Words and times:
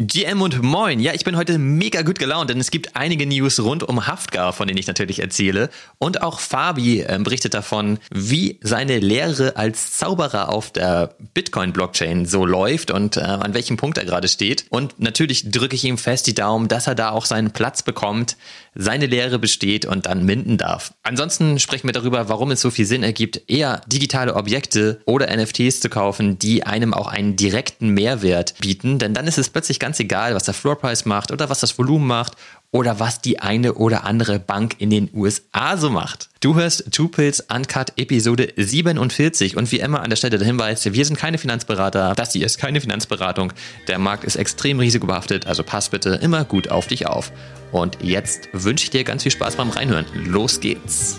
GM 0.00 0.42
und 0.42 0.62
Moin. 0.62 1.00
Ja, 1.00 1.12
ich 1.12 1.24
bin 1.24 1.36
heute 1.36 1.58
mega 1.58 2.02
gut 2.02 2.20
gelaunt, 2.20 2.50
denn 2.50 2.60
es 2.60 2.70
gibt 2.70 2.94
einige 2.94 3.26
News 3.26 3.58
rund 3.58 3.82
um 3.82 4.06
Haftgar, 4.06 4.52
von 4.52 4.68
denen 4.68 4.78
ich 4.78 4.86
natürlich 4.86 5.18
erzähle. 5.18 5.70
Und 5.98 6.22
auch 6.22 6.38
Fabi 6.38 7.00
äh, 7.00 7.18
berichtet 7.20 7.54
davon, 7.54 7.98
wie 8.12 8.60
seine 8.62 9.00
Lehre 9.00 9.56
als 9.56 9.96
Zauberer 9.98 10.50
auf 10.50 10.70
der 10.70 11.16
Bitcoin-Blockchain 11.34 12.26
so 12.26 12.46
läuft 12.46 12.92
und 12.92 13.16
äh, 13.16 13.22
an 13.22 13.54
welchem 13.54 13.76
Punkt 13.76 13.98
er 13.98 14.04
gerade 14.04 14.28
steht. 14.28 14.66
Und 14.70 15.00
natürlich 15.00 15.50
drücke 15.50 15.74
ich 15.74 15.84
ihm 15.84 15.98
fest 15.98 16.28
die 16.28 16.34
Daumen, 16.34 16.68
dass 16.68 16.86
er 16.86 16.94
da 16.94 17.10
auch 17.10 17.24
seinen 17.24 17.50
Platz 17.50 17.82
bekommt, 17.82 18.36
seine 18.76 19.06
Lehre 19.06 19.40
besteht 19.40 19.84
und 19.84 20.06
dann 20.06 20.24
minden 20.24 20.58
darf. 20.58 20.92
Ansonsten 21.02 21.58
sprechen 21.58 21.88
wir 21.88 21.92
darüber, 21.92 22.28
warum 22.28 22.52
es 22.52 22.60
so 22.60 22.70
viel 22.70 22.86
Sinn 22.86 23.02
ergibt, 23.02 23.42
eher 23.48 23.82
digitale 23.86 24.36
Objekte 24.36 25.00
oder 25.06 25.34
NFTs 25.36 25.80
zu 25.80 25.88
kaufen, 25.88 26.38
die 26.38 26.62
einem 26.62 26.94
auch 26.94 27.08
einen 27.08 27.34
direkten 27.34 27.88
Mehrwert 27.88 28.54
bieten. 28.60 29.00
Denn 29.00 29.12
dann 29.12 29.26
ist 29.26 29.38
es 29.38 29.50
plötzlich 29.50 29.80
ganz 29.80 29.87
ganz 29.88 30.00
egal, 30.00 30.34
was 30.34 30.42
der 30.42 30.52
Floorpreis 30.52 31.06
macht 31.06 31.30
oder 31.30 31.48
was 31.48 31.60
das 31.60 31.78
Volumen 31.78 32.06
macht 32.06 32.34
oder 32.70 33.00
was 33.00 33.22
die 33.22 33.38
eine 33.38 33.72
oder 33.72 34.04
andere 34.04 34.38
Bank 34.38 34.74
in 34.80 34.90
den 34.90 35.08
USA 35.14 35.78
so 35.78 35.88
macht. 35.88 36.28
Du 36.40 36.56
hörst 36.56 36.92
Two 36.92 37.08
Pills 37.08 37.40
Uncut 37.48 37.94
Episode 37.96 38.52
47 38.54 39.56
und 39.56 39.72
wie 39.72 39.80
immer 39.80 40.02
an 40.02 40.10
der 40.10 40.16
Stelle 40.16 40.36
der 40.36 40.46
Hinweis, 40.46 40.84
wir 40.84 41.04
sind 41.06 41.18
keine 41.18 41.38
Finanzberater, 41.38 42.12
das 42.14 42.34
hier 42.34 42.44
ist 42.44 42.58
keine 42.58 42.82
Finanzberatung. 42.82 43.54
Der 43.86 43.98
Markt 43.98 44.24
ist 44.24 44.36
extrem 44.36 44.78
risikobehaftet, 44.78 45.46
also 45.46 45.62
pass 45.62 45.88
bitte 45.88 46.10
immer 46.20 46.44
gut 46.44 46.70
auf 46.70 46.86
dich 46.86 47.06
auf. 47.06 47.32
Und 47.72 47.96
jetzt 48.02 48.50
wünsche 48.52 48.84
ich 48.84 48.90
dir 48.90 49.04
ganz 49.04 49.22
viel 49.22 49.32
Spaß 49.32 49.56
beim 49.56 49.70
Reinhören. 49.70 50.04
Los 50.12 50.60
geht's! 50.60 51.18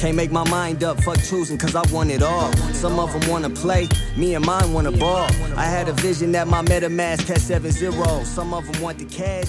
Can't 0.00 0.16
make 0.16 0.32
my 0.32 0.48
mind 0.48 0.82
up, 0.82 0.98
fuck 1.02 1.18
choosing, 1.18 1.58
cause 1.58 1.76
I 1.76 1.82
want 1.92 2.10
it 2.10 2.22
all. 2.22 2.50
Some 2.72 2.98
of 2.98 3.12
them 3.12 3.30
wanna 3.30 3.50
play, 3.50 3.86
me 4.16 4.34
and 4.34 4.46
mine 4.46 4.72
wanna 4.72 4.92
ball. 4.92 5.28
I 5.58 5.66
had 5.66 5.90
a 5.90 5.92
vision 5.92 6.32
that 6.32 6.48
my 6.48 6.62
MetaMask 6.62 7.28
had 7.28 7.38
7-0. 7.38 8.24
Some 8.24 8.54
of 8.54 8.66
them 8.66 8.80
want 8.80 8.98
the 8.98 9.04
cash. 9.04 9.48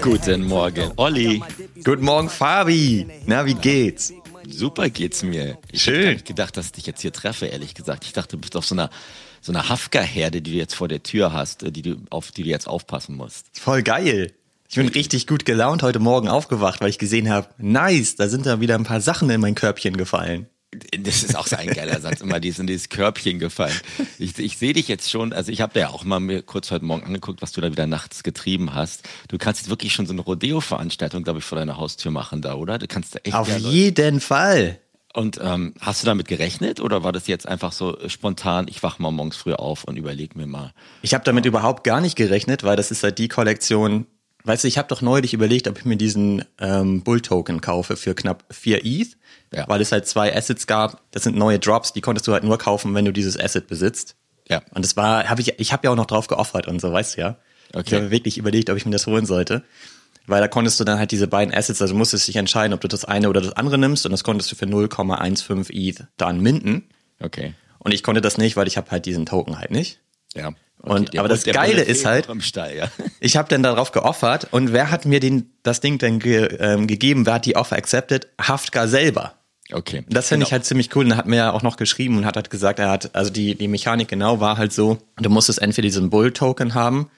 Guten 0.00 0.44
Morgen, 0.44 0.90
Olli. 0.96 1.42
Guten 1.84 2.02
Morgen, 2.02 2.30
Fabi. 2.30 3.06
Na, 3.26 3.44
wie 3.44 3.52
geht's? 3.52 4.10
Super 4.48 4.88
geht's 4.88 5.22
mir. 5.22 5.58
Ich 5.70 5.82
Schön. 5.82 6.16
Ich 6.16 6.24
gedacht, 6.24 6.56
dass 6.56 6.66
ich 6.66 6.72
dich 6.72 6.86
jetzt 6.86 7.02
hier 7.02 7.12
treffe, 7.12 7.46
ehrlich 7.46 7.74
gesagt. 7.74 8.04
Ich 8.04 8.14
dachte, 8.14 8.36
du 8.36 8.40
bist 8.40 8.56
auf 8.56 8.64
so 8.64 8.74
einer 8.74 8.88
so 9.42 9.52
einer 9.52 9.68
Hafka-Herde, 9.68 10.42
die 10.42 10.52
du 10.52 10.56
jetzt 10.56 10.74
vor 10.74 10.88
der 10.88 11.02
Tür 11.02 11.32
hast, 11.32 11.62
die 11.62 11.82
du, 11.82 11.96
auf 12.10 12.30
die 12.30 12.42
du 12.42 12.48
jetzt 12.48 12.68
aufpassen 12.68 13.16
musst. 13.16 13.46
Voll 13.58 13.82
geil. 13.82 14.32
Ich 14.70 14.76
bin 14.76 14.86
richtig 14.86 15.26
gut 15.26 15.44
gelaunt 15.44 15.82
heute 15.82 15.98
Morgen 15.98 16.28
aufgewacht, 16.28 16.80
weil 16.80 16.90
ich 16.90 16.98
gesehen 16.98 17.28
habe, 17.28 17.48
nice, 17.58 18.14
da 18.14 18.28
sind 18.28 18.46
da 18.46 18.60
wieder 18.60 18.76
ein 18.76 18.84
paar 18.84 19.00
Sachen 19.00 19.28
in 19.28 19.40
mein 19.40 19.56
Körbchen 19.56 19.96
gefallen. 19.96 20.46
Das 20.96 21.24
ist 21.24 21.36
auch 21.36 21.48
so 21.48 21.56
ein 21.56 21.66
geiler 21.66 22.00
Satz, 22.00 22.20
immer 22.20 22.38
dieses 22.38 22.60
in 22.60 22.68
dieses 22.68 22.88
Körbchen 22.88 23.40
gefallen. 23.40 23.74
Ich, 24.20 24.38
ich 24.38 24.58
sehe 24.58 24.72
dich 24.72 24.86
jetzt 24.86 25.10
schon, 25.10 25.32
also 25.32 25.50
ich 25.50 25.60
habe 25.60 25.72
dir 25.72 25.80
ja 25.80 25.88
auch 25.88 26.04
mal 26.04 26.20
mir 26.20 26.42
kurz 26.42 26.70
heute 26.70 26.84
Morgen 26.84 27.02
angeguckt, 27.02 27.42
was 27.42 27.50
du 27.50 27.60
da 27.60 27.72
wieder 27.72 27.88
nachts 27.88 28.22
getrieben 28.22 28.72
hast. 28.72 29.08
Du 29.26 29.38
kannst 29.38 29.62
jetzt 29.62 29.70
wirklich 29.70 29.92
schon 29.92 30.06
so 30.06 30.12
eine 30.12 30.20
Rodeo-Veranstaltung, 30.20 31.24
glaube 31.24 31.40
ich, 31.40 31.44
vor 31.44 31.58
deiner 31.58 31.76
Haustür 31.76 32.12
machen 32.12 32.40
da, 32.40 32.54
oder? 32.54 32.78
Du 32.78 32.86
kannst 32.86 33.16
da 33.16 33.18
echt. 33.24 33.34
Auf 33.34 33.48
jeden 33.58 34.20
Fall. 34.20 34.78
Und 35.12 35.40
ähm, 35.42 35.74
hast 35.80 36.04
du 36.04 36.06
damit 36.06 36.28
gerechnet 36.28 36.78
oder 36.78 37.02
war 37.02 37.10
das 37.10 37.26
jetzt 37.26 37.48
einfach 37.48 37.72
so 37.72 37.98
spontan, 38.06 38.68
ich 38.68 38.84
wach 38.84 39.00
mal 39.00 39.10
morgens 39.10 39.36
früh 39.36 39.52
auf 39.52 39.82
und 39.82 39.96
überleg 39.96 40.36
mir 40.36 40.46
mal? 40.46 40.72
Ich 41.02 41.12
habe 41.12 41.24
damit 41.24 41.44
überhaupt 41.44 41.82
gar 41.82 42.00
nicht 42.00 42.14
gerechnet, 42.14 42.62
weil 42.62 42.76
das 42.76 42.92
ist 42.92 43.02
halt 43.02 43.18
die 43.18 43.26
Kollektion, 43.26 44.06
Weißt 44.44 44.64
du, 44.64 44.68
ich 44.68 44.78
habe 44.78 44.88
doch 44.88 45.02
neulich 45.02 45.34
überlegt, 45.34 45.68
ob 45.68 45.78
ich 45.78 45.84
mir 45.84 45.96
diesen 45.96 46.44
ähm, 46.58 47.02
Bull-Token 47.02 47.60
kaufe 47.60 47.96
für 47.96 48.14
knapp 48.14 48.44
4 48.50 48.84
ETH, 48.84 49.16
ja. 49.52 49.68
weil 49.68 49.80
es 49.80 49.92
halt 49.92 50.06
zwei 50.06 50.34
Assets 50.34 50.66
gab. 50.66 51.02
Das 51.10 51.24
sind 51.24 51.36
neue 51.36 51.58
Drops, 51.58 51.92
die 51.92 52.00
konntest 52.00 52.26
du 52.26 52.32
halt 52.32 52.44
nur 52.44 52.58
kaufen, 52.58 52.94
wenn 52.94 53.04
du 53.04 53.12
dieses 53.12 53.38
Asset 53.38 53.66
besitzt. 53.66 54.16
Ja. 54.48 54.62
Und 54.74 54.84
das 54.84 54.96
war, 54.96 55.28
habe 55.28 55.40
ich, 55.40 55.58
ich 55.58 55.72
habe 55.72 55.86
ja 55.86 55.90
auch 55.90 55.96
noch 55.96 56.06
drauf 56.06 56.26
geoffert 56.26 56.66
und 56.66 56.80
so, 56.80 56.92
weißt 56.92 57.16
du 57.16 57.20
ja. 57.20 57.36
Okay. 57.72 57.82
Ich 57.86 57.94
habe 57.94 58.10
wirklich 58.10 58.38
überlegt, 58.38 58.70
ob 58.70 58.76
ich 58.76 58.84
mir 58.84 58.92
das 58.92 59.06
holen 59.06 59.26
sollte. 59.26 59.62
Weil 60.26 60.40
da 60.40 60.48
konntest 60.48 60.78
du 60.78 60.84
dann 60.84 60.98
halt 60.98 61.10
diese 61.12 61.26
beiden 61.26 61.52
Assets, 61.52 61.80
also 61.82 61.94
musstest 61.94 62.28
dich 62.28 62.36
entscheiden, 62.36 62.72
ob 62.72 62.80
du 62.80 62.88
das 62.88 63.04
eine 63.04 63.28
oder 63.28 63.40
das 63.40 63.52
andere 63.52 63.78
nimmst 63.78 64.04
und 64.06 64.12
das 64.12 64.22
konntest 64.22 64.50
du 64.52 64.56
für 64.56 64.66
0,15 64.66 65.70
ETH 65.72 66.06
dann 66.16 66.40
minden. 66.40 66.88
Okay. 67.20 67.54
Und 67.78 67.92
ich 67.92 68.02
konnte 68.02 68.20
das 68.20 68.38
nicht, 68.38 68.56
weil 68.56 68.66
ich 68.66 68.76
habe 68.76 68.90
halt 68.90 69.06
diesen 69.06 69.26
Token 69.26 69.58
halt 69.58 69.70
nicht. 69.70 70.00
Ja. 70.34 70.52
Okay, 70.82 70.92
und 70.92 71.18
aber 71.18 71.28
das 71.28 71.44
Geile 71.44 71.82
ist 71.82 72.06
halt, 72.06 72.26
Stall, 72.40 72.76
ja. 72.76 72.88
ich 73.20 73.36
habe 73.36 73.48
dann 73.48 73.62
darauf 73.62 73.92
geoffert 73.92 74.48
und 74.50 74.72
wer 74.72 74.90
hat 74.90 75.04
mir 75.04 75.20
den 75.20 75.52
das 75.62 75.80
Ding 75.80 75.98
denn 75.98 76.18
ge, 76.20 76.56
ähm, 76.58 76.86
gegeben? 76.86 77.26
Wer 77.26 77.34
hat 77.34 77.44
die 77.44 77.56
Offer 77.56 77.76
accepted? 77.76 78.28
Haftgar 78.40 78.88
selber. 78.88 79.34
Okay. 79.72 80.04
Das 80.08 80.28
finde 80.28 80.40
genau. 80.40 80.48
ich 80.48 80.52
halt 80.52 80.64
ziemlich 80.64 80.96
cool. 80.96 81.04
Und 81.04 81.12
er 81.12 81.16
hat 81.18 81.26
mir 81.26 81.36
ja 81.36 81.52
auch 81.52 81.62
noch 81.62 81.76
geschrieben 81.76 82.16
und 82.16 82.24
hat 82.24 82.36
halt 82.36 82.50
gesagt, 82.50 82.78
er 82.78 82.90
hat, 82.90 83.14
also 83.14 83.30
die, 83.30 83.54
die 83.54 83.68
Mechanik 83.68 84.08
genau 84.08 84.40
war 84.40 84.56
halt 84.56 84.72
so, 84.72 84.98
du 85.16 85.30
musstest 85.30 85.60
entweder 85.60 85.86
diesen 85.86 86.10
Bull-Token 86.10 86.74
haben 86.74 87.10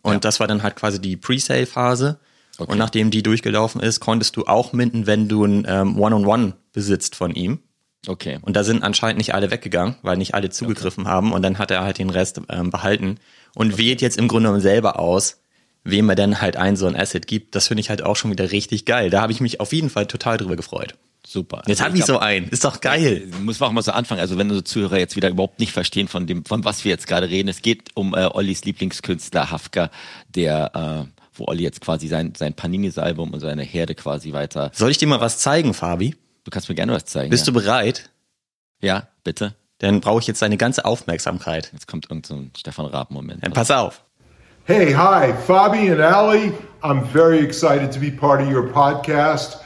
und 0.00 0.14
ja. 0.14 0.18
das 0.18 0.40
war 0.40 0.46
dann 0.46 0.62
halt 0.62 0.76
quasi 0.76 1.00
die 1.00 1.16
Pre-Sale-Phase. 1.16 2.18
Okay. 2.58 2.70
Und 2.70 2.78
nachdem 2.78 3.10
die 3.10 3.22
durchgelaufen 3.22 3.80
ist, 3.80 4.00
konntest 4.00 4.36
du 4.36 4.44
auch 4.46 4.72
minden, 4.72 5.06
wenn 5.06 5.28
du 5.28 5.44
ein 5.44 5.64
ähm, 5.66 5.98
One-on-One 5.98 6.24
-on 6.24 6.48
-One 6.48 6.52
besitzt 6.72 7.14
von 7.14 7.34
ihm. 7.34 7.60
Okay. 8.06 8.38
Und 8.42 8.56
da 8.56 8.64
sind 8.64 8.82
anscheinend 8.82 9.18
nicht 9.18 9.34
alle 9.34 9.50
weggegangen, 9.50 9.94
weil 10.02 10.16
nicht 10.16 10.34
alle 10.34 10.50
zugegriffen 10.50 11.04
okay. 11.04 11.12
haben 11.12 11.32
und 11.32 11.42
dann 11.42 11.58
hat 11.58 11.70
er 11.70 11.82
halt 11.82 11.98
den 11.98 12.10
Rest 12.10 12.40
ähm, 12.48 12.70
behalten 12.70 13.18
und 13.54 13.74
okay. 13.74 13.82
wählt 13.82 14.00
jetzt 14.02 14.18
im 14.18 14.28
Grunde 14.28 14.48
genommen 14.48 14.60
selber 14.62 14.98
aus, 14.98 15.40
wem 15.84 16.08
er 16.08 16.14
denn 16.16 16.40
halt 16.40 16.56
ein 16.56 16.76
so 16.76 16.86
ein 16.86 16.96
Asset 16.96 17.26
gibt. 17.26 17.54
Das 17.54 17.68
finde 17.68 17.80
ich 17.80 17.90
halt 17.90 18.02
auch 18.02 18.16
schon 18.16 18.30
wieder 18.30 18.50
richtig 18.50 18.84
geil. 18.84 19.10
Da 19.10 19.20
habe 19.20 19.32
ich 19.32 19.40
mich 19.40 19.60
auf 19.60 19.72
jeden 19.72 19.90
Fall 19.90 20.06
total 20.06 20.36
drüber 20.36 20.56
gefreut. 20.56 20.94
Super. 21.24 21.62
Jetzt 21.66 21.80
also 21.80 21.84
habe 21.84 21.98
ich, 21.98 22.04
so 22.04 22.18
einen. 22.18 22.48
Ist 22.48 22.64
doch 22.64 22.80
geil. 22.80 23.28
Muss 23.42 23.60
man 23.60 23.68
auch 23.68 23.72
mal 23.72 23.82
so 23.82 23.92
anfangen. 23.92 24.20
Also 24.20 24.38
wenn 24.38 24.48
unsere 24.48 24.64
Zuhörer 24.64 24.98
jetzt 24.98 25.14
wieder 25.14 25.28
überhaupt 25.28 25.60
nicht 25.60 25.70
verstehen 25.72 26.08
von 26.08 26.26
dem, 26.26 26.44
von 26.44 26.64
was 26.64 26.84
wir 26.84 26.90
jetzt 26.90 27.06
gerade 27.06 27.30
reden. 27.30 27.48
Es 27.48 27.62
geht 27.62 27.90
um 27.94 28.14
äh, 28.14 28.26
Ollis 28.26 28.64
Lieblingskünstler 28.64 29.50
Hafka, 29.50 29.90
der 30.28 31.06
äh, 31.06 31.20
wo 31.34 31.46
Olli 31.46 31.62
jetzt 31.62 31.80
quasi 31.80 32.08
sein, 32.08 32.34
sein 32.36 32.54
Panini-Album 32.54 33.32
und 33.32 33.40
seine 33.40 33.62
Herde 33.62 33.94
quasi 33.94 34.32
weiter. 34.32 34.70
Soll 34.74 34.90
ich 34.90 34.98
dir 34.98 35.06
mal 35.06 35.20
was 35.20 35.38
zeigen, 35.38 35.74
Fabi? 35.74 36.16
Du 36.44 36.50
kannst 36.50 36.68
mir 36.68 36.74
gerne 36.74 36.92
was 36.92 37.04
zeigen. 37.04 37.30
Bist 37.30 37.46
ja. 37.46 37.52
du 37.52 37.60
bereit? 37.60 38.10
Ja, 38.80 39.08
bitte. 39.24 39.54
Dann 39.78 40.00
brauche 40.00 40.20
ich 40.20 40.26
jetzt 40.26 40.42
deine 40.42 40.56
ganze 40.56 40.84
Aufmerksamkeit. 40.84 41.70
Jetzt 41.72 41.86
kommt 41.86 42.08
irgend 42.10 42.26
so 42.26 42.34
ein 42.34 42.50
Stefan 42.56 42.86
Raab-Moment. 42.86 43.44
Dann 43.44 43.52
pass 43.52 43.70
auf. 43.70 44.02
Hey, 44.64 44.92
hi, 44.92 45.32
Fabi 45.32 45.90
and 45.90 46.00
Ali. 46.00 46.52
I'm 46.82 47.04
very 47.04 47.40
excited 47.40 47.92
to 47.92 47.98
be 47.98 48.10
part 48.10 48.40
of 48.40 48.48
your 48.48 48.68
podcast. 48.72 49.60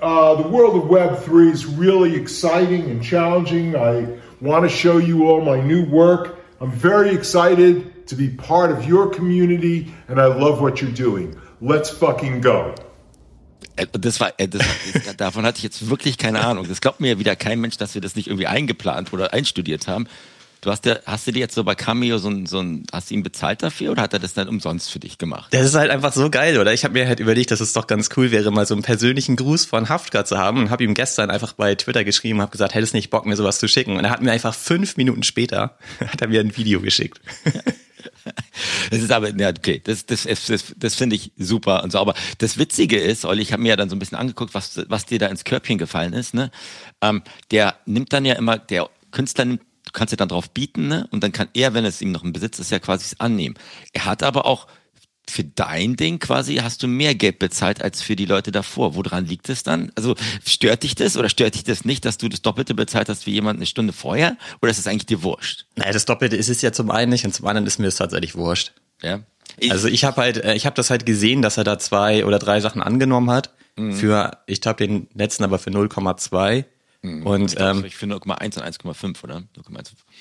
Uh, 0.00 0.34
the 0.34 0.48
world 0.48 0.76
of 0.76 0.90
Web3 0.90 1.52
is 1.52 1.64
really 1.66 2.14
exciting 2.14 2.90
and 2.90 3.02
challenging. 3.02 3.76
I 3.76 4.06
want 4.40 4.64
to 4.64 4.68
show 4.68 4.98
you 4.98 5.28
all 5.28 5.40
my 5.40 5.60
new 5.60 5.84
work. 5.84 6.38
I'm 6.60 6.72
very 6.72 7.14
excited 7.14 8.06
to 8.08 8.16
be 8.16 8.28
part 8.28 8.70
of 8.70 8.84
your 8.84 9.08
community 9.08 9.92
and 10.08 10.20
I 10.20 10.26
love 10.26 10.60
what 10.60 10.80
you're 10.80 10.90
doing. 10.90 11.36
Let's 11.60 11.90
fucking 11.90 12.40
go. 12.40 12.74
Äh, 13.76 13.86
das 13.92 14.20
war, 14.20 14.32
äh, 14.38 14.48
das, 14.48 14.62
das, 14.92 15.16
davon 15.16 15.44
hatte 15.44 15.58
ich 15.58 15.64
jetzt 15.64 15.88
wirklich 15.88 16.18
keine 16.18 16.40
Ahnung. 16.40 16.66
Das 16.68 16.80
glaubt 16.80 17.00
mir 17.00 17.12
ja 17.12 17.18
wieder 17.18 17.36
kein 17.36 17.60
Mensch, 17.60 17.76
dass 17.76 17.94
wir 17.94 18.00
das 18.00 18.16
nicht 18.16 18.28
irgendwie 18.28 18.46
eingeplant 18.46 19.12
oder 19.12 19.32
einstudiert 19.32 19.88
haben. 19.88 20.06
Du 20.62 20.70
hast 20.70 20.86
ja, 20.86 20.98
hast 21.06 21.26
du 21.26 21.32
dir 21.32 21.40
jetzt 21.40 21.56
so 21.56 21.64
bei 21.64 21.74
Cameo 21.74 22.18
so 22.18 22.28
ein, 22.28 22.46
so 22.46 22.60
ein, 22.60 22.84
hast 22.92 23.10
du 23.10 23.14
ihn 23.14 23.24
bezahlt 23.24 23.64
dafür 23.64 23.90
oder 23.90 24.02
hat 24.02 24.12
er 24.12 24.20
das 24.20 24.32
dann 24.34 24.48
umsonst 24.48 24.92
für 24.92 25.00
dich 25.00 25.18
gemacht? 25.18 25.52
Das 25.52 25.64
ist 25.66 25.74
halt 25.74 25.90
einfach 25.90 26.12
so 26.12 26.30
geil, 26.30 26.56
oder? 26.56 26.72
Ich 26.72 26.84
habe 26.84 26.94
mir 26.94 27.08
halt 27.08 27.18
überlegt, 27.18 27.50
dass 27.50 27.60
es 27.60 27.72
doch 27.72 27.88
ganz 27.88 28.10
cool 28.16 28.30
wäre, 28.30 28.52
mal 28.52 28.64
so 28.64 28.74
einen 28.74 28.84
persönlichen 28.84 29.34
Gruß 29.34 29.64
von 29.64 29.88
Haftgar 29.88 30.24
zu 30.24 30.38
haben 30.38 30.58
und 30.58 30.70
habe 30.70 30.84
ihm 30.84 30.94
gestern 30.94 31.30
einfach 31.30 31.54
bei 31.54 31.74
Twitter 31.74 32.04
geschrieben, 32.04 32.40
habe 32.40 32.52
gesagt, 32.52 32.74
hättest 32.74 32.94
nicht 32.94 33.10
Bock, 33.10 33.26
mir 33.26 33.34
sowas 33.34 33.58
zu 33.58 33.66
schicken. 33.66 33.96
Und 33.96 34.04
er 34.04 34.10
hat 34.10 34.22
mir 34.22 34.30
einfach 34.30 34.54
fünf 34.54 34.96
Minuten 34.96 35.24
später, 35.24 35.76
hat 36.00 36.20
er 36.20 36.28
mir 36.28 36.38
ein 36.38 36.56
Video 36.56 36.80
geschickt. 36.80 37.20
Das 38.90 39.00
ist 39.00 39.10
aber, 39.10 39.34
ja, 39.38 39.48
okay, 39.48 39.80
das, 39.82 40.06
das, 40.06 40.24
das, 40.24 40.74
das 40.76 40.94
finde 40.94 41.16
ich 41.16 41.32
super 41.38 41.82
und 41.82 41.92
so. 41.92 41.98
Aber 41.98 42.14
das 42.38 42.58
Witzige 42.58 42.98
ist, 42.98 43.24
Olli, 43.24 43.42
ich 43.42 43.52
habe 43.52 43.62
mir 43.62 43.70
ja 43.70 43.76
dann 43.76 43.88
so 43.88 43.96
ein 43.96 43.98
bisschen 43.98 44.18
angeguckt, 44.18 44.54
was, 44.54 44.80
was 44.88 45.06
dir 45.06 45.18
da 45.18 45.28
ins 45.28 45.44
Körbchen 45.44 45.78
gefallen 45.78 46.12
ist. 46.12 46.34
Ne? 46.34 46.50
Ähm, 47.00 47.22
der 47.50 47.76
nimmt 47.86 48.12
dann 48.12 48.24
ja 48.24 48.34
immer, 48.34 48.58
der 48.58 48.90
Künstler 49.10 49.44
nimmt, 49.44 49.62
du 49.84 49.92
kannst 49.92 50.12
ja 50.12 50.16
dann 50.16 50.28
drauf 50.28 50.50
bieten, 50.50 50.88
ne? 50.88 51.08
Und 51.10 51.22
dann 51.22 51.32
kann 51.32 51.48
er, 51.54 51.74
wenn 51.74 51.84
es 51.84 52.00
ihm 52.00 52.12
noch 52.12 52.22
im 52.22 52.32
Besitz 52.32 52.58
ist, 52.58 52.70
ja 52.70 52.78
quasi 52.78 53.14
annehmen. 53.18 53.54
Er 53.92 54.04
hat 54.04 54.22
aber 54.22 54.46
auch 54.46 54.66
für 55.28 55.44
dein 55.44 55.96
Ding 55.96 56.18
quasi 56.18 56.56
hast 56.56 56.82
du 56.82 56.88
mehr 56.88 57.14
Geld 57.14 57.38
bezahlt 57.38 57.82
als 57.82 58.02
für 58.02 58.16
die 58.16 58.24
Leute 58.24 58.50
davor. 58.50 58.94
Woran 58.96 59.24
liegt 59.24 59.48
es 59.48 59.62
dann? 59.62 59.92
Also 59.94 60.16
stört 60.44 60.82
dich 60.82 60.94
das 60.94 61.16
oder 61.16 61.28
stört 61.28 61.54
dich 61.54 61.64
das 61.64 61.84
nicht, 61.84 62.04
dass 62.04 62.18
du 62.18 62.28
das 62.28 62.42
Doppelte 62.42 62.74
bezahlt 62.74 63.08
hast 63.08 63.26
wie 63.26 63.32
jemand 63.32 63.58
eine 63.58 63.66
Stunde 63.66 63.92
vorher? 63.92 64.36
Oder 64.60 64.70
ist 64.70 64.78
es 64.78 64.86
eigentlich 64.86 65.06
dir 65.06 65.22
wurscht? 65.22 65.66
Naja, 65.76 65.92
das 65.92 66.04
Doppelte 66.04 66.36
ist 66.36 66.48
es 66.48 66.60
ja 66.60 66.72
zum 66.72 66.90
einen 66.90 67.10
nicht 67.10 67.24
und 67.24 67.32
zum 67.32 67.46
anderen 67.46 67.66
ist 67.66 67.78
mir 67.78 67.86
das 67.86 67.96
tatsächlich 67.96 68.34
wurscht. 68.34 68.72
Ja. 69.00 69.20
Ich 69.58 69.70
also 69.70 69.88
ich 69.88 70.04
habe 70.04 70.20
halt, 70.20 70.38
äh, 70.38 70.54
ich 70.54 70.66
habe 70.66 70.76
das 70.76 70.90
halt 70.90 71.06
gesehen, 71.06 71.42
dass 71.42 71.56
er 71.56 71.64
da 71.64 71.78
zwei 71.78 72.24
oder 72.24 72.38
drei 72.38 72.60
Sachen 72.60 72.82
angenommen 72.82 73.30
hat. 73.30 73.52
Mhm. 73.76 73.92
Für, 73.94 74.38
ich 74.46 74.60
glaube 74.60 74.86
den 74.86 75.08
letzten 75.14 75.44
aber 75.44 75.58
für 75.58 75.70
0,2. 75.70 76.64
Mhm. 77.02 77.26
Und 77.26 77.56
ähm, 77.58 77.84
ich 77.84 77.96
für 77.96 78.06
0,1 78.06 78.58
und 78.58 78.94
1,5, 78.94 79.24
oder? 79.24 79.42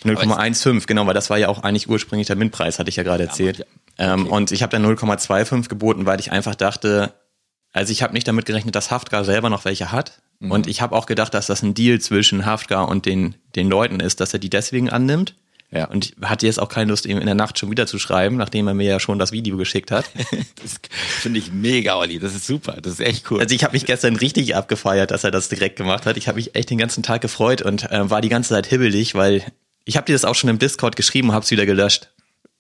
0,15, 0.04 0.88
genau, 0.88 1.06
weil 1.06 1.13
das 1.13 1.30
war 1.30 1.38
ja 1.38 1.47
auch 1.47 1.63
eigentlich 1.63 1.88
ursprünglich 1.88 2.27
der 2.27 2.36
Mintpreis, 2.36 2.80
hatte 2.80 2.89
ich 2.89 2.95
ja 2.95 3.04
gerade 3.04 3.24
erzählt. 3.24 3.59
Ja, 3.59 3.65
ähm, 3.97 4.21
okay. 4.21 4.31
und 4.31 4.51
ich 4.51 4.63
habe 4.63 4.71
dann 4.71 4.85
0,25 4.85 5.69
geboten, 5.69 6.05
weil 6.05 6.19
ich 6.19 6.31
einfach 6.31 6.55
dachte, 6.55 7.13
also 7.73 7.91
ich 7.91 8.03
habe 8.03 8.13
nicht 8.13 8.27
damit 8.27 8.45
gerechnet, 8.45 8.75
dass 8.75 8.91
Haftgar 8.91 9.23
selber 9.23 9.49
noch 9.49 9.65
welche 9.65 9.91
hat. 9.91 10.21
Mhm. 10.39 10.51
Und 10.51 10.67
ich 10.67 10.81
habe 10.81 10.95
auch 10.95 11.05
gedacht, 11.05 11.33
dass 11.33 11.47
das 11.47 11.63
ein 11.63 11.73
Deal 11.73 11.99
zwischen 11.99 12.45
Haftgar 12.45 12.88
und 12.89 13.05
den, 13.05 13.35
den 13.55 13.69
Leuten 13.69 13.99
ist, 13.99 14.19
dass 14.19 14.33
er 14.33 14.39
die 14.39 14.49
deswegen 14.49 14.89
annimmt, 14.89 15.35
Ja. 15.71 15.85
Und 15.85 16.05
ich 16.05 16.15
hatte 16.21 16.45
jetzt 16.45 16.59
auch 16.59 16.67
keine 16.67 16.89
Lust, 16.89 17.05
ihm 17.05 17.19
in 17.19 17.25
der 17.25 17.35
Nacht 17.35 17.57
schon 17.57 17.71
wieder 17.71 17.88
zu 17.88 17.97
schreiben, 17.97 18.35
nachdem 18.35 18.67
er 18.67 18.73
mir 18.73 18.88
ja 18.88 18.99
schon 18.99 19.19
das 19.19 19.31
Video 19.31 19.55
geschickt 19.55 19.91
hat. 19.91 20.05
das 20.61 20.79
finde 21.21 21.39
ich 21.39 21.53
mega, 21.53 21.95
Olli. 21.95 22.19
Das 22.19 22.35
ist 22.35 22.45
super. 22.45 22.77
Das 22.81 22.94
ist 22.94 22.99
echt 22.99 23.31
cool. 23.31 23.39
Also 23.39 23.55
ich 23.55 23.63
habe 23.63 23.73
mich 23.73 23.85
gestern 23.85 24.17
richtig 24.17 24.55
abgefeiert, 24.55 25.11
dass 25.11 25.23
er 25.23 25.31
das 25.31 25.47
direkt 25.47 25.77
gemacht 25.77 26.05
hat. 26.05 26.17
Ich 26.17 26.27
habe 26.27 26.35
mich 26.35 26.55
echt 26.55 26.69
den 26.69 26.77
ganzen 26.77 27.03
Tag 27.03 27.21
gefreut 27.21 27.61
und 27.61 27.89
äh, 27.89 28.09
war 28.09 28.19
die 28.19 28.29
ganze 28.29 28.49
Zeit 28.49 28.67
hibbelig, 28.67 29.15
weil 29.15 29.45
ich 29.85 29.95
habe 29.95 30.05
dir 30.05 30.13
das 30.13 30.25
auch 30.25 30.35
schon 30.35 30.49
im 30.49 30.59
Discord 30.59 30.97
geschrieben 30.97 31.29
und 31.29 31.35
habe 31.35 31.45
es 31.45 31.51
wieder 31.51 31.65
gelöscht. 31.65 32.09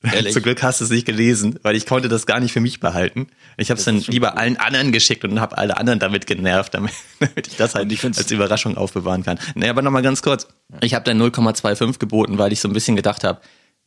Ehrlich? 0.11 0.33
Zum 0.33 0.41
Glück 0.41 0.63
hast 0.63 0.81
du 0.81 0.85
es 0.85 0.89
nicht 0.89 1.05
gelesen, 1.05 1.59
weil 1.61 1.75
ich 1.75 1.85
konnte 1.85 2.09
das 2.09 2.25
gar 2.25 2.39
nicht 2.39 2.53
für 2.53 2.59
mich 2.59 2.79
behalten. 2.79 3.27
Ich 3.57 3.69
habe 3.69 3.77
es 3.77 3.85
dann 3.85 3.99
lieber 3.99 4.31
cool. 4.33 4.39
allen 4.39 4.57
anderen 4.57 4.91
geschickt 4.91 5.23
und 5.23 5.39
habe 5.39 5.57
alle 5.59 5.77
anderen 5.77 5.99
damit 5.99 6.25
genervt, 6.25 6.73
damit, 6.73 6.91
damit 7.19 7.47
ich 7.47 7.55
das 7.55 7.75
halt 7.75 7.91
ich 7.91 8.03
als 8.03 8.31
Überraschung 8.31 8.77
aufbewahren 8.77 9.23
kann. 9.23 9.39
Nee, 9.53 9.69
aber 9.69 9.83
nochmal 9.83 10.01
ganz 10.01 10.23
kurz. 10.23 10.47
Ich 10.81 10.95
habe 10.95 11.05
dann 11.05 11.21
0,25 11.21 11.99
geboten, 11.99 12.39
weil 12.39 12.51
ich 12.51 12.61
so 12.61 12.67
ein 12.67 12.73
bisschen 12.73 12.95
gedacht 12.95 13.23
habe, 13.23 13.41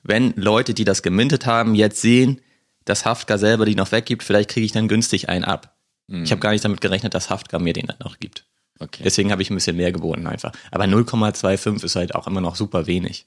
wenn 0.05 0.35
Leute, 0.37 0.73
die 0.75 0.85
das 0.85 1.03
gemintet 1.03 1.47
haben, 1.47 1.75
jetzt 1.75 2.01
sehen, 2.01 2.41
dass 2.85 3.05
Haftgar 3.05 3.39
selber 3.39 3.65
die 3.65 3.75
noch 3.75 3.91
weggibt, 3.91 4.23
vielleicht 4.23 4.51
kriege 4.51 4.67
ich 4.67 4.73
dann 4.73 4.87
günstig 4.87 5.29
einen 5.29 5.45
ab. 5.45 5.77
Mhm. 6.07 6.25
Ich 6.25 6.31
habe 6.31 6.41
gar 6.41 6.53
nicht 6.53 6.65
damit 6.65 6.81
gerechnet, 6.81 7.15
dass 7.15 7.31
Haftgar 7.31 7.61
mir 7.61 7.73
den 7.73 7.87
dann 7.87 7.97
noch 8.05 8.21
gibt. 8.21 8.47
Okay. 8.79 9.03
Deswegen 9.05 9.33
habe 9.33 9.43
ich 9.43 9.51
ein 9.51 9.55
bisschen 9.55 9.77
mehr 9.77 9.93
geboten 9.93 10.27
einfach. 10.27 10.53
Aber 10.71 10.85
0,25 10.85 11.85
ist 11.85 11.97
halt 11.97 12.15
auch 12.15 12.27
immer 12.27 12.41
noch 12.41 12.57
super 12.57 12.87
wenig. 12.87 13.27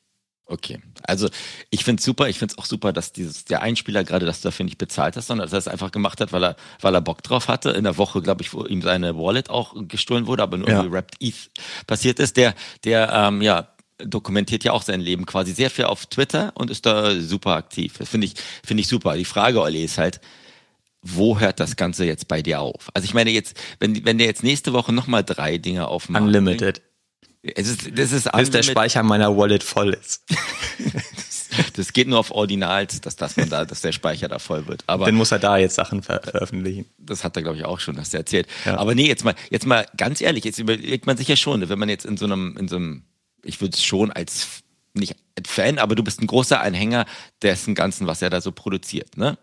Okay, 0.49 0.79
also 1.03 1.29
ich 1.69 1.83
finde 1.83 1.99
es 1.99 2.05
super, 2.05 2.29
ich 2.29 2.39
finde 2.39 2.53
es 2.53 2.57
auch 2.57 2.65
super, 2.65 2.93
dass 2.93 3.11
dieses 3.11 3.43
der 3.43 3.61
Einspieler 3.61 4.05
gerade 4.05 4.25
das 4.25 4.39
dafür 4.39 4.63
nicht 4.63 4.77
bezahlt 4.77 5.17
hat, 5.17 5.23
sondern 5.23 5.45
dass 5.45 5.53
er 5.53 5.59
es 5.59 5.67
einfach 5.67 5.91
gemacht 5.91 6.21
hat, 6.21 6.31
weil 6.31 6.43
er, 6.43 6.55
weil 6.79 6.95
er 6.95 7.01
Bock 7.01 7.21
drauf 7.21 7.49
hatte. 7.49 7.71
In 7.71 7.83
der 7.83 7.97
Woche, 7.97 8.21
glaube 8.21 8.43
ich, 8.43 8.53
wo 8.53 8.65
ihm 8.65 8.81
seine 8.81 9.17
Wallet 9.17 9.49
auch 9.49 9.75
gestohlen 9.89 10.25
wurde, 10.25 10.43
aber 10.43 10.57
nur 10.57 10.69
ja. 10.69 10.75
irgendwie 10.75 10.93
Wrapped 10.93 11.15
ETH 11.19 11.49
passiert 11.85 12.19
ist. 12.19 12.37
Der, 12.37 12.55
der 12.85 13.11
ähm, 13.11 13.41
ja, 13.41 13.67
dokumentiert 13.97 14.63
ja 14.63 14.71
auch 14.71 14.83
sein 14.83 15.01
Leben 15.01 15.25
quasi 15.25 15.51
sehr 15.51 15.69
viel 15.69 15.85
auf 15.85 16.05
Twitter 16.05 16.53
und 16.55 16.69
ist 16.69 16.85
da 16.85 17.19
super 17.19 17.55
aktiv. 17.55 17.95
Das 17.97 18.07
finde 18.07 18.27
ich, 18.27 18.35
finde 18.65 18.81
ich 18.81 18.87
super. 18.87 19.17
Die 19.17 19.25
Frage, 19.25 19.61
Olli, 19.61 19.83
ist 19.83 19.97
halt, 19.97 20.21
wo 21.01 21.39
hört 21.39 21.59
das 21.59 21.75
Ganze 21.75 22.05
jetzt 22.05 22.29
bei 22.29 22.41
dir 22.41 22.61
auf? 22.61 22.89
Also 22.93 23.05
ich 23.05 23.13
meine 23.13 23.31
jetzt, 23.31 23.57
wenn, 23.79 24.05
wenn 24.05 24.17
der 24.17 24.27
jetzt 24.27 24.43
nächste 24.43 24.71
Woche 24.73 24.93
nochmal 24.93 25.23
drei 25.23 25.57
Dinge 25.57 25.87
aufmacht. 25.87 26.23
Unlimited. 26.23 26.81
Es 27.43 27.67
ist, 27.67 27.97
das 27.97 28.11
ist 28.11 28.31
Bis 28.31 28.49
der 28.49 28.63
Speicher 28.63 29.03
meiner 29.03 29.35
Wallet 29.35 29.63
voll 29.63 29.93
ist. 29.93 30.23
das 31.73 31.93
geht 31.93 32.07
nur 32.07 32.19
auf 32.19 32.31
Ordinals, 32.31 32.99
dass, 33.01 33.15
dass 33.15 33.37
man 33.37 33.49
da, 33.49 33.63
dass 33.65 33.81
der 33.81 33.91
Speicher 33.91 34.27
da 34.27 34.39
voll 34.39 34.67
wird. 34.67 34.83
Aber 34.87 35.05
dann 35.05 35.15
muss 35.15 35.31
er 35.31 35.39
da 35.39 35.57
jetzt 35.57 35.75
Sachen 35.75 36.03
ver 36.03 36.21
veröffentlichen. 36.23 36.85
Das 36.97 37.23
hat 37.23 37.35
er, 37.35 37.43
glaube 37.43 37.57
ich, 37.57 37.65
auch 37.65 37.79
schon, 37.79 37.97
hast 37.97 38.13
du 38.13 38.17
erzählt. 38.17 38.47
Ja. 38.65 38.77
Aber 38.77 38.95
nee, 38.95 39.07
jetzt 39.07 39.23
mal, 39.23 39.35
jetzt 39.49 39.65
mal 39.65 39.85
ganz 39.95 40.19
ehrlich, 40.21 40.43
jetzt 40.43 40.59
überlegt 40.59 41.05
man 41.05 41.15
sich 41.15 41.27
ja 41.27 41.35
schon, 41.35 41.67
wenn 41.69 41.79
man 41.79 41.89
jetzt 41.89 42.05
in 42.05 42.17
so 42.17 42.25
einem, 42.25 42.57
in 42.57 42.67
so 42.67 42.77
einem, 42.77 43.03
ich 43.43 43.61
würde 43.61 43.75
es 43.75 43.83
schon 43.83 44.11
als 44.11 44.63
nicht 44.93 45.15
Fan, 45.45 45.77
aber 45.77 45.95
du 45.95 46.03
bist 46.03 46.21
ein 46.21 46.27
großer 46.27 46.59
Anhänger 46.59 47.05
dessen 47.43 47.75
Ganzen, 47.75 48.07
was 48.07 48.23
er 48.23 48.31
da 48.31 48.41
so 48.41 48.51
produziert, 48.51 49.17
ne? 49.17 49.37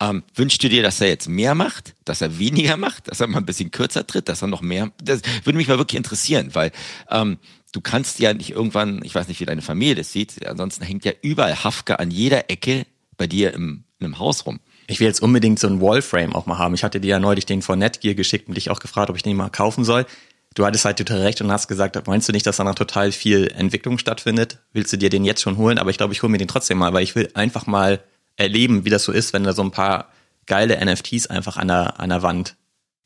Ähm, 0.00 0.24
wünschst 0.34 0.62
du 0.62 0.68
dir, 0.68 0.82
dass 0.82 1.00
er 1.00 1.08
jetzt 1.08 1.28
mehr 1.28 1.54
macht, 1.54 1.94
dass 2.04 2.20
er 2.20 2.38
weniger 2.38 2.76
macht, 2.76 3.08
dass 3.08 3.20
er 3.20 3.28
mal 3.28 3.38
ein 3.38 3.46
bisschen 3.46 3.70
kürzer 3.70 4.06
tritt, 4.06 4.28
dass 4.28 4.42
er 4.42 4.48
noch 4.48 4.60
mehr? 4.60 4.90
Das 5.02 5.22
würde 5.44 5.56
mich 5.56 5.68
mal 5.68 5.78
wirklich 5.78 5.96
interessieren, 5.96 6.50
weil 6.52 6.72
ähm, 7.10 7.38
du 7.72 7.80
kannst 7.80 8.18
ja 8.18 8.34
nicht 8.34 8.50
irgendwann, 8.50 9.02
ich 9.04 9.14
weiß 9.14 9.28
nicht, 9.28 9.40
wie 9.40 9.46
deine 9.46 9.62
Familie 9.62 9.94
das 9.94 10.12
sieht, 10.12 10.44
ansonsten 10.46 10.84
hängt 10.84 11.04
ja 11.04 11.12
überall 11.22 11.62
Hafke 11.62 12.00
an 12.00 12.10
jeder 12.10 12.50
Ecke 12.50 12.86
bei 13.16 13.26
dir 13.26 13.54
im, 13.54 13.84
in 13.98 14.06
einem 14.06 14.18
Haus 14.18 14.46
rum. 14.46 14.58
Ich 14.86 15.00
will 15.00 15.06
jetzt 15.06 15.22
unbedingt 15.22 15.58
so 15.58 15.66
einen 15.66 15.80
Wallframe 15.80 16.34
auch 16.34 16.46
mal 16.46 16.58
haben. 16.58 16.74
Ich 16.74 16.84
hatte 16.84 17.00
dir 17.00 17.08
ja 17.08 17.20
neulich 17.20 17.46
den 17.46 17.62
von 17.62 17.78
Netgear 17.78 18.14
geschickt 18.14 18.48
und 18.48 18.56
dich 18.56 18.70
auch 18.70 18.80
gefragt, 18.80 19.10
ob 19.10 19.16
ich 19.16 19.22
den 19.22 19.36
mal 19.36 19.48
kaufen 19.48 19.84
soll. 19.84 20.06
Du 20.54 20.64
hattest 20.66 20.84
halt 20.84 20.98
total 20.98 21.22
recht 21.22 21.40
und 21.40 21.50
hast 21.50 21.66
gesagt, 21.68 22.06
meinst 22.06 22.28
du 22.28 22.32
nicht, 22.32 22.46
dass 22.46 22.58
da 22.58 22.64
noch 22.64 22.74
total 22.74 23.10
viel 23.12 23.50
Entwicklung 23.56 23.98
stattfindet? 23.98 24.58
Willst 24.72 24.92
du 24.92 24.98
dir 24.98 25.10
den 25.10 25.24
jetzt 25.24 25.40
schon 25.40 25.56
holen? 25.56 25.78
Aber 25.78 25.90
ich 25.90 25.96
glaube, 25.96 26.12
ich 26.12 26.22
hole 26.22 26.30
mir 26.30 26.38
den 26.38 26.48
trotzdem 26.48 26.78
mal, 26.78 26.92
weil 26.92 27.02
ich 27.02 27.14
will 27.16 27.28
einfach 27.34 27.66
mal 27.66 28.00
erleben, 28.36 28.84
wie 28.84 28.90
das 28.90 29.04
so 29.04 29.12
ist, 29.12 29.32
wenn 29.32 29.44
da 29.44 29.52
so 29.52 29.62
ein 29.62 29.70
paar 29.70 30.08
geile 30.46 30.84
NFTs 30.84 31.26
einfach 31.28 31.56
an 31.56 31.68
der, 31.68 32.00
an 32.00 32.10
der 32.10 32.22
Wand 32.22 32.56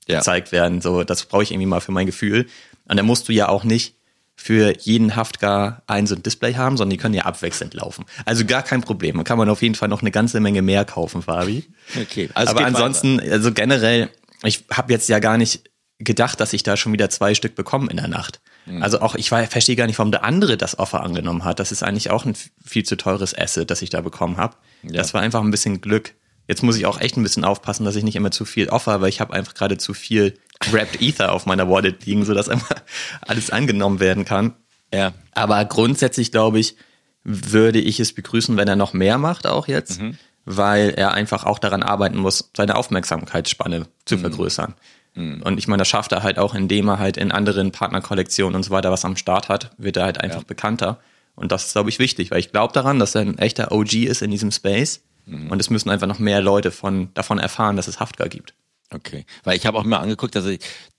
ja. 0.07 0.19
gezeigt 0.19 0.53
werden. 0.53 0.81
So, 0.81 1.05
das 1.05 1.25
brauche 1.25 1.43
ich 1.43 1.53
irgendwie 1.53 1.67
mal 1.67 1.81
für 1.81 1.93
mein 1.93 2.07
Gefühl. 2.07 2.47
Und 2.89 2.97
dann 2.97 3.07
musst 3.07 3.29
du 3.29 3.33
ja 3.33 3.49
auch 3.49 3.65
nicht 3.65 3.95
für 4.35 4.73
jeden 4.79 5.17
Haftgar 5.17 5.83
ein 5.89 6.07
so 6.07 6.15
ein 6.15 6.23
Display 6.23 6.55
haben, 6.55 6.77
sondern 6.77 6.91
die 6.91 6.97
können 6.97 7.15
ja 7.15 7.25
abwechselnd 7.25 7.75
laufen. 7.75 8.05
Also 8.25 8.45
gar 8.45 8.63
kein 8.63 8.83
Problem. 8.83 9.17
Man 9.17 9.25
kann 9.25 9.37
man 9.37 9.49
auf 9.49 9.63
jeden 9.63 9.75
Fall 9.75 9.89
noch 9.89 10.01
eine 10.01 10.13
ganze 10.13 10.39
Menge 10.39 10.63
mehr 10.63 10.85
kaufen, 10.85 11.23
Fabi. 11.23 11.69
Okay. 12.01 12.31
Also 12.35 12.53
Aber 12.53 12.65
ansonsten, 12.65 13.19
weiter. 13.19 13.33
also 13.33 13.53
generell, 13.53 14.11
ich 14.45 14.65
habe 14.71 14.93
jetzt 14.93 15.09
ja 15.09 15.19
gar 15.19 15.39
nicht 15.39 15.69
gedacht, 15.99 16.39
dass 16.41 16.53
ich 16.53 16.63
da 16.63 16.77
schon 16.77 16.93
wieder 16.93 17.11
zwei 17.11 17.35
Stück 17.35 17.57
bekomme 17.57 17.91
in 17.91 17.97
der 17.97 18.07
Nacht. 18.07 18.41
Mhm. 18.69 18.83
Also 18.83 19.01
auch, 19.01 19.15
ich 19.15 19.31
verstehe 19.31 19.77
gar 19.77 19.87
nicht, 19.87 19.99
warum 19.99 20.13
der 20.13 20.25
andere 20.25 20.57
das 20.57 20.79
Offer 20.79 21.03
angenommen 21.03 21.45
hat. 21.45 21.59
Das 21.59 21.73
ist 21.73 21.83
eigentlich 21.83 22.11
auch 22.11 22.25
ein 22.25 22.35
viel 22.65 22.85
zu 22.85 22.97
teures 22.97 23.37
Asset, 23.37 23.71
das 23.71 23.83
ich 23.83 23.91
da 23.91 24.01
bekommen 24.01 24.37
habe. 24.37 24.57
Ja. 24.83 24.93
Das 24.93 25.15
war 25.15 25.21
einfach 25.21 25.43
ein 25.43 25.51
bisschen 25.51 25.81
Glück. 25.81 26.15
Jetzt 26.47 26.63
muss 26.63 26.77
ich 26.77 26.87
auch 26.87 27.01
echt 27.01 27.17
ein 27.17 27.23
bisschen 27.23 27.45
aufpassen, 27.45 27.85
dass 27.85 27.97
ich 27.97 28.05
nicht 28.05 28.17
immer 28.17 28.31
zu 28.31 28.45
viel 28.45 28.69
offer, 28.71 29.01
weil 29.01 29.11
ich 29.11 29.21
habe 29.21 29.35
einfach 29.35 29.55
gerade 29.55 29.77
zu 29.77 29.93
viel 29.93 30.35
Wrapped 30.71 31.01
Ether 31.03 31.33
auf 31.33 31.45
meiner 31.45 31.69
Wallet 31.69 32.07
liegen, 32.07 32.25
sodass 32.25 32.49
immer 32.49 32.67
alles 33.21 33.51
angenommen 33.51 34.01
werden 34.01 34.25
kann. 34.25 34.55
Ja. 34.93 35.13
Aber 35.33 35.63
grundsätzlich 35.67 36.33
glaube 36.33 36.59
ich, 36.59 36.77
würde 37.25 37.79
ich 37.79 38.01
es 38.01 38.15
begrüßen, 38.15 38.57
wenn 38.57 38.69
er 38.69 38.77
noch 38.77 38.95
mehr 38.95 39.19
macht 39.19 39.47
auch 39.47 39.69
jetzt, 39.69 40.01
mhm. 40.01 40.17
weil 40.47 40.91
er 40.91 41.13
einfach 41.13 41.45
auch 41.45 41.59
daran 41.59 41.83
arbeiten 41.83 42.17
muss, 42.17 42.51
seine 42.57 42.77
Aufmerksamkeitsspanne 42.77 43.87
zu 44.07 44.17
mhm. 44.17 44.21
vergrößern. 44.21 44.75
Mhm. 45.15 45.43
Und 45.43 45.59
ich 45.59 45.69
meine, 45.69 45.81
das 45.81 45.89
schafft 45.89 46.13
er 46.13 46.23
halt 46.23 46.39
auch, 46.39 46.55
indem 46.55 46.89
er 46.89 46.99
halt 46.99 47.17
in 47.17 47.33
anderen 47.33 47.73
Partnerkollektionen 47.73 48.55
und 48.55 48.63
so 48.63 48.71
weiter 48.71 48.91
was 48.91 49.05
am 49.05 49.17
Start 49.17 49.49
hat, 49.49 49.71
wird 49.79 49.97
er 49.97 50.05
halt 50.05 50.21
einfach 50.21 50.41
ja. 50.41 50.47
bekannter. 50.47 51.01
Und 51.35 51.53
das 51.53 51.67
ist, 51.67 51.73
glaube 51.73 51.89
ich, 51.89 51.99
wichtig, 51.99 52.31
weil 52.31 52.41
ich 52.41 52.51
glaube 52.51 52.73
daran, 52.73 52.99
dass 52.99 53.15
er 53.15 53.23
ein 53.23 53.39
echter 53.39 53.73
OG 53.73 53.95
ist 53.95 54.23
in 54.23 54.31
diesem 54.31 54.51
Space. 54.51 55.03
Mhm. 55.27 55.51
Und 55.51 55.61
es 55.61 55.71
müssen 55.71 55.91
einfach 55.91 56.07
noch 56.07 56.19
mehr 56.19 56.41
Leute 56.41 56.71
von, 56.71 57.13
davon 57.15 57.39
erfahren, 57.39 57.77
dass 57.77 57.89
es 57.89 58.01
Haftgar 58.01 58.29
gibt. 58.29 58.55
Okay, 58.91 59.27
weil 59.45 59.57
ich 59.57 59.67
habe 59.67 59.79
auch 59.79 59.85
immer 59.85 60.01
angeguckt, 60.01 60.35
also 60.35 60.51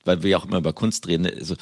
weil 0.06 0.22
wir 0.22 0.30
ja 0.30 0.38
auch 0.38 0.46
immer 0.46 0.60
über 0.60 0.74
Kunst 0.74 1.08
reden, 1.08 1.26
also 1.26 1.56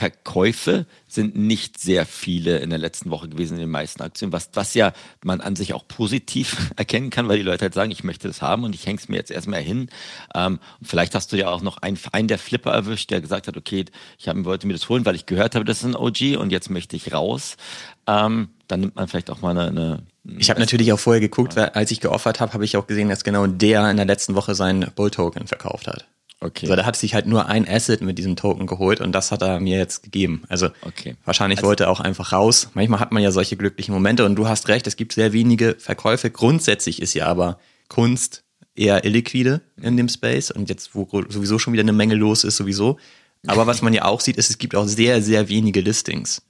Verkäufe 0.00 0.86
sind 1.08 1.36
nicht 1.36 1.78
sehr 1.78 2.06
viele 2.06 2.60
in 2.60 2.70
der 2.70 2.78
letzten 2.78 3.10
Woche 3.10 3.28
gewesen 3.28 3.56
in 3.56 3.60
den 3.60 3.70
meisten 3.70 4.00
Aktien, 4.00 4.32
was, 4.32 4.48
was 4.54 4.72
ja 4.72 4.94
man 5.22 5.42
an 5.42 5.56
sich 5.56 5.74
auch 5.74 5.86
positiv 5.86 6.70
erkennen 6.76 7.10
kann, 7.10 7.28
weil 7.28 7.36
die 7.36 7.42
Leute 7.42 7.66
halt 7.66 7.74
sagen, 7.74 7.90
ich 7.90 8.02
möchte 8.02 8.26
das 8.26 8.40
haben 8.40 8.64
und 8.64 8.74
ich 8.74 8.86
hänge 8.86 8.98
es 8.98 9.10
mir 9.10 9.16
jetzt 9.16 9.30
erstmal 9.30 9.60
hin. 9.60 9.90
Ähm, 10.34 10.58
und 10.80 10.86
vielleicht 10.86 11.14
hast 11.14 11.34
du 11.34 11.36
ja 11.36 11.50
auch 11.50 11.60
noch 11.60 11.76
einen, 11.82 11.98
einen 12.12 12.28
der 12.28 12.38
Flipper 12.38 12.72
erwischt, 12.72 13.10
der 13.10 13.20
gesagt 13.20 13.46
hat, 13.46 13.58
okay, 13.58 13.84
ich 14.18 14.26
hab, 14.26 14.42
wollte 14.46 14.66
mir 14.66 14.72
das 14.72 14.88
holen, 14.88 15.04
weil 15.04 15.16
ich 15.16 15.26
gehört 15.26 15.54
habe, 15.54 15.66
das 15.66 15.80
ist 15.80 15.84
ein 15.84 15.96
OG 15.96 16.38
und 16.38 16.50
jetzt 16.50 16.70
möchte 16.70 16.96
ich 16.96 17.12
raus. 17.12 17.58
Ähm, 18.06 18.48
dann 18.68 18.80
nimmt 18.80 18.96
man 18.96 19.06
vielleicht 19.06 19.28
auch 19.28 19.42
mal 19.42 19.50
eine, 19.50 19.68
eine 19.68 20.02
ich 20.38 20.48
habe 20.48 20.60
natürlich 20.60 20.94
auch 20.94 20.98
vorher 20.98 21.20
geguckt, 21.20 21.56
weil 21.56 21.68
als 21.70 21.90
ich 21.90 22.00
geoffert 22.00 22.40
habe, 22.40 22.54
habe 22.54 22.64
ich 22.64 22.78
auch 22.78 22.86
gesehen, 22.86 23.10
dass 23.10 23.22
genau 23.22 23.46
der 23.46 23.90
in 23.90 23.98
der 23.98 24.06
letzten 24.06 24.34
Woche 24.34 24.54
seinen 24.54 24.90
Bull-Token 24.94 25.46
verkauft 25.46 25.88
hat. 25.88 26.06
Okay. 26.42 26.66
Also 26.66 26.76
da 26.76 26.86
hat 26.86 26.96
sich 26.96 27.12
halt 27.12 27.26
nur 27.26 27.46
ein 27.46 27.68
Asset 27.68 28.00
mit 28.00 28.16
diesem 28.16 28.34
Token 28.34 28.66
geholt 28.66 29.02
und 29.02 29.12
das 29.12 29.30
hat 29.30 29.42
er 29.42 29.60
mir 29.60 29.76
jetzt 29.76 30.02
gegeben. 30.02 30.42
Also 30.48 30.70
okay. 30.82 31.16
wahrscheinlich 31.24 31.58
also, 31.58 31.68
wollte 31.68 31.84
er 31.84 31.90
auch 31.90 32.00
einfach 32.00 32.32
raus. 32.32 32.70
Manchmal 32.72 32.98
hat 33.00 33.12
man 33.12 33.22
ja 33.22 33.30
solche 33.30 33.56
glücklichen 33.56 33.92
Momente 33.92 34.24
und 34.24 34.36
du 34.36 34.48
hast 34.48 34.68
recht, 34.68 34.86
es 34.86 34.96
gibt 34.96 35.12
sehr 35.12 35.34
wenige 35.34 35.76
Verkäufe. 35.78 36.30
Grundsätzlich 36.30 37.02
ist 37.02 37.12
ja 37.12 37.26
aber 37.26 37.58
Kunst 37.88 38.42
eher 38.74 39.04
illiquide 39.04 39.60
in 39.82 39.98
dem 39.98 40.08
Space 40.08 40.50
und 40.50 40.70
jetzt, 40.70 40.94
wo 40.94 41.06
sowieso 41.28 41.58
schon 41.58 41.74
wieder 41.74 41.82
eine 41.82 41.92
Menge 41.92 42.14
los 42.14 42.44
ist, 42.44 42.56
sowieso. 42.56 42.98
Aber 43.46 43.66
was 43.66 43.82
man 43.82 43.92
ja 43.92 44.04
auch 44.06 44.20
sieht, 44.20 44.36
ist, 44.36 44.48
es 44.48 44.58
gibt 44.58 44.74
auch 44.74 44.86
sehr, 44.86 45.22
sehr 45.22 45.48
wenige 45.48 45.80
Listings. 45.80 46.42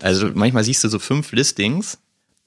Also 0.00 0.30
manchmal 0.34 0.64
siehst 0.64 0.84
du 0.84 0.88
so 0.88 0.98
fünf 0.98 1.32
Listings 1.32 1.98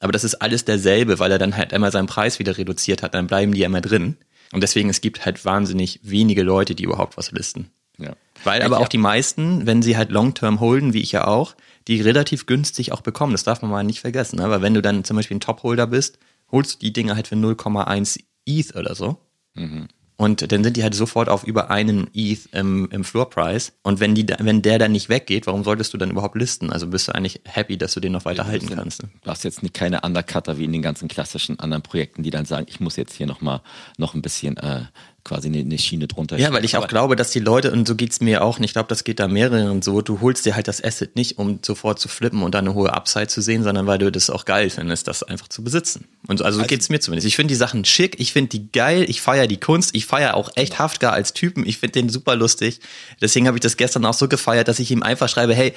aber 0.01 0.11
das 0.11 0.23
ist 0.23 0.35
alles 0.35 0.65
derselbe, 0.65 1.19
weil 1.19 1.31
er 1.31 1.37
dann 1.37 1.55
halt 1.55 1.73
einmal 1.73 1.91
seinen 1.91 2.07
Preis 2.07 2.39
wieder 2.39 2.57
reduziert 2.57 3.03
hat, 3.03 3.13
dann 3.13 3.27
bleiben 3.27 3.53
die 3.53 3.61
ja 3.61 3.67
immer 3.67 3.81
drin. 3.81 4.17
Und 4.51 4.61
deswegen, 4.61 4.89
es 4.89 5.01
gibt 5.01 5.25
halt 5.25 5.45
wahnsinnig 5.45 5.99
wenige 6.03 6.43
Leute, 6.43 6.75
die 6.75 6.83
überhaupt 6.83 7.17
was 7.17 7.31
listen. 7.31 7.69
Ja. 7.97 8.15
Weil 8.43 8.61
aber 8.63 8.79
auch 8.79 8.87
die 8.87 8.97
meisten, 8.97 9.65
wenn 9.65 9.81
sie 9.81 9.97
halt 9.97 10.11
Long-Term 10.11 10.59
holden, 10.59 10.93
wie 10.93 11.01
ich 11.01 11.11
ja 11.11 11.27
auch, 11.27 11.55
die 11.87 12.01
relativ 12.01 12.45
günstig 12.45 12.91
auch 12.91 13.01
bekommen. 13.01 13.33
Das 13.33 13.43
darf 13.43 13.61
man 13.61 13.71
mal 13.71 13.83
nicht 13.83 14.01
vergessen. 14.01 14.37
Ne? 14.37 14.45
Aber 14.45 14.61
wenn 14.61 14.73
du 14.73 14.81
dann 14.81 15.03
zum 15.03 15.17
Beispiel 15.17 15.37
ein 15.37 15.41
Top-Holder 15.41 15.87
bist, 15.87 16.17
holst 16.51 16.75
du 16.75 16.79
die 16.79 16.93
Dinge 16.93 17.15
halt 17.15 17.27
für 17.27 17.35
0,1 17.35 18.19
ETH 18.45 18.75
oder 18.75 18.95
so. 18.95 19.17
Mhm. 19.53 19.87
Und 20.21 20.51
dann 20.51 20.63
sind 20.63 20.77
die 20.77 20.83
halt 20.83 20.93
sofort 20.93 21.29
auf 21.29 21.43
über 21.45 21.71
einen 21.71 22.07
ETH 22.13 22.45
im, 22.51 22.87
im 22.91 23.03
Floor 23.03 23.27
Price. 23.27 23.73
Und 23.81 23.99
wenn 23.99 24.13
die, 24.13 24.27
wenn 24.37 24.61
der 24.61 24.77
dann 24.77 24.91
nicht 24.91 25.09
weggeht, 25.09 25.47
warum 25.47 25.63
solltest 25.63 25.95
du 25.95 25.97
dann 25.97 26.11
überhaupt 26.11 26.35
listen? 26.35 26.71
Also 26.71 26.85
bist 26.85 27.07
du 27.07 27.15
eigentlich 27.15 27.41
happy, 27.43 27.75
dass 27.75 27.95
du 27.95 28.01
den 28.01 28.11
noch 28.11 28.23
weiter 28.23 28.45
halten 28.45 28.69
kannst. 28.69 29.01
Du 29.01 29.31
hast 29.31 29.43
jetzt 29.43 29.63
nicht 29.63 29.73
keine 29.73 30.01
Undercutter 30.01 30.59
wie 30.59 30.65
in 30.65 30.73
den 30.73 30.83
ganzen 30.83 31.07
klassischen 31.07 31.59
anderen 31.59 31.81
Projekten, 31.81 32.21
die 32.21 32.29
dann 32.29 32.45
sagen, 32.45 32.67
ich 32.69 32.79
muss 32.79 32.97
jetzt 32.97 33.15
hier 33.15 33.25
noch 33.25 33.41
mal 33.41 33.63
noch 33.97 34.13
ein 34.13 34.21
bisschen 34.21 34.57
äh, 34.57 34.83
quasi 35.23 35.47
eine, 35.47 35.59
eine 35.59 35.77
Schiene 35.77 36.07
drunter. 36.07 36.37
Ja, 36.37 36.51
weil 36.51 36.65
ich 36.65 36.77
auch 36.77 36.87
glaube, 36.87 37.15
dass 37.15 37.31
die 37.31 37.39
Leute, 37.39 37.71
und 37.71 37.87
so 37.87 37.95
geht's 37.95 38.21
mir 38.21 38.43
auch, 38.43 38.57
und 38.57 38.63
ich 38.63 38.73
glaube, 38.73 38.89
das 38.89 39.03
geht 39.03 39.19
da 39.19 39.27
mehreren 39.27 39.81
so, 39.81 40.01
du 40.01 40.21
holst 40.21 40.45
dir 40.45 40.55
halt 40.55 40.67
das 40.67 40.83
Asset 40.83 41.15
nicht, 41.15 41.37
um 41.37 41.59
sofort 41.61 41.99
zu 41.99 42.07
flippen 42.07 42.43
und 42.43 42.55
dann 42.55 42.65
eine 42.65 42.73
hohe 42.73 42.93
Upside 42.93 43.27
zu 43.27 43.41
sehen, 43.41 43.63
sondern 43.63 43.87
weil 43.87 43.99
du 43.99 44.11
das 44.11 44.29
auch 44.29 44.45
geil 44.45 44.69
findest, 44.69 45.07
das 45.07 45.23
einfach 45.23 45.47
zu 45.47 45.63
besitzen. 45.63 46.05
Und 46.27 46.37
so, 46.37 46.43
also, 46.43 46.59
also 46.59 46.67
geht's 46.67 46.89
mir 46.89 46.99
zumindest. 46.99 47.27
Ich 47.27 47.35
finde 47.35 47.51
die 47.51 47.57
Sachen 47.57 47.85
schick, 47.85 48.19
ich 48.19 48.33
finde 48.33 48.49
die 48.49 48.71
geil, 48.71 49.05
ich 49.07 49.21
feiere 49.21 49.47
die 49.47 49.59
Kunst, 49.59 49.95
ich 49.95 50.05
feiere 50.05 50.35
auch 50.35 50.49
echt 50.55 50.79
Haftgar 50.79 51.13
als 51.13 51.33
Typen, 51.33 51.65
ich 51.67 51.77
finde 51.77 51.93
den 51.93 52.09
super 52.09 52.35
lustig. 52.35 52.79
Deswegen 53.21 53.47
habe 53.47 53.57
ich 53.57 53.61
das 53.61 53.77
gestern 53.77 54.05
auch 54.05 54.13
so 54.13 54.27
gefeiert, 54.27 54.67
dass 54.67 54.79
ich 54.79 54.91
ihm 54.91 55.03
einfach 55.03 55.29
schreibe, 55.29 55.53
hey, 55.53 55.73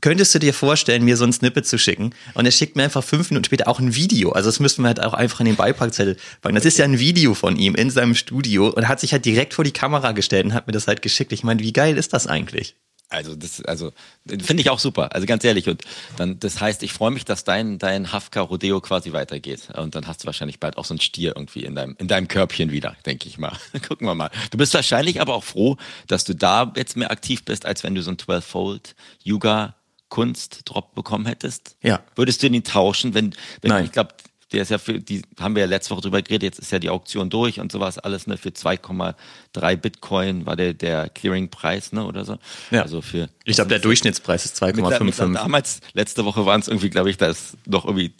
könntest 0.00 0.34
du 0.34 0.38
dir 0.38 0.54
vorstellen, 0.54 1.04
mir 1.04 1.16
so 1.16 1.24
ein 1.24 1.32
Snippet 1.32 1.66
zu 1.66 1.78
schicken? 1.78 2.14
Und 2.34 2.46
er 2.46 2.52
schickt 2.52 2.76
mir 2.76 2.84
einfach 2.84 3.04
fünf 3.04 3.30
Minuten 3.30 3.44
später 3.44 3.68
auch 3.68 3.78
ein 3.78 3.94
Video. 3.94 4.32
Also 4.32 4.48
das 4.48 4.60
müssten 4.60 4.82
wir 4.82 4.88
halt 4.88 5.02
auch 5.02 5.14
einfach 5.14 5.40
in 5.40 5.46
den 5.46 5.56
Beipackzettel 5.56 6.16
packen. 6.40 6.54
Das 6.54 6.64
ist 6.64 6.78
ja 6.78 6.84
ein 6.84 6.98
Video 6.98 7.34
von 7.34 7.56
ihm 7.56 7.74
in 7.74 7.90
seinem 7.90 8.14
Studio 8.14 8.68
und 8.68 8.88
hat 8.88 9.00
sich 9.00 9.12
halt 9.12 9.24
direkt 9.24 9.54
vor 9.54 9.64
die 9.64 9.72
Kamera 9.72 10.12
gestellt 10.12 10.46
und 10.46 10.54
hat 10.54 10.66
mir 10.66 10.72
das 10.72 10.88
halt 10.88 11.02
geschickt. 11.02 11.32
Ich 11.32 11.44
meine, 11.44 11.60
wie 11.60 11.72
geil 11.72 11.96
ist 11.96 12.12
das 12.12 12.26
eigentlich? 12.26 12.76
Also 13.14 13.34
das, 13.34 13.62
also 13.64 13.92
finde 14.26 14.60
ich 14.60 14.70
auch 14.70 14.78
super. 14.78 15.14
Also 15.14 15.26
ganz 15.26 15.44
ehrlich 15.44 15.68
und 15.68 15.82
dann, 16.16 16.38
das 16.40 16.60
heißt, 16.60 16.82
ich 16.82 16.92
freue 16.92 17.10
mich, 17.10 17.24
dass 17.24 17.44
dein 17.44 17.78
dein 17.78 18.12
Hafka 18.12 18.40
Rodeo 18.40 18.80
quasi 18.80 19.12
weitergeht 19.12 19.68
und 19.76 19.94
dann 19.94 20.06
hast 20.06 20.22
du 20.22 20.26
wahrscheinlich 20.26 20.60
bald 20.60 20.76
auch 20.76 20.84
so 20.84 20.94
ein 20.94 21.00
Stier 21.00 21.34
irgendwie 21.36 21.64
in 21.64 21.74
deinem 21.74 21.96
in 21.98 22.08
deinem 22.08 22.28
Körbchen 22.28 22.70
wieder, 22.70 22.96
denke 23.06 23.28
ich 23.28 23.38
mal. 23.38 23.56
Gucken 23.88 24.06
wir 24.06 24.14
mal. 24.14 24.30
Du 24.50 24.58
bist 24.58 24.74
wahrscheinlich 24.74 25.20
aber 25.20 25.34
auch 25.34 25.44
froh, 25.44 25.76
dass 26.06 26.24
du 26.24 26.34
da 26.34 26.72
jetzt 26.76 26.96
mehr 26.96 27.10
aktiv 27.10 27.44
bist, 27.44 27.66
als 27.66 27.82
wenn 27.82 27.94
du 27.94 28.02
so 28.02 28.10
ein 28.10 28.18
12 28.18 28.44
Fold 28.44 28.94
Yuga 29.22 29.74
Kunst-Drop 30.14 30.94
bekommen 30.94 31.26
hättest? 31.26 31.76
Ja. 31.82 32.00
Würdest 32.14 32.40
du 32.40 32.48
den 32.48 32.62
tauschen, 32.62 33.14
wenn, 33.14 33.34
wenn 33.62 33.70
Nein. 33.70 33.84
ich 33.86 33.90
glaube, 33.90 34.14
der 34.54 34.62
ist 34.62 34.70
ja 34.70 34.78
für, 34.78 34.98
die 34.98 35.22
haben 35.38 35.54
wir 35.54 35.60
ja 35.62 35.68
letzte 35.68 35.90
Woche 35.90 36.00
drüber 36.02 36.22
geredet, 36.22 36.42
jetzt 36.42 36.58
ist 36.58 36.72
ja 36.72 36.78
die 36.78 36.88
Auktion 36.88 37.28
durch 37.28 37.60
und 37.60 37.70
sowas 37.70 37.98
alles, 37.98 38.26
ne, 38.26 38.36
für 38.38 38.48
2,3 38.50 39.76
Bitcoin 39.76 40.46
war 40.46 40.56
der, 40.56 40.72
der 40.74 41.08
Clearing-Preis, 41.10 41.92
ne, 41.92 42.04
oder 42.06 42.24
so. 42.24 42.38
Ja. 42.70 42.82
Also 42.82 43.02
für. 43.02 43.28
Ich 43.44 43.56
glaube, 43.56 43.68
der 43.68 43.80
Durchschnittspreis 43.80 44.44
ist 44.44 44.60
Mittler- 44.62 44.98
2,55. 44.98 45.34
Damals, 45.34 45.80
letzte 45.92 46.24
Woche 46.24 46.46
waren 46.46 46.60
es 46.60 46.68
irgendwie, 46.68 46.90
glaube 46.90 47.10
ich, 47.10 47.16
da 47.18 47.26
ist 47.26 47.56
noch 47.66 47.84
irgendwie 47.84 48.12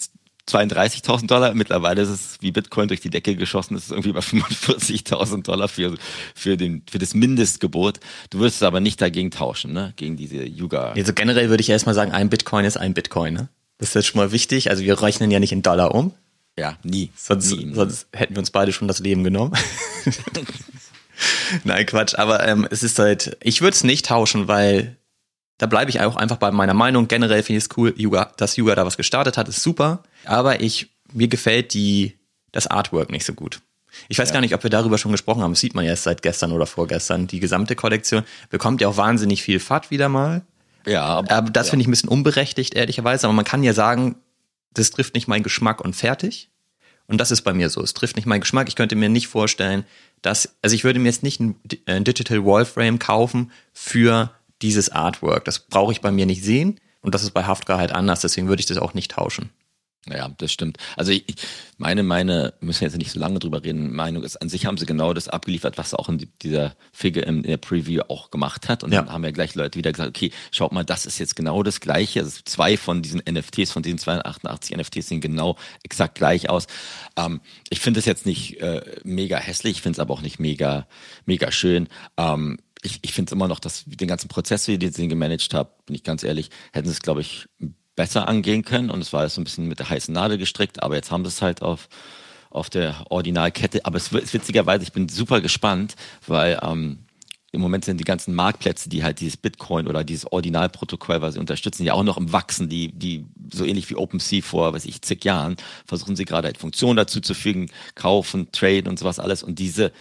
32.000 0.49 1.27
Dollar. 1.27 1.55
Mittlerweile 1.55 2.03
ist 2.03 2.11
es 2.11 2.37
wie 2.41 2.53
Bitcoin 2.53 2.89
durch 2.89 3.01
die 3.01 3.11
Decke 3.11 3.35
geschossen. 3.35 3.77
Es 3.77 3.85
ist 3.85 3.91
irgendwie 3.91 4.13
bei 4.13 4.21
45.000 4.21 5.43
Dollar 5.43 5.69
für, 5.69 5.95
für, 6.35 6.57
den, 6.57 6.83
für 6.91 6.99
das 6.99 7.15
Mindestgebot. 7.15 8.01
Du 8.31 8.41
wirst 8.41 8.57
es 8.57 8.63
aber 8.63 8.81
nicht 8.81 9.01
dagegen 9.01 9.31
tauschen, 9.31 9.73
ne? 9.73 9.95
Gegen 9.97 10.17
diese 10.17 10.45
Yuga. 10.45 10.93
Also 10.93 11.13
generell 11.15 11.49
würde 11.49 11.63
ich 11.63 11.71
erstmal 11.71 11.95
sagen, 11.95 12.13
ein 12.13 12.29
Bitcoin 12.29 12.65
ist 12.65 12.77
ein 12.77 12.93
Bitcoin. 12.95 13.35
Ne? 13.35 13.49
Das 13.79 13.89
ist 13.89 13.95
jetzt 13.95 14.07
schon 14.09 14.21
mal 14.21 14.33
wichtig. 14.33 14.71
Also 14.71 14.85
wir 14.85 15.01
rechnen 15.01 15.31
ja 15.31 15.41
nicht 15.41 15.53
in 15.53 15.63
Dollar 15.63 15.95
um. 15.95 16.13
Ja, 16.59 16.79
nie. 16.83 17.11
Sonst, 17.17 17.51
nie. 17.51 17.75
sonst 17.75 18.07
hätten 18.13 18.35
wir 18.35 18.39
uns 18.41 18.51
beide 18.51 18.73
schon 18.73 18.89
das 18.89 19.01
Leben 19.01 19.25
genommen. 19.25 19.53
Nein, 21.65 21.87
Quatsch. 21.87 22.15
Aber 22.17 22.47
ähm, 22.47 22.67
es 22.71 22.83
ist 22.83 22.99
halt, 22.99 23.37
ich 23.43 23.61
würde 23.61 23.75
es 23.75 23.85
nicht 23.85 24.07
tauschen, 24.07 24.49
weil 24.49 24.97
da 25.59 25.67
bleibe 25.67 25.91
ich 25.91 26.01
auch 26.01 26.17
einfach 26.17 26.37
bei 26.37 26.51
meiner 26.51 26.75
Meinung. 26.75 27.09
Generell 27.09 27.43
finde 27.43 27.59
ich 27.59 27.65
es 27.65 27.77
cool, 27.77 27.95
Yuga, 27.97 28.33
dass 28.37 28.57
Yuga 28.57 28.75
da 28.75 28.85
was 28.87 28.97
gestartet 28.97 29.37
hat, 29.37 29.49
ist 29.49 29.63
super. 29.63 30.03
Aber 30.25 30.61
ich, 30.61 30.91
mir 31.13 31.29
gefällt 31.29 31.75
die, 31.75 32.19
das 32.53 32.67
Artwork 32.67 33.11
nicht 33.11 33.25
so 33.25 33.35
gut. 33.35 33.61
Ich 34.09 34.19
weiß 34.19 34.33
gar 34.33 34.41
nicht, 34.41 34.55
ob 34.55 34.63
wir 34.65 34.71
darüber 34.71 34.99
schon 34.99 35.13
gesprochen 35.13 35.43
haben. 35.43 35.53
Das 35.53 35.61
sieht 35.61 35.75
man 35.75 35.85
ja 35.85 35.93
erst 35.93 36.03
seit 36.05 36.23
gestern 36.23 36.51
oder 36.51 36.67
vorgestern. 36.67 37.29
Die 37.29 37.39
gesamte 37.39 37.77
Kollektion 37.77 38.25
bekommt 38.51 38.81
ja 38.81 38.89
auch 38.89 38.97
wahnsinnig 38.97 39.43
viel 39.43 39.61
FAT 39.61 39.91
wieder 39.93 40.09
mal. 40.09 40.43
Ja, 40.87 41.05
aber, 41.05 41.31
Aber 41.31 41.51
das 41.51 41.69
ja. 41.69 41.71
finde 41.71 41.83
ich 41.83 41.89
ein 41.89 41.93
bisschen 41.93 42.09
unberechtigt, 42.09 42.75
ehrlicherweise. 42.75 43.27
Aber 43.27 43.35
man 43.35 43.45
kann 43.45 43.63
ja 43.63 43.73
sagen, 43.73 44.17
das 44.75 44.91
trifft 44.91 45.15
nicht 45.15 45.29
meinen 45.29 45.43
Geschmack 45.43 45.81
und 45.81 45.95
fertig. 45.95 46.51
Und 47.07 47.19
das 47.19 47.31
ist 47.31 47.43
bei 47.43 47.53
mir 47.53 47.69
so. 47.69 47.83
Es 47.83 47.95
trifft 47.95 48.17
nicht 48.17 48.27
meinen 48.27 48.41
Geschmack. 48.41 48.69
Ich 48.69 48.77
könnte 48.77 48.97
mir 48.97 49.09
nicht 49.09 49.29
vorstellen, 49.29 49.85
dass, 50.23 50.57
also 50.63 50.75
ich 50.75 50.85
würde 50.85 50.99
mir 50.99 51.09
jetzt 51.09 51.23
nicht 51.23 51.41
ein, 51.41 51.57
ein 51.87 52.05
Digital 52.05 52.45
Wallframe 52.45 52.99
kaufen 52.99 53.53
für 53.73 54.31
dieses 54.63 54.89
Artwork. 54.91 55.45
Das 55.45 55.59
brauche 55.59 55.93
ich 55.93 56.01
bei 56.01 56.11
mir 56.11 56.27
nicht 56.27 56.43
sehen. 56.43 56.81
Und 57.03 57.15
das 57.15 57.23
ist 57.23 57.33
bei 57.33 57.45
Haftra 57.45 57.77
halt 57.77 57.93
anders. 57.93 58.21
Deswegen 58.21 58.49
würde 58.49 58.61
ich 58.61 58.67
das 58.67 58.79
auch 58.79 58.95
nicht 58.95 59.11
tauschen. 59.11 59.51
Ja, 60.11 60.29
das 60.37 60.53
stimmt. 60.53 60.77
Also 60.97 61.13
ich, 61.13 61.25
meine, 61.79 62.03
meine, 62.03 62.53
wir 62.61 62.67
müssen 62.67 62.85
jetzt 62.85 62.97
nicht 62.99 63.11
so 63.11 63.19
lange 63.19 63.39
drüber 63.39 63.65
reden, 63.65 63.93
Meinung 63.95 64.23
ist, 64.23 64.37
an 64.37 64.49
sich 64.51 64.67
haben 64.67 64.77
sie 64.77 64.85
genau 64.85 65.15
das 65.15 65.29
abgeliefert, 65.29 65.79
was 65.79 65.95
auch 65.95 66.09
in 66.11 66.19
die- 66.19 66.29
dieser 66.43 66.77
Figure 66.93 67.25
in 67.25 67.43
der 67.43 67.57
Preview 67.57 68.03
auch 68.09 68.31
gemacht 68.31 68.69
hat. 68.69 68.85
Und 68.85 68.93
Ja. 68.93 69.01
dann 69.03 69.11
haben 69.13 69.25
ja 69.25 69.31
gleich 69.31 69.55
Leute 69.55 69.79
wieder 69.79 69.93
gesagt, 69.93 70.11
okay, 70.11 70.31
schaut 70.51 70.73
mal, 70.73 70.85
das 70.85 71.07
ist 71.07 71.19
jetzt 71.19 71.37
genau 71.37 71.63
das 71.63 71.81
Gleiche. 71.81 72.21
Also 72.21 72.41
zwei 72.45 72.77
von 72.77 73.01
diesen 73.01 73.21
NFTs, 73.25 73.71
von 73.73 73.83
diesen 73.83 73.99
288 73.99 74.77
NFTs 74.77 75.09
sehen 75.09 75.21
genau 75.23 75.57
exakt 75.83 76.17
gleich 76.17 76.51
aus. 76.51 76.67
Ähm, 77.17 77.41
ich 77.71 77.81
finde 77.81 78.01
es 78.01 78.07
jetzt 78.07 78.27
nicht 78.27 78.61
äh, 78.61 78.83
mega 79.05 79.39
hässlich, 79.39 79.77
ich 79.77 79.83
finde 79.83 79.97
es 79.97 80.01
aber 80.01 80.13
auch 80.13 80.21
nicht 80.23 80.39
mega, 80.39 80.87
mega 81.25 81.51
schön. 81.51 81.89
Ähm, 82.19 82.59
ich, 82.83 82.99
ich 83.01 83.15
finde 83.15 83.31
es 83.31 83.33
immer 83.33 83.49
noch, 83.49 83.59
dass 83.61 83.85
den 83.87 84.07
ganzen 84.09 84.29
Prozess, 84.29 84.69
wie 84.69 84.75
ich 84.75 84.79
den 84.93 85.09
gemanagt 85.09 85.55
habe, 85.55 85.71
bin 85.87 85.97
ich 85.97 86.03
ganz 86.03 86.23
ehrlich, 86.23 86.51
hätten 86.75 86.89
sie 86.89 86.93
es, 86.93 87.01
glaube 87.01 87.23
ich, 87.23 87.47
besser 87.97 88.29
angehen 88.29 88.65
können. 88.65 88.91
Und 88.91 89.01
es 89.01 89.13
war 89.13 89.29
so 89.29 89.41
ein 89.41 89.45
bisschen 89.45 89.69
mit 89.69 89.79
der 89.79 89.91
heißen 89.91 90.13
Nadel 90.13 90.39
gestrickt, 90.39 90.83
aber 90.83 90.95
jetzt 90.97 91.11
haben 91.11 91.25
sie 91.25 91.29
es 91.29 91.43
halt 91.43 91.63
auf, 91.63 91.89
auf 92.51 92.71
der 92.71 93.05
Originalkette. 93.11 93.85
Aber 93.85 93.97
es 93.97 94.13
ist 94.13 94.35
witzigerweise, 94.35 94.85
ich 94.85 94.93
bin 94.93 95.09
super 95.09 95.41
gespannt, 95.41 95.95
weil 96.27 96.59
ähm, 96.63 97.01
im 97.55 97.61
Moment 97.61 97.85
sind 97.85 97.99
die 97.99 98.05
ganzen 98.05 98.35
Marktplätze, 98.35 98.89
die 98.89 99.05
halt 99.05 99.21
dieses 99.21 99.37
Bitcoin 99.37 99.87
oder 99.87 100.03
dieses 100.03 100.31
Originalprotokoll, 100.31 101.23
was 101.23 101.35
sie 101.35 101.41
unterstützen, 101.41 101.85
ja 101.85 101.95
auch 101.95 102.03
noch 102.03 102.17
im 102.17 102.33
Wachsen, 102.33 102.69
die, 102.69 102.91
die 102.93 103.27
so 103.53 103.65
ähnlich 103.65 103.89
wie 103.91 103.95
OpenSea 103.95 104.43
vor, 104.43 104.73
weiß 104.75 104.85
ich, 104.87 105.03
zig 105.03 105.25
Jahren, 105.25 105.57
versuchen 105.87 106.17
sie 106.17 106.25
gerade 106.25 106.47
halt 106.47 106.59
Funktionen 106.59 106.97
dazu 106.97 107.21
zu 107.21 107.33
fügen, 107.33 107.71
kaufen, 107.95 108.49
traden 108.51 108.89
und 108.89 108.99
sowas 108.99 109.21
alles. 109.21 109.45
Und 109.45 109.61
diese, 109.61 109.93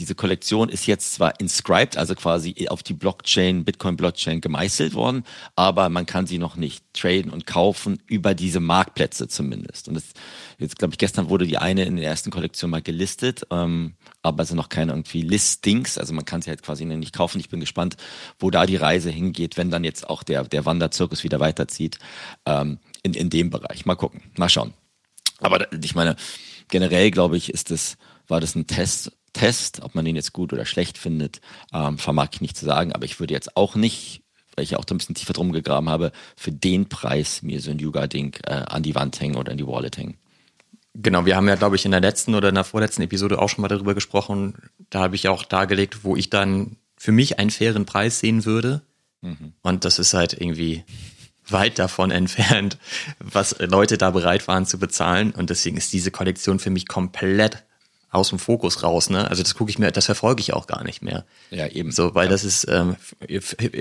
diese 0.00 0.14
Kollektion 0.14 0.70
ist 0.70 0.86
jetzt 0.86 1.12
zwar 1.12 1.38
inscribed, 1.40 1.98
also 1.98 2.14
quasi 2.14 2.68
auf 2.68 2.82
die 2.82 2.94
Blockchain, 2.94 3.66
Bitcoin-Blockchain 3.66 4.40
gemeißelt 4.40 4.94
worden, 4.94 5.24
aber 5.56 5.90
man 5.90 6.06
kann 6.06 6.26
sie 6.26 6.38
noch 6.38 6.56
nicht 6.56 6.82
traden 6.94 7.30
und 7.30 7.46
kaufen 7.46 8.02
über 8.06 8.34
diese 8.34 8.60
Marktplätze 8.60 9.28
zumindest. 9.28 9.88
Und 9.88 9.94
das, 9.94 10.04
jetzt 10.58 10.78
glaube 10.78 10.94
ich, 10.94 10.98
gestern 10.98 11.28
wurde 11.28 11.46
die 11.46 11.58
eine 11.58 11.84
in 11.84 11.96
der 11.96 12.06
ersten 12.06 12.30
Kollektion 12.30 12.70
mal 12.70 12.80
gelistet, 12.80 13.46
ähm, 13.50 13.92
aber 14.22 14.42
es 14.42 14.48
sind 14.48 14.56
noch 14.56 14.70
keine 14.70 14.92
irgendwie 14.92 15.20
Listings, 15.20 15.98
also 15.98 16.14
man 16.14 16.24
kann 16.24 16.40
sie 16.40 16.48
halt 16.48 16.62
quasi 16.62 16.86
nicht 16.86 17.14
kaufen. 17.14 17.38
Ich 17.38 17.50
bin 17.50 17.60
gespannt, 17.60 17.98
wo 18.38 18.50
da 18.50 18.64
die 18.64 18.76
Reise 18.76 19.10
hingeht, 19.10 19.58
wenn 19.58 19.70
dann 19.70 19.84
jetzt 19.84 20.08
auch 20.08 20.22
der, 20.22 20.44
der 20.44 20.64
Wanderzirkus 20.64 21.24
wieder 21.24 21.40
weiterzieht, 21.40 21.98
ähm, 22.46 22.78
in, 23.02 23.12
in 23.12 23.28
dem 23.28 23.50
Bereich. 23.50 23.84
Mal 23.84 23.96
gucken, 23.96 24.22
mal 24.38 24.48
schauen. 24.48 24.72
Aber 25.40 25.70
ich 25.72 25.94
meine, 25.94 26.16
generell 26.68 27.10
glaube 27.10 27.36
ich, 27.36 27.52
ist 27.52 27.70
das, 27.70 27.98
war 28.28 28.40
das 28.40 28.54
ein 28.54 28.66
Test, 28.66 29.12
Test, 29.32 29.80
ob 29.82 29.94
man 29.94 30.04
den 30.04 30.16
jetzt 30.16 30.32
gut 30.32 30.52
oder 30.52 30.64
schlecht 30.64 30.98
findet, 30.98 31.40
ähm, 31.72 31.98
vermag 31.98 32.28
ich 32.32 32.40
nicht 32.40 32.56
zu 32.56 32.64
sagen, 32.64 32.92
aber 32.92 33.04
ich 33.04 33.20
würde 33.20 33.34
jetzt 33.34 33.56
auch 33.56 33.74
nicht, 33.74 34.22
weil 34.54 34.64
ich 34.64 34.70
ja 34.70 34.78
auch 34.78 34.84
da 34.84 34.94
ein 34.94 34.98
bisschen 34.98 35.14
tiefer 35.14 35.32
drum 35.32 35.52
gegraben 35.52 35.88
habe, 35.88 36.12
für 36.36 36.52
den 36.52 36.88
Preis 36.88 37.42
mir 37.42 37.60
so 37.60 37.70
ein 37.70 37.78
Yuga-Ding 37.78 38.36
äh, 38.44 38.52
an 38.52 38.82
die 38.82 38.94
Wand 38.94 39.20
hängen 39.20 39.36
oder 39.36 39.52
in 39.52 39.58
die 39.58 39.66
Wallet 39.66 39.96
hängen. 39.96 40.16
Genau, 40.94 41.24
wir 41.24 41.36
haben 41.36 41.46
ja, 41.46 41.54
glaube 41.54 41.76
ich, 41.76 41.84
in 41.84 41.92
der 41.92 42.00
letzten 42.00 42.34
oder 42.34 42.48
in 42.48 42.56
der 42.56 42.64
vorletzten 42.64 43.02
Episode 43.02 43.38
auch 43.38 43.48
schon 43.48 43.62
mal 43.62 43.68
darüber 43.68 43.94
gesprochen. 43.94 44.54
Da 44.90 45.00
habe 45.00 45.14
ich 45.14 45.28
auch 45.28 45.44
dargelegt, 45.44 46.02
wo 46.02 46.16
ich 46.16 46.30
dann 46.30 46.76
für 46.96 47.12
mich 47.12 47.38
einen 47.38 47.50
fairen 47.50 47.86
Preis 47.86 48.18
sehen 48.18 48.44
würde. 48.44 48.82
Und 49.62 49.84
das 49.84 49.98
ist 49.98 50.14
halt 50.14 50.32
irgendwie 50.32 50.84
weit 51.48 51.78
davon 51.78 52.10
entfernt, 52.10 52.78
was 53.18 53.56
Leute 53.58 53.98
da 53.98 54.10
bereit 54.10 54.48
waren 54.48 54.66
zu 54.66 54.78
bezahlen. 54.78 55.32
Und 55.32 55.50
deswegen 55.50 55.76
ist 55.76 55.92
diese 55.92 56.10
Kollektion 56.10 56.58
für 56.58 56.70
mich 56.70 56.88
komplett 56.88 57.64
aus 58.10 58.30
dem 58.30 58.38
Fokus 58.38 58.82
raus. 58.82 59.08
Ne? 59.10 59.28
Also 59.28 59.42
das 59.42 59.54
gucke 59.54 59.70
ich 59.70 59.78
mir, 59.78 59.92
das 59.92 60.06
verfolge 60.06 60.40
ich 60.40 60.52
auch 60.52 60.66
gar 60.66 60.82
nicht 60.84 61.02
mehr. 61.02 61.24
Ja, 61.50 61.68
eben. 61.68 61.92
So, 61.92 62.14
weil 62.14 62.28
das 62.28 62.44
ist, 62.44 62.66
ähm, 62.68 62.96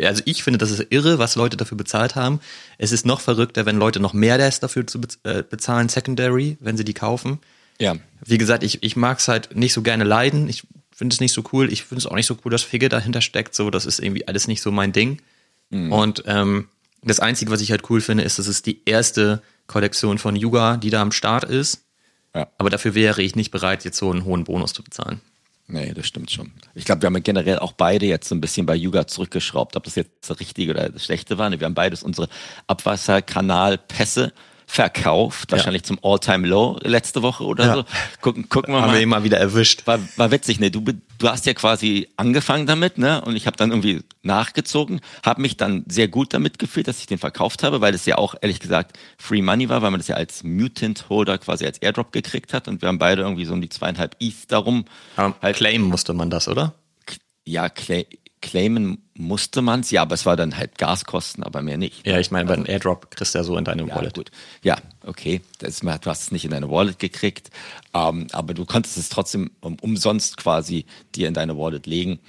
also 0.04 0.22
ich 0.26 0.44
finde, 0.44 0.60
das 0.60 0.72
ist 0.72 0.88
irre, 0.90 1.18
was 1.18 1.36
Leute 1.36 1.58
dafür 1.58 1.78
bezahlt 1.78 2.16
haben. 2.16 2.40
Es 2.78 2.92
ist 2.92 3.06
noch 3.06 3.22
verrückter, 3.22 3.66
wenn 3.66 3.78
Leute 3.78 4.00
noch 4.00 4.14
mehr 4.14 4.38
das 4.38 4.60
dafür 4.60 4.86
zu 4.86 5.00
äh, 5.24 5.44
bezahlen, 5.44 5.90
Secondary, 5.90 6.58
wenn 6.60 6.78
sie 6.78 6.84
die 6.86 6.94
kaufen. 6.94 7.40
Ja. 7.80 7.96
Wie 8.24 8.38
gesagt, 8.38 8.64
ich, 8.64 8.84
ich 8.84 8.96
mag 8.96 9.20
es 9.20 9.28
halt 9.28 9.56
nicht 9.56 9.74
so 9.74 9.82
gerne 9.82 10.04
leiden. 10.04 10.48
Ich 10.48 10.64
finde 10.92 11.14
es 11.14 11.22
nicht 11.22 11.34
so 11.34 11.44
cool. 11.54 11.72
Ich 11.72 11.84
finde 11.84 12.00
es 12.00 12.06
auch 12.06 12.16
nicht 12.16 12.28
so 12.28 12.38
cool, 12.46 12.52
dass 12.52 12.64
Figge 12.64 12.90
dahinter 12.90 13.22
steckt. 13.22 13.56
So, 13.56 13.70
das 13.70 13.86
ist 13.86 14.00
irgendwie 14.00 14.28
alles 14.28 14.48
nicht 14.48 14.62
so 14.62 14.72
mein 14.72 14.92
Ding. 14.92 15.22
Und 15.92 16.24
ähm, 16.26 16.68
das 17.04 17.20
Einzige, 17.20 17.52
was 17.52 17.62
ich 17.62 17.72
halt 17.72 17.90
cool 17.90 18.02
finde, 18.02 18.24
ist, 18.24 18.40
dass 18.40 18.48
es 18.48 18.62
die 18.62 18.82
erste 18.86 19.42
Kollektion 19.68 20.18
von 20.18 20.36
Yuga, 20.36 20.78
die 20.78 20.90
da 20.90 21.02
am 21.02 21.12
Start 21.12 21.44
ist. 21.44 21.84
Ja. 22.36 22.48
Aber 22.58 22.70
dafür 22.70 22.96
wäre 22.96 23.22
ich 23.22 23.36
nicht 23.36 23.52
bereit, 23.52 23.86
jetzt 23.86 23.98
so 23.98 24.12
einen 24.12 24.26
hohen 24.26 24.44
Bonus 24.44 24.74
zu 24.74 24.84
bezahlen. 24.84 25.22
Nee, 25.72 25.94
das 25.94 26.08
stimmt 26.08 26.32
schon. 26.32 26.52
Ich 26.74 26.86
glaube, 26.86 27.04
wir 27.04 27.08
haben 27.08 27.22
generell 27.22 27.60
auch 27.60 27.74
beide 27.74 28.08
jetzt 28.08 28.28
so 28.28 28.34
ein 28.34 28.42
bisschen 28.42 28.66
bei 28.66 28.76
Yuga 28.76 29.06
zurückgeschraubt, 29.06 29.76
ob 29.76 29.84
das 29.84 29.96
jetzt 29.96 30.28
das 30.28 30.40
Richtige 30.40 30.72
oder 30.72 30.90
das 30.90 31.06
Schlechte 31.06 31.38
war. 31.38 31.52
Wir 31.52 31.66
haben 31.66 31.76
beides 31.76 32.02
unsere 32.02 32.28
Abwasserkanalpässe 32.66 34.34
verkauft, 34.72 35.52
wahrscheinlich 35.52 35.82
zum 35.84 35.98
All-Time-Low 36.04 36.78
letzte 36.84 37.24
Woche 37.24 37.44
oder 37.44 37.66
Ja. 37.66 37.74
so. 37.74 37.86
Gucken, 38.22 38.50
gucken 38.50 38.76
wir 38.76 38.82
Haben 38.82 38.90
mal. 38.90 38.94
wir 38.98 39.02
ihn 39.02 39.10
mal 39.10 39.24
wieder 39.24 39.40
erwischt. 39.40 39.88
war, 39.88 39.98
war 40.16 40.30
witzig, 40.30 40.60
ne? 40.60 40.70
Du, 40.70 40.82
du 40.82 41.28
hast 41.28 41.48
ja 41.48 41.56
quasi 41.56 42.08
angefangen 42.18 42.68
damit, 42.68 43.00
ne? 43.00 43.20
Und 43.22 43.36
ich 43.36 43.48
habe 43.48 43.58
dann 43.58 43.72
irgendwie 43.72 44.02
nachgezogen, 44.22 45.02
habe 45.26 45.42
mich 45.42 45.58
dann 45.58 45.86
sehr 45.88 46.08
gut 46.08 46.36
damit 46.36 46.60
gefühlt, 46.60 46.88
dass 46.88 47.00
ich 47.00 47.08
den 47.08 47.18
verkauft 47.18 47.64
habe, 47.64 47.82
weil 47.82 47.96
es 47.96 48.06
ja 48.06 48.20
auch 48.20 48.36
ehrlich 48.42 48.60
gesagt 48.60 48.96
Free 49.18 49.42
Money 49.42 49.70
war, 49.70 49.82
weil 49.82 49.90
man 49.90 50.00
das 50.00 50.08
ja 50.08 50.16
als 50.18 50.44
Mutant 50.44 51.10
Holder 51.10 51.40
quasi 51.40 51.66
als 51.66 51.80
Airdrop 51.80 52.12
gekriegt 52.12 52.54
hat 52.54 52.68
und 52.68 52.82
wir 52.84 52.90
haben 52.90 53.00
beide 53.00 53.24
irgendwie 53.24 53.46
so 53.46 53.54
um 53.54 53.62
die 53.62 53.70
zweieinhalb 53.70 54.16
ETH 54.20 54.52
darum. 54.52 54.86
Aber 55.16 55.34
claimen 55.54 55.88
musste 55.90 56.14
man 56.14 56.30
das, 56.30 56.48
oder? 56.48 56.76
Ja, 57.46 57.70
cla 57.70 58.04
claimen 58.42 59.04
musste 59.16 59.62
man's, 59.62 59.92
ja, 59.92 60.02
aber 60.02 60.16
es 60.16 60.26
war 60.26 60.36
dann 60.38 60.58
halt 60.58 60.78
Gaskosten, 60.78 61.44
aber 61.44 61.62
mehr 61.62 61.78
nicht. 61.78 62.08
Ja, 62.08 62.20
ich 62.20 62.32
meine, 62.32 62.48
bei 62.48 62.54
einem 62.54 62.66
Airdrop 62.66 63.12
kriegst 63.12 63.34
du 63.36 63.40
ja 63.40 63.44
so 63.44 63.58
in 63.58 63.66
deine 63.66 63.86
Ja, 63.86 63.96
Wallet. 63.96 64.14
gut. 64.16 64.32
Ja, 64.64 64.78
okay. 65.06 65.42
Das, 65.60 65.80
du 65.82 65.88
hast 66.06 66.22
es 66.22 66.32
nicht 66.32 66.46
in 66.46 66.52
deine 66.52 66.70
Wallet 66.70 67.00
gekriegt, 67.00 67.50
ähm, 67.94 68.28
aber 68.32 68.54
du 68.54 68.66
konntest 68.66 68.98
es 68.98 69.10
trotzdem 69.10 69.52
um, 69.60 69.78
umsonst 69.82 70.38
quasi 70.38 70.86
dir 71.16 71.28
in 71.28 71.34
deine 71.34 71.58
Wallet 71.58 71.86
legen. 71.86 72.20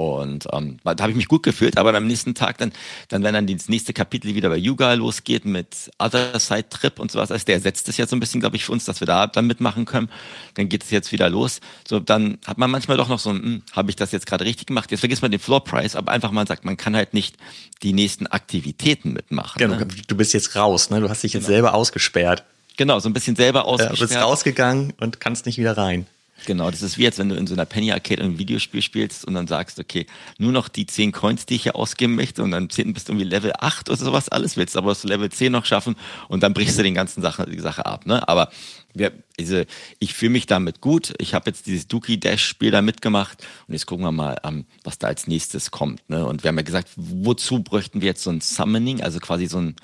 Und 0.00 0.46
ähm, 0.52 0.78
da 0.84 0.96
habe 1.00 1.10
ich 1.10 1.16
mich 1.16 1.28
gut 1.28 1.42
gefühlt, 1.42 1.76
aber 1.78 1.94
am 1.94 2.06
nächsten 2.06 2.34
Tag 2.34 2.58
dann, 2.58 2.72
dann 3.08 3.22
wenn 3.22 3.34
dann 3.34 3.46
das 3.46 3.68
nächste 3.68 3.92
Kapitel 3.92 4.34
wieder 4.34 4.48
bei 4.48 4.56
Yuga 4.56 4.94
losgeht 4.94 5.44
mit 5.44 5.90
Other 5.98 6.38
Side 6.38 6.68
Trip 6.70 6.98
und 6.98 7.10
sowas, 7.10 7.30
also 7.30 7.44
der 7.44 7.56
ersetzt 7.56 7.88
es 7.88 7.96
jetzt 7.96 8.10
so 8.10 8.16
ein 8.16 8.20
bisschen, 8.20 8.40
glaube 8.40 8.56
ich, 8.56 8.64
für 8.64 8.72
uns, 8.72 8.84
dass 8.84 9.00
wir 9.00 9.06
da 9.06 9.26
dann 9.26 9.46
mitmachen 9.46 9.84
können. 9.84 10.10
Dann 10.54 10.68
geht 10.68 10.84
es 10.84 10.90
jetzt 10.90 11.12
wieder 11.12 11.28
los. 11.28 11.60
So, 11.86 12.00
dann 12.00 12.38
hat 12.46 12.58
man 12.58 12.70
manchmal 12.70 12.96
doch 12.96 13.08
noch 13.08 13.18
so 13.18 13.30
ein, 13.30 13.42
hm, 13.42 13.62
habe 13.72 13.90
ich 13.90 13.96
das 13.96 14.12
jetzt 14.12 14.26
gerade 14.26 14.44
richtig 14.44 14.66
gemacht? 14.66 14.90
Jetzt 14.90 15.00
vergisst 15.00 15.22
man 15.22 15.30
den 15.30 15.40
Floor 15.40 15.64
Price, 15.64 15.96
aber 15.96 16.12
einfach 16.12 16.30
mal 16.30 16.46
sagt, 16.46 16.64
man 16.64 16.76
kann 16.76 16.96
halt 16.96 17.14
nicht 17.14 17.36
die 17.82 17.92
nächsten 17.92 18.26
Aktivitäten 18.26 19.12
mitmachen. 19.12 19.58
Genau, 19.58 19.76
ne? 19.76 19.86
du 19.86 20.16
bist 20.16 20.32
jetzt 20.32 20.56
raus, 20.56 20.90
ne? 20.90 21.00
Du 21.00 21.08
hast 21.08 21.22
dich 21.22 21.32
jetzt 21.32 21.44
genau. 21.44 21.54
selber 21.54 21.74
ausgesperrt. 21.74 22.44
Genau, 22.76 22.98
so 22.98 23.08
ein 23.08 23.12
bisschen 23.12 23.36
selber 23.36 23.66
ausgesperrt. 23.66 23.98
Ja, 23.98 24.06
bist 24.06 24.16
rausgegangen 24.16 24.94
und 24.98 25.20
kannst 25.20 25.46
nicht 25.46 25.58
wieder 25.58 25.76
rein. 25.76 26.06
Genau, 26.46 26.70
das 26.70 26.82
ist 26.82 26.98
wie 26.98 27.02
jetzt, 27.02 27.18
wenn 27.18 27.28
du 27.28 27.36
in 27.36 27.46
so 27.46 27.54
einer 27.54 27.66
Penny 27.66 27.92
Arcade 27.92 28.22
ein 28.22 28.38
Videospiel 28.38 28.82
spielst 28.82 29.24
und 29.24 29.34
dann 29.34 29.46
sagst, 29.46 29.78
okay, 29.78 30.06
nur 30.38 30.52
noch 30.52 30.68
die 30.68 30.86
10 30.86 31.12
Coins, 31.12 31.46
die 31.46 31.56
ich 31.56 31.64
hier 31.64 31.76
ausgeben 31.76 32.14
möchte 32.14 32.42
und 32.42 32.50
dann 32.50 32.70
10 32.70 32.92
bist 32.92 33.08
du 33.08 33.12
irgendwie 33.12 33.28
Level 33.28 33.52
8 33.58 33.88
oder 33.88 33.98
sowas 33.98 34.28
alles 34.28 34.56
willst, 34.56 34.76
aber 34.76 34.94
du 34.94 35.08
Level 35.08 35.30
10 35.30 35.52
noch 35.52 35.64
schaffen 35.64 35.96
und 36.28 36.42
dann 36.42 36.54
brichst 36.54 36.78
du 36.78 36.82
den 36.82 36.94
ganzen 36.94 37.22
Sache, 37.22 37.46
die 37.46 37.60
Sache 37.60 37.84
ab. 37.86 38.06
Ne? 38.06 38.26
Aber 38.28 38.50
wir, 38.94 39.12
also 39.38 39.62
ich 39.98 40.14
fühle 40.14 40.30
mich 40.30 40.46
damit 40.46 40.80
gut. 40.80 41.12
Ich 41.18 41.34
habe 41.34 41.50
jetzt 41.50 41.66
dieses 41.66 41.86
Dookie 41.88 42.18
Dash 42.18 42.44
Spiel 42.44 42.70
da 42.70 42.82
mitgemacht 42.82 43.46
und 43.68 43.74
jetzt 43.74 43.86
gucken 43.86 44.04
wir 44.04 44.12
mal, 44.12 44.38
ähm, 44.44 44.64
was 44.82 44.98
da 44.98 45.08
als 45.08 45.26
nächstes 45.26 45.70
kommt. 45.70 46.08
Ne? 46.08 46.24
Und 46.26 46.42
wir 46.42 46.48
haben 46.48 46.56
ja 46.56 46.62
gesagt, 46.62 46.88
wozu 46.96 47.62
bräuchten 47.62 48.00
wir 48.00 48.08
jetzt 48.08 48.22
so 48.22 48.30
ein 48.30 48.40
Summoning, 48.40 49.02
also 49.02 49.20
quasi 49.20 49.46
so 49.46 49.58
ein 49.58 49.76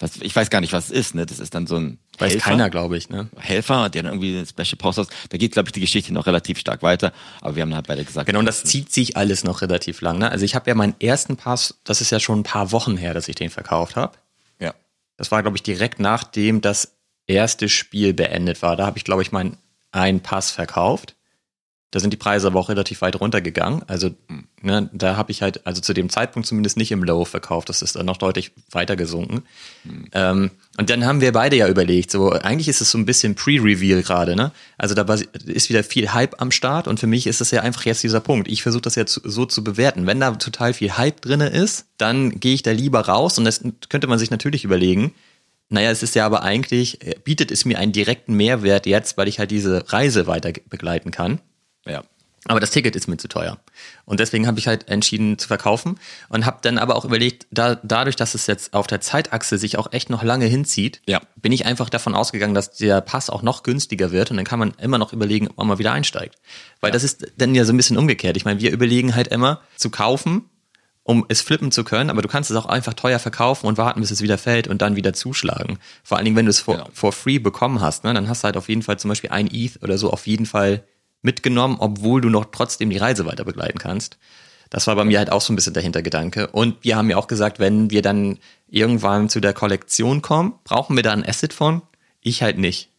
was, 0.00 0.16
ich 0.20 0.34
weiß 0.34 0.50
gar 0.50 0.60
nicht, 0.60 0.72
was 0.72 0.86
es 0.86 0.90
ist, 0.90 1.14
ne? 1.14 1.26
Das 1.26 1.40
ist 1.40 1.54
dann 1.54 1.66
so 1.66 1.76
ein 1.76 1.98
Weiß 2.18 2.32
Helfer, 2.32 2.50
keiner, 2.50 2.70
glaube 2.70 2.96
ich, 2.96 3.10
ne? 3.10 3.28
Helfer, 3.36 3.88
der 3.88 4.02
dann 4.02 4.12
irgendwie 4.12 4.36
eine 4.36 4.46
Special 4.46 4.76
Post 4.76 4.98
aus. 4.98 5.08
Da 5.28 5.38
geht, 5.38 5.52
glaube 5.52 5.68
ich, 5.68 5.72
die 5.72 5.80
Geschichte 5.80 6.12
noch 6.12 6.26
relativ 6.26 6.58
stark 6.58 6.82
weiter. 6.82 7.12
Aber 7.40 7.56
wir 7.56 7.62
haben 7.62 7.74
halt 7.74 7.86
beide 7.86 8.04
gesagt. 8.04 8.26
Genau, 8.26 8.40
und 8.40 8.46
das 8.46 8.64
zieht 8.64 8.92
sich 8.92 9.16
alles 9.16 9.44
noch 9.44 9.62
relativ 9.62 10.00
lang, 10.00 10.18
ne? 10.18 10.30
Also 10.30 10.44
ich 10.44 10.54
habe 10.54 10.68
ja 10.68 10.74
meinen 10.74 10.94
ersten 11.00 11.36
Pass, 11.36 11.78
das 11.84 12.00
ist 12.00 12.10
ja 12.10 12.20
schon 12.20 12.40
ein 12.40 12.44
paar 12.44 12.72
Wochen 12.72 12.96
her, 12.96 13.14
dass 13.14 13.28
ich 13.28 13.36
den 13.36 13.50
verkauft 13.50 13.96
habe. 13.96 14.16
Ja. 14.58 14.74
Das 15.16 15.30
war, 15.30 15.42
glaube 15.42 15.56
ich, 15.56 15.62
direkt 15.62 16.00
nachdem 16.00 16.60
das 16.60 16.96
erste 17.26 17.68
Spiel 17.68 18.14
beendet 18.14 18.62
war. 18.62 18.76
Da 18.76 18.86
habe 18.86 18.98
ich, 18.98 19.04
glaube 19.04 19.22
ich, 19.22 19.32
meinen 19.32 19.56
einen 19.92 20.20
Pass 20.20 20.50
verkauft. 20.50 21.14
Da 21.90 22.00
sind 22.00 22.12
die 22.12 22.18
Preise 22.18 22.48
aber 22.48 22.60
auch 22.60 22.68
relativ 22.68 23.00
weit 23.00 23.18
runtergegangen. 23.18 23.82
Also 23.86 24.10
ne, 24.60 24.90
da 24.92 25.16
habe 25.16 25.30
ich 25.32 25.40
halt, 25.40 25.66
also 25.66 25.80
zu 25.80 25.94
dem 25.94 26.10
Zeitpunkt 26.10 26.46
zumindest 26.46 26.76
nicht 26.76 26.92
im 26.92 27.02
Low 27.02 27.24
verkauft. 27.24 27.70
Das 27.70 27.80
ist 27.80 27.96
dann 27.96 28.04
noch 28.04 28.18
deutlich 28.18 28.52
weiter 28.70 28.94
gesunken. 28.94 29.44
Mhm. 29.84 30.04
Ähm, 30.12 30.50
und 30.76 30.90
dann 30.90 31.06
haben 31.06 31.22
wir 31.22 31.32
beide 31.32 31.56
ja 31.56 31.66
überlegt, 31.66 32.10
so 32.10 32.30
eigentlich 32.30 32.68
ist 32.68 32.82
es 32.82 32.90
so 32.90 32.98
ein 32.98 33.06
bisschen 33.06 33.34
Pre-Reveal 33.34 34.02
gerade, 34.02 34.36
ne? 34.36 34.52
Also 34.76 34.94
da 34.94 35.02
ist 35.46 35.70
wieder 35.70 35.82
viel 35.82 36.12
Hype 36.12 36.42
am 36.42 36.50
Start 36.50 36.88
und 36.88 37.00
für 37.00 37.06
mich 37.06 37.26
ist 37.26 37.40
es 37.40 37.50
ja 37.52 37.62
einfach 37.62 37.86
jetzt 37.86 38.02
dieser 38.02 38.20
Punkt. 38.20 38.48
Ich 38.48 38.62
versuche 38.62 38.82
das 38.82 38.94
jetzt 38.94 39.14
so 39.24 39.46
zu 39.46 39.64
bewerten. 39.64 40.06
Wenn 40.06 40.20
da 40.20 40.32
total 40.32 40.74
viel 40.74 40.98
Hype 40.98 41.22
drinne 41.22 41.48
ist, 41.48 41.86
dann 41.96 42.38
gehe 42.38 42.52
ich 42.52 42.62
da 42.62 42.70
lieber 42.70 43.00
raus 43.00 43.38
und 43.38 43.46
das 43.46 43.62
könnte 43.88 44.08
man 44.08 44.18
sich 44.18 44.30
natürlich 44.30 44.64
überlegen. 44.64 45.14
Naja, 45.70 45.90
es 45.90 46.02
ist 46.02 46.14
ja 46.14 46.26
aber 46.26 46.42
eigentlich, 46.42 47.02
äh, 47.06 47.14
bietet 47.24 47.50
es 47.50 47.64
mir 47.64 47.78
einen 47.78 47.92
direkten 47.92 48.34
Mehrwert 48.34 48.86
jetzt, 48.86 49.16
weil 49.16 49.28
ich 49.28 49.38
halt 49.38 49.50
diese 49.50 49.90
Reise 49.92 50.26
weiter 50.26 50.52
begleiten 50.68 51.10
kann. 51.10 51.40
Ja. 51.86 52.02
Aber 52.48 52.60
das 52.60 52.70
Ticket 52.70 52.96
ist 52.96 53.08
mir 53.08 53.18
zu 53.18 53.28
teuer. 53.28 53.58
Und 54.06 54.20
deswegen 54.20 54.46
habe 54.46 54.58
ich 54.58 54.66
halt 54.66 54.88
entschieden 54.88 55.38
zu 55.38 55.48
verkaufen 55.48 55.98
und 56.28 56.46
habe 56.46 56.58
dann 56.62 56.78
aber 56.78 56.96
auch 56.96 57.04
überlegt, 57.04 57.46
da, 57.50 57.74
dadurch, 57.82 58.16
dass 58.16 58.34
es 58.34 58.46
jetzt 58.46 58.72
auf 58.72 58.86
der 58.86 59.00
Zeitachse 59.00 59.58
sich 59.58 59.76
auch 59.76 59.92
echt 59.92 60.08
noch 60.08 60.22
lange 60.22 60.46
hinzieht, 60.46 61.02
ja. 61.06 61.20
bin 61.36 61.52
ich 61.52 61.66
einfach 61.66 61.90
davon 61.90 62.14
ausgegangen, 62.14 62.54
dass 62.54 62.70
der 62.72 63.00
Pass 63.02 63.28
auch 63.28 63.42
noch 63.42 63.64
günstiger 63.64 64.12
wird 64.12 64.30
und 64.30 64.38
dann 64.38 64.46
kann 64.46 64.58
man 64.58 64.72
immer 64.80 64.98
noch 64.98 65.12
überlegen, 65.12 65.48
ob 65.48 65.58
man 65.58 65.66
mal 65.66 65.78
wieder 65.78 65.92
einsteigt. 65.92 66.36
Weil 66.80 66.88
ja. 66.88 66.92
das 66.92 67.04
ist 67.04 67.26
dann 67.36 67.54
ja 67.54 67.64
so 67.64 67.72
ein 67.72 67.76
bisschen 67.76 67.98
umgekehrt. 67.98 68.36
Ich 68.36 68.44
meine, 68.44 68.60
wir 68.60 68.72
überlegen 68.72 69.14
halt 69.14 69.28
immer 69.28 69.60
zu 69.76 69.90
kaufen, 69.90 70.48
um 71.02 71.26
es 71.28 71.42
flippen 71.42 71.70
zu 71.70 71.84
können, 71.84 72.08
aber 72.08 72.22
du 72.22 72.28
kannst 72.28 72.50
es 72.50 72.56
auch 72.56 72.66
einfach 72.66 72.94
teuer 72.94 73.18
verkaufen 73.18 73.66
und 73.66 73.78
warten, 73.78 74.00
bis 74.00 74.10
es 74.10 74.22
wieder 74.22 74.38
fällt 74.38 74.68
und 74.68 74.80
dann 74.80 74.96
wieder 74.96 75.12
zuschlagen. 75.12 75.78
Vor 76.04 76.16
allen 76.16 76.24
Dingen, 76.24 76.36
wenn 76.36 76.46
du 76.46 76.50
es 76.50 76.60
for, 76.60 76.76
genau. 76.76 76.88
for 76.92 77.12
free 77.12 77.38
bekommen 77.38 77.80
hast, 77.80 78.04
ne, 78.04 78.14
dann 78.14 78.28
hast 78.28 78.42
du 78.42 78.46
halt 78.46 78.56
auf 78.56 78.68
jeden 78.68 78.82
Fall 78.82 78.98
zum 78.98 79.08
Beispiel 79.08 79.30
ein 79.30 79.48
ETH 79.50 79.82
oder 79.82 79.98
so 79.98 80.10
auf 80.10 80.26
jeden 80.26 80.46
Fall 80.46 80.84
mitgenommen, 81.22 81.76
obwohl 81.78 82.20
du 82.20 82.28
noch 82.28 82.46
trotzdem 82.52 82.90
die 82.90 82.98
Reise 82.98 83.26
weiter 83.26 83.44
begleiten 83.44 83.78
kannst. 83.78 84.18
Das 84.70 84.86
war 84.86 84.96
bei 84.96 85.04
mir 85.04 85.18
halt 85.18 85.32
auch 85.32 85.40
so 85.40 85.52
ein 85.52 85.56
bisschen 85.56 85.74
der 85.74 85.82
Hintergedanke. 85.82 86.48
Und 86.48 86.76
wir 86.82 86.96
haben 86.96 87.08
ja 87.10 87.16
auch 87.16 87.26
gesagt, 87.26 87.58
wenn 87.58 87.90
wir 87.90 88.02
dann 88.02 88.38
irgendwann 88.68 89.28
zu 89.28 89.40
der 89.40 89.54
Kollektion 89.54 90.20
kommen, 90.22 90.54
brauchen 90.64 90.94
wir 90.96 91.02
da 91.02 91.12
ein 91.12 91.26
Asset 91.26 91.52
von? 91.52 91.82
Ich 92.20 92.42
halt 92.42 92.58
nicht. 92.58 92.90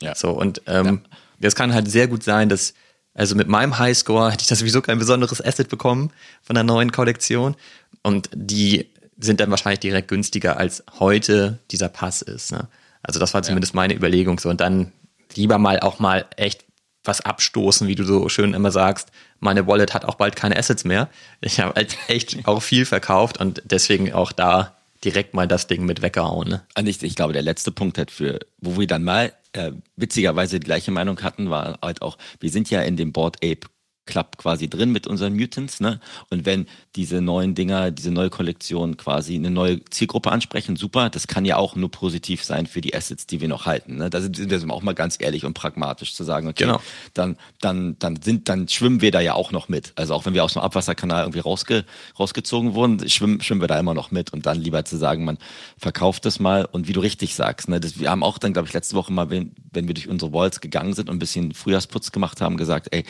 Ja. 0.00 0.14
So, 0.14 0.30
und 0.30 0.62
ähm, 0.66 0.86
ja. 0.86 1.16
das 1.40 1.54
kann 1.54 1.74
halt 1.74 1.90
sehr 1.90 2.08
gut 2.08 2.22
sein, 2.22 2.48
dass, 2.48 2.74
also 3.12 3.34
mit 3.34 3.48
meinem 3.48 3.78
Highscore 3.78 4.32
hätte 4.32 4.42
ich 4.42 4.48
da 4.48 4.54
sowieso 4.54 4.80
kein 4.80 4.98
besonderes 4.98 5.44
Asset 5.44 5.68
bekommen 5.68 6.10
von 6.42 6.54
der 6.54 6.64
neuen 6.64 6.90
Kollektion. 6.90 7.54
Und 8.02 8.30
die 8.32 8.88
sind 9.18 9.40
dann 9.40 9.50
wahrscheinlich 9.50 9.80
direkt 9.80 10.08
günstiger 10.08 10.56
als 10.56 10.82
heute 10.98 11.58
dieser 11.70 11.88
Pass 11.88 12.22
ist. 12.22 12.50
Ne? 12.50 12.66
Also 13.02 13.20
das 13.20 13.34
war 13.34 13.42
zumindest 13.42 13.74
ja. 13.74 13.76
meine 13.76 13.94
Überlegung 13.94 14.38
so. 14.38 14.48
Und 14.48 14.60
dann 14.60 14.92
lieber 15.34 15.58
mal 15.58 15.80
auch 15.80 15.98
mal 15.98 16.24
echt 16.36 16.63
was 17.04 17.20
abstoßen, 17.20 17.86
wie 17.86 17.94
du 17.94 18.04
so 18.04 18.28
schön 18.28 18.54
immer 18.54 18.70
sagst. 18.70 19.10
Meine 19.40 19.66
Wallet 19.66 19.94
hat 19.94 20.04
auch 20.04 20.14
bald 20.14 20.36
keine 20.36 20.56
Assets 20.56 20.84
mehr. 20.84 21.08
Ich 21.40 21.60
habe 21.60 21.74
halt 21.74 21.96
echt 22.08 22.46
auch 22.46 22.62
viel 22.62 22.86
verkauft 22.86 23.38
und 23.38 23.62
deswegen 23.64 24.12
auch 24.12 24.32
da 24.32 24.76
direkt 25.04 25.34
mal 25.34 25.46
das 25.46 25.66
Ding 25.66 25.84
mit 25.84 26.02
weggehauen. 26.02 26.48
Ne? 26.48 26.62
Und 26.76 26.86
ich, 26.88 27.02
ich 27.02 27.14
glaube, 27.14 27.34
der 27.34 27.42
letzte 27.42 27.70
Punkt 27.70 27.98
hat 27.98 28.10
für, 28.10 28.40
wo 28.60 28.78
wir 28.78 28.86
dann 28.86 29.04
mal 29.04 29.32
äh, 29.52 29.72
witzigerweise 29.96 30.58
die 30.58 30.64
gleiche 30.64 30.90
Meinung 30.90 31.22
hatten, 31.22 31.50
war 31.50 31.78
halt 31.82 32.02
auch, 32.02 32.16
wir 32.40 32.50
sind 32.50 32.70
ja 32.70 32.80
in 32.80 32.96
dem 32.96 33.12
Board 33.12 33.36
Ape 33.44 33.68
Club 34.06 34.36
quasi 34.36 34.68
drin 34.68 34.92
mit 34.92 35.06
unseren 35.06 35.34
Mutants, 35.34 35.80
ne? 35.80 36.00
Und 36.30 36.44
wenn 36.44 36.66
diese 36.96 37.20
neuen 37.20 37.54
Dinger, 37.54 37.90
diese 37.90 38.10
neue 38.10 38.30
Kollektion 38.30 38.96
quasi 38.96 39.34
eine 39.34 39.50
neue 39.50 39.84
Zielgruppe 39.86 40.30
ansprechen, 40.30 40.76
super. 40.76 41.10
Das 41.10 41.26
kann 41.26 41.44
ja 41.44 41.56
auch 41.56 41.74
nur 41.74 41.90
positiv 41.90 42.44
sein 42.44 42.66
für 42.66 42.80
die 42.80 42.94
Assets, 42.94 43.26
die 43.26 43.40
wir 43.40 43.48
noch 43.48 43.66
halten. 43.66 43.96
Ne? 43.96 44.10
Da 44.10 44.20
sind 44.20 44.50
wir 44.50 44.74
auch 44.74 44.82
mal 44.82 44.94
ganz 44.94 45.16
ehrlich 45.18 45.44
und 45.44 45.54
pragmatisch 45.54 46.14
zu 46.14 46.22
sagen, 46.24 46.48
okay, 46.48 46.64
genau. 46.64 46.80
dann, 47.14 47.36
dann, 47.60 47.96
dann 47.98 48.22
sind, 48.22 48.48
dann 48.48 48.68
schwimmen 48.68 49.00
wir 49.00 49.10
da 49.10 49.20
ja 49.20 49.34
auch 49.34 49.52
noch 49.52 49.68
mit. 49.68 49.92
Also 49.96 50.14
auch 50.14 50.26
wenn 50.26 50.34
wir 50.34 50.44
aus 50.44 50.52
dem 50.52 50.62
Abwasserkanal 50.62 51.24
irgendwie 51.24 51.40
rausge, 51.40 51.84
rausgezogen 52.18 52.74
wurden, 52.74 53.08
schwimmen, 53.08 53.40
schwimmen 53.40 53.60
wir 53.60 53.68
da 53.68 53.78
immer 53.78 53.94
noch 53.94 54.10
mit. 54.10 54.32
Und 54.32 54.46
dann 54.46 54.60
lieber 54.60 54.84
zu 54.84 54.96
sagen, 54.96 55.24
man 55.24 55.38
verkauft 55.78 56.24
das 56.26 56.38
mal. 56.38 56.64
Und 56.64 56.86
wie 56.86 56.92
du 56.92 57.00
richtig 57.00 57.34
sagst, 57.34 57.68
ne? 57.68 57.80
Das, 57.80 57.98
wir 57.98 58.10
haben 58.10 58.22
auch 58.22 58.38
dann, 58.38 58.52
glaube 58.52 58.68
ich, 58.68 58.74
letzte 58.74 58.94
Woche 58.96 59.12
mal, 59.12 59.30
wenn, 59.30 59.52
wenn 59.72 59.88
wir 59.88 59.94
durch 59.94 60.08
unsere 60.08 60.32
Walls 60.32 60.60
gegangen 60.60 60.94
sind 60.94 61.08
und 61.08 61.16
ein 61.16 61.18
bisschen 61.18 61.54
Frühjahrsputz 61.54 62.12
gemacht 62.12 62.40
haben, 62.40 62.56
gesagt, 62.56 62.88
ey, 62.92 63.04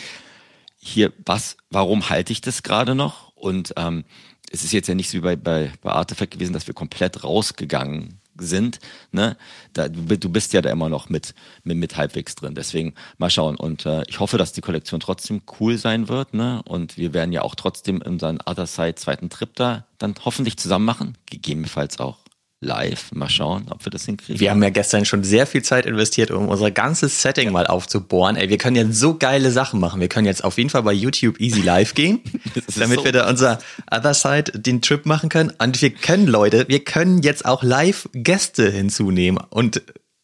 hier, 0.85 1.12
was, 1.25 1.57
warum 1.70 2.11
halte 2.11 2.33
ich 2.33 2.40
das 2.40 2.62
gerade 2.62 2.94
noch? 2.94 3.33
Und 3.35 3.73
ähm, 3.77 4.05
es 4.51 4.64
ist 4.64 4.73
jetzt 4.73 4.87
ja 4.87 4.94
nicht 4.94 5.11
so 5.11 5.18
wie 5.18 5.23
bei, 5.23 5.37
bei, 5.37 5.73
bei 5.81 5.90
Artifact 5.90 6.33
gewesen, 6.33 6.53
dass 6.53 6.66
wir 6.66 6.75
komplett 6.75 7.25
rausgegangen 7.25 8.20
sind. 8.37 8.81
Ne? 9.11 9.37
Da, 9.73 9.88
du, 9.88 10.03
du 10.03 10.29
bist 10.29 10.53
ja 10.53 10.61
da 10.61 10.70
immer 10.70 10.88
noch 10.88 11.09
mit, 11.09 11.35
mit, 11.62 11.79
mit 11.79 11.97
halbwegs 11.97 12.35
drin. 12.35 12.55
Deswegen 12.55 12.94
mal 13.16 13.31
schauen. 13.31 13.57
Und 13.57 13.87
äh, 13.87 14.03
ich 14.09 14.20
hoffe, 14.20 14.37
dass 14.37 14.53
die 14.53 14.61
Kollektion 14.61 15.01
trotzdem 15.01 15.42
cool 15.59 15.79
sein 15.79 16.09
wird. 16.09 16.35
Ne? 16.35 16.62
Und 16.64 16.99
wir 16.99 17.14
werden 17.14 17.33
ja 17.33 17.42
auch 17.42 17.55
trotzdem 17.55 18.03
unseren 18.03 18.38
Other 18.44 18.66
Side 18.66 18.97
zweiten 18.97 19.31
Trip 19.31 19.55
da 19.55 19.87
dann 19.99 20.14
hoffentlich 20.25 20.59
zusammen 20.59 20.85
machen. 20.85 21.16
Gegebenenfalls 21.27 21.99
auch 21.99 22.18
live. 22.64 23.12
Mal 23.12 23.29
schauen, 23.29 23.66
ob 23.70 23.85
wir 23.85 23.90
das 23.90 24.05
hinkriegen. 24.07 24.40
Wir 24.40 24.50
haben 24.50 24.62
ja 24.62 24.70
gestern 24.70 25.05
schon 25.05 25.22
sehr 25.24 25.46
viel 25.46 25.62
Zeit 25.62 25.87
investiert, 25.87 26.31
um 26.31 26.48
unser 26.48 26.70
ganzes 26.70 27.22
Setting 27.22 27.46
ja. 27.46 27.50
mal 27.53 27.66
aufzubohren. 27.66 28.37
Ey, 28.37 28.48
wir 28.48 28.59
können 28.59 28.77
jetzt 28.77 28.98
so 28.98 29.14
geile 29.14 29.50
Sachen 29.50 29.81
machen. 29.81 30.00
Wir 30.00 30.09
können 30.09 30.27
jetzt 30.27 30.42
auf 30.42 30.59
jeden 30.59 30.70
Fall 30.70 30.83
bei 30.83 30.92
YouTube 30.92 31.40
easy 31.40 31.61
live 31.61 31.94
gehen, 31.94 32.20
damit 32.77 32.98
so 32.98 33.05
wir 33.05 33.12
da 33.12 33.29
unser 33.29 33.59
Other 33.90 34.14
Side 34.14 34.53
den 34.55 34.83
Trip 34.83 35.07
machen 35.07 35.29
können. 35.29 35.53
Und 35.59 35.81
wir 35.81 35.90
können, 35.90 36.27
Leute, 36.27 36.66
wir 36.68 36.83
können 36.83 37.22
jetzt 37.22 37.44
auch 37.44 37.62
live 37.62 38.09
Gäste 38.12 38.70
hinzunehmen 38.70 39.42
und 39.50 39.83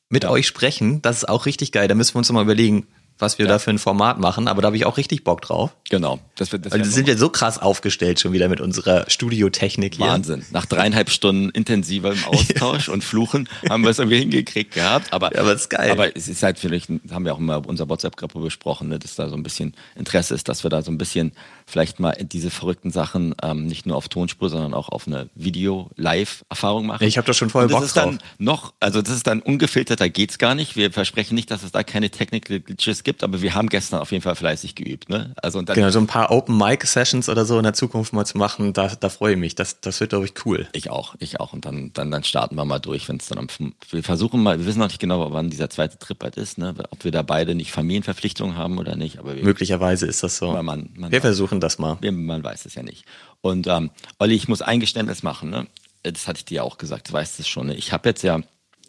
mit 0.08 0.24
ja. 0.24 0.30
euch 0.30 0.46
sprechen. 0.46 1.00
Das 1.02 1.18
ist 1.18 1.28
auch 1.28 1.46
richtig 1.46 1.72
geil. 1.72 1.88
Da 1.88 1.94
müssen 1.94 2.14
wir 2.14 2.18
uns 2.18 2.32
mal 2.32 2.42
überlegen, 2.42 2.86
was 3.20 3.38
wir 3.38 3.46
ja. 3.46 3.52
da 3.52 3.58
für 3.58 3.70
ein 3.70 3.78
Format 3.78 4.18
machen, 4.18 4.48
aber 4.48 4.62
da 4.62 4.66
habe 4.66 4.76
ich 4.76 4.86
auch 4.86 4.96
richtig 4.96 5.24
Bock 5.24 5.40
drauf. 5.42 5.70
Genau. 5.88 6.20
Das 6.36 6.52
wird, 6.52 6.66
das 6.66 6.72
also 6.72 6.90
sind 6.90 7.06
wir 7.06 7.18
so 7.18 7.28
krass 7.28 7.58
aufgestellt 7.58 8.20
schon 8.20 8.32
wieder 8.32 8.48
mit 8.48 8.60
unserer 8.60 9.08
Studiotechnik 9.08 9.96
hier. 9.96 10.06
Wahnsinn. 10.06 10.44
Nach 10.50 10.66
dreieinhalb 10.66 11.10
Stunden 11.10 11.50
intensivem 11.50 12.16
Austausch 12.26 12.88
und 12.90 13.04
Fluchen 13.04 13.48
haben 13.68 13.82
wir 13.82 13.90
es 13.90 13.98
irgendwie 13.98 14.18
hingekriegt 14.18 14.74
gehabt. 14.74 15.12
Aber, 15.12 15.34
ja, 15.34 15.40
aber 15.40 15.52
ist 15.52 15.70
geil. 15.70 15.90
Aber 15.90 16.16
es 16.16 16.28
ist 16.28 16.42
halt 16.42 16.58
vielleicht, 16.58 16.88
haben 17.10 17.24
wir 17.24 17.34
auch 17.34 17.38
immer 17.38 17.66
unser 17.66 17.88
WhatsApp-Gruppe 17.88 18.40
besprochen, 18.40 18.88
ne, 18.88 18.98
dass 18.98 19.14
da 19.14 19.28
so 19.28 19.36
ein 19.36 19.42
bisschen 19.42 19.74
Interesse 19.96 20.34
ist, 20.34 20.48
dass 20.48 20.62
wir 20.62 20.70
da 20.70 20.82
so 20.82 20.90
ein 20.90 20.98
bisschen 20.98 21.32
vielleicht 21.70 22.00
mal 22.00 22.16
diese 22.20 22.50
verrückten 22.50 22.90
Sachen 22.90 23.34
ähm, 23.42 23.66
nicht 23.66 23.86
nur 23.86 23.96
auf 23.96 24.08
Tonspur, 24.08 24.50
sondern 24.50 24.74
auch 24.74 24.88
auf 24.88 25.06
eine 25.06 25.28
Video-Live-Erfahrung 25.34 26.86
machen. 26.86 27.06
Ich 27.06 27.16
habe 27.16 27.26
da 27.26 27.32
schon 27.32 27.50
voll 27.50 27.68
Bock 27.68 27.80
das 27.80 27.94
drauf. 27.94 28.04
Dann 28.04 28.18
noch, 28.38 28.74
also 28.80 29.00
das 29.02 29.14
ist 29.14 29.26
dann 29.26 29.40
ungefiltert, 29.40 30.00
da 30.00 30.08
geht's 30.08 30.38
gar 30.38 30.54
nicht. 30.54 30.76
Wir 30.76 30.92
versprechen 30.92 31.34
nicht, 31.34 31.50
dass 31.50 31.62
es 31.62 31.72
da 31.72 31.82
keine 31.82 32.10
Technical 32.10 32.60
Glitches 32.60 33.04
gibt 33.04 33.20
aber 33.30 33.42
wir 33.42 33.54
haben 33.54 33.68
gestern 33.68 34.00
auf 34.00 34.12
jeden 34.12 34.22
Fall 34.22 34.34
fleißig 34.34 34.74
geübt. 34.74 35.08
Ne? 35.08 35.34
Also 35.40 35.58
und 35.58 35.68
dann 35.68 35.76
genau, 35.76 35.90
so 35.90 35.98
ein 35.98 36.06
paar 36.06 36.30
Open 36.30 36.56
Mic 36.56 36.86
Sessions 36.86 37.28
oder 37.28 37.44
so 37.44 37.56
in 37.58 37.62
der 37.62 37.74
Zukunft 37.74 38.12
mal 38.12 38.24
zu 38.24 38.38
machen, 38.38 38.72
da, 38.72 38.88
da 38.88 39.08
freue 39.08 39.34
ich 39.34 39.38
mich. 39.38 39.54
Das, 39.54 39.80
das 39.80 40.00
wird, 40.00 40.10
glaube 40.10 40.24
ich, 40.24 40.34
cool. 40.44 40.68
Ich 40.72 40.90
auch, 40.90 41.14
ich 41.18 41.40
auch. 41.40 41.52
Und 41.52 41.64
dann, 41.64 41.92
dann, 41.92 42.10
dann 42.10 42.24
starten 42.24 42.56
wir 42.56 42.64
mal 42.64 42.78
durch, 42.78 43.08
wenn 43.08 43.16
es 43.16 43.28
dann 43.28 43.38
am 43.38 43.46
wir 43.90 44.02
versuchen 44.02 44.42
mal, 44.42 44.58
wir 44.58 44.66
wissen 44.66 44.78
noch 44.78 44.88
nicht 44.88 45.00
genau, 45.00 45.32
wann 45.32 45.50
dieser 45.50 45.70
zweite 45.70 45.98
Trip 45.98 46.22
halt 46.22 46.36
ist, 46.36 46.58
ne? 46.58 46.74
ob 46.90 47.04
wir 47.04 47.10
da 47.10 47.22
beide 47.22 47.54
nicht 47.54 47.72
Familienverpflichtungen 47.72 48.56
haben 48.56 48.78
oder 48.78 48.96
nicht. 48.96 49.18
Aber 49.18 49.36
wir, 49.36 49.44
Möglicherweise 49.44 50.06
ist 50.06 50.22
das 50.22 50.36
so. 50.36 50.52
Man, 50.52 50.90
man 50.94 51.12
wir 51.12 51.20
versuchen 51.20 51.59
das 51.60 51.78
mal. 51.78 51.98
Man 52.00 52.42
weiß 52.42 52.66
es 52.66 52.74
ja 52.74 52.82
nicht. 52.82 53.04
Und 53.40 53.66
ähm, 53.66 53.90
Olli, 54.18 54.34
ich 54.34 54.48
muss 54.48 54.62
ein 54.62 54.80
Geständnis 54.80 55.22
machen. 55.22 55.50
Ne? 55.50 55.66
Das 56.02 56.26
hatte 56.26 56.38
ich 56.38 56.44
dir 56.44 56.56
ja 56.56 56.62
auch 56.62 56.78
gesagt, 56.78 57.08
du 57.08 57.12
weißt 57.12 57.40
es 57.40 57.48
schon. 57.48 57.68
Ne? 57.68 57.74
Ich 57.74 57.92
habe 57.92 58.08
jetzt 58.08 58.22
ja, 58.22 58.40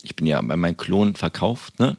ich 0.02 0.16
bin 0.16 0.26
ja 0.26 0.42
bei 0.42 0.56
meinem 0.56 0.78
Klon 0.78 1.16
verkauft, 1.16 1.80
ne? 1.80 1.98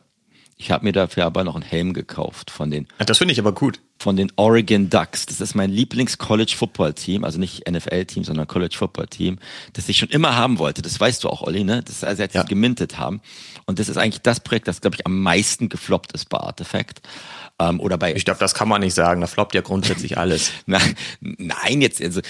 Ich 0.62 0.70
habe 0.70 0.84
mir 0.84 0.92
dafür 0.92 1.26
aber 1.26 1.42
noch 1.42 1.56
einen 1.56 1.64
Helm 1.64 1.92
gekauft 1.92 2.52
von 2.52 2.70
den. 2.70 2.86
Das 3.04 3.18
finde 3.18 3.32
ich 3.32 3.40
aber 3.40 3.50
gut. 3.50 3.80
Von 3.98 4.14
den 4.14 4.30
Oregon 4.36 4.88
Ducks. 4.88 5.26
Das 5.26 5.40
ist 5.40 5.56
mein 5.56 5.70
Lieblings-College-Football-Team, 5.70 7.24
also 7.24 7.40
nicht 7.40 7.68
NFL-Team, 7.68 8.22
sondern 8.22 8.46
College-Football-Team, 8.46 9.40
das 9.72 9.88
ich 9.88 9.96
schon 9.96 10.10
immer 10.10 10.36
haben 10.36 10.60
wollte. 10.60 10.80
Das 10.80 11.00
weißt 11.00 11.24
du 11.24 11.30
auch, 11.30 11.42
Olli, 11.42 11.64
ne? 11.64 11.82
Das 11.82 11.96
ist, 11.96 12.04
als 12.04 12.18
sie 12.18 12.38
ja. 12.38 12.44
gemintet 12.44 12.96
haben. 12.96 13.20
Und 13.66 13.80
das 13.80 13.88
ist 13.88 13.96
eigentlich 13.96 14.22
das 14.22 14.38
Projekt, 14.38 14.68
das, 14.68 14.80
glaube 14.80 14.94
ich, 14.96 15.04
am 15.04 15.20
meisten 15.20 15.68
gefloppt 15.68 16.12
ist 16.12 16.28
bei 16.28 16.38
Artifact. 16.38 17.02
Ähm, 17.68 17.80
oder 17.80 17.98
bei 17.98 18.14
ich 18.14 18.24
glaube, 18.24 18.40
das 18.40 18.54
kann 18.54 18.68
man 18.68 18.80
nicht 18.80 18.94
sagen. 18.94 19.20
Da 19.20 19.26
floppt 19.26 19.54
ja 19.54 19.60
grundsätzlich 19.60 20.18
alles. 20.18 20.50
nein, 20.66 20.94
nein, 21.20 21.80
jetzt, 21.80 22.02
also, 22.02 22.20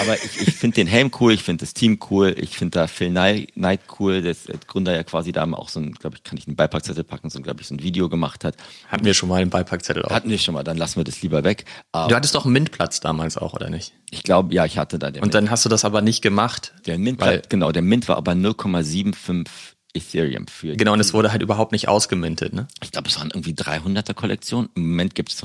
aber 0.00 0.14
ich, 0.16 0.48
ich 0.48 0.54
finde 0.54 0.76
den 0.76 0.86
Helm 0.86 1.10
cool, 1.20 1.32
ich 1.32 1.42
finde 1.42 1.64
das 1.64 1.74
Team 1.74 1.98
cool, 2.10 2.34
ich 2.38 2.56
finde 2.56 2.78
da 2.78 2.86
Phil 2.86 3.10
Knight 3.10 3.80
cool, 3.98 4.22
der 4.22 4.34
Gründer 4.66 4.94
ja 4.94 5.02
quasi 5.02 5.32
da 5.32 5.44
auch 5.52 5.68
so 5.68 5.80
ein, 5.80 5.92
glaube 5.92 6.16
ich, 6.16 6.22
kann 6.22 6.36
ich 6.38 6.46
einen 6.46 6.56
Beipackzettel 6.56 7.04
packen, 7.04 7.30
so 7.30 7.40
glaube 7.40 7.60
ich, 7.60 7.68
so 7.68 7.74
ein 7.74 7.82
Video 7.82 8.08
gemacht 8.08 8.44
hat. 8.44 8.56
Hatten 8.88 9.04
wir 9.04 9.14
schon 9.14 9.28
mal 9.28 9.40
einen 9.40 9.50
Beipackzettel 9.50 10.04
auch. 10.04 10.10
Hatten 10.10 10.30
wir 10.30 10.38
schon 10.38 10.54
mal, 10.54 10.64
dann 10.64 10.76
lassen 10.76 10.96
wir 10.96 11.04
das 11.04 11.22
lieber 11.22 11.44
weg. 11.44 11.64
du 11.92 12.14
hattest 12.14 12.34
doch 12.34 12.44
einen 12.44 12.52
Mintplatz 12.52 13.00
damals 13.00 13.36
auch, 13.36 13.54
oder 13.54 13.70
nicht? 13.70 13.94
Ich 14.10 14.22
glaube, 14.22 14.54
ja, 14.54 14.64
ich 14.64 14.78
hatte 14.78 14.98
da 14.98 15.10
den. 15.10 15.22
Und 15.22 15.28
Mint. 15.28 15.34
dann 15.34 15.50
hast 15.50 15.64
du 15.64 15.68
das 15.68 15.84
aber 15.84 16.00
nicht 16.00 16.22
gemacht? 16.22 16.74
Der 16.86 16.98
Mint, 16.98 17.22
genau, 17.48 17.72
der 17.72 17.82
Mint 17.82 18.08
war 18.08 18.16
aber 18.16 18.32
0,75 18.32 19.46
Ethereum 19.98 20.46
für. 20.46 20.76
Genau, 20.76 20.92
und 20.92 21.00
es 21.00 21.12
wurde 21.12 21.30
halt 21.30 21.42
überhaupt 21.42 21.72
nicht 21.72 21.88
ausgemintet, 21.88 22.52
ne? 22.52 22.66
Ich 22.82 22.90
glaube, 22.90 23.08
es 23.08 23.18
waren 23.18 23.30
irgendwie 23.30 23.52
300er 23.52 24.14
Kollektionen. 24.14 24.70
Im 24.74 24.90
Moment 24.90 25.14
gibt 25.14 25.32
es 25.32 25.38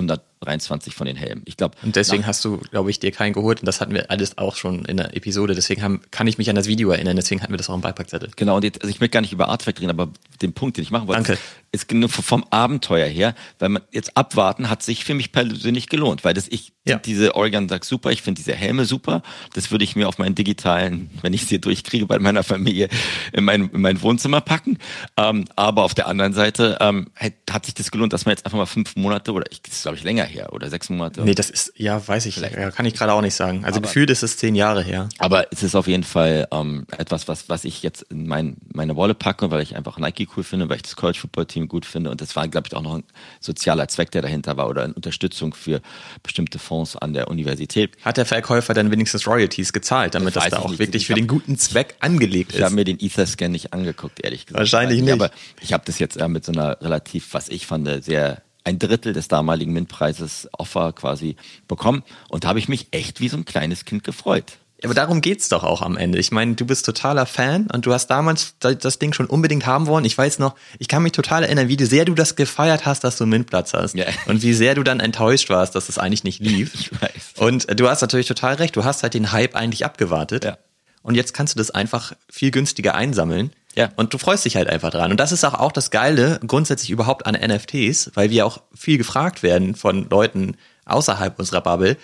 123 0.43 0.95
von 0.95 1.07
den 1.07 1.15
Helmen. 1.15 1.41
Ich 1.45 1.57
glaube. 1.57 1.75
Und 1.83 1.95
deswegen 1.95 2.25
hast 2.25 2.43
du, 2.45 2.57
glaube 2.57 2.89
ich, 2.89 2.99
dir 2.99 3.11
keinen 3.11 3.33
geholt. 3.33 3.61
Und 3.61 3.65
das 3.65 3.81
hatten 3.81 3.93
wir 3.93 4.11
alles 4.11 4.37
auch 4.37 4.55
schon 4.55 4.85
in 4.85 4.97
der 4.97 5.15
Episode. 5.15 5.55
Deswegen 5.55 5.81
haben, 5.81 6.01
kann 6.11 6.27
ich 6.27 6.37
mich 6.37 6.49
an 6.49 6.55
das 6.55 6.67
Video 6.67 6.91
erinnern. 6.91 7.15
Deswegen 7.15 7.41
hatten 7.41 7.53
wir 7.53 7.57
das 7.57 7.69
auch 7.69 7.75
im 7.75 7.81
Beipackzettel. 7.81 8.31
Genau. 8.35 8.57
Und 8.57 8.63
jetzt, 8.63 8.81
also 8.81 8.89
ich 8.89 8.99
möchte 8.99 9.13
gar 9.13 9.21
nicht 9.21 9.33
über 9.33 9.49
Artfact 9.49 9.79
reden, 9.79 9.89
aber 9.89 10.09
den 10.41 10.53
Punkt, 10.53 10.77
den 10.77 10.83
ich 10.83 10.91
machen 10.91 11.07
wollte, 11.07 11.23
Danke. 11.23 11.39
ist, 11.71 11.91
ist 11.91 12.13
vom 12.25 12.45
Abenteuer 12.49 13.07
her, 13.07 13.35
weil 13.59 13.69
man 13.69 13.83
jetzt 13.91 14.15
abwarten 14.17 14.69
hat 14.69 14.83
sich 14.83 15.05
für 15.05 15.13
mich 15.13 15.31
persönlich 15.31 15.89
gelohnt, 15.89 16.23
weil 16.23 16.33
das 16.33 16.47
ich 16.47 16.73
ja. 16.85 16.97
diese 16.97 17.35
Oregon 17.35 17.67
Ducks 17.67 17.87
super, 17.87 18.11
ich 18.11 18.21
finde 18.21 18.39
diese 18.39 18.55
Helme 18.55 18.85
super. 18.85 19.23
Das 19.53 19.71
würde 19.71 19.83
ich 19.83 19.95
mir 19.95 20.07
auf 20.07 20.17
meinen 20.17 20.35
digitalen, 20.35 21.09
wenn 21.21 21.33
ich 21.33 21.45
sie 21.45 21.59
durchkriege 21.59 22.05
bei 22.05 22.19
meiner 22.19 22.43
Familie, 22.43 22.89
in 23.31 23.45
mein, 23.45 23.69
in 23.69 23.81
mein 23.81 24.01
Wohnzimmer 24.01 24.41
packen. 24.41 24.77
Ähm, 25.17 25.45
aber 25.55 25.83
auf 25.83 25.93
der 25.93 26.07
anderen 26.07 26.33
Seite 26.33 26.77
ähm, 26.81 27.07
hat, 27.15 27.33
hat, 27.49 27.65
sich 27.65 27.73
das 27.73 27.91
gelohnt, 27.91 28.13
dass 28.13 28.25
man 28.25 28.33
jetzt 28.33 28.45
einfach 28.45 28.57
mal 28.57 28.65
fünf 28.65 28.95
Monate 28.95 29.31
oder 29.31 29.49
ich, 29.51 29.61
das 29.61 29.75
ist 29.75 29.81
glaube 29.83 29.97
ich 29.97 30.03
länger 30.03 30.25
her 30.33 30.53
oder 30.53 30.69
sechs 30.69 30.89
Monate. 30.89 31.21
Nee, 31.21 31.35
das 31.35 31.49
ist, 31.49 31.73
ja, 31.75 32.05
weiß 32.05 32.25
ich, 32.25 32.37
ja, 32.37 32.71
kann 32.71 32.85
ich 32.85 32.93
gerade 32.93 33.13
auch 33.13 33.21
nicht 33.21 33.35
sagen. 33.35 33.63
Also 33.65 33.77
aber, 33.77 33.87
gefühlt 33.87 34.09
ist 34.09 34.23
es 34.23 34.37
zehn 34.37 34.55
Jahre 34.55 34.83
her. 34.83 35.09
Aber 35.19 35.51
es 35.51 35.63
ist 35.63 35.75
auf 35.75 35.87
jeden 35.87 36.03
Fall 36.03 36.47
ähm, 36.51 36.85
etwas, 36.97 37.27
was, 37.27 37.49
was 37.49 37.65
ich 37.65 37.83
jetzt 37.83 38.03
in 38.03 38.27
mein, 38.27 38.57
meine 38.73 38.95
Wolle 38.95 39.13
packe, 39.13 39.51
weil 39.51 39.61
ich 39.61 39.75
einfach 39.75 39.97
Nike 39.97 40.27
cool 40.35 40.43
finde, 40.43 40.69
weil 40.69 40.77
ich 40.77 40.83
das 40.83 40.95
College 40.95 41.19
Football 41.19 41.45
Team 41.45 41.67
gut 41.67 41.85
finde 41.85 42.09
und 42.09 42.21
das 42.21 42.35
war, 42.35 42.47
glaube 42.47 42.67
ich, 42.67 42.75
auch 42.75 42.81
noch 42.81 42.95
ein 42.95 43.03
sozialer 43.39 43.87
Zweck, 43.87 44.11
der 44.11 44.21
dahinter 44.21 44.57
war 44.57 44.69
oder 44.69 44.83
eine 44.83 44.93
Unterstützung 44.93 45.53
für 45.53 45.81
bestimmte 46.23 46.59
Fonds 46.59 46.95
an 46.95 47.13
der 47.13 47.27
Universität. 47.29 47.97
Hat 48.03 48.17
der 48.17 48.25
Verkäufer 48.25 48.73
dann 48.73 48.91
wenigstens 48.91 49.27
Royalties 49.27 49.73
gezahlt, 49.73 50.15
damit 50.15 50.35
das, 50.35 50.45
das 50.45 50.51
da 50.51 50.59
auch 50.59 50.79
wirklich 50.79 51.07
für 51.07 51.13
den 51.13 51.27
guten 51.27 51.57
Zweck 51.57 51.95
angelegt 51.99 52.51
ist? 52.51 52.57
Ich 52.57 52.63
habe 52.63 52.75
mir 52.75 52.85
den 52.85 52.99
Ether-Scan 52.99 53.49
nicht 53.49 53.73
angeguckt, 53.73 54.23
ehrlich 54.23 54.45
gesagt. 54.45 54.59
Wahrscheinlich 54.59 55.01
nicht. 55.01 55.13
Aber 55.13 55.31
ich 55.61 55.73
habe 55.73 55.83
das 55.85 55.99
jetzt 55.99 56.17
äh, 56.17 56.27
mit 56.27 56.45
so 56.45 56.51
einer 56.51 56.81
relativ, 56.81 57.33
was 57.33 57.49
ich 57.49 57.67
fand, 57.67 57.83
sehr 58.03 58.41
ein 58.63 58.79
Drittel 58.79 59.13
des 59.13 59.27
damaligen 59.27 59.73
MINT-Preises 59.73 60.49
Offer 60.53 60.93
quasi 60.93 61.35
bekommen. 61.67 62.03
Und 62.29 62.43
da 62.43 62.49
habe 62.49 62.59
ich 62.59 62.69
mich 62.69 62.87
echt 62.91 63.19
wie 63.19 63.29
so 63.29 63.37
ein 63.37 63.45
kleines 63.45 63.85
Kind 63.85 64.03
gefreut. 64.03 64.57
Aber 64.83 64.93
darum 64.93 65.21
geht's 65.21 65.47
doch 65.47 65.63
auch 65.63 65.81
am 65.81 65.95
Ende. 65.95 66.19
Ich 66.19 66.31
meine, 66.31 66.55
du 66.55 66.65
bist 66.65 66.85
totaler 66.85 67.25
Fan 67.25 67.67
und 67.71 67.85
du 67.85 67.93
hast 67.93 68.07
damals 68.07 68.55
das 68.59 68.99
Ding 68.99 69.13
schon 69.13 69.27
unbedingt 69.27 69.65
haben 69.65 69.87
wollen. 69.87 70.03
Ich 70.03 70.17
weiß 70.17 70.39
noch, 70.39 70.55
ich 70.77 70.89
kann 70.89 71.03
mich 71.03 71.13
total 71.13 71.43
erinnern, 71.43 71.69
wie 71.69 71.81
sehr 71.85 72.03
du 72.03 72.13
das 72.13 72.35
gefeiert 72.35 72.85
hast, 72.85 73.03
dass 73.03 73.17
du 73.17 73.23
einen 73.23 73.31
MINT-Platz 73.31 73.73
hast. 73.73 73.95
Ja. 73.95 74.05
Und 74.25 74.41
wie 74.41 74.53
sehr 74.53 74.75
du 74.75 74.83
dann 74.83 74.99
enttäuscht 74.99 75.49
warst, 75.49 75.75
dass 75.75 75.87
es 75.87 75.97
eigentlich 75.97 76.23
nicht 76.23 76.41
lief. 76.41 76.73
Ich 76.83 76.91
weiß. 76.91 77.33
Und 77.37 77.79
du 77.79 77.87
hast 77.87 78.01
natürlich 78.01 78.27
total 78.27 78.55
recht. 78.55 78.75
Du 78.75 78.83
hast 78.83 79.03
halt 79.03 79.13
den 79.13 79.31
Hype 79.31 79.55
eigentlich 79.55 79.85
abgewartet. 79.85 80.43
Ja. 80.43 80.57
Und 81.03 81.15
jetzt 81.15 81.33
kannst 81.33 81.53
du 81.53 81.57
das 81.59 81.69
einfach 81.69 82.13
viel 82.29 82.49
günstiger 82.49 82.95
einsammeln. 82.95 83.51
Ja. 83.75 83.89
Und 83.95 84.13
du 84.13 84.17
freust 84.17 84.45
dich 84.45 84.55
halt 84.55 84.69
einfach 84.69 84.89
dran. 84.89 85.11
Und 85.11 85.19
das 85.19 85.31
ist 85.31 85.43
auch, 85.43 85.53
auch 85.53 85.71
das 85.71 85.91
Geile 85.91 86.39
grundsätzlich 86.45 86.89
überhaupt 86.89 87.25
an 87.25 87.35
NFTs, 87.35 88.11
weil 88.15 88.29
wir 88.29 88.45
auch 88.45 88.61
viel 88.73 88.97
gefragt 88.97 89.43
werden 89.43 89.75
von 89.75 90.09
Leuten 90.09 90.57
außerhalb 90.85 91.37
unserer 91.37 91.61
Bubble. 91.61 91.97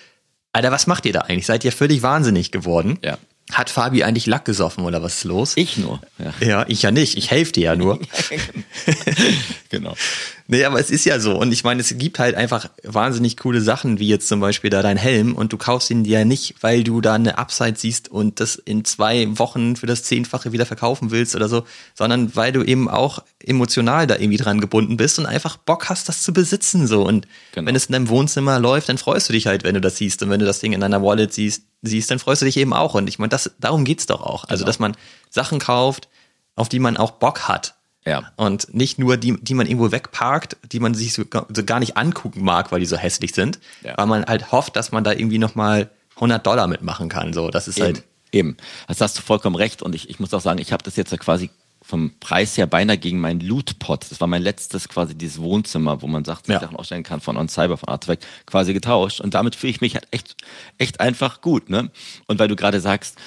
Alter, 0.51 0.71
was 0.71 0.88
macht 0.88 1.05
ihr 1.05 1.13
da 1.13 1.21
eigentlich? 1.21 1.45
Seid 1.45 1.63
ihr 1.63 1.71
völlig 1.71 2.01
wahnsinnig 2.01 2.51
geworden? 2.51 2.99
Ja. 3.03 3.17
Hat 3.51 3.69
Fabi 3.69 4.03
eigentlich 4.03 4.27
Lack 4.27 4.45
gesoffen 4.45 4.83
oder 4.83 5.01
was 5.01 5.17
ist 5.17 5.23
los? 5.23 5.53
Ich 5.55 5.77
nur. 5.77 5.99
Ja, 6.19 6.47
ja 6.47 6.65
ich 6.67 6.83
ja 6.83 6.91
nicht. 6.91 7.17
Ich 7.17 7.31
helfe 7.31 7.51
dir 7.51 7.63
ja 7.63 7.75
nur. 7.75 7.99
genau. 9.69 9.95
Nee, 10.51 10.65
aber 10.65 10.79
es 10.79 10.89
ist 10.89 11.05
ja 11.05 11.19
so. 11.19 11.38
Und 11.38 11.51
ich 11.51 11.63
meine, 11.63 11.81
es 11.81 11.95
gibt 11.97 12.17
halt 12.17 12.35
einfach 12.35 12.69
wahnsinnig 12.83 13.38
coole 13.38 13.62
Sachen, 13.62 13.99
wie 13.99 14.07
jetzt 14.07 14.27
zum 14.27 14.39
Beispiel 14.39 14.71
da 14.71 14.81
dein 14.81 14.97
Helm. 14.97 15.35
Und 15.35 15.53
du 15.53 15.57
kaufst 15.57 15.91
ihn 15.91 16.03
dir 16.03 16.19
ja 16.19 16.25
nicht, 16.25 16.55
weil 16.62 16.83
du 16.83 17.01
da 17.01 17.13
eine 17.13 17.38
Upside 17.38 17.75
siehst 17.75 18.09
und 18.09 18.39
das 18.39 18.55
in 18.55 18.83
zwei 18.83 19.27
Wochen 19.38 19.75
für 19.75 19.85
das 19.85 20.03
Zehnfache 20.03 20.51
wieder 20.51 20.65
verkaufen 20.65 21.12
willst 21.12 21.35
oder 21.35 21.49
so, 21.49 21.65
sondern 21.93 22.35
weil 22.35 22.51
du 22.51 22.63
eben 22.63 22.89
auch 22.89 23.23
emotional 23.43 24.07
da 24.07 24.15
irgendwie 24.15 24.38
dran 24.38 24.59
gebunden 24.59 24.97
bist 24.97 25.19
und 25.19 25.27
einfach 25.27 25.57
Bock 25.57 25.89
hast, 25.89 26.09
das 26.09 26.21
zu 26.21 26.33
besitzen 26.33 26.88
so. 26.88 27.03
Und 27.03 27.27
genau. 27.51 27.67
wenn 27.67 27.75
es 27.75 27.85
in 27.85 27.93
deinem 27.93 28.09
Wohnzimmer 28.09 28.59
läuft, 28.59 28.89
dann 28.89 28.97
freust 28.97 29.29
du 29.29 29.33
dich 29.33 29.45
halt, 29.45 29.63
wenn 29.63 29.75
du 29.75 29.81
das 29.81 29.97
siehst. 29.97 30.23
Und 30.23 30.31
wenn 30.31 30.39
du 30.39 30.47
das 30.47 30.59
Ding 30.59 30.73
in 30.73 30.81
deiner 30.81 31.03
Wallet 31.03 31.31
siehst, 31.31 31.63
siehst, 31.81 32.11
dann 32.11 32.19
freust 32.19 32.41
du 32.41 32.45
dich 32.45 32.57
eben 32.57 32.73
auch. 32.73 32.95
Und 32.95 33.07
ich 33.07 33.19
meine, 33.19 33.29
das, 33.29 33.51
darum 33.59 33.85
geht's 33.85 34.05
doch 34.05 34.21
auch. 34.21 34.43
Also, 34.45 34.61
genau. 34.61 34.67
dass 34.67 34.79
man 34.79 34.97
Sachen 35.29 35.59
kauft, 35.59 36.09
auf 36.55 36.69
die 36.69 36.79
man 36.79 36.97
auch 36.97 37.11
Bock 37.11 37.47
hat. 37.47 37.75
Ja. 38.05 38.31
Und 38.37 38.73
nicht 38.73 38.97
nur 38.97 39.17
die, 39.17 39.37
die 39.41 39.53
man 39.53 39.67
irgendwo 39.67 39.91
wegparkt, 39.91 40.57
die 40.71 40.79
man 40.79 40.93
sich 40.93 41.13
so, 41.13 41.23
so 41.49 41.63
gar 41.63 41.79
nicht 41.79 41.97
angucken 41.97 42.43
mag, 42.43 42.71
weil 42.71 42.79
die 42.79 42.85
so 42.85 42.97
hässlich 42.97 43.33
sind, 43.33 43.59
ja. 43.81 43.97
weil 43.97 44.07
man 44.07 44.25
halt 44.25 44.51
hofft, 44.51 44.75
dass 44.75 44.91
man 44.91 45.03
da 45.03 45.11
irgendwie 45.11 45.37
nochmal 45.37 45.89
100 46.15 46.45
Dollar 46.45 46.67
mitmachen 46.67 47.09
kann. 47.09 47.33
So, 47.33 47.49
das 47.49 47.67
ist 47.67 47.77
eben, 47.77 47.85
halt. 47.85 48.03
Eben. 48.31 48.57
Das 48.87 49.01
hast 49.01 49.17
du 49.17 49.21
vollkommen 49.21 49.55
recht. 49.55 49.81
Und 49.81 49.95
ich, 49.95 50.09
ich 50.09 50.19
muss 50.19 50.33
auch 50.33 50.41
sagen, 50.41 50.59
ich 50.59 50.71
habe 50.71 50.83
das 50.83 50.95
jetzt 50.95 51.11
ja 51.11 51.17
quasi 51.17 51.49
vom 51.89 52.12
Preis 52.19 52.56
her 52.56 52.67
beinahe 52.67 52.99
gegen 52.99 53.19
meinen 53.19 53.39
Lootpot, 53.39 54.12
das 54.12 54.21
war 54.21 54.28
mein 54.28 54.43
letztes 54.43 54.89
quasi 54.89 55.15
dieses 55.15 55.41
Wohnzimmer, 55.41 56.04
wo 56.04 56.08
man 56.08 56.23
sagt, 56.23 56.47
ja. 56.47 56.60
Sachen 56.60 56.75
ausstellen 56.75 57.02
kann 57.02 57.19
von 57.19 57.36
On 57.36 57.49
Cyber, 57.49 57.78
von 57.78 57.89
Artwerk, 57.89 58.19
quasi 58.45 58.73
getauscht. 58.73 59.19
Und 59.21 59.34
damit 59.34 59.56
fühle 59.56 59.71
ich 59.71 59.82
mich 59.82 59.95
halt 59.95 60.08
echt, 60.12 60.36
echt 60.78 60.99
einfach 60.99 61.41
gut, 61.41 61.71
ne? 61.71 61.89
Und 62.28 62.38
weil 62.38 62.47
du 62.47 62.56
gerade 62.56 62.80
sagst, 62.80 63.17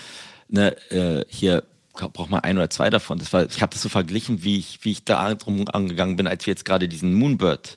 ne, 0.49 0.77
äh, 0.93 1.25
hier 1.29 1.65
braucht 1.93 2.31
man 2.31 2.41
ein 2.41 2.57
oder 2.57 2.71
zwei 2.71 2.89
davon. 2.89 3.19
Das 3.19 3.33
war, 3.33 3.45
ich 3.45 3.63
habe 3.63 3.73
das 3.73 3.83
so 3.83 3.89
verglichen, 3.89 4.45
wie 4.45 4.59
ich, 4.59 4.79
wie 4.83 4.93
ich 4.93 5.05
da 5.05 5.35
drum 5.35 5.67
angegangen 5.69 6.15
bin, 6.15 6.29
als 6.29 6.47
wir 6.47 6.53
jetzt 6.53 6.65
gerade 6.65 6.89
diesen 6.89 7.15
Moonbird 7.15 7.77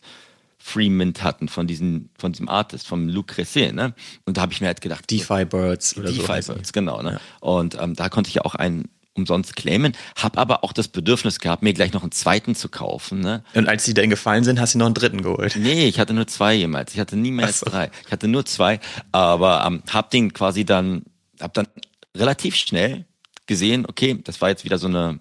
Free 0.59 0.89
Mint 0.89 1.23
hatten 1.23 1.47
von 1.47 1.65
diesem, 1.65 2.09
von 2.15 2.31
diesem 2.31 2.47
Artist, 2.47 2.87
vom 2.87 3.09
Luc 3.09 3.29
Cresset, 3.29 3.73
ne? 3.73 3.95
Und 4.25 4.37
da 4.37 4.41
habe 4.41 4.53
ich 4.53 4.61
mir 4.61 4.67
halt 4.67 4.81
gedacht. 4.81 5.09
DeFi 5.09 5.45
Birds 5.45 5.97
oder 5.97 6.11
DeFi 6.11 6.41
so. 6.43 6.53
Birds, 6.53 6.73
genau, 6.73 7.01
ne? 7.01 7.13
Ja. 7.13 7.19
Und 7.39 7.75
ähm, 7.81 7.95
da 7.95 8.09
konnte 8.09 8.29
ich 8.29 8.35
ja 8.35 8.45
auch 8.45 8.55
einen 8.55 8.89
umsonst 9.15 9.55
claimen, 9.55 9.93
habe 10.15 10.37
aber 10.37 10.63
auch 10.63 10.73
das 10.73 10.87
Bedürfnis 10.87 11.39
gehabt, 11.39 11.63
mir 11.63 11.73
gleich 11.73 11.93
noch 11.93 12.03
einen 12.03 12.11
zweiten 12.11 12.53
zu 12.53 12.69
kaufen. 12.69 13.21
Ne? 13.21 13.43
Und 13.53 13.67
als 13.67 13.85
die 13.85 13.93
denn 13.93 14.09
gefallen 14.09 14.43
sind, 14.43 14.59
hast 14.59 14.75
du 14.75 14.79
noch 14.79 14.85
einen 14.85 14.95
dritten 14.95 15.21
geholt? 15.21 15.55
Nee, 15.55 15.87
ich 15.87 15.99
hatte 15.99 16.13
nur 16.13 16.27
zwei 16.27 16.53
jemals. 16.53 16.93
Ich 16.93 16.99
hatte 16.99 17.15
nie 17.15 17.31
mehr 17.31 17.47
als 17.47 17.61
so. 17.61 17.65
drei. 17.65 17.89
Ich 18.05 18.11
hatte 18.11 18.27
nur 18.27 18.45
zwei, 18.45 18.79
aber 19.11 19.63
ähm, 19.65 19.81
hab 19.91 20.11
den 20.11 20.33
quasi 20.33 20.65
dann, 20.65 21.03
hab 21.39 21.53
dann 21.53 21.67
relativ 22.15 22.55
schnell 22.55 23.05
gesehen, 23.47 23.85
okay, 23.87 24.19
das 24.23 24.41
war 24.41 24.49
jetzt 24.49 24.65
wieder 24.65 24.77
so 24.77 24.87
eine 24.87 25.19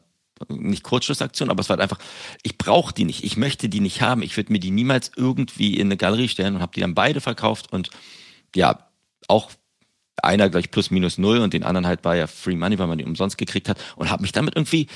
nicht 0.49 0.83
Kurzschlussaktion, 0.83 1.49
aber 1.49 1.61
es 1.61 1.69
war 1.69 1.77
halt 1.77 1.83
einfach, 1.83 2.03
ich 2.43 2.59
brauche 2.59 2.93
die 2.93 3.05
nicht, 3.05 3.25
ich 3.25 3.37
möchte 3.37 3.69
die 3.69 3.81
nicht 3.81 4.03
haben, 4.03 4.23
ich 4.23 4.37
würde 4.37 4.53
mir 4.53 4.59
die 4.59 4.73
niemals 4.73 5.13
irgendwie 5.17 5.75
in 5.75 5.87
eine 5.87 5.97
Galerie 5.97 6.29
stellen 6.29 6.57
und 6.57 6.63
habe 6.63 6.73
die 6.75 6.81
dann 6.81 6.95
beide 6.95 7.21
verkauft 7.21 7.73
und 7.73 7.91
ja, 8.55 8.91
auch 9.29 9.51
einer 10.23 10.49
gleich 10.49 10.71
plus 10.71 10.91
minus 10.91 11.19
null 11.19 11.39
und 11.39 11.53
den 11.55 11.65
anderen 11.65 11.87
halt 11.87 12.05
war 12.05 12.17
ja 12.17 12.27
Free 12.27 12.57
Money, 12.57 12.79
weil 12.79 12.87
man 12.87 12.99
die 12.99 13.05
umsonst 13.05 13.37
gekriegt 13.39 13.69
hat 13.69 13.79
und 13.97 14.11
habe 14.11 14.23
mich 14.23 14.33
damit 14.33 14.55
irgendwie 14.57 14.87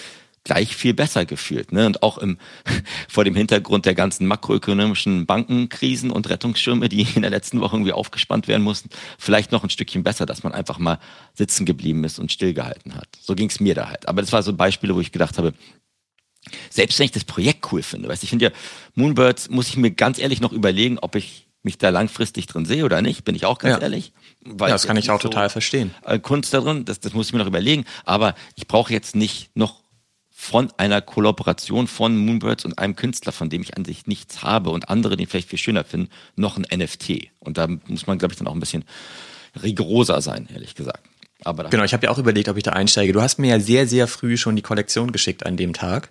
gleich 0.44 0.74
viel 0.74 0.94
besser 0.94 1.26
gefühlt. 1.26 1.72
Ne? 1.72 1.84
Und 1.84 2.02
auch 2.02 2.16
im, 2.16 2.38
vor 3.08 3.24
dem 3.24 3.34
Hintergrund 3.34 3.84
der 3.84 3.94
ganzen 3.94 4.26
makroökonomischen 4.26 5.26
Bankenkrisen 5.26 6.10
und 6.10 6.28
Rettungsschirme, 6.28 6.88
die 6.88 7.06
in 7.14 7.22
der 7.22 7.30
letzten 7.30 7.60
Woche 7.60 7.76
irgendwie 7.76 7.92
aufgespannt 7.92 8.48
werden 8.48 8.62
mussten, 8.62 8.88
vielleicht 9.18 9.52
noch 9.52 9.62
ein 9.64 9.70
Stückchen 9.70 10.04
besser, 10.04 10.24
dass 10.24 10.42
man 10.44 10.52
einfach 10.54 10.78
mal 10.78 10.98
sitzen 11.34 11.66
geblieben 11.66 12.02
ist 12.04 12.18
und 12.18 12.32
stillgehalten 12.32 12.94
hat. 12.94 13.08
So 13.20 13.34
ging 13.34 13.50
es 13.50 13.60
mir 13.60 13.74
da 13.74 13.88
halt. 13.88 14.08
Aber 14.08 14.22
das 14.22 14.32
war 14.32 14.42
so 14.42 14.54
Beispiele, 14.54 14.94
wo 14.94 15.00
ich 15.00 15.12
gedacht 15.12 15.36
habe, 15.36 15.52
Selbst 16.70 16.98
wenn 16.98 17.06
ich 17.06 17.12
das 17.12 17.24
Projekt 17.24 17.70
cool 17.72 17.82
finde, 17.82 18.08
weißt 18.08 18.22
ich 18.22 18.30
finde 18.30 18.46
ja, 18.46 18.50
Moonbirds 18.94 19.50
muss 19.50 19.68
ich 19.68 19.76
mir 19.76 19.90
ganz 19.90 20.18
ehrlich 20.18 20.40
noch 20.40 20.52
überlegen, 20.52 20.98
ob 20.98 21.14
ich 21.14 21.46
mich 21.62 21.76
da 21.76 21.90
langfristig 21.90 22.46
drin 22.46 22.64
sehe 22.64 22.84
oder 22.84 23.02
nicht, 23.02 23.24
bin 23.24 23.34
ich 23.34 23.44
auch 23.44 23.58
ganz 23.58 23.74
Ja. 23.76 23.82
ehrlich. 23.82 24.12
Ja, 24.44 24.68
das 24.68 24.86
kann 24.86 24.96
ich 24.96 25.10
auch 25.10 25.20
total 25.20 25.50
verstehen. 25.50 25.94
Äh, 26.04 26.18
Kunst 26.18 26.54
da 26.54 26.60
drin, 26.60 26.84
das, 26.84 27.00
das 27.00 27.12
muss 27.12 27.26
ich 27.26 27.32
mir 27.32 27.40
noch 27.40 27.46
überlegen. 27.46 27.84
Aber 28.04 28.34
ich 28.54 28.66
brauche 28.66 28.92
jetzt 28.92 29.14
nicht 29.16 29.54
noch 29.56 29.82
von 30.30 30.72
einer 30.76 31.02
Kollaboration 31.02 31.88
von 31.88 32.16
Moonbirds 32.16 32.64
und 32.64 32.78
einem 32.78 32.94
Künstler, 32.94 33.32
von 33.32 33.50
dem 33.50 33.60
ich 33.60 33.76
an 33.76 33.84
sich 33.84 34.06
nichts 34.06 34.42
habe 34.42 34.70
und 34.70 34.88
andere 34.88 35.16
den 35.16 35.26
vielleicht 35.26 35.48
viel 35.48 35.58
schöner 35.58 35.82
finden, 35.82 36.10
noch 36.36 36.56
ein 36.56 36.66
NFT. 36.72 37.30
Und 37.40 37.58
da 37.58 37.66
muss 37.66 38.06
man, 38.06 38.18
glaube 38.18 38.32
ich, 38.32 38.38
dann 38.38 38.46
auch 38.46 38.54
ein 38.54 38.60
bisschen 38.60 38.84
rigoroser 39.60 40.20
sein, 40.20 40.48
ehrlich 40.52 40.76
gesagt. 40.76 41.04
Aber 41.44 41.64
Genau, 41.64 41.82
ich 41.82 41.92
habe 41.92 42.06
ja 42.06 42.12
auch 42.12 42.18
überlegt, 42.18 42.48
ob 42.48 42.56
ich 42.56 42.62
da 42.62 42.72
einsteige. 42.72 43.12
Du 43.12 43.20
hast 43.20 43.38
mir 43.38 43.48
ja 43.48 43.60
sehr, 43.60 43.88
sehr 43.88 44.06
früh 44.06 44.36
schon 44.36 44.54
die 44.54 44.62
Kollektion 44.62 45.10
geschickt 45.10 45.44
an 45.44 45.56
dem 45.56 45.72
Tag. 45.72 46.10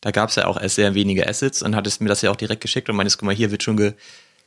Da 0.00 0.12
gab 0.12 0.30
es 0.30 0.36
ja 0.36 0.46
auch 0.46 0.60
erst 0.60 0.76
sehr 0.76 0.94
wenige 0.94 1.28
Assets 1.28 1.62
und 1.62 1.76
hattest 1.76 2.00
mir 2.00 2.08
das 2.08 2.22
ja 2.22 2.30
auch 2.30 2.36
direkt 2.36 2.62
geschickt 2.62 2.88
und 2.88 2.96
meintest, 2.96 3.18
guck 3.18 3.26
mal, 3.26 3.34
hier 3.34 3.50
wird 3.50 3.62
schon 3.62 3.76
ge 3.76 3.94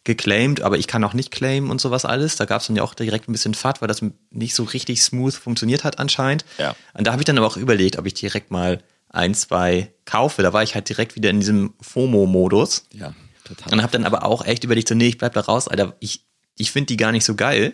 geclaimed, 0.04 0.62
aber 0.62 0.78
ich 0.78 0.88
kann 0.88 1.04
auch 1.04 1.14
nicht 1.14 1.32
claimen 1.32 1.70
und 1.70 1.80
sowas 1.80 2.06
alles. 2.06 2.36
Da 2.36 2.46
gab 2.46 2.62
es 2.62 2.68
dann 2.68 2.76
ja 2.76 2.84
auch 2.84 2.94
direkt 2.94 3.30
ein 3.30 3.34
bisschen 3.34 3.54
Fahrt, 3.54 3.82
weil 3.82 3.88
das 3.88 4.04
nicht 4.32 4.56
so 4.56 4.64
richtig 4.64 5.04
smooth 5.04 5.34
funktioniert 5.34 5.84
hat 5.84 6.00
anscheinend. 6.00 6.44
Ja. 6.58 6.76
Und 6.94 7.06
da 7.06 7.12
habe 7.12 7.22
ich 7.22 7.26
dann 7.26 7.38
aber 7.38 7.48
auch 7.48 7.58
überlegt, 7.58 7.98
ob 7.98 8.06
ich 8.08 8.16
direkt 8.16 8.50
mal 8.50 8.82
ein, 9.10 9.36
zwei 9.36 9.94
kaufe. 10.06 10.42
Da 10.42 10.54
war 10.54 10.64
ich 10.64 10.74
halt 10.74 10.90
direkt 10.90 11.16
wieder 11.16 11.30
in 11.30 11.40
diesem 11.40 11.74
FOMO-Modus. 11.82 12.86
ja, 12.94 13.14
total. 13.44 13.74
Und 13.74 13.82
habe 13.82 13.92
dann 13.92 14.06
aber 14.06 14.26
auch 14.26 14.44
echt 14.46 14.64
überlegt, 14.64 14.88
so, 14.88 14.96
nee, 14.96 15.08
ich 15.08 15.18
bleib 15.18 15.34
da 15.34 15.42
raus, 15.42 15.68
Alter. 15.68 15.96
Ich, 16.00 16.26
ich 16.58 16.72
finde 16.72 16.88
die 16.88 16.98
gar 16.98 17.12
nicht 17.12 17.26
so 17.26 17.36
geil. 17.36 17.74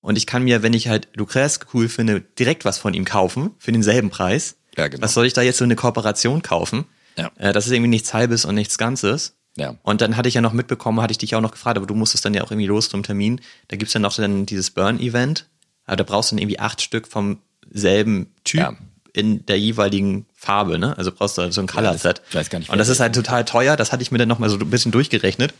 Und 0.00 0.16
ich 0.16 0.26
kann 0.26 0.44
mir, 0.44 0.62
wenn 0.62 0.74
ich 0.74 0.88
halt 0.88 1.08
Lucrez 1.14 1.60
cool 1.72 1.88
finde, 1.88 2.20
direkt 2.20 2.64
was 2.66 2.78
von 2.78 2.92
ihm 2.92 3.06
kaufen 3.06 3.52
für 3.58 3.72
denselben 3.72 4.10
Preis. 4.10 4.56
Ja, 4.76 4.88
genau. 4.88 5.02
Was 5.02 5.14
soll 5.14 5.26
ich 5.26 5.32
da 5.32 5.40
jetzt 5.40 5.58
so 5.58 5.64
eine 5.64 5.76
Kooperation 5.76 6.42
kaufen? 6.42 6.84
Ja. 7.16 7.30
Äh, 7.38 7.52
das 7.52 7.66
ist 7.66 7.72
irgendwie 7.72 7.88
nichts 7.88 8.12
Halbes 8.12 8.44
und 8.44 8.54
nichts 8.54 8.76
Ganzes. 8.76 9.36
Ja. 9.56 9.76
Und 9.82 10.00
dann 10.00 10.16
hatte 10.16 10.28
ich 10.28 10.34
ja 10.34 10.40
noch 10.40 10.52
mitbekommen, 10.52 11.00
hatte 11.00 11.12
ich 11.12 11.18
dich 11.18 11.34
auch 11.34 11.40
noch 11.40 11.52
gefragt, 11.52 11.76
aber 11.76 11.86
du 11.86 11.94
musstest 11.94 12.24
dann 12.24 12.34
ja 12.34 12.42
auch 12.42 12.50
irgendwie 12.50 12.66
los 12.66 12.88
zum 12.88 13.02
Termin. 13.02 13.40
Da 13.68 13.76
gibt's 13.76 13.92
dann 13.92 14.02
noch 14.02 14.14
dann 14.14 14.46
dieses 14.46 14.70
Burn-Event. 14.70 15.46
Aber 15.86 15.96
da 15.96 16.04
brauchst 16.04 16.30
du 16.32 16.36
dann 16.36 16.42
irgendwie 16.42 16.58
acht 16.58 16.80
Stück 16.82 17.06
vom 17.06 17.38
selben 17.70 18.32
Typ 18.44 18.60
Ja. 18.60 18.74
in 19.12 19.46
der 19.46 19.58
jeweiligen 19.58 20.26
Farbe, 20.34 20.78
ne? 20.78 20.96
Also 20.98 21.12
brauchst 21.12 21.38
du 21.38 21.52
so 21.52 21.60
ein 21.60 21.66
Color-Set. 21.66 22.22
ich 22.30 22.34
weiß 22.34 22.50
gar 22.50 22.58
nicht, 22.58 22.70
Und 22.70 22.78
das 22.78 22.88
ist 22.88 23.00
halt 23.00 23.14
total 23.14 23.44
teuer. 23.44 23.76
Das 23.76 23.92
hatte 23.92 24.02
ich 24.02 24.10
mir 24.10 24.18
dann 24.18 24.28
noch 24.28 24.38
mal 24.38 24.50
so 24.50 24.56
ein 24.58 24.70
bisschen 24.70 24.92
durchgerechnet. 24.92 25.54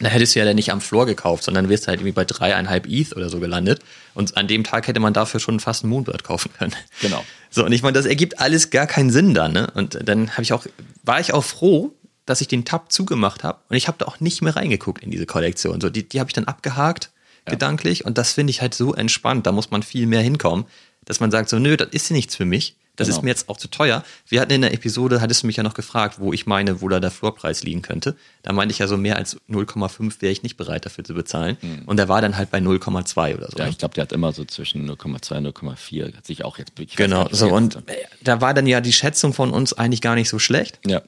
Da 0.00 0.08
hättest 0.08 0.36
du 0.36 0.38
ja 0.38 0.44
dann 0.44 0.54
nicht 0.54 0.70
am 0.70 0.80
Floor 0.80 1.06
gekauft, 1.06 1.42
sondern 1.42 1.68
wirst 1.68 1.88
halt 1.88 1.98
irgendwie 1.98 2.12
bei 2.12 2.24
dreieinhalb 2.24 2.86
ETH 2.86 3.16
oder 3.16 3.28
so 3.30 3.40
gelandet. 3.40 3.80
Und 4.14 4.36
an 4.36 4.46
dem 4.46 4.62
Tag 4.62 4.86
hätte 4.86 5.00
man 5.00 5.12
dafür 5.12 5.40
schon 5.40 5.58
fast 5.58 5.82
einen 5.82 5.90
Moonbird 5.90 6.22
kaufen 6.22 6.52
können. 6.56 6.72
Genau. 7.02 7.24
So, 7.50 7.64
und 7.64 7.72
ich 7.72 7.82
meine, 7.82 7.94
das 7.94 8.06
ergibt 8.06 8.38
alles 8.38 8.70
gar 8.70 8.86
keinen 8.86 9.10
Sinn 9.10 9.34
dann, 9.34 9.52
ne? 9.52 9.68
Und 9.74 9.98
dann 10.08 10.30
habe 10.32 10.42
ich 10.42 10.52
auch, 10.52 10.66
war 11.02 11.18
ich 11.18 11.32
auch 11.34 11.42
froh, 11.42 11.92
dass 12.28 12.40
ich 12.40 12.48
den 12.48 12.64
Tab 12.64 12.92
zugemacht 12.92 13.42
habe. 13.44 13.58
Und 13.68 13.76
ich 13.76 13.88
habe 13.88 13.98
da 13.98 14.06
auch 14.06 14.20
nicht 14.20 14.42
mehr 14.42 14.54
reingeguckt 14.56 15.02
in 15.02 15.10
diese 15.10 15.26
Kollektion. 15.26 15.80
So, 15.80 15.88
die, 15.90 16.08
die 16.08 16.20
habe 16.20 16.28
ich 16.30 16.34
dann 16.34 16.44
abgehakt, 16.44 17.10
gedanklich. 17.46 18.04
Und 18.04 18.18
das 18.18 18.32
finde 18.32 18.50
ich 18.50 18.60
halt 18.60 18.74
so 18.74 18.94
entspannt. 18.94 19.46
Da 19.46 19.52
muss 19.52 19.70
man 19.70 19.82
viel 19.82 20.06
mehr 20.06 20.20
hinkommen, 20.20 20.66
dass 21.06 21.20
man 21.20 21.30
sagt, 21.30 21.48
so, 21.48 21.58
nö, 21.58 21.76
das 21.76 21.88
ist 21.92 22.10
nichts 22.10 22.36
für 22.36 22.44
mich. 22.44 22.76
Das 22.96 23.06
Genau. 23.06 23.18
ist 23.18 23.22
mir 23.22 23.30
jetzt 23.30 23.48
auch 23.48 23.56
zu 23.56 23.68
teuer. 23.68 24.02
Wir 24.26 24.40
hatten 24.40 24.52
in 24.52 24.60
der 24.62 24.74
Episode, 24.74 25.20
hattest 25.20 25.44
du 25.44 25.46
mich 25.46 25.56
ja 25.56 25.62
noch 25.62 25.74
gefragt, 25.74 26.16
wo 26.18 26.32
ich 26.32 26.46
meine, 26.46 26.80
wo 26.82 26.88
da 26.88 26.98
der 26.98 27.12
Floorpreis 27.12 27.62
liegen 27.62 27.80
könnte. 27.80 28.16
Da 28.42 28.52
meinte 28.52 28.72
ich 28.72 28.80
ja 28.80 28.88
so, 28.88 28.96
mehr 28.96 29.16
als 29.16 29.36
0,5 29.48 30.20
wäre 30.20 30.32
ich 30.32 30.42
nicht 30.42 30.56
bereit 30.56 30.84
dafür 30.84 31.04
zu 31.04 31.14
bezahlen. 31.14 31.56
Und 31.86 31.96
der 31.96 32.08
war 32.08 32.20
dann 32.20 32.36
halt 32.36 32.50
bei 32.50 32.58
0,2 32.58 33.36
oder 33.36 33.48
so. 33.52 33.56
ja, 33.56 33.68
ich 33.68 33.78
glaube, 33.78 33.94
der 33.94 34.02
hat 34.02 34.12
immer 34.12 34.32
so 34.32 34.44
zwischen 34.44 34.90
0,2 34.90 35.36
und 35.38 35.46
0,4, 35.56 36.16
hat 36.16 36.26
sich 36.26 36.44
auch 36.44 36.58
jetzt 36.58 36.72
ich 36.78 36.90
weiß 36.90 36.96
gar 36.96 37.06
Genau, 37.06 37.28
so 37.30 37.48
und 37.54 37.76
äh, 37.88 37.94
da 38.22 38.40
war 38.40 38.52
dann 38.52 38.66
ja 38.66 38.80
die 38.80 38.92
Schätzung 38.92 39.32
von 39.32 39.52
uns 39.52 39.72
eigentlich 39.72 40.00
gar 40.00 40.16
nicht 40.16 40.28
so 40.28 40.40
schlecht. 40.40 40.80
Ja. 40.84 41.00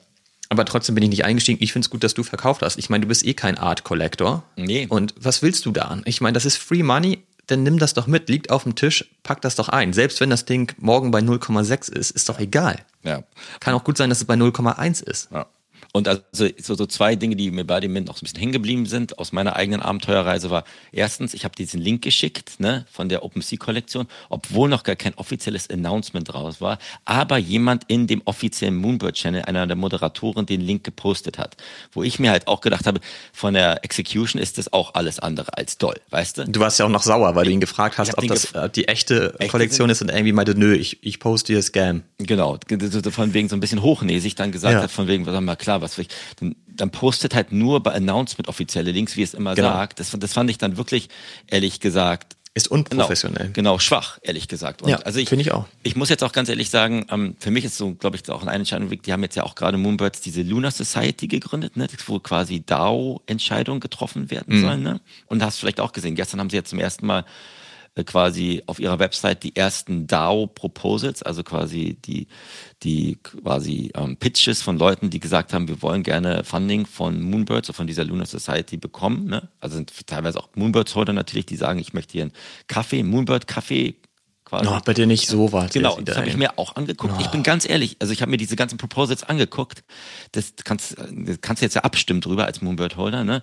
Aber 0.51 0.65
trotzdem 0.65 0.97
bin 0.97 1.05
ich 1.05 1.11
nicht 1.11 1.25
eingestiegen. 1.25 1.63
Ich 1.63 1.73
finde 1.73 1.87
es 1.87 1.91
gut, 1.91 2.03
dass 2.03 2.13
du 2.13 2.25
verkauft 2.25 2.63
hast. 2.63 2.77
Ich 2.77 2.91
meine, 2.91 3.03
du 3.03 3.09
bist 3.09 3.25
eh 3.25 3.35
kein 3.35 3.57
Art 3.57 3.85
Collector. 3.85 4.43
Nee. 4.57 4.87
Und 4.89 5.15
was 5.17 5.43
willst 5.43 5.65
du 5.65 5.71
da 5.71 5.83
an? 5.83 6.03
Ich 6.05 6.21
meine, 6.21 6.35
das 6.35 6.45
ist 6.45 6.57
Free 6.57 6.83
Money. 6.83 7.23
Dann 7.47 7.63
nimm 7.63 7.79
das 7.79 7.95
doch 7.95 8.07
mit, 8.07 8.29
liegt 8.29 8.51
auf 8.51 8.65
dem 8.65 8.77
Tisch, 8.77 9.05
pack 9.25 9.41
das 9.41 9.57
doch 9.57 9.69
ein. 9.69 9.93
Selbst 9.93 10.21
wenn 10.21 10.31
das 10.31 10.45
Ding 10.45 10.73
morgen 10.79 11.11
bei 11.11 11.19
0,6 11.19 11.91
ist, 11.93 12.13
ist 12.13 12.29
doch 12.29 12.39
egal. 12.39 12.79
Ja. 13.03 13.25
Kann 13.59 13.75
auch 13.75 13.83
gut 13.83 13.97
sein, 13.97 14.09
dass 14.09 14.19
es 14.19 14.25
bei 14.25 14.35
0,1 14.35 15.03
ist. 15.03 15.31
Ja. 15.33 15.47
Und 15.93 16.07
also 16.07 16.23
so, 16.31 16.47
so 16.77 16.87
zwei 16.87 17.17
Dinge, 17.17 17.35
die 17.35 17.51
mir 17.51 17.65
bei 17.65 17.81
dem 17.81 17.93
Mint 17.93 18.07
noch 18.07 18.17
so 18.17 18.21
ein 18.21 18.25
bisschen 18.27 18.39
hängen 18.39 18.53
geblieben 18.53 18.87
sind 18.87 19.19
aus 19.19 19.33
meiner 19.33 19.57
eigenen 19.57 19.81
Abenteuerreise 19.83 20.49
war, 20.49 20.63
erstens, 20.93 21.35
ich 21.35 21.45
habe 21.45 21.57
diesen 21.57 21.81
Link 21.81 22.03
geschickt 22.03 22.61
ne, 22.61 22.87
von 22.93 23.09
der 23.09 23.25
OpenSea-Kollektion, 23.25 24.07
obwohl 24.29 24.69
noch 24.69 24.85
gar 24.85 24.95
kein 24.95 25.15
offizielles 25.15 25.69
Announcement 25.69 26.33
draus 26.33 26.61
war, 26.61 26.79
aber 27.05 27.39
jemand 27.39 27.85
in 27.89 28.07
dem 28.07 28.23
offiziellen 28.25 28.77
Moonbird-Channel, 28.77 29.43
einer 29.43 29.67
der 29.67 29.75
Moderatoren, 29.75 30.47
den 30.47 30.61
Link 30.61 30.85
gepostet 30.85 31.39
hat. 31.39 31.57
Wo 31.91 32.05
ich 32.05 32.21
mir 32.21 32.31
halt 32.31 32.47
auch 32.47 32.61
gedacht 32.61 32.87
habe, 32.87 33.01
von 33.33 33.55
der 33.55 33.85
Execution 33.85 34.41
ist 34.41 34.59
das 34.59 34.73
auch 34.73 34.95
alles 34.95 35.19
andere 35.19 35.59
als 35.59 35.77
doll, 35.77 35.97
weißt 36.11 36.39
du? 36.39 36.45
Du 36.45 36.61
warst 36.61 36.79
ja 36.79 36.85
auch 36.85 36.91
noch 36.91 37.03
sauer, 37.03 37.35
weil 37.35 37.47
du 37.47 37.51
ihn 37.51 37.61
gefragt 37.61 37.99
hast, 37.99 38.17
ob 38.17 38.25
das 38.29 38.55
gef- 38.55 38.65
äh, 38.67 38.71
die 38.71 38.87
echte 38.87 39.35
Echte 39.41 39.51
Kollektion 39.51 39.89
sind- 39.89 39.91
ist 39.91 40.03
und 40.03 40.09
irgendwie 40.11 40.33
meinte, 40.33 40.55
nö, 40.57 40.73
ich, 40.73 41.03
ich 41.05 41.19
poste 41.19 41.53
dir 41.53 41.63
Scam. 41.63 42.03
Genau, 42.19 42.59
von 43.11 43.35
wegen 43.35 43.49
so 43.49 43.57
ein 43.57 43.61
bisschen 43.61 43.83
hochnäsig 43.83 44.37
dann 44.37 44.53
gesagt 44.53 44.75
Ja. 44.75 44.83
hat, 44.83 44.91
von 44.93 45.09
wegen, 45.09 45.25
sag 45.25 45.41
mal, 45.41 45.57
klar, 45.57 45.80
was 45.81 45.99
will 45.99 46.07
ich, 46.09 46.15
dann, 46.41 46.57
dann 46.69 46.91
postet 46.91 47.35
halt 47.35 47.53
nur 47.53 47.83
bei 47.83 47.93
Announcement 47.93 48.49
offizielle 48.49 48.91
Links, 48.93 49.17
wie 49.17 49.23
es 49.23 49.35
immer 49.35 49.55
Genau. 49.55 49.69
sagt. 49.69 50.01
Das, 50.01 50.11
das 50.19 50.33
fand 50.33 50.51
ich 50.51 50.59
dann 50.59 50.77
wirklich, 50.77 51.09
ehrlich 51.47 51.81
gesagt, 51.81 52.37
Ist 52.55 52.69
genau, 52.71 52.81
unprofessionell. 52.81 53.51
genau, 53.53 53.79
schwach, 53.79 54.19
ehrlich 54.23 54.49
gesagt. 54.49 54.83
Und 54.83 54.89
Ja, 54.91 54.97
also 54.99 55.19
finde 55.25 55.43
ich 55.43 55.53
auch. 55.53 55.67
Ich 55.83 55.95
muss 55.97 56.09
jetzt 56.09 56.25
auch 56.25 56.33
ganz 56.33 56.49
ehrlich 56.49 56.69
sagen, 56.71 57.07
ähm, 57.11 57.37
für 57.39 57.51
mich 57.51 57.65
ist 57.65 57.77
so, 57.77 57.95
glaube 57.95 58.17
ich, 58.17 58.29
auch 58.29 58.43
ein 58.45 58.49
Entscheidung, 58.49 58.89
die 58.91 59.13
haben 59.13 59.23
jetzt 59.23 59.37
ja 59.37 59.45
auch 59.45 59.55
gerade 59.55 59.79
Moonbirds 59.79 60.21
diese 60.21 60.43
Lunar 60.43 60.71
Society 60.73 61.29
gegründet, 61.29 61.77
ne, 61.77 61.87
wo 62.07 62.19
quasi 62.19 62.61
DAO-Entscheidungen 62.65 63.81
getroffen 63.81 64.31
werden 64.31 64.57
Mhm. 64.59 64.61
sollen. 64.63 64.83
Ne? 64.83 65.01
Und 65.27 65.43
hast 65.45 65.59
vielleicht 65.61 65.81
auch 65.81 65.93
gesehen, 65.93 66.15
gestern 66.17 66.41
haben 66.41 66.51
sie 66.51 66.57
jetzt 66.57 66.71
zum 66.71 66.79
ersten 66.81 67.07
Mal 67.07 67.25
quasi 68.05 68.63
auf 68.67 68.79
ihrer 68.79 68.99
Website 68.99 69.43
die 69.43 69.57
ersten 69.57 70.07
DAO-Proposals, 70.07 71.23
also 71.23 71.43
quasi 71.43 71.97
die, 72.05 72.27
die 72.83 73.19
quasi 73.23 73.91
ähm, 73.95 74.17
Pitches 74.17 74.63
von 74.63 74.79
Leuten, 74.79 75.11
die 75.11 75.21
gesagt 75.21 75.53
haben, 75.53 75.69
wir 75.69 75.83
wollen 75.83 76.03
gerne 76.03 76.45
Funding 76.45 76.87
von 76.87 77.21
Moonbirds, 77.21 77.69
oder 77.69 77.77
von 77.77 77.87
dieser 77.87 78.05
Lunar 78.05 78.27
Society 78.27 78.77
bekommen. 78.77 79.27
Ne? 79.27 79.49
Also 79.61 79.77
sind 79.77 79.93
teilweise 80.07 80.39
auch 80.39 80.49
Moonbirds-Holder 80.55 81.13
natürlich, 81.13 81.47
die 81.47 81.57
sagen, 81.57 81.79
ich 81.79 81.93
möchte 81.93 82.13
hier 82.13 82.23
einen 82.23 82.33
Kaffee, 82.67 83.03
Moonbird-Kaffee 83.03 83.97
quasi. 84.51 84.67
Oh, 84.69 84.79
bitte 84.85 85.07
nicht 85.07 85.29
so 85.29 85.53
was. 85.53 85.73
Genau, 85.73 86.01
das 86.01 86.17
habe 86.17 86.29
ich 86.29 86.37
mir 86.37 86.59
auch 86.59 86.77
angeguckt. 86.77 87.15
Ich 87.21 87.29
bin 87.29 87.43
ganz 87.43 87.69
ehrlich, 87.69 87.97
also 88.01 88.13
ich 88.13 88.21
habe 88.21 88.31
mir 88.31 88.37
diese 88.37 88.57
ganzen 88.57 88.79
Proposals 88.79 89.23
angeguckt. 89.23 89.85
Das 90.33 90.55
kannst, 90.65 90.97
das 90.99 91.41
kannst 91.41 91.63
du 91.63 91.67
jetzt 91.67 91.75
ja 91.75 91.83
abstimmen 91.83 92.21
drüber 92.21 92.47
als 92.47 92.61
Moonbird-Holder. 92.61 93.25
Ne? 93.25 93.43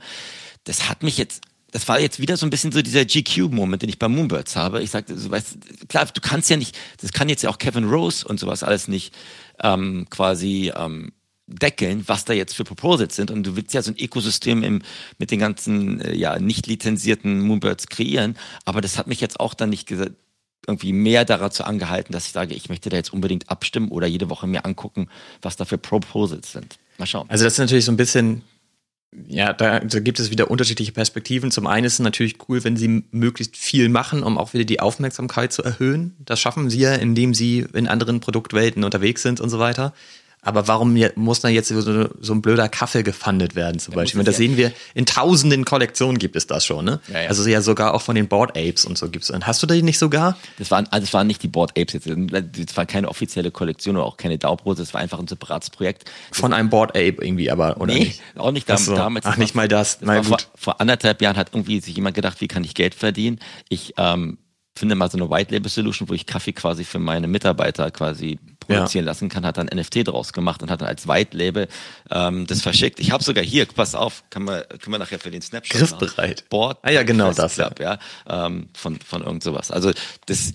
Das 0.66 0.90
hat 0.90 1.04
mich 1.04 1.18
jetzt, 1.18 1.42
das 1.78 1.88
war 1.88 2.00
jetzt 2.00 2.20
wieder 2.20 2.38
so 2.38 2.48
ein 2.48 2.50
bisschen 2.50 2.72
so 2.72 2.82
dieser 2.82 3.06
GQ-Moment, 3.06 3.84
den 3.84 3.90
ich 3.90 4.00
bei 4.00 4.08
Moonbirds 4.08 4.56
habe. 4.56 4.82
Ich 4.82 4.90
sagte, 4.90 5.16
so, 5.16 5.30
weißt, 5.30 5.88
klar, 5.88 6.08
du 6.12 6.22
kannst 6.22 6.50
ja 6.50 6.58
nicht, 6.58 6.76
das 7.00 7.12
kann 7.12 7.30
jetzt 7.30 7.44
ja 7.44 7.52
auch 7.52 7.60
Kevin 7.60 7.88
Rose 7.88 8.28
und 8.28 8.40
sowas 8.40 8.64
alles 8.64 8.88
nicht 8.88 9.14
ähm, 9.62 10.08
quasi 10.10 10.72
ähm, 10.76 11.12
deckeln, 11.46 12.04
was 12.08 12.26
da 12.26 12.34
jetzt 12.34 12.56
für 12.56 12.64
Proposals 12.64 13.16
sind. 13.16 13.30
Und 13.30 13.44
du 13.44 13.56
willst 13.56 13.76
ja 13.76 13.84
so 13.84 13.92
ein 13.92 13.96
Ökosystem 13.96 14.64
im, 14.64 14.82
mit 15.20 15.30
den 15.30 15.38
ganzen 15.38 16.02
äh, 16.02 16.16
ja, 16.16 16.40
nicht 16.40 16.66
lizenzierten 16.66 17.42
Moonbirds 17.42 17.86
kreieren. 17.90 18.40
Aber 18.66 18.82
das 18.82 18.98
hat 18.98 19.06
mich 19.06 19.22
jetzt 19.22 19.40
auch 19.40 19.54
dann 19.54 19.70
nicht 19.70 19.86
gesagt, 19.88 20.14
irgendwie 20.66 20.94
mehr 20.94 21.26
dazu 21.26 21.64
angehalten, 21.64 22.12
dass 22.12 22.26
ich 22.26 22.32
sage, 22.32 22.56
ich 22.56 22.70
möchte 22.70 22.90
da 22.90 22.98
jetzt 22.98 23.14
unbedingt 23.14 23.52
abstimmen 23.52 23.90
oder 23.90 24.08
jede 24.08 24.32
Woche 24.32 24.48
mir 24.48 24.66
angucken, 24.66 25.10
was 25.44 25.58
da 25.58 25.66
für 25.66 25.78
Proposals 25.78 26.54
sind. 26.54 26.80
Mal 26.98 27.06
schauen. 27.06 27.30
Also 27.30 27.44
das 27.44 27.54
ist 27.54 27.60
natürlich 27.60 27.86
so 27.86 27.92
ein 27.92 27.98
bisschen, 27.98 28.42
ja, 29.14 29.54
da, 29.54 29.80
da 29.80 30.00
gibt 30.00 30.20
es 30.20 30.32
wieder 30.32 30.52
unterschiedliche 30.52 30.92
Perspektiven. 30.92 31.50
Zum 31.50 31.66
einen 31.66 31.86
ist 31.86 31.94
es 31.94 32.00
natürlich 32.00 32.38
cool, 32.50 32.64
wenn 32.64 32.76
sie 32.76 33.06
möglichst 33.12 33.56
viel 33.56 33.88
machen, 33.90 34.22
um 34.22 34.38
auch 34.38 34.54
wieder 34.54 34.66
die 34.66 34.82
Aufmerksamkeit 34.82 35.54
zu 35.54 35.64
erhöhen. 35.64 36.16
Das 36.20 36.40
schaffen 36.40 36.70
sie 36.70 36.80
ja, 36.80 36.94
indem 36.94 37.34
sie 37.34 37.66
in 37.74 37.88
anderen 37.88 38.20
Produktwelten 38.20 38.84
unterwegs 38.84 39.22
sind 39.22 39.40
und 39.40 39.50
so 39.50 39.60
weiter. 39.60 39.94
Aber 40.44 40.68
warum 40.68 40.98
muss 41.16 41.42
da 41.42 41.50
jetzt 41.50 41.68
so, 41.68 41.82
so 41.82 42.34
ein 42.34 42.42
blöder 42.42 42.70
Kaffee 42.70 43.04
gefundet 43.04 43.56
werden 43.56 43.80
zum 43.80 43.96
Beispiel? 43.96 44.20
Und 44.20 44.28
das 44.28 44.36
es 44.36 44.38
sehen 44.38 44.56
wir, 44.56 44.72
in 44.94 45.06
tausenden 45.06 45.66
Kollektionen 45.66 46.18
gibt 46.20 46.36
es 46.38 46.48
das 46.48 46.64
schon, 46.66 46.86
ne? 46.86 47.02
Ja, 47.12 47.22
ja. 47.24 47.30
Also 47.30 47.46
ja 47.50 47.62
sogar 47.62 47.94
auch 47.94 48.02
von 48.02 48.16
den 48.16 48.28
Board 48.30 48.52
Apes 48.58 48.86
und 48.86 48.98
so 48.98 49.10
gibt's. 49.10 49.30
Und 49.30 49.46
hast 49.46 49.62
du 49.62 49.68
die 49.68 49.82
nicht 49.82 50.00
sogar? 50.00 50.38
Das 50.58 50.72
waren, 50.72 50.88
also 50.90 51.06
das 51.06 51.14
waren 51.14 51.28
nicht 51.28 51.44
die 51.44 51.50
Board 51.50 51.72
Apes 51.78 51.94
jetzt. 51.94 52.08
Das 52.08 52.78
war 52.78 52.86
keine 52.86 53.10
offizielle 53.10 53.52
Kollektion 53.52 53.98
oder 53.98 54.06
auch 54.06 54.16
keine 54.16 54.38
DAO-Prose. 54.38 54.82
Das 54.84 54.94
war 54.94 55.02
einfach 55.02 55.20
ein 55.20 55.28
separates 55.28 55.70
Projekt. 55.70 56.06
Von 56.32 56.54
einem 56.54 56.70
Board 56.70 56.92
Ape 56.92 57.16
irgendwie, 57.20 57.52
aber, 57.52 57.82
oder 57.82 57.94
Nee, 57.94 58.00
nicht? 58.06 58.22
auch 58.38 58.52
nicht 58.52 58.70
Ach 58.70 58.76
dam 58.76 58.86
so. 58.86 58.96
damals. 58.96 59.26
Ach, 59.26 59.38
nicht 59.38 59.54
mal 59.56 59.68
das. 59.68 60.00
das 60.00 60.08
war 60.08 60.24
vor, 60.24 60.38
vor 60.56 60.80
anderthalb 60.80 61.22
Jahren 61.22 61.36
hat 61.36 61.50
irgendwie 61.54 61.82
sich 61.82 61.96
jemand 61.96 62.16
gedacht, 62.16 62.40
wie 62.40 62.48
kann 62.48 62.64
ich 62.64 62.74
Geld 62.74 62.96
verdienen? 62.96 63.40
Ich 63.68 63.96
ähm, 63.98 64.38
finde 64.78 64.96
mal 64.96 65.10
so 65.10 65.18
eine 65.18 65.30
White 65.30 65.54
Label 65.54 65.70
Solution, 65.70 66.10
wo 66.10 66.14
ich 66.14 66.26
Kaffee 66.26 66.54
quasi 66.54 66.84
für 66.84 67.00
meine 67.00 67.28
Mitarbeiter 67.28 67.92
quasi 67.92 68.40
produzieren 68.60 69.06
lassen 69.06 69.30
kann, 69.30 69.46
hat 69.46 69.58
dann 69.58 69.68
NFT 69.68 70.08
draus 70.08 70.34
gemacht 70.34 70.62
und 70.62 70.70
hat 70.70 70.82
dann 70.82 70.88
als 70.88 71.08
White 71.08 71.36
Label 71.36 71.68
ähm, 72.12 72.46
das 72.48 72.62
verschickt. 72.62 73.00
Ich 73.00 73.12
habe 73.12 73.24
sogar 73.24 73.44
hier, 73.44 73.66
pass 73.66 73.96
auf, 73.96 74.24
kann 74.30 74.44
man, 74.44 74.64
können 74.68 74.94
wir 74.94 75.00
nachher 75.00 75.20
für 75.20 75.32
den 75.32 75.42
Snapshot 75.42 75.80
Griffbereit. 75.80 76.38
machen. 76.38 76.50
Board 76.50 76.78
Ah 76.82 76.92
ja, 76.92 77.04
genau 77.04 77.28
Fest 77.28 77.40
das, 77.40 77.56
Club, 77.56 77.80
ja, 77.80 77.98
ähm, 78.28 78.70
von, 78.74 79.00
von 79.00 79.24
irgend 79.24 79.44
sowas. 79.44 79.72
Also 79.72 79.92
das 80.26 80.54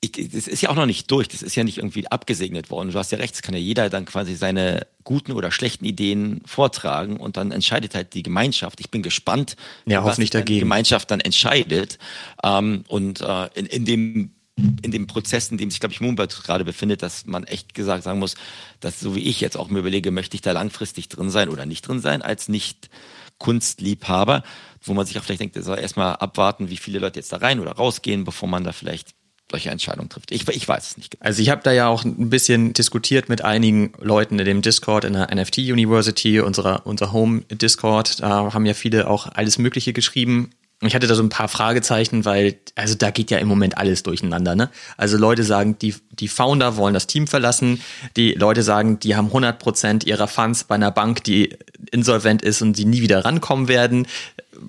ich, 0.00 0.12
das 0.12 0.46
ist 0.46 0.60
ja 0.62 0.70
auch 0.70 0.74
noch 0.74 0.86
nicht 0.86 1.10
durch, 1.10 1.28
das 1.28 1.42
ist 1.42 1.56
ja 1.56 1.64
nicht 1.64 1.78
irgendwie 1.78 2.06
abgesegnet 2.06 2.70
worden. 2.70 2.92
Du 2.92 2.98
hast 2.98 3.12
ja 3.12 3.18
recht, 3.18 3.34
es 3.34 3.42
kann 3.42 3.54
ja 3.54 3.60
jeder 3.60 3.88
dann 3.90 4.04
quasi 4.04 4.34
seine 4.34 4.86
guten 5.06 5.32
oder 5.32 5.50
schlechten 5.50 5.86
Ideen 5.86 6.42
vortragen 6.44 7.16
und 7.16 7.38
dann 7.38 7.52
entscheidet 7.52 7.94
halt 7.94 8.12
die 8.12 8.22
Gemeinschaft. 8.22 8.80
Ich 8.80 8.90
bin 8.90 9.02
gespannt, 9.02 9.56
ja, 9.86 10.04
was 10.04 10.18
nicht 10.18 10.34
dagegen. 10.34 10.54
die 10.54 10.60
Gemeinschaft 10.60 11.10
dann 11.10 11.20
entscheidet. 11.20 11.98
Ähm, 12.42 12.84
und 12.88 13.22
äh, 13.22 13.46
in, 13.54 13.66
in 13.66 13.84
dem 13.86 14.30
in 14.58 14.90
dem 14.90 15.06
Prozess, 15.06 15.50
in 15.50 15.58
dem 15.58 15.70
sich, 15.70 15.80
glaube 15.80 15.92
ich, 15.92 16.00
Moonbird 16.00 16.42
gerade 16.42 16.64
befindet, 16.64 17.02
dass 17.02 17.26
man 17.26 17.44
echt 17.44 17.74
gesagt 17.74 18.04
sagen 18.04 18.18
muss, 18.18 18.36
dass 18.80 19.00
so 19.00 19.14
wie 19.14 19.20
ich 19.20 19.42
jetzt 19.42 19.54
auch 19.54 19.68
mir 19.68 19.80
überlege, 19.80 20.10
möchte 20.10 20.34
ich 20.34 20.40
da 20.40 20.52
langfristig 20.52 21.10
drin 21.10 21.28
sein 21.28 21.50
oder 21.50 21.66
nicht 21.66 21.86
drin 21.86 22.00
sein, 22.00 22.22
als 22.22 22.48
nicht 22.48 22.88
Kunstliebhaber, 23.36 24.42
wo 24.82 24.94
man 24.94 25.04
sich 25.04 25.18
auch 25.18 25.24
vielleicht 25.24 25.40
denkt, 25.40 25.56
er 25.56 25.62
soll 25.62 25.78
erstmal 25.78 26.16
abwarten, 26.16 26.70
wie 26.70 26.78
viele 26.78 27.00
Leute 27.00 27.18
jetzt 27.18 27.32
da 27.34 27.36
rein 27.36 27.60
oder 27.60 27.72
rausgehen, 27.72 28.24
bevor 28.24 28.48
man 28.48 28.64
da 28.64 28.72
vielleicht 28.72 29.15
solche 29.50 29.70
Entscheidungen 29.70 30.08
trifft. 30.08 30.32
Ich, 30.32 30.48
ich 30.48 30.68
weiß 30.68 30.90
es 30.90 30.96
nicht. 30.96 31.12
Genau. 31.12 31.24
Also 31.24 31.42
ich 31.42 31.50
habe 31.50 31.62
da 31.62 31.72
ja 31.72 31.88
auch 31.88 32.04
ein 32.04 32.30
bisschen 32.30 32.72
diskutiert 32.72 33.28
mit 33.28 33.42
einigen 33.42 33.92
Leuten 33.98 34.38
in 34.38 34.44
dem 34.44 34.62
Discord 34.62 35.04
in 35.04 35.12
der 35.12 35.34
NFT 35.34 35.58
University, 35.58 36.40
unserer 36.40 36.86
unser 36.86 37.12
Home 37.12 37.42
Discord. 37.50 38.20
Da 38.20 38.52
haben 38.52 38.66
ja 38.66 38.74
viele 38.74 39.08
auch 39.08 39.26
alles 39.26 39.58
Mögliche 39.58 39.92
geschrieben. 39.92 40.50
Ich 40.82 40.94
hatte 40.94 41.06
da 41.06 41.14
so 41.14 41.22
ein 41.22 41.30
paar 41.30 41.48
Fragezeichen, 41.48 42.26
weil, 42.26 42.56
also 42.74 42.94
da 42.94 43.10
geht 43.10 43.30
ja 43.30 43.38
im 43.38 43.48
Moment 43.48 43.78
alles 43.78 44.02
durcheinander, 44.02 44.54
ne? 44.54 44.70
Also 44.98 45.16
Leute 45.16 45.42
sagen, 45.42 45.78
die, 45.78 45.94
die 46.10 46.28
Founder 46.28 46.76
wollen 46.76 46.92
das 46.92 47.06
Team 47.06 47.26
verlassen. 47.26 47.80
Die 48.16 48.32
Leute 48.32 48.62
sagen, 48.62 48.98
die 48.98 49.16
haben 49.16 49.28
100 49.28 49.58
Prozent 49.58 50.04
ihrer 50.04 50.28
Funds 50.28 50.64
bei 50.64 50.74
einer 50.74 50.90
Bank, 50.90 51.24
die 51.24 51.56
insolvent 51.90 52.42
ist 52.42 52.60
und 52.60 52.76
sie 52.76 52.84
nie 52.84 53.00
wieder 53.00 53.24
rankommen 53.24 53.68
werden 53.68 54.06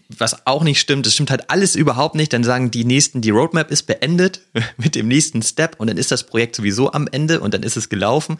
was 0.09 0.45
auch 0.45 0.63
nicht 0.63 0.79
stimmt, 0.79 1.05
das 1.05 1.13
stimmt 1.13 1.31
halt 1.31 1.49
alles 1.49 1.75
überhaupt 1.75 2.15
nicht, 2.15 2.33
dann 2.33 2.43
sagen 2.43 2.71
die 2.71 2.85
nächsten, 2.85 3.21
die 3.21 3.29
Roadmap 3.29 3.71
ist 3.71 3.83
beendet 3.83 4.41
mit 4.77 4.95
dem 4.95 5.07
nächsten 5.07 5.41
Step 5.41 5.75
und 5.79 5.87
dann 5.87 5.97
ist 5.97 6.11
das 6.11 6.23
Projekt 6.23 6.55
sowieso 6.55 6.91
am 6.91 7.07
Ende 7.11 7.39
und 7.39 7.53
dann 7.53 7.63
ist 7.63 7.77
es 7.77 7.89
gelaufen. 7.89 8.39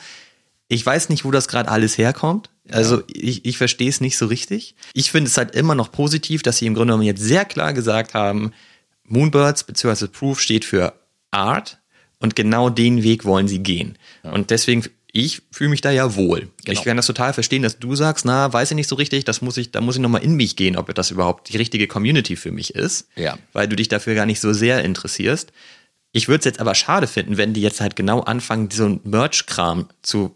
Ich 0.68 0.86
weiß 0.86 1.10
nicht, 1.10 1.24
wo 1.24 1.32
das 1.32 1.48
gerade 1.48 1.70
alles 1.70 1.98
herkommt. 1.98 2.50
Also 2.72 3.04
ich, 3.08 3.46
ich 3.46 3.58
verstehe 3.58 3.90
es 3.90 4.02
nicht 4.02 4.18
so 4.18 4.26
richtig. 4.26 4.76
Ich 4.94 5.12
finde 5.12 5.30
es 5.30 5.38
halt 5.38 5.56
immer 5.56 5.76
noch 5.76 5.92
positiv, 5.92 6.44
dass 6.44 6.58
sie 6.58 6.66
im 6.66 6.74
Grunde 6.74 6.92
genommen 6.92 7.04
jetzt 7.04 7.22
sehr 7.22 7.46
klar 7.46 7.74
gesagt 7.74 8.14
haben, 8.14 8.52
Moonbirds 9.06 9.64
bzw. 9.64 10.08
Proof 10.08 10.42
steht 10.42 10.66
für 10.66 10.94
Art 11.32 11.80
und 12.20 12.36
genau 12.36 12.70
den 12.70 13.04
Weg 13.04 13.26
wollen 13.26 13.48
sie 13.48 13.60
gehen. 13.60 13.98
Ja. 14.24 14.32
Und 14.32 14.50
deswegen 14.50 14.84
ich 15.14 15.42
fühle 15.52 15.72
mich 15.72 15.82
da 15.82 15.90
ja 15.90 16.16
wohl. 16.16 16.50
Genau. 16.64 16.80
Ich 16.80 16.84
kann 16.84 16.96
das 16.96 17.08
total 17.08 17.34
verstehen, 17.34 17.64
dass 17.64 17.80
du 17.80 17.96
sagst, 17.96 18.24
na, 18.26 18.52
weiß 18.54 18.72
ich 18.72 18.76
nicht 18.76 18.88
so 18.88 18.96
richtig, 18.96 19.26
das 19.26 19.42
muss 19.42 19.58
ich, 19.58 19.72
da 19.72 19.82
muss 19.82 19.96
ich 19.96 20.02
nochmal 20.02 20.24
in 20.24 20.36
mich 20.36 20.56
gehen, 20.56 20.76
ob 20.76 20.94
das 20.94 21.10
überhaupt 21.10 21.50
die 21.50 21.58
richtige 21.58 21.88
Community 21.88 22.36
für 22.36 22.52
mich 22.52 22.76
ist. 22.76 23.08
Ja. 23.16 23.38
Weil 23.52 23.68
du 23.68 23.76
dich 23.76 23.88
dafür 23.88 24.14
gar 24.14 24.28
nicht 24.28 24.40
so 24.40 24.54
sehr 24.54 24.84
interessierst. 24.84 25.52
Ich 26.12 26.28
würde 26.28 26.40
es 26.40 26.46
jetzt 26.46 26.60
aber 26.60 26.76
schade 26.76 27.08
finden, 27.08 27.38
wenn 27.38 27.54
die 27.54 27.62
jetzt 27.62 27.82
halt 27.82 27.96
genau 27.96 28.20
anfangen, 28.22 28.70
so 28.70 28.86
ein 28.86 29.00
Merch-Kram 29.04 29.88
zu 30.04 30.36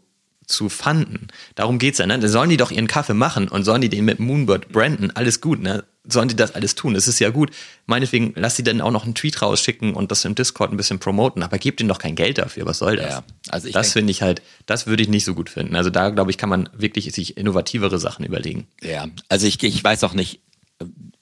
zu 0.51 0.69
fanden. 0.69 1.27
Darum 1.55 1.79
geht's 1.79 1.97
ja, 1.97 2.05
ne? 2.05 2.19
Da 2.19 2.27
sollen 2.27 2.49
die 2.49 2.57
doch 2.57 2.71
ihren 2.71 2.87
Kaffee 2.87 3.13
machen 3.13 3.47
und 3.47 3.63
sollen 3.63 3.81
die 3.81 3.89
den 3.89 4.05
mit 4.05 4.19
Moonbird 4.19 4.69
branden, 4.69 5.11
alles 5.11 5.41
gut, 5.41 5.61
ne? 5.61 5.83
Sollen 6.07 6.29
die 6.29 6.35
das 6.35 6.55
alles 6.55 6.73
tun? 6.75 6.95
Das 6.95 7.07
ist 7.07 7.19
ja 7.19 7.29
gut. 7.29 7.51
Meinetwegen, 7.85 8.33
lass 8.35 8.55
sie 8.55 8.63
dann 8.63 8.81
auch 8.81 8.89
noch 8.91 9.03
einen 9.03 9.13
Tweet 9.13 9.41
rausschicken 9.41 9.93
und 9.93 10.09
das 10.09 10.25
im 10.25 10.33
Discord 10.33 10.71
ein 10.71 10.77
bisschen 10.77 10.99
promoten, 10.99 11.43
aber 11.43 11.59
gebt 11.59 11.79
ihnen 11.79 11.89
doch 11.89 11.99
kein 11.99 12.15
Geld 12.15 12.39
dafür. 12.39 12.65
Was 12.65 12.79
soll 12.79 12.95
das? 12.95 13.09
Ja, 13.09 13.23
also 13.49 13.67
ich 13.67 13.73
das 13.73 13.93
finde 13.93 14.11
ich 14.11 14.23
halt, 14.23 14.41
das 14.65 14.87
würde 14.87 15.03
ich 15.03 15.09
nicht 15.09 15.25
so 15.25 15.35
gut 15.35 15.49
finden. 15.49 15.75
Also 15.75 15.91
da, 15.91 16.09
glaube 16.09 16.31
ich, 16.31 16.37
kann 16.37 16.49
man 16.49 16.69
wirklich 16.75 17.11
sich 17.13 17.37
innovativere 17.37 17.99
Sachen 17.99 18.25
überlegen. 18.25 18.67
Ja, 18.81 19.07
also 19.29 19.45
ich, 19.45 19.61
ich 19.61 19.83
weiß 19.83 20.03
auch 20.03 20.13
nicht, 20.13 20.41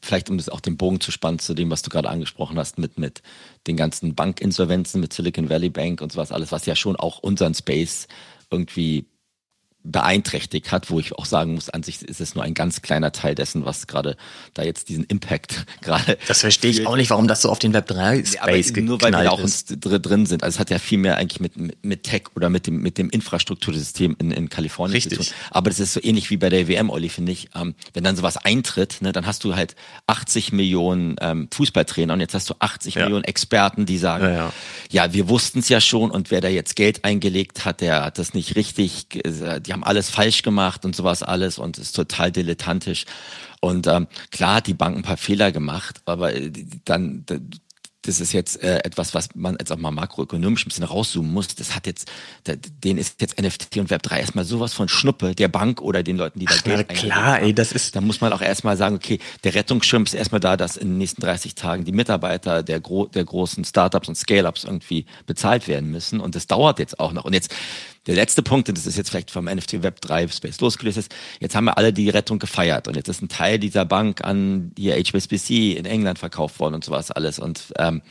vielleicht 0.01 0.29
um 0.29 0.37
das 0.37 0.49
auch 0.49 0.59
den 0.59 0.77
Bogen 0.77 1.01
zu 1.01 1.11
spannen 1.11 1.39
zu 1.39 1.53
dem, 1.53 1.69
was 1.69 1.81
du 1.81 1.89
gerade 1.89 2.09
angesprochen 2.09 2.57
hast, 2.57 2.77
mit, 2.77 2.97
mit 2.97 3.21
den 3.67 3.77
ganzen 3.77 4.15
Bankinsolvenzen, 4.15 5.01
mit 5.01 5.13
Silicon 5.13 5.49
Valley 5.49 5.69
Bank 5.69 6.01
und 6.01 6.11
sowas, 6.11 6.31
alles, 6.31 6.51
was 6.51 6.65
ja 6.65 6.75
schon 6.75 6.95
auch 6.95 7.19
unseren 7.19 7.53
Space 7.53 8.07
irgendwie 8.51 9.05
beeinträchtigt 9.91 10.71
hat, 10.71 10.89
wo 10.89 10.99
ich 10.99 11.13
auch 11.13 11.25
sagen 11.25 11.55
muss, 11.55 11.69
an 11.69 11.83
sich 11.83 12.01
ist 12.01 12.21
es 12.21 12.35
nur 12.35 12.43
ein 12.43 12.53
ganz 12.53 12.81
kleiner 12.81 13.11
Teil 13.11 13.35
dessen, 13.35 13.65
was 13.65 13.87
gerade 13.87 14.17
da 14.53 14.63
jetzt 14.63 14.89
diesen 14.89 15.03
Impact 15.05 15.65
gerade. 15.81 16.17
Das 16.27 16.41
verstehe 16.41 16.71
ich 16.71 16.85
auch 16.87 16.95
nicht, 16.95 17.09
warum 17.09 17.27
das 17.27 17.41
so 17.41 17.49
auf 17.49 17.59
den 17.59 17.73
Web 17.73 17.87
3 17.87 18.23
Space 18.25 18.71
ja, 18.75 18.81
Nur 18.81 19.01
weil 19.01 19.11
wir 19.11 19.31
auch 19.31 19.41
uns 19.41 19.65
drin 19.65 20.25
sind. 20.25 20.43
Also 20.43 20.55
es 20.55 20.59
hat 20.59 20.69
ja 20.69 20.79
viel 20.79 20.97
mehr 20.97 21.17
eigentlich 21.17 21.39
mit, 21.39 21.57
mit, 21.57 21.83
mit 21.83 22.03
Tech 22.03 22.23
oder 22.35 22.49
mit 22.49 22.67
dem, 22.67 22.81
mit 22.81 22.97
dem 22.97 23.09
Infrastruktursystem 23.09 24.15
in, 24.19 24.31
in 24.31 24.49
Kalifornien 24.49 24.93
Richtig. 24.93 25.17
zu 25.17 25.25
tun. 25.25 25.33
Aber 25.51 25.69
das 25.69 25.79
ist 25.79 25.93
so 25.93 25.99
ähnlich 26.03 26.29
wie 26.29 26.37
bei 26.37 26.49
der 26.49 26.67
WM, 26.67 26.89
Olli, 26.89 27.09
finde 27.09 27.31
ich. 27.31 27.49
Ähm, 27.55 27.75
wenn 27.93 28.03
dann 28.03 28.15
sowas 28.15 28.37
eintritt, 28.37 28.97
ne, 29.01 29.11
dann 29.11 29.25
hast 29.25 29.43
du 29.43 29.55
halt 29.55 29.75
80 30.07 30.51
Millionen 30.51 31.15
ähm, 31.21 31.47
Fußballtrainer 31.51 32.13
und 32.13 32.19
jetzt 32.19 32.33
hast 32.33 32.49
du 32.49 32.55
80 32.59 32.95
ja. 32.95 33.03
Millionen 33.03 33.23
Experten, 33.23 33.85
die 33.85 33.97
sagen, 33.97 34.25
ja, 34.25 34.33
ja. 34.33 34.53
ja 34.91 35.13
wir 35.13 35.29
wussten 35.29 35.59
es 35.59 35.69
ja 35.69 35.81
schon 35.81 36.11
und 36.11 36.31
wer 36.31 36.41
da 36.41 36.47
jetzt 36.47 36.75
Geld 36.75 37.05
eingelegt 37.05 37.65
hat, 37.65 37.81
der 37.81 38.05
hat 38.05 38.17
das 38.17 38.33
nicht 38.33 38.55
richtig, 38.55 39.07
die 39.09 39.73
haben 39.73 39.78
alles 39.83 40.09
falsch 40.09 40.41
gemacht 40.41 40.85
und 40.85 40.95
sowas 40.95 41.23
alles 41.23 41.57
und 41.59 41.77
ist 41.77 41.95
total 41.95 42.31
dilettantisch. 42.31 43.05
Und 43.61 43.87
ähm, 43.87 44.07
klar 44.31 44.55
hat 44.55 44.67
die 44.67 44.73
Bank 44.73 44.95
ein 44.95 45.03
paar 45.03 45.17
Fehler 45.17 45.51
gemacht, 45.51 46.01
aber 46.05 46.33
äh, 46.33 46.51
dann, 46.85 47.25
das 48.03 48.21
ist 48.21 48.31
jetzt 48.31 48.63
äh, 48.63 48.77
etwas, 48.85 49.13
was 49.13 49.35
man 49.35 49.57
jetzt 49.59 49.71
auch 49.71 49.77
mal 49.77 49.91
makroökonomisch 49.91 50.65
ein 50.65 50.69
bisschen 50.69 50.85
rauszoomen 50.85 51.31
muss. 51.31 51.49
Das 51.49 51.75
hat 51.75 51.85
jetzt, 51.85 52.09
da, 52.45 52.53
denen 52.55 52.97
ist 52.97 53.19
jetzt 53.19 53.39
NFT 53.39 53.77
und 53.77 53.89
Web3 53.91 54.19
erstmal 54.19 54.45
sowas 54.45 54.73
von 54.73 54.87
Schnuppe, 54.87 55.35
der 55.35 55.49
Bank 55.49 55.81
oder 55.81 56.01
den 56.01 56.15
Leuten, 56.15 56.39
die 56.39 56.45
da 56.45 56.55
Ach, 56.57 56.63
Geld 56.63 56.87
na, 56.89 56.95
klar, 56.95 57.41
ey, 57.41 57.53
das 57.53 57.73
ist. 57.73 57.95
Da 57.95 58.01
muss 58.01 58.21
man 58.21 58.31
auch 58.31 58.41
erstmal 58.41 58.77
sagen, 58.77 58.95
okay, 58.95 59.19
der 59.43 59.53
Rettungsschirm 59.53 60.03
ist 60.03 60.13
erstmal 60.13 60.39
da, 60.39 60.55
dass 60.55 60.77
in 60.77 60.89
den 60.89 60.97
nächsten 60.97 61.21
30 61.21 61.55
Tagen 61.55 61.83
die 61.83 61.91
Mitarbeiter 61.91 62.63
der, 62.63 62.79
gro 62.79 63.07
der 63.07 63.25
großen 63.25 63.65
Startups 63.65 64.07
und 64.07 64.15
Scale-Ups 64.15 64.63
irgendwie 64.63 65.05
bezahlt 65.25 65.67
werden 65.67 65.91
müssen. 65.91 66.21
Und 66.21 66.35
das 66.35 66.47
dauert 66.47 66.79
jetzt 66.79 67.01
auch 67.01 67.11
noch. 67.11 67.25
Und 67.25 67.33
jetzt 67.33 67.53
der 68.09 68.15
letzte 68.15 68.41
Punkt, 68.41 68.67
und 68.67 68.75
das 68.75 68.87
ist 68.87 68.97
jetzt 68.97 69.11
vielleicht 69.11 69.29
vom 69.29 69.45
NFT 69.45 69.83
Web 69.83 70.01
3 70.01 70.27
Space 70.29 70.59
losgelöst 70.61 70.97
ist, 70.97 71.15
jetzt 71.39 71.55
haben 71.55 71.65
wir 71.65 71.77
alle 71.77 71.93
die 71.93 72.09
Rettung 72.09 72.39
gefeiert. 72.39 72.87
Und 72.87 72.95
jetzt 72.95 73.07
ist 73.07 73.21
ein 73.21 73.29
Teil 73.29 73.59
dieser 73.59 73.85
Bank 73.85 74.23
an 74.23 74.71
die 74.75 74.91
HSBC 74.91 75.77
in 75.77 75.85
England 75.85 76.17
verkauft 76.17 76.59
worden 76.59 76.73
und 76.73 76.83
sowas 76.83 77.11
alles. 77.11 77.37
Und 77.37 77.65
ähm, 77.77 78.01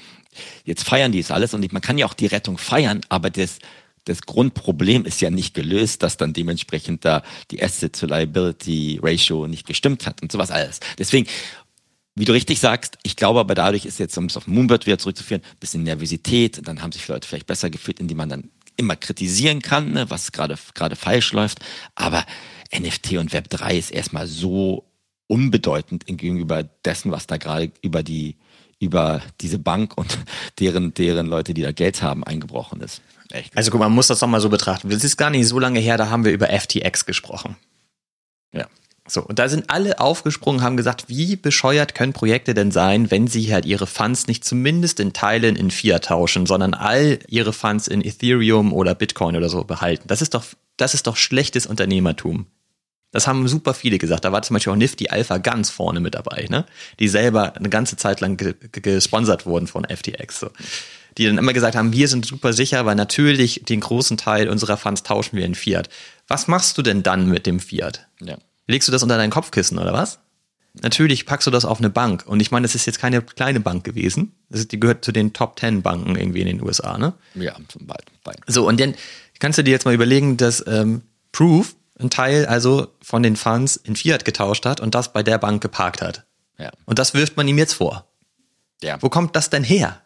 jetzt 0.65 0.85
feiern 0.85 1.11
die 1.11 1.19
es 1.19 1.33
alles. 1.33 1.53
Und 1.53 1.73
man 1.73 1.83
kann 1.83 1.99
ja 1.99 2.07
auch 2.07 2.15
die 2.15 2.27
Rettung 2.27 2.59
feiern, 2.59 3.01
aber 3.09 3.29
das 3.31 3.59
das 4.05 4.23
Grundproblem 4.23 5.05
ist 5.05 5.21
ja 5.21 5.29
nicht 5.29 5.53
gelöst, 5.53 6.03
dass 6.03 6.17
dann 6.17 6.33
dementsprechend 6.33 7.05
da 7.05 7.23
die 7.51 7.63
Asset 7.63 7.99
to 7.99 8.07
Liability 8.07 9.01
Ratio 9.03 9.47
nicht 9.47 9.67
gestimmt 9.67 10.07
hat 10.07 10.23
und 10.23 10.33
sowas 10.33 10.51
alles. 10.51 10.81
Deswegen 10.97 11.27
wie 12.19 12.25
du 12.25 12.33
richtig 12.33 12.59
sagst, 12.59 12.99
ich 13.05 13.15
glaube 13.15 13.39
aber 13.39 13.55
dadurch 13.55 13.85
ist 13.85 14.01
jetzt, 14.01 14.19
um 14.19 14.25
es 14.25 14.37
auf 14.37 14.49
Moonbird 14.49 14.87
wieder 14.87 14.99
zurückzuführen, 14.99 15.43
ein 15.43 15.59
bisschen 15.61 15.85
Nervosität, 15.85 16.67
dann 16.67 16.83
haben 16.83 16.91
sich 16.91 17.07
Leute 17.07 17.29
vielleicht 17.29 17.47
besser 17.47 17.71
gefühlt, 17.71 18.01
indem 18.01 18.17
man 18.17 18.29
dann 18.29 18.51
immer 18.79 18.97
kritisieren 18.97 19.61
kann, 19.61 19.93
ne, 19.93 20.09
was 20.09 20.33
gerade 20.33 20.57
gerade 20.75 20.97
falsch 20.97 21.33
läuft. 21.33 21.59
Aber 21.95 22.25
NFT 22.75 23.15
und 23.15 23.33
Web 23.33 23.51
3 23.51 23.77
ist 23.77 23.91
erstmal 23.91 24.27
so 24.27 24.85
unbedeutend 25.27 26.07
gegenüber 26.07 26.63
dessen, 26.63 27.13
was 27.13 27.27
da 27.27 27.37
gerade 27.37 27.71
über 27.83 28.03
die 28.03 28.37
über 28.81 29.21
diese 29.41 29.59
Bank 29.59 29.99
und 29.99 30.19
deren 30.59 30.95
deren 30.95 31.27
Leute, 31.27 31.53
die 31.53 31.63
da 31.63 31.73
Geld 31.73 32.03
haben, 32.03 32.25
eingebrochen 32.25 32.81
ist. 32.81 33.03
Echt. 33.31 33.55
Also 33.57 33.71
guck, 33.71 33.81
man 33.81 33.93
muss 33.93 34.07
das 34.07 34.21
doch 34.21 34.29
mal 34.29 34.41
so 34.41 34.49
betrachten. 34.49 34.89
Das 34.89 35.05
ist 35.05 35.19
gar 35.19 35.29
nicht 35.29 35.47
so 35.47 35.59
lange 35.59 35.81
her, 35.81 35.99
da 35.99 36.09
haben 36.09 36.25
wir 36.25 36.33
über 36.33 36.49
FTX 36.49 37.05
gesprochen. 37.05 37.57
Ja. 38.53 38.67
So, 39.11 39.23
und 39.23 39.39
da 39.39 39.49
sind 39.49 39.71
alle 39.71 40.01
aufgesprungen, 40.01 40.63
haben 40.63 40.77
gesagt, 40.77 41.09
wie 41.09 41.37
bescheuert 41.37 41.95
können 41.95 42.13
Projekte 42.13 42.55
denn 42.55 42.71
sein, 42.71 43.11
wenn 43.11 43.27
sie 43.27 43.53
halt 43.53 43.65
ihre 43.65 43.87
Funds 43.87 44.27
nicht 44.27 44.45
zumindest 44.45 45.01
in 45.01 45.13
Teilen 45.13 45.57
in 45.57 45.71
Fiat 45.71 46.07
tauschen, 46.07 46.47
sondern 46.47 46.75
all 46.75 47.19
ihre 47.29 47.53
Funds 47.53 47.89
in 47.89 48.05
Ethereum 48.05 48.73
oder 48.73 48.95
Bitcoin 48.95 49.37
oder 49.37 49.49
so 49.49 49.65
behalten. 49.65 50.05
Das 50.09 50.21
ist 50.21 50.35
doch, 50.35 50.45
das 50.77 50.95
ist 50.95 51.07
doch 51.07 51.17
schlechtes 51.17 51.67
Unternehmertum. 51.67 52.47
Das 53.11 53.27
haben 53.27 53.49
super 53.49 53.73
viele 53.73 53.97
gesagt. 53.97 54.27
Da 54.27 54.33
war 54.33 54.43
zum 54.43 54.55
Beispiel 54.55 54.73
auch 54.73 54.77
Nifty 54.77 55.09
Alpha 55.09 55.39
ganz 55.39 55.71
vorne 55.71 56.01
mit 56.01 56.15
dabei, 56.15 56.47
ne? 56.51 56.67
Die 57.01 57.09
selber 57.09 57.57
eine 57.57 57.71
ganze 57.71 57.97
Zeit 57.97 58.21
lang 58.21 58.37
gesponsert 58.71 59.47
wurden 59.47 59.67
von 59.67 59.87
FTX. 59.87 60.41
So. 60.41 60.51
Die 61.17 61.25
dann 61.25 61.39
immer 61.39 61.55
gesagt 61.55 61.75
haben, 61.75 61.95
wir 61.95 62.07
sind 62.07 62.27
super 62.27 62.53
sicher, 62.53 62.85
weil 62.85 62.97
natürlich 62.97 63.63
den 63.67 63.81
großen 63.81 64.19
Teil 64.19 64.51
unserer 64.51 64.77
Funds 64.77 65.05
tauschen 65.05 65.39
wir 65.39 65.47
in 65.47 65.55
Fiat. 65.55 65.89
Was 66.27 66.49
machst 66.49 66.77
du 66.77 66.83
denn 66.83 67.03
dann 67.03 67.29
mit 67.31 67.47
dem 67.47 67.61
Fiat? 67.61 68.07
Ja. 68.21 68.37
Legst 68.69 68.87
du 68.87 68.93
das 68.93 69.03
unter 69.03 69.17
dein 69.17 69.31
Kopfkissen 69.31 69.79
oder 69.79 69.93
was? 69.93 70.21
Natürlich 70.83 71.27
packst 71.27 71.47
du 71.47 71.51
das 71.51 71.65
auf 71.65 71.79
eine 71.79 71.91
Bank. 71.91 72.25
Und 72.27 72.41
ich 72.41 72.51
meine, 72.51 72.65
das 72.65 72.75
ist 72.75 72.87
jetzt 72.87 73.01
keine 73.01 73.23
kleine 73.23 73.59
Bank 73.59 73.83
gewesen. 73.83 74.33
Das 74.51 74.61
ist, 74.61 74.71
die 74.71 74.79
gehört 74.79 75.05
zu 75.05 75.11
den 75.11 75.33
Top 75.33 75.57
Ten 75.57 75.83
Banken 75.83 76.15
irgendwie 76.15 76.43
in 76.43 76.47
den 76.47 76.63
USA, 76.63 76.99
ne? 76.99 77.15
Ja, 77.35 77.57
zum 77.69 77.87
Beispiel. 77.87 78.15
So, 78.47 78.69
und 78.69 78.79
dann 78.79 78.95
kannst 79.41 79.59
du 79.59 79.65
dir 79.65 79.71
jetzt 79.71 79.87
mal 79.87 79.95
überlegen, 79.95 80.37
dass 80.37 80.63
ähm, 80.69 81.03
Proof 81.33 81.75
ein 81.99 82.11
Teil 82.11 82.47
also 82.47 82.89
von 83.03 83.23
den 83.23 83.35
Funds 83.35 83.77
in 83.77 83.97
Fiat 83.97 84.25
getauscht 84.25 84.67
hat 84.67 84.81
und 84.81 84.95
das 84.95 85.13
bei 85.13 85.23
der 85.23 85.39
Bank 85.39 85.63
geparkt 85.63 86.03
hat. 86.03 86.25
Ja. 86.59 86.71
Und 86.85 86.99
das 86.99 87.15
wirft 87.15 87.37
man 87.37 87.49
ihm 87.49 87.59
jetzt 87.59 87.75
vor. 87.75 88.07
Ja. 88.83 88.99
Wo 89.01 89.09
kommt 89.09 89.35
das 89.35 89.51
denn 89.51 89.65
her? 89.65 90.01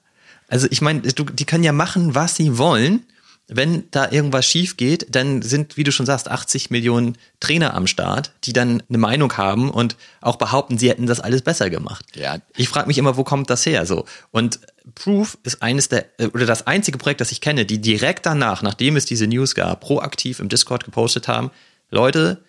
Also 0.48 0.68
ich 0.70 0.80
meine, 0.80 1.00
die 1.00 1.44
können 1.44 1.64
ja 1.64 1.72
machen, 1.72 2.14
was 2.14 2.36
sie 2.36 2.56
wollen 2.58 3.06
wenn 3.48 3.90
da 3.90 4.10
irgendwas 4.10 4.46
schief 4.46 4.76
geht, 4.76 5.14
dann 5.14 5.42
sind, 5.42 5.76
wie 5.76 5.84
du 5.84 5.92
schon 5.92 6.06
sagst, 6.06 6.30
80 6.30 6.70
Millionen 6.70 7.18
Trainer 7.40 7.74
am 7.74 7.86
Start, 7.86 8.32
die 8.44 8.52
dann 8.52 8.82
eine 8.88 8.98
Meinung 8.98 9.36
haben 9.36 9.70
und 9.70 9.96
auch 10.20 10.36
behaupten, 10.36 10.78
sie 10.78 10.88
hätten 10.88 11.06
das 11.06 11.20
alles 11.20 11.42
besser 11.42 11.68
gemacht. 11.68 12.04
Ja. 12.14 12.38
Ich 12.56 12.68
frage 12.68 12.86
mich 12.86 12.98
immer, 12.98 13.16
wo 13.16 13.24
kommt 13.24 13.50
das 13.50 13.66
her? 13.66 13.84
So 13.86 14.04
und 14.30 14.60
Proof 14.94 15.38
ist 15.42 15.62
eines 15.62 15.88
der 15.88 16.06
äh, 16.18 16.26
oder 16.26 16.46
das 16.46 16.66
einzige 16.66 16.98
Projekt, 16.98 17.20
das 17.20 17.32
ich 17.32 17.40
kenne, 17.40 17.66
die 17.66 17.80
direkt 17.80 18.26
danach, 18.26 18.62
nachdem 18.62 18.96
es 18.96 19.04
diese 19.04 19.26
News 19.26 19.54
gab, 19.54 19.80
proaktiv 19.80 20.38
im 20.38 20.48
Discord 20.48 20.84
gepostet 20.84 21.28
haben, 21.28 21.50
Leute, 21.90 22.42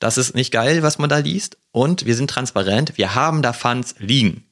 das 0.00 0.18
ist 0.18 0.34
nicht 0.34 0.52
geil, 0.52 0.82
was 0.82 0.98
man 0.98 1.10
da 1.10 1.18
liest 1.18 1.56
und 1.72 2.06
wir 2.06 2.14
sind 2.14 2.30
transparent, 2.30 2.96
wir 2.96 3.14
haben 3.14 3.42
da 3.42 3.52
Funds 3.52 3.94
liegen 3.98 4.44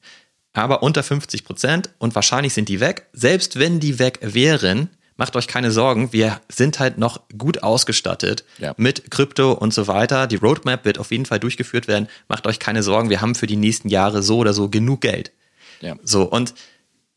aber 0.57 0.83
unter 0.83 1.03
50 1.03 1.45
Prozent 1.45 1.91
und 1.99 2.15
wahrscheinlich 2.15 2.55
sind 2.55 2.69
die 2.69 2.81
weg. 2.81 3.09
Selbst 3.13 3.59
wenn 3.59 3.79
die 3.79 3.99
weg 3.99 4.21
wären, 4.23 4.89
macht 5.17 5.37
euch 5.37 5.49
keine 5.49 5.71
Sorgen, 5.71 6.13
wir 6.13 6.41
sind 6.49 6.79
halt 6.79 6.99
noch 6.99 7.21
gut 7.37 7.63
ausgestattet 7.63 8.45
ja. 8.59 8.75
mit 8.77 9.11
Krypto 9.11 9.53
und 9.53 9.73
so 9.73 9.87
weiter. 9.87 10.27
Die 10.27 10.37
Roadmap 10.37 10.85
wird 10.85 10.99
auf 10.99 11.11
jeden 11.11 11.27
Fall 11.27 11.41
durchgeführt 11.41 11.89
werden. 11.89 12.09
Macht 12.29 12.47
euch 12.47 12.59
keine 12.59 12.83
Sorgen, 12.83 13.11
wir 13.11 13.21
haben 13.21 13.35
für 13.35 13.47
die 13.47 13.57
nächsten 13.57 13.89
Jahre 13.89 14.23
so 14.23 14.39
oder 14.39 14.53
so 14.53 14.69
genug 14.69 15.01
Geld. 15.01 15.33
Ja. 15.81 15.97
So, 16.03 16.23
und 16.23 16.55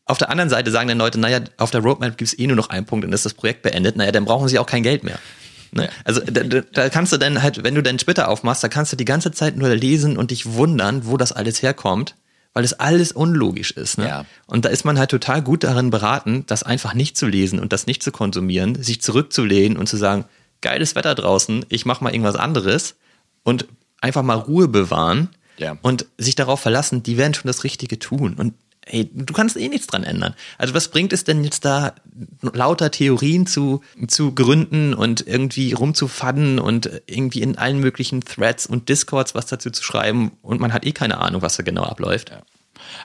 auf 0.06 0.18
der 0.18 0.30
anderen 0.30 0.50
Seite 0.50 0.70
sagen 0.70 0.88
dann 0.88 0.98
Leute, 0.98 1.20
naja, 1.20 1.40
auf 1.56 1.70
der 1.70 1.82
Roadmap 1.82 2.18
gibt 2.18 2.32
es 2.32 2.38
eh 2.38 2.46
nur 2.46 2.56
noch 2.56 2.70
einen 2.70 2.86
Punkt 2.86 3.04
und 3.04 3.12
ist 3.12 3.24
das 3.24 3.34
Projekt 3.34 3.62
beendet. 3.62 3.96
Naja, 3.96 4.12
dann 4.12 4.24
brauchen 4.24 4.48
sie 4.48 4.58
auch 4.58 4.66
kein 4.66 4.82
Geld 4.82 5.04
mehr. 5.04 5.18
Ne? 5.72 5.88
Also 6.04 6.20
da, 6.20 6.42
da 6.42 6.88
kannst 6.88 7.12
du 7.12 7.16
dann 7.16 7.42
halt, 7.42 7.62
wenn 7.62 7.76
du 7.76 7.82
deinen 7.82 7.98
Twitter 7.98 8.28
aufmachst, 8.28 8.64
da 8.64 8.68
kannst 8.68 8.92
du 8.92 8.96
die 8.96 9.04
ganze 9.04 9.30
Zeit 9.30 9.56
nur 9.56 9.68
lesen 9.68 10.16
und 10.16 10.32
dich 10.32 10.54
wundern, 10.54 11.06
wo 11.06 11.16
das 11.16 11.30
alles 11.30 11.62
herkommt 11.62 12.16
weil 12.52 12.64
es 12.64 12.72
alles 12.74 13.12
unlogisch 13.12 13.70
ist. 13.70 13.98
Ne? 13.98 14.08
Ja. 14.08 14.24
Und 14.46 14.64
da 14.64 14.68
ist 14.70 14.84
man 14.84 14.98
halt 14.98 15.10
total 15.10 15.42
gut 15.42 15.64
darin 15.64 15.90
beraten, 15.90 16.44
das 16.46 16.62
einfach 16.62 16.94
nicht 16.94 17.16
zu 17.16 17.26
lesen 17.26 17.60
und 17.60 17.72
das 17.72 17.86
nicht 17.86 18.02
zu 18.02 18.10
konsumieren, 18.10 18.82
sich 18.82 19.00
zurückzulehnen 19.00 19.78
und 19.78 19.88
zu 19.88 19.96
sagen, 19.96 20.24
geiles 20.60 20.94
Wetter 20.94 21.14
draußen, 21.14 21.64
ich 21.68 21.86
mache 21.86 22.02
mal 22.02 22.12
irgendwas 22.12 22.36
anderes 22.36 22.96
und 23.44 23.66
einfach 24.00 24.22
mal 24.22 24.34
Ruhe 24.34 24.68
bewahren 24.68 25.28
ja. 25.58 25.76
und 25.82 26.06
sich 26.18 26.34
darauf 26.34 26.60
verlassen, 26.60 27.02
die 27.02 27.16
werden 27.16 27.34
schon 27.34 27.46
das 27.46 27.64
Richtige 27.64 27.98
tun. 27.98 28.34
Und 28.34 28.54
hey, 28.90 29.10
du 29.12 29.32
kannst 29.32 29.56
eh 29.56 29.68
nichts 29.68 29.86
dran 29.86 30.04
ändern. 30.04 30.34
Also 30.58 30.74
was 30.74 30.88
bringt 30.88 31.12
es 31.12 31.24
denn 31.24 31.44
jetzt 31.44 31.64
da, 31.64 31.94
lauter 32.42 32.90
Theorien 32.90 33.46
zu, 33.46 33.82
zu 34.08 34.34
gründen 34.34 34.94
und 34.94 35.26
irgendwie 35.26 35.72
rumzufadden 35.72 36.58
und 36.58 36.90
irgendwie 37.06 37.42
in 37.42 37.56
allen 37.56 37.80
möglichen 37.80 38.20
Threads 38.20 38.66
und 38.66 38.88
Discords 38.88 39.34
was 39.34 39.46
dazu 39.46 39.70
zu 39.70 39.82
schreiben 39.82 40.32
und 40.42 40.60
man 40.60 40.72
hat 40.72 40.84
eh 40.84 40.92
keine 40.92 41.18
Ahnung, 41.18 41.42
was 41.42 41.56
da 41.56 41.62
genau 41.62 41.84
abläuft. 41.84 42.30
Ja. 42.30 42.42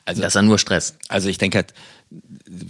Also, 0.05 0.21
das 0.21 0.29
ist 0.29 0.35
dann 0.35 0.47
nur 0.47 0.59
Stress. 0.59 0.97
Also 1.09 1.29
ich 1.29 1.37
denke 1.37 1.57
halt, 1.57 1.73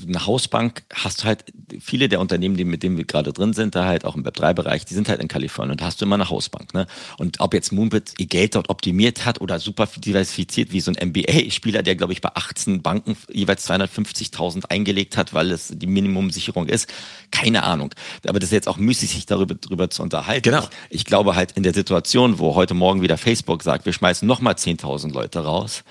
eine 0.07 0.25
Hausbank 0.25 0.83
hast 0.93 1.23
du 1.23 1.25
halt, 1.25 1.45
viele 1.79 2.09
der 2.09 2.19
Unternehmen, 2.19 2.57
die, 2.57 2.63
mit 2.63 2.83
denen 2.83 2.97
wir 2.97 3.05
gerade 3.05 3.33
drin 3.33 3.53
sind, 3.53 3.75
da 3.75 3.85
halt 3.85 4.05
auch 4.05 4.15
im 4.15 4.23
Web3-Bereich, 4.23 4.85
die 4.85 4.93
sind 4.93 5.09
halt 5.09 5.21
in 5.21 5.27
Kalifornien 5.27 5.71
und 5.71 5.81
da 5.81 5.85
hast 5.85 6.01
du 6.01 6.05
immer 6.05 6.15
eine 6.15 6.29
Hausbank. 6.29 6.73
Ne? 6.73 6.87
Und 7.17 7.39
ob 7.39 7.53
jetzt 7.53 7.71
Moonbit 7.71 8.13
ihr 8.17 8.27
Geld 8.27 8.55
dort 8.55 8.69
optimiert 8.69 9.25
hat 9.25 9.41
oder 9.41 9.59
super 9.59 9.87
diversifiziert 9.97 10.71
wie 10.71 10.79
so 10.79 10.91
ein 10.91 11.09
MBA-Spieler, 11.09 11.83
der 11.83 11.95
glaube 11.95 12.13
ich 12.13 12.21
bei 12.21 12.29
18 12.33 12.81
Banken 12.81 13.17
jeweils 13.31 13.69
250.000 13.69 14.65
eingelegt 14.65 15.17
hat, 15.17 15.33
weil 15.33 15.51
es 15.51 15.71
die 15.75 15.87
Minimumsicherung 15.87 16.67
ist, 16.67 16.91
keine 17.31 17.63
Ahnung. 17.63 17.93
Aber 18.27 18.39
das 18.39 18.49
ist 18.49 18.53
jetzt 18.53 18.67
auch 18.67 18.77
müßig, 18.77 19.11
sich 19.11 19.25
darüber, 19.25 19.55
darüber 19.55 19.89
zu 19.89 20.01
unterhalten. 20.01 20.43
Genau. 20.43 20.67
Ich, 20.89 21.01
ich 21.01 21.05
glaube 21.05 21.35
halt 21.35 21.51
in 21.51 21.63
der 21.63 21.73
Situation, 21.73 22.39
wo 22.39 22.55
heute 22.55 22.73
Morgen 22.73 23.01
wieder 23.01 23.17
Facebook 23.17 23.63
sagt, 23.63 23.85
wir 23.85 23.93
schmeißen 23.93 24.27
nochmal 24.27 24.53
10.000 24.53 25.11
Leute 25.11 25.39
raus 25.39 25.83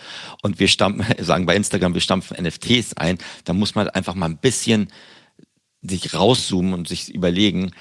und 0.42 0.58
wir 0.58 0.68
stampfen, 0.68 1.04
sagen 1.24 1.46
bei 1.46 1.54
Instagram, 1.54 1.94
wir 1.94 2.00
stampfen 2.00 2.42
NFTs 2.42 2.94
ein, 2.94 3.18
da 3.44 3.52
muss 3.52 3.74
man 3.74 3.88
einfach 3.88 4.14
mal 4.14 4.26
ein 4.26 4.38
bisschen 4.38 4.88
sich 5.82 6.14
rauszoomen 6.14 6.72
und 6.74 6.88
sich 6.88 7.14
überlegen, 7.14 7.72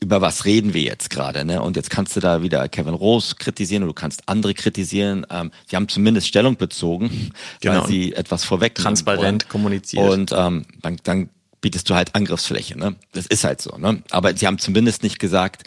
über 0.00 0.20
was 0.20 0.44
reden 0.44 0.72
wir 0.72 0.82
jetzt 0.82 1.10
gerade, 1.10 1.44
ne? 1.44 1.60
Und 1.60 1.76
jetzt 1.76 1.90
kannst 1.90 2.14
du 2.14 2.20
da 2.20 2.42
wieder 2.42 2.68
Kevin 2.68 2.94
Rose 2.94 3.34
kritisieren 3.36 3.82
oder 3.82 3.90
du 3.90 3.94
kannst 3.94 4.28
andere 4.28 4.54
kritisieren. 4.54 5.26
Ähm, 5.30 5.50
sie 5.68 5.74
haben 5.74 5.88
zumindest 5.88 6.28
Stellung 6.28 6.56
bezogen, 6.56 7.32
genau. 7.60 7.80
weil 7.80 7.88
sie 7.88 8.12
etwas 8.12 8.44
vorweg 8.44 8.76
transparent 8.76 9.48
kommuniziert 9.48 10.10
und 10.10 10.32
ähm, 10.32 10.64
dann, 10.80 10.96
dann 11.02 11.28
bietest 11.60 11.90
du 11.90 11.94
halt 11.94 12.14
Angriffsfläche, 12.14 12.78
ne? 12.78 12.94
Das 13.12 13.26
ist 13.26 13.42
halt 13.42 13.60
so, 13.60 13.76
ne? 13.76 14.02
Aber 14.10 14.36
sie 14.36 14.46
haben 14.46 14.58
zumindest 14.58 15.02
nicht 15.02 15.18
gesagt, 15.18 15.64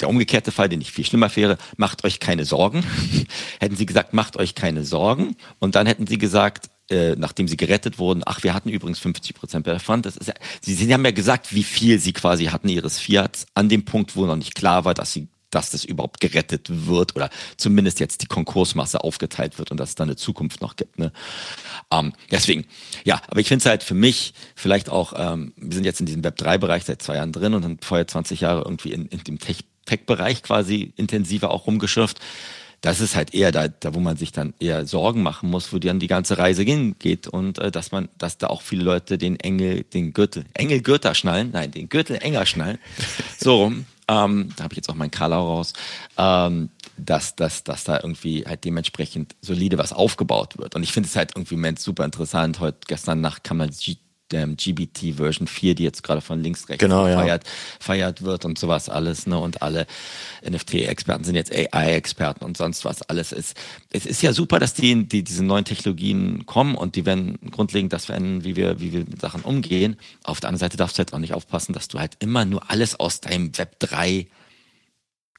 der 0.00 0.08
umgekehrte 0.08 0.50
Fall, 0.50 0.68
den 0.70 0.80
ich 0.80 0.92
viel 0.92 1.04
schlimmer 1.04 1.34
wäre, 1.36 1.58
macht 1.76 2.04
euch 2.04 2.20
keine 2.20 2.46
Sorgen. 2.46 2.84
hätten 3.60 3.76
sie 3.76 3.86
gesagt, 3.86 4.14
macht 4.14 4.38
euch 4.38 4.54
keine 4.54 4.84
Sorgen. 4.84 5.36
Und 5.58 5.74
dann 5.74 5.86
hätten 5.86 6.06
sie 6.06 6.16
gesagt, 6.16 6.70
äh, 6.90 7.14
nachdem 7.16 7.48
sie 7.48 7.56
gerettet 7.56 7.98
wurden, 7.98 8.22
ach, 8.26 8.42
wir 8.42 8.54
hatten 8.54 8.68
übrigens 8.68 8.98
50 8.98 9.34
Prozent 9.34 9.66
davon. 9.66 10.02
Das 10.02 10.16
ist 10.16 10.28
ja, 10.28 10.34
sie, 10.60 10.74
sie 10.74 10.92
haben 10.92 11.04
ja 11.04 11.12
gesagt, 11.12 11.54
wie 11.54 11.62
viel 11.62 11.98
sie 11.98 12.12
quasi 12.12 12.46
hatten 12.46 12.68
ihres 12.68 12.98
Fiats 12.98 13.46
an 13.54 13.68
dem 13.68 13.84
Punkt, 13.84 14.16
wo 14.16 14.26
noch 14.26 14.36
nicht 14.36 14.54
klar 14.54 14.84
war, 14.84 14.94
dass 14.94 15.12
sie 15.12 15.28
dass 15.50 15.70
das 15.70 15.84
überhaupt 15.84 16.20
gerettet 16.20 16.86
wird 16.86 17.16
oder 17.16 17.28
zumindest 17.56 18.00
jetzt 18.00 18.22
die 18.22 18.26
Konkursmasse 18.26 19.02
aufgeteilt 19.02 19.58
wird 19.58 19.70
und 19.70 19.78
dass 19.78 19.90
es 19.90 19.94
da 19.96 20.04
eine 20.04 20.16
Zukunft 20.16 20.60
noch 20.60 20.76
gibt. 20.76 20.98
Ne? 20.98 21.12
Ähm, 21.90 22.12
deswegen, 22.30 22.66
ja, 23.04 23.20
aber 23.26 23.40
ich 23.40 23.48
finde 23.48 23.62
es 23.62 23.66
halt 23.66 23.82
für 23.82 23.94
mich 23.94 24.32
vielleicht 24.54 24.88
auch, 24.88 25.12
ähm, 25.16 25.52
wir 25.56 25.74
sind 25.74 25.84
jetzt 25.84 25.98
in 25.98 26.06
diesem 26.06 26.22
Web3-Bereich 26.22 26.84
seit 26.84 27.02
zwei 27.02 27.16
Jahren 27.16 27.32
drin 27.32 27.54
und 27.54 27.64
haben 27.64 27.78
vorher 27.80 28.06
20 28.06 28.42
Jahre 28.42 28.62
irgendwie 28.62 28.92
in, 28.92 29.06
in 29.06 29.24
dem 29.24 29.38
Tech-Bereich 29.40 30.36
Tech 30.36 30.42
quasi 30.44 30.92
intensiver 30.96 31.50
auch 31.50 31.66
rumgeschürft 31.66 32.20
das 32.80 33.00
ist 33.00 33.14
halt 33.14 33.34
eher 33.34 33.52
da, 33.52 33.68
da, 33.68 33.94
wo 33.94 34.00
man 34.00 34.16
sich 34.16 34.32
dann 34.32 34.54
eher 34.58 34.86
Sorgen 34.86 35.22
machen 35.22 35.50
muss, 35.50 35.72
wo 35.72 35.78
dann 35.78 36.00
die 36.00 36.06
ganze 36.06 36.38
Reise 36.38 36.62
hingeht 36.62 37.28
und 37.28 37.58
äh, 37.58 37.70
dass 37.70 37.92
man, 37.92 38.08
dass 38.18 38.38
da 38.38 38.46
auch 38.46 38.62
viele 38.62 38.84
Leute 38.84 39.18
den 39.18 39.38
Engel, 39.38 39.84
den 39.84 40.12
Gürtel, 40.12 40.44
Engel 40.54 40.80
Gürtel 40.80 41.14
schnallen, 41.14 41.50
nein, 41.52 41.70
den 41.70 41.88
Gürtel 41.88 42.16
enger 42.16 42.46
schnallen, 42.46 42.78
so 43.38 43.64
rum. 43.64 43.86
Ähm, 44.08 44.48
da 44.56 44.64
habe 44.64 44.72
ich 44.72 44.78
jetzt 44.78 44.88
auch 44.88 44.96
meinen 44.96 45.12
Karlau 45.12 45.46
raus, 45.46 45.72
ähm, 46.16 46.70
dass, 46.96 47.36
dass, 47.36 47.62
dass 47.62 47.84
da 47.84 48.00
irgendwie 48.02 48.44
halt 48.44 48.64
dementsprechend 48.64 49.36
solide 49.40 49.78
was 49.78 49.92
aufgebaut 49.92 50.58
wird. 50.58 50.74
Und 50.74 50.82
ich 50.82 50.92
finde 50.92 51.08
es 51.08 51.14
halt 51.14 51.32
irgendwie 51.36 51.54
im 51.54 51.60
Moment 51.60 51.78
super 51.78 52.04
interessant. 52.04 52.58
Heute, 52.58 52.78
gestern 52.88 53.20
Nacht 53.20 53.44
kam 53.44 53.58
man 53.58 53.70
ähm, 54.32 54.56
GBT 54.56 55.16
Version 55.16 55.46
4, 55.46 55.74
die 55.74 55.84
jetzt 55.84 56.02
gerade 56.02 56.20
von 56.20 56.42
links 56.42 56.68
rechts 56.68 56.80
genau, 56.80 57.04
feiert, 57.04 57.44
ja. 57.44 57.50
feiert 57.78 58.22
wird 58.22 58.44
und 58.44 58.58
sowas 58.58 58.88
alles, 58.88 59.26
ne? 59.26 59.38
Und 59.38 59.62
alle 59.62 59.86
NFT-Experten 60.48 61.24
sind 61.24 61.34
jetzt 61.34 61.52
AI-Experten 61.52 62.44
und 62.44 62.56
sonst 62.56 62.84
was 62.84 63.02
alles 63.02 63.32
ist. 63.32 63.56
Es 63.90 64.06
ist 64.06 64.22
ja 64.22 64.32
super, 64.32 64.58
dass 64.58 64.74
die, 64.74 65.06
die 65.06 65.22
diese 65.22 65.44
neuen 65.44 65.64
Technologien 65.64 66.46
kommen 66.46 66.74
und 66.74 66.96
die 66.96 67.06
werden 67.06 67.38
grundlegend 67.50 67.92
das 67.92 68.06
verändern, 68.06 68.44
wie 68.44 68.56
wir, 68.56 68.80
wie 68.80 68.92
wir 68.92 69.00
mit 69.00 69.20
Sachen 69.20 69.42
umgehen. 69.42 69.96
Auf 70.24 70.40
der 70.40 70.48
anderen 70.48 70.60
Seite 70.60 70.76
darfst 70.76 70.96
du 70.96 71.00
halt 71.00 71.12
auch 71.12 71.18
nicht 71.18 71.34
aufpassen, 71.34 71.72
dass 71.72 71.88
du 71.88 71.98
halt 71.98 72.16
immer 72.20 72.44
nur 72.44 72.70
alles 72.70 72.98
aus 72.98 73.20
deinem 73.20 73.56
Web 73.58 73.78
3 73.80 74.26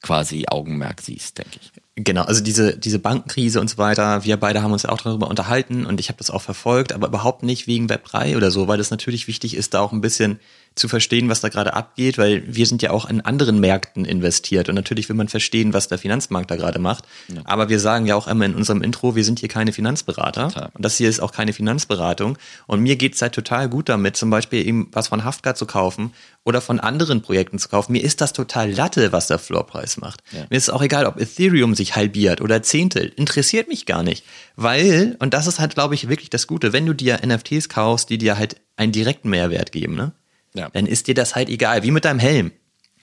quasi 0.02 0.46
Augenmerk 0.48 1.00
siehst, 1.00 1.38
denke 1.38 1.58
ich. 1.60 1.81
Genau, 1.94 2.22
also 2.22 2.42
diese, 2.42 2.74
diese 2.78 2.98
Bankenkrise 2.98 3.60
und 3.60 3.68
so 3.68 3.76
weiter, 3.76 4.24
wir 4.24 4.38
beide 4.38 4.62
haben 4.62 4.72
uns 4.72 4.84
ja 4.84 4.88
auch 4.90 5.02
darüber 5.02 5.28
unterhalten 5.28 5.84
und 5.84 6.00
ich 6.00 6.08
habe 6.08 6.16
das 6.16 6.30
auch 6.30 6.40
verfolgt, 6.40 6.90
aber 6.94 7.08
überhaupt 7.08 7.42
nicht 7.42 7.66
wegen 7.66 7.90
Web 7.90 8.06
3 8.06 8.38
oder 8.38 8.50
so, 8.50 8.66
weil 8.66 8.80
es 8.80 8.90
natürlich 8.90 9.28
wichtig 9.28 9.54
ist, 9.54 9.74
da 9.74 9.80
auch 9.80 9.92
ein 9.92 10.00
bisschen 10.00 10.40
zu 10.74 10.88
verstehen, 10.88 11.28
was 11.28 11.42
da 11.42 11.50
gerade 11.50 11.74
abgeht, 11.74 12.16
weil 12.16 12.42
wir 12.46 12.64
sind 12.64 12.80
ja 12.80 12.92
auch 12.92 13.10
in 13.10 13.20
anderen 13.20 13.60
Märkten 13.60 14.06
investiert 14.06 14.70
und 14.70 14.74
natürlich 14.74 15.10
will 15.10 15.16
man 15.16 15.28
verstehen, 15.28 15.74
was 15.74 15.88
der 15.88 15.98
Finanzmarkt 15.98 16.50
da 16.50 16.56
gerade 16.56 16.78
macht. 16.78 17.04
Ja. 17.28 17.42
Aber 17.44 17.68
wir 17.68 17.78
sagen 17.78 18.06
ja 18.06 18.14
auch 18.14 18.26
immer 18.26 18.46
in 18.46 18.54
unserem 18.54 18.80
Intro, 18.80 19.14
wir 19.14 19.24
sind 19.24 19.40
hier 19.40 19.50
keine 19.50 19.74
Finanzberater 19.74 20.48
total. 20.48 20.70
und 20.72 20.82
das 20.82 20.96
hier 20.96 21.10
ist 21.10 21.20
auch 21.20 21.32
keine 21.32 21.52
Finanzberatung. 21.52 22.38
Und 22.66 22.80
mir 22.80 22.96
geht's 22.96 23.20
halt 23.20 23.34
total 23.34 23.68
gut 23.68 23.90
damit, 23.90 24.16
zum 24.16 24.30
Beispiel 24.30 24.66
eben 24.66 24.88
was 24.92 25.08
von 25.08 25.24
Haftgar 25.24 25.54
zu 25.54 25.66
kaufen 25.66 26.12
oder 26.44 26.60
von 26.60 26.80
anderen 26.80 27.22
Projekten 27.22 27.58
zu 27.58 27.68
kaufen. 27.68 27.92
Mir 27.92 28.02
ist 28.02 28.20
das 28.20 28.32
total 28.32 28.70
Latte, 28.72 29.12
was 29.12 29.28
der 29.28 29.38
Floorpreis 29.38 29.96
macht. 29.96 30.22
Ja. 30.32 30.46
Mir 30.50 30.56
ist 30.56 30.70
auch 30.70 30.82
egal, 30.82 31.06
ob 31.06 31.20
Ethereum 31.20 31.74
sich 31.74 31.94
halbiert 31.94 32.40
oder 32.40 32.62
Zehntel. 32.62 33.12
Interessiert 33.16 33.68
mich 33.68 33.86
gar 33.86 34.02
nicht. 34.02 34.24
Weil, 34.56 35.16
und 35.20 35.34
das 35.34 35.46
ist 35.46 35.60
halt, 35.60 35.74
glaube 35.74 35.94
ich, 35.94 36.08
wirklich 36.08 36.30
das 36.30 36.46
Gute, 36.46 36.72
wenn 36.72 36.86
du 36.86 36.94
dir 36.94 37.20
NFTs 37.24 37.68
kaufst, 37.68 38.10
die 38.10 38.18
dir 38.18 38.38
halt 38.38 38.56
einen 38.76 38.92
direkten 38.92 39.30
Mehrwert 39.30 39.70
geben, 39.70 39.94
ne? 39.94 40.12
ja. 40.54 40.68
dann 40.72 40.86
ist 40.86 41.06
dir 41.06 41.14
das 41.14 41.34
halt 41.34 41.48
egal. 41.48 41.82
Wie 41.82 41.90
mit 41.90 42.04
deinem 42.04 42.18
Helm. 42.18 42.52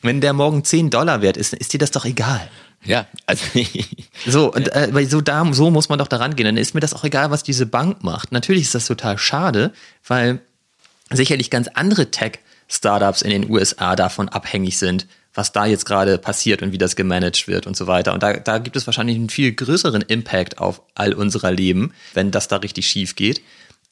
Wenn 0.01 0.21
der 0.21 0.33
morgen 0.33 0.63
10 0.63 0.89
Dollar 0.89 1.21
wert 1.21 1.35
ist, 1.35 1.53
ist 1.53 1.73
dir 1.73 1.77
das 1.77 1.91
doch 1.91 2.05
egal. 2.05 2.49
Ja, 2.85 3.07
also 3.25 3.43
so 4.25 4.53
und 4.53 4.73
äh, 4.73 5.05
so 5.05 5.19
da 5.19 5.45
so 5.51 5.69
muss 5.69 5.89
man 5.89 5.99
doch 5.99 6.07
daran 6.07 6.35
gehen. 6.35 6.45
Dann 6.45 6.57
ist 6.57 6.73
mir 6.73 6.79
das 6.79 6.93
auch 6.93 7.03
egal, 7.03 7.31
was 7.31 7.43
diese 7.43 7.65
Bank 7.65 8.03
macht. 8.03 8.31
Natürlich 8.31 8.63
ist 8.63 8.75
das 8.75 8.85
total 8.85 9.17
schade, 9.17 9.73
weil 10.07 10.39
sicherlich 11.11 11.49
ganz 11.49 11.67
andere 11.73 12.11
Tech 12.11 12.39
Startups 12.70 13.22
in 13.22 13.32
den 13.32 13.49
USA 13.49 13.95
davon 13.95 14.30
abhängig 14.30 14.78
sind, 14.78 15.07
was 15.34 15.51
da 15.51 15.65
jetzt 15.65 15.86
gerade 15.86 16.17
passiert 16.17 16.61
und 16.61 16.72
wie 16.72 16.78
das 16.78 16.95
gemanagt 16.95 17.47
wird 17.47 17.67
und 17.67 17.76
so 17.76 17.88
weiter. 17.88 18.13
Und 18.13 18.24
da, 18.24 18.34
da 18.34 18.57
gibt 18.57 18.76
es 18.76 18.88
wahrscheinlich 18.88 19.17
einen 19.17 19.30
viel 19.30 19.53
größeren 19.53 20.01
Impact 20.03 20.59
auf 20.59 20.82
all 20.95 21.13
unserer 21.13 21.51
Leben, 21.51 21.93
wenn 22.13 22.32
das 22.32 22.47
da 22.47 22.57
richtig 22.57 22.88
schief 22.88 23.15
geht. 23.15 23.41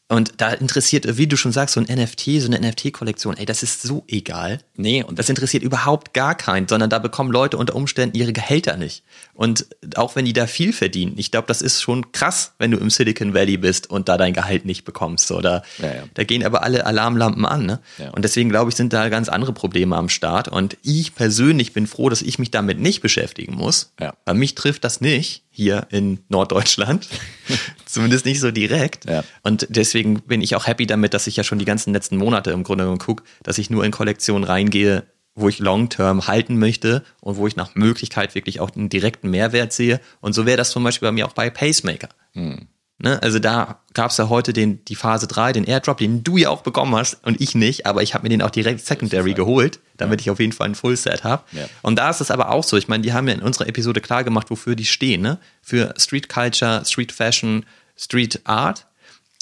Und 0.10 0.36
da 0.38 0.52
interessiert, 0.54 1.18
wie 1.18 1.28
du 1.28 1.36
schon 1.36 1.52
sagst, 1.52 1.76
so 1.76 1.82
ein 1.82 1.88
NFT, 1.94 2.40
so 2.40 2.48
eine 2.48 2.66
NFT-Kollektion, 2.66 3.36
ey, 3.36 3.46
das 3.46 3.62
ist 3.62 3.82
so 3.82 4.06
egal. 4.08 4.60
Nee, 4.78 5.04
und 5.04 5.20
das 5.20 5.28
interessiert 5.28 5.64
überhaupt 5.64 6.14
gar 6.14 6.34
keinen, 6.36 6.70
sondern 6.70 6.90
da 6.90 7.00
bekommen 7.00 7.30
Leute 7.30 7.58
unter 7.58 7.76
Umständen 7.76 8.16
ihre 8.16 8.32
Gehälter 8.32 8.78
nicht. 8.78 9.04
Und 9.34 9.68
auch 9.96 10.16
wenn 10.16 10.24
die 10.24 10.32
da 10.32 10.48
viel 10.48 10.72
verdienen, 10.72 11.16
ich 11.18 11.30
glaube, 11.30 11.48
das 11.48 11.62
ist 11.62 11.82
schon 11.82 12.14
krass, 12.14 12.54
wenn 12.58 12.72
du 12.72 12.78
im 12.78 12.90
Silicon 12.90 13.34
Valley 13.34 13.58
bist 13.58 13.90
und 13.90 14.08
da 14.08 14.16
dein 14.16 14.32
Gehalt 14.32 14.64
nicht 14.64 14.86
bekommst. 14.86 15.30
Oder 15.32 15.64
ja, 15.78 15.96
ja. 15.96 16.04
da 16.14 16.24
gehen 16.24 16.46
aber 16.46 16.64
alle 16.64 16.86
Alarmlampen 16.86 17.46
an. 17.46 17.66
Ne? 17.66 17.80
Ja. 17.98 18.12
Und 18.12 18.24
deswegen 18.24 18.50
glaube 18.50 18.70
ich, 18.70 18.78
sind 18.78 18.94
da 18.94 19.10
ganz 19.10 19.28
andere 19.28 19.52
Probleme 19.52 19.98
am 19.98 20.08
Start. 20.08 20.48
Und 20.48 20.78
ich 20.84 21.16
persönlich 21.16 21.74
bin 21.74 21.86
froh, 21.86 22.08
dass 22.08 22.22
ich 22.22 22.40
mich 22.40 22.50
damit 22.50 22.80
nicht 22.80 23.02
beschäftigen 23.02 23.56
muss. 23.56 23.92
Ja. 24.00 24.16
Weil 24.24 24.36
mich 24.36 24.56
trifft 24.56 24.86
das 24.86 25.02
nicht 25.02 25.44
hier 25.58 25.88
in 25.90 26.20
Norddeutschland. 26.30 27.08
Zumindest 27.86 28.26
nicht 28.26 28.40
so 28.40 28.52
direkt. 28.52 29.10
Ja. 29.10 29.24
Und 29.42 29.66
deswegen 29.70 30.22
bin 30.22 30.42
ich 30.42 30.56
auch 30.56 30.68
happy 30.68 30.86
damit, 30.86 31.16
dass 31.16 31.26
ich 31.26 31.36
ja 31.36 31.44
schon 31.44 31.58
die 31.58 31.66
ganzen 31.66 31.94
letzten 31.94 32.16
Monate 32.16 32.52
im 32.52 32.64
Grunde 32.64 32.84
genommen 32.84 33.00
gucke, 33.00 33.24
dass 33.42 33.58
ich 33.58 33.72
nur 33.72 33.84
in 33.84 33.92
Kollektionen 33.92 34.44
reingehe, 34.44 35.08
wo 35.34 35.50
ich 35.50 35.58
Long-Term 35.58 36.28
halten 36.28 36.60
möchte 36.60 37.04
und 37.22 37.38
wo 37.38 37.48
ich 37.48 37.56
nach 37.56 37.74
Möglichkeit 37.74 38.36
wirklich 38.36 38.60
auch 38.60 38.70
einen 38.76 38.90
direkten 38.90 39.32
Mehrwert 39.32 39.74
sehe. 39.74 40.00
Und 40.22 40.34
so 40.34 40.46
wäre 40.46 40.58
das 40.58 40.70
zum 40.70 40.84
Beispiel 40.84 41.08
bei 41.08 41.12
mir 41.12 41.26
auch 41.26 41.34
bei 41.34 41.50
Pacemaker. 41.50 42.10
Hm. 42.34 42.68
Ne? 43.00 43.22
Also 43.22 43.38
da 43.38 43.82
gab 43.94 44.10
es 44.10 44.18
ja 44.18 44.28
heute 44.28 44.54
den, 44.54 44.84
die 44.86 44.96
Phase 44.96 45.28
3, 45.28 45.54
den 45.54 45.66
Airdrop, 45.66 45.98
den 45.98 46.24
du 46.24 46.38
ja 46.38 46.50
auch 46.50 46.62
bekommen 46.62 46.96
hast 46.96 47.24
und 47.24 47.40
ich 47.40 47.54
nicht, 47.54 47.86
aber 47.86 48.02
ich 48.02 48.16
habe 48.16 48.24
mir 48.24 48.30
den 48.30 48.42
auch 48.42 48.50
direkt 48.50 48.84
Secondary 48.84 49.34
geholt, 49.34 49.80
damit 49.98 50.22
ja. 50.22 50.26
ich 50.26 50.30
auf 50.32 50.40
jeden 50.40 50.52
Fall 50.52 50.70
ein 50.70 50.76
Full-Set 50.76 51.24
habe. 51.24 51.44
Ja. 51.52 51.66
Und 51.84 51.98
da 52.00 52.10
ist 52.10 52.22
es 52.22 52.32
aber 52.32 52.50
auch 52.50 52.64
so, 52.64 52.76
ich 52.76 52.88
meine, 52.88 53.04
die 53.04 53.14
haben 53.14 53.28
ja 53.28 53.36
in 53.36 53.42
unserer 53.42 53.68
Episode 53.68 54.02
klar 54.02 54.24
gemacht, 54.24 54.50
wofür 54.50 54.76
die 54.76 54.86
stehen, 54.86 55.22
ne? 55.22 55.38
Für 55.62 55.94
Street 55.98 56.28
Culture, 56.28 56.84
Street 56.86 57.12
Fashion, 57.12 57.66
Street 57.96 58.42
Art. 58.46 58.88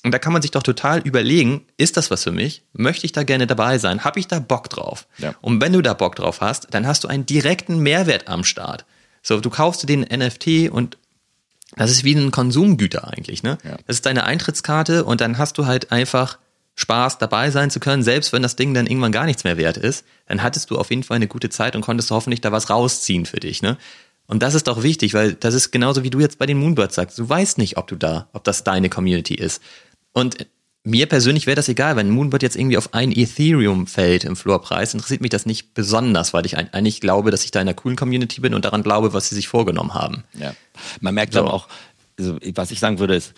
Und 0.03 0.11
da 0.11 0.19
kann 0.19 0.33
man 0.33 0.41
sich 0.41 0.51
doch 0.51 0.63
total 0.63 0.99
überlegen, 0.99 1.65
ist 1.77 1.95
das 1.95 2.11
was 2.11 2.23
für 2.23 2.31
mich? 2.31 2.61
Möchte 2.73 3.05
ich 3.05 3.13
da 3.13 3.23
gerne 3.23 3.47
dabei 3.47 3.77
sein? 3.77 4.03
Habe 4.03 4.19
ich 4.19 4.27
da 4.27 4.39
Bock 4.39 4.69
drauf? 4.69 5.07
Ja. 5.17 5.33
Und 5.41 5.61
wenn 5.61 5.73
du 5.73 5.81
da 5.81 5.93
Bock 5.93 6.15
drauf 6.17 6.41
hast, 6.41 6.67
dann 6.71 6.85
hast 6.85 7.05
du 7.05 7.07
einen 7.07 7.25
direkten 7.25 7.79
Mehrwert 7.79 8.27
am 8.27 8.43
Start. 8.43 8.85
So, 9.23 9.39
du 9.39 9.49
kaufst 9.49 9.81
dir 9.81 9.87
den 9.87 10.01
NFT 10.01 10.69
und 10.69 10.97
das 11.75 11.91
ist 11.91 12.03
wie 12.03 12.15
ein 12.15 12.31
Konsumgüter 12.31 13.11
eigentlich, 13.11 13.43
ne? 13.43 13.57
Ja. 13.63 13.77
Das 13.87 13.97
ist 13.97 14.05
deine 14.05 14.25
Eintrittskarte 14.25 15.03
und 15.03 15.21
dann 15.21 15.37
hast 15.37 15.57
du 15.57 15.65
halt 15.65 15.91
einfach 15.91 16.37
Spaß 16.75 17.17
dabei 17.17 17.51
sein 17.51 17.71
zu 17.71 17.79
können, 17.79 18.03
selbst 18.03 18.33
wenn 18.33 18.43
das 18.43 18.55
Ding 18.55 18.73
dann 18.73 18.87
irgendwann 18.87 19.11
gar 19.11 19.25
nichts 19.25 19.43
mehr 19.45 19.57
wert 19.57 19.77
ist, 19.77 20.05
dann 20.27 20.43
hattest 20.43 20.69
du 20.69 20.77
auf 20.77 20.89
jeden 20.89 21.03
Fall 21.03 21.15
eine 21.15 21.27
gute 21.27 21.49
Zeit 21.49 21.75
und 21.75 21.81
konntest 21.81 22.11
hoffentlich 22.11 22.41
da 22.41 22.51
was 22.51 22.69
rausziehen 22.69 23.25
für 23.25 23.39
dich, 23.39 23.61
ne? 23.61 23.77
Und 24.27 24.41
das 24.41 24.55
ist 24.55 24.67
doch 24.67 24.81
wichtig, 24.81 25.13
weil 25.13 25.33
das 25.33 25.53
ist 25.53 25.71
genauso 25.71 26.03
wie 26.03 26.09
du 26.09 26.19
jetzt 26.19 26.39
bei 26.39 26.47
den 26.47 26.57
Moonbirds 26.57 26.95
sagst. 26.95 27.19
Du 27.19 27.29
weißt 27.29 27.59
nicht, 27.59 27.77
ob 27.77 27.87
du 27.87 27.95
da, 27.95 28.27
ob 28.33 28.43
das 28.43 28.63
deine 28.63 28.89
Community 28.89 29.35
ist. 29.35 29.61
Und 30.13 30.47
mir 30.85 31.07
persönlich 31.07 31.47
wäre 31.47 31.55
das 31.55 31.67
egal, 31.67 31.95
wenn 31.95 32.11
Moonbird 32.11 32.43
jetzt 32.43 32.55
irgendwie 32.55 32.77
auf 32.77 32.93
ein 32.93 33.11
Ethereum 33.11 33.87
fällt 33.87 34.23
im 34.23 34.35
Floorpreis, 34.35 34.93
interessiert 34.93 35.21
mich 35.21 35.31
das 35.31 35.45
nicht 35.45 35.73
besonders, 35.73 36.33
weil 36.33 36.45
ich 36.45 36.57
eigentlich 36.57 37.01
glaube, 37.01 37.31
dass 37.31 37.43
ich 37.43 37.51
da 37.51 37.59
in 37.59 37.67
einer 37.67 37.75
coolen 37.75 37.97
Community 37.97 38.39
bin 38.39 38.53
und 38.53 38.65
daran 38.65 38.83
glaube, 38.83 39.11
was 39.11 39.29
sie 39.29 39.35
sich 39.35 39.47
vorgenommen 39.47 39.95
haben. 39.95 40.23
Ja. 40.33 40.55
Man 41.01 41.15
merkt 41.15 41.33
so. 41.33 41.39
dann 41.39 41.49
auch, 41.49 41.67
also, 42.19 42.37
was 42.53 42.69
ich 42.71 42.79
sagen 42.79 42.99
würde, 42.99 43.15
ist, 43.15 43.33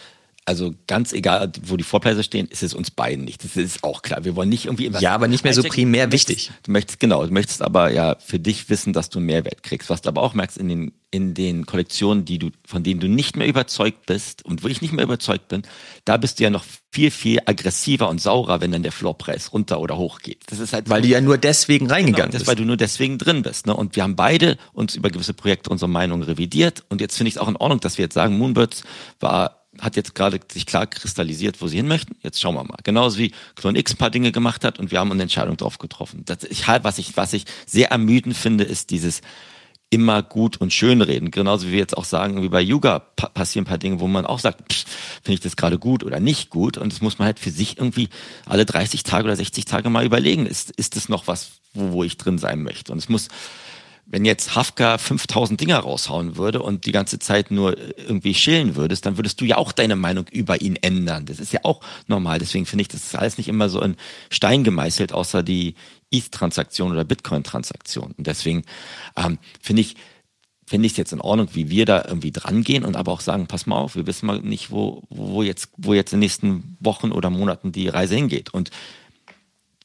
also 0.48 0.74
ganz 0.88 1.12
egal, 1.12 1.52
wo 1.64 1.76
die 1.76 1.84
Vorpreise 1.84 2.24
stehen, 2.24 2.48
ist 2.48 2.64
es 2.64 2.74
uns 2.74 2.90
beiden 2.90 3.26
nicht. 3.26 3.44
Das 3.44 3.58
ist 3.58 3.84
auch 3.84 4.02
klar. 4.02 4.24
Wir 4.24 4.38
wollen 4.38 4.48
nicht 4.48 4.66
irgendwie 4.66 4.90
Ja, 5.00 5.14
aber 5.14 5.28
nicht 5.28 5.44
mehr 5.44 5.54
so 5.54 5.62
primär 5.62 6.10
wichtig. 6.14 6.52
Du 6.64 6.72
möchtest, 6.72 7.02
genau, 7.02 7.26
du 7.26 7.34
möchtest 7.34 7.62
aber 7.62 7.92
ja 7.92 8.16
für 8.26 8.40
dich 8.40 8.70
wissen, 8.70 8.94
dass 8.94 9.10
du 9.10 9.20
einen 9.20 9.26
Mehrwert 9.26 9.62
kriegst. 9.62 9.90
Was 9.90 10.02
du 10.02 10.08
aber 10.08 10.22
auch 10.22 10.34
merkst 10.34 10.58
in 10.58 10.70
den, 10.70 10.94
in 11.12 11.34
den 11.34 11.66
Kollektionen, 11.66 12.24
die 12.24 12.40
du, 12.40 12.52
von 12.66 12.82
denen 12.82 13.02
du 13.02 13.10
nicht 13.10 13.36
mehr 13.36 13.46
überzeugt 13.46 14.06
bist 14.06 14.46
und 14.46 14.64
wo 14.64 14.70
ich 14.70 14.82
nicht 14.82 14.94
mehr 14.94 15.04
überzeugt 15.04 15.50
bin, 15.50 15.64
da 16.06 16.16
bist 16.16 16.40
du 16.40 16.46
ja 16.46 16.50
noch 16.50 16.64
viel, 16.92 17.12
viel 17.12 17.40
aggressiver 17.46 18.08
und 18.08 18.22
saurer, 18.22 18.62
wenn 18.62 18.72
dann 18.72 18.84
der 18.84 18.94
Floorpreis 18.94 19.52
runter 19.52 19.82
oder 19.82 19.98
hoch 19.98 20.20
geht. 20.20 20.44
Das 20.48 20.60
ist 20.60 20.72
halt. 20.72 20.90
Weil 20.90 21.02
so, 21.02 21.10
du 21.10 21.14
ja 21.14 21.20
nur 21.20 21.38
deswegen 21.38 21.88
reingegangen 21.92 22.32
genau, 22.32 22.40
bist. 22.40 22.48
Weil 22.48 22.56
du 22.56 22.64
nur 22.64 22.78
deswegen 22.78 23.18
drin 23.18 23.42
bist. 23.42 23.68
Ne? 23.68 23.76
Und 23.76 23.98
wir 23.98 24.04
haben 24.04 24.16
beide 24.16 24.58
uns 24.72 24.96
über 24.96 25.10
gewisse 25.10 25.34
Projekte 25.34 25.72
unsere 25.72 25.90
Meinung 25.90 26.24
revidiert. 26.24 26.86
Und 26.88 27.02
jetzt 27.02 27.18
finde 27.18 27.28
ich 27.28 27.36
es 27.36 27.42
auch 27.42 27.50
in 27.50 27.58
Ordnung, 27.58 27.82
dass 27.82 27.98
wir 27.98 28.06
jetzt 28.06 28.14
sagen, 28.14 28.38
Moonbirds 28.38 28.84
war 29.20 29.57
hat 29.82 29.96
jetzt 29.96 30.16
gerade 30.16 30.40
sich 30.52 30.66
klar 30.66 30.88
kristallisiert, 30.88 31.62
wo 31.62 31.68
sie 31.68 31.78
hin 31.78 31.88
möchten. 31.88 32.16
Jetzt 32.24 32.42
schauen 32.42 32.56
wir 32.56 32.64
mal. 32.64 32.78
Genauso 32.84 33.18
wie 33.18 33.32
Clone 33.56 33.78
X 33.80 33.94
ein 33.94 33.98
paar 33.98 34.10
Dinge 34.10 34.32
gemacht 34.32 34.64
hat 34.64 34.80
und 34.80 34.92
wir 34.92 35.00
haben 35.00 35.12
eine 35.12 35.24
Entscheidung 35.24 35.58
drauf 35.58 35.78
getroffen. 35.78 36.24
Das, 36.26 36.44
ich, 36.44 36.68
was, 36.68 36.98
ich, 36.98 37.18
was 37.18 37.34
ich 37.34 37.46
sehr 37.66 37.92
ermüdend 37.92 38.36
finde, 38.36 38.64
ist 38.64 38.90
dieses 38.90 39.22
immer 39.90 40.22
gut 40.22 40.58
und 40.58 40.74
schön 40.74 41.02
reden. 41.02 41.32
Genauso 41.32 41.68
wie 41.68 41.72
wir 41.72 41.80
jetzt 41.80 41.96
auch 41.96 42.04
sagen, 42.04 42.42
wie 42.42 42.50
bei 42.50 42.62
Yuga 42.62 43.00
pa 43.00 43.30
passieren 43.30 43.66
ein 43.66 43.70
paar 43.70 43.78
Dinge, 43.78 44.00
wo 44.00 44.08
man 44.08 44.26
auch 44.26 44.40
sagt, 44.40 44.74
finde 45.24 45.36
ich 45.36 45.40
das 45.40 45.56
gerade 45.56 45.80
gut 45.80 46.04
oder 46.04 46.20
nicht 46.20 46.50
gut. 46.50 46.78
Und 46.78 46.92
das 46.92 47.02
muss 47.02 47.20
man 47.20 47.28
halt 47.28 47.40
für 47.40 47.52
sich 47.52 47.78
irgendwie 47.78 48.10
alle 48.46 48.66
30 48.66 49.04
Tage 49.04 49.26
oder 49.26 49.36
60 49.36 49.66
Tage 49.66 49.90
mal 49.90 50.06
überlegen. 50.06 50.46
Ist, 50.46 50.72
ist 50.72 50.96
das 50.98 51.08
noch 51.08 51.28
was, 51.28 51.52
wo, 51.74 51.94
wo 51.94 52.04
ich 52.04 52.18
drin 52.18 52.38
sein 52.38 52.64
möchte? 52.64 52.92
Und 52.92 52.98
es 52.98 53.08
muss, 53.08 53.30
wenn 54.10 54.24
jetzt 54.24 54.56
Hafka 54.56 54.98
5000 54.98 55.60
Dinger 55.60 55.80
raushauen 55.80 56.38
würde 56.38 56.62
und 56.62 56.86
die 56.86 56.94
ganze 56.94 57.20
Zeit 57.20 57.52
nur 57.52 57.78
irgendwie 57.98 58.34
schillen 58.34 58.76
würdest, 58.78 59.06
dann 59.06 59.18
würdest 59.18 59.42
du 59.42 59.46
ja 59.46 59.58
auch 59.58 59.74
deine 59.74 59.98
Meinung 59.98 60.26
über 60.32 60.62
ihn 60.62 60.78
ändern. 60.78 61.26
Das 61.26 61.40
ist 61.40 61.52
ja 61.52 61.60
auch 61.64 61.82
normal. 62.08 62.40
Deswegen 62.40 62.66
finde 62.66 62.84
ich, 62.84 62.88
das 62.88 63.04
ist 63.04 63.16
alles 63.16 63.38
nicht 63.38 63.50
immer 63.50 63.68
so 63.68 63.82
in 63.82 63.98
Stein 64.30 64.64
gemeißelt, 64.64 65.12
außer 65.12 65.44
die 65.44 65.76
ETH-Transaktion 66.10 66.92
oder 66.94 67.04
Bitcoin-Transaktion. 67.04 68.14
Und 68.18 68.28
deswegen 68.28 68.64
ähm, 69.18 69.40
finde 69.62 69.82
ich, 69.82 69.98
finde 70.66 70.86
ich 70.86 70.94
es 70.94 70.98
jetzt 70.98 71.12
in 71.12 71.22
Ordnung, 71.22 71.50
wie 71.52 71.70
wir 71.70 71.86
da 71.86 72.06
irgendwie 72.08 72.32
dran 72.32 72.64
gehen 72.64 72.86
und 72.86 72.96
aber 72.96 73.12
auch 73.12 73.22
sagen, 73.22 73.48
pass 73.48 73.66
mal 73.66 73.76
auf, 73.76 73.98
wir 73.98 74.08
wissen 74.08 74.26
mal 74.26 74.40
nicht, 74.40 74.72
wo, 74.72 75.04
wo 75.10 75.44
jetzt, 75.44 75.70
wo 75.76 75.94
jetzt 75.94 76.14
in 76.14 76.18
den 76.18 76.26
nächsten 76.26 76.78
Wochen 76.80 77.12
oder 77.12 77.30
Monaten 77.30 77.74
die 77.74 77.90
Reise 77.90 78.16
hingeht. 78.16 78.54
Und 78.54 78.72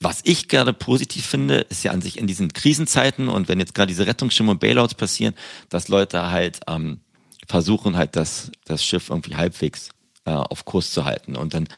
was 0.03 0.20
ich 0.24 0.48
gerade 0.48 0.72
positiv 0.72 1.26
finde, 1.26 1.59
ist 1.68 1.84
ja 1.84 1.92
an 1.92 2.03
sich 2.03 2.18
in 2.18 2.26
diesen 2.26 2.53
Krisenzeiten 2.53 3.28
und 3.28 3.48
wenn 3.48 3.61
jetzt 3.61 3.74
gerade 3.74 3.88
diese 3.88 4.07
Rettungsschirme 4.07 4.53
und 4.53 4.61
Bailouts 4.61 4.94
passieren, 4.94 5.34
dass 5.68 5.88
Leute 5.88 6.30
halt 6.30 6.61
ähm, 6.66 7.00
versuchen 7.46 7.96
halt 7.96 8.16
das, 8.16 8.50
das 8.64 8.84
Schiff 8.84 9.11
irgendwie 9.11 9.36
halbwegs 9.36 9.90
äh, 10.24 10.30
auf 10.30 10.64
Kurs 10.64 10.92
zu 10.92 11.05
halten. 11.05 11.36
Und 11.36 11.55
dann 11.55 11.68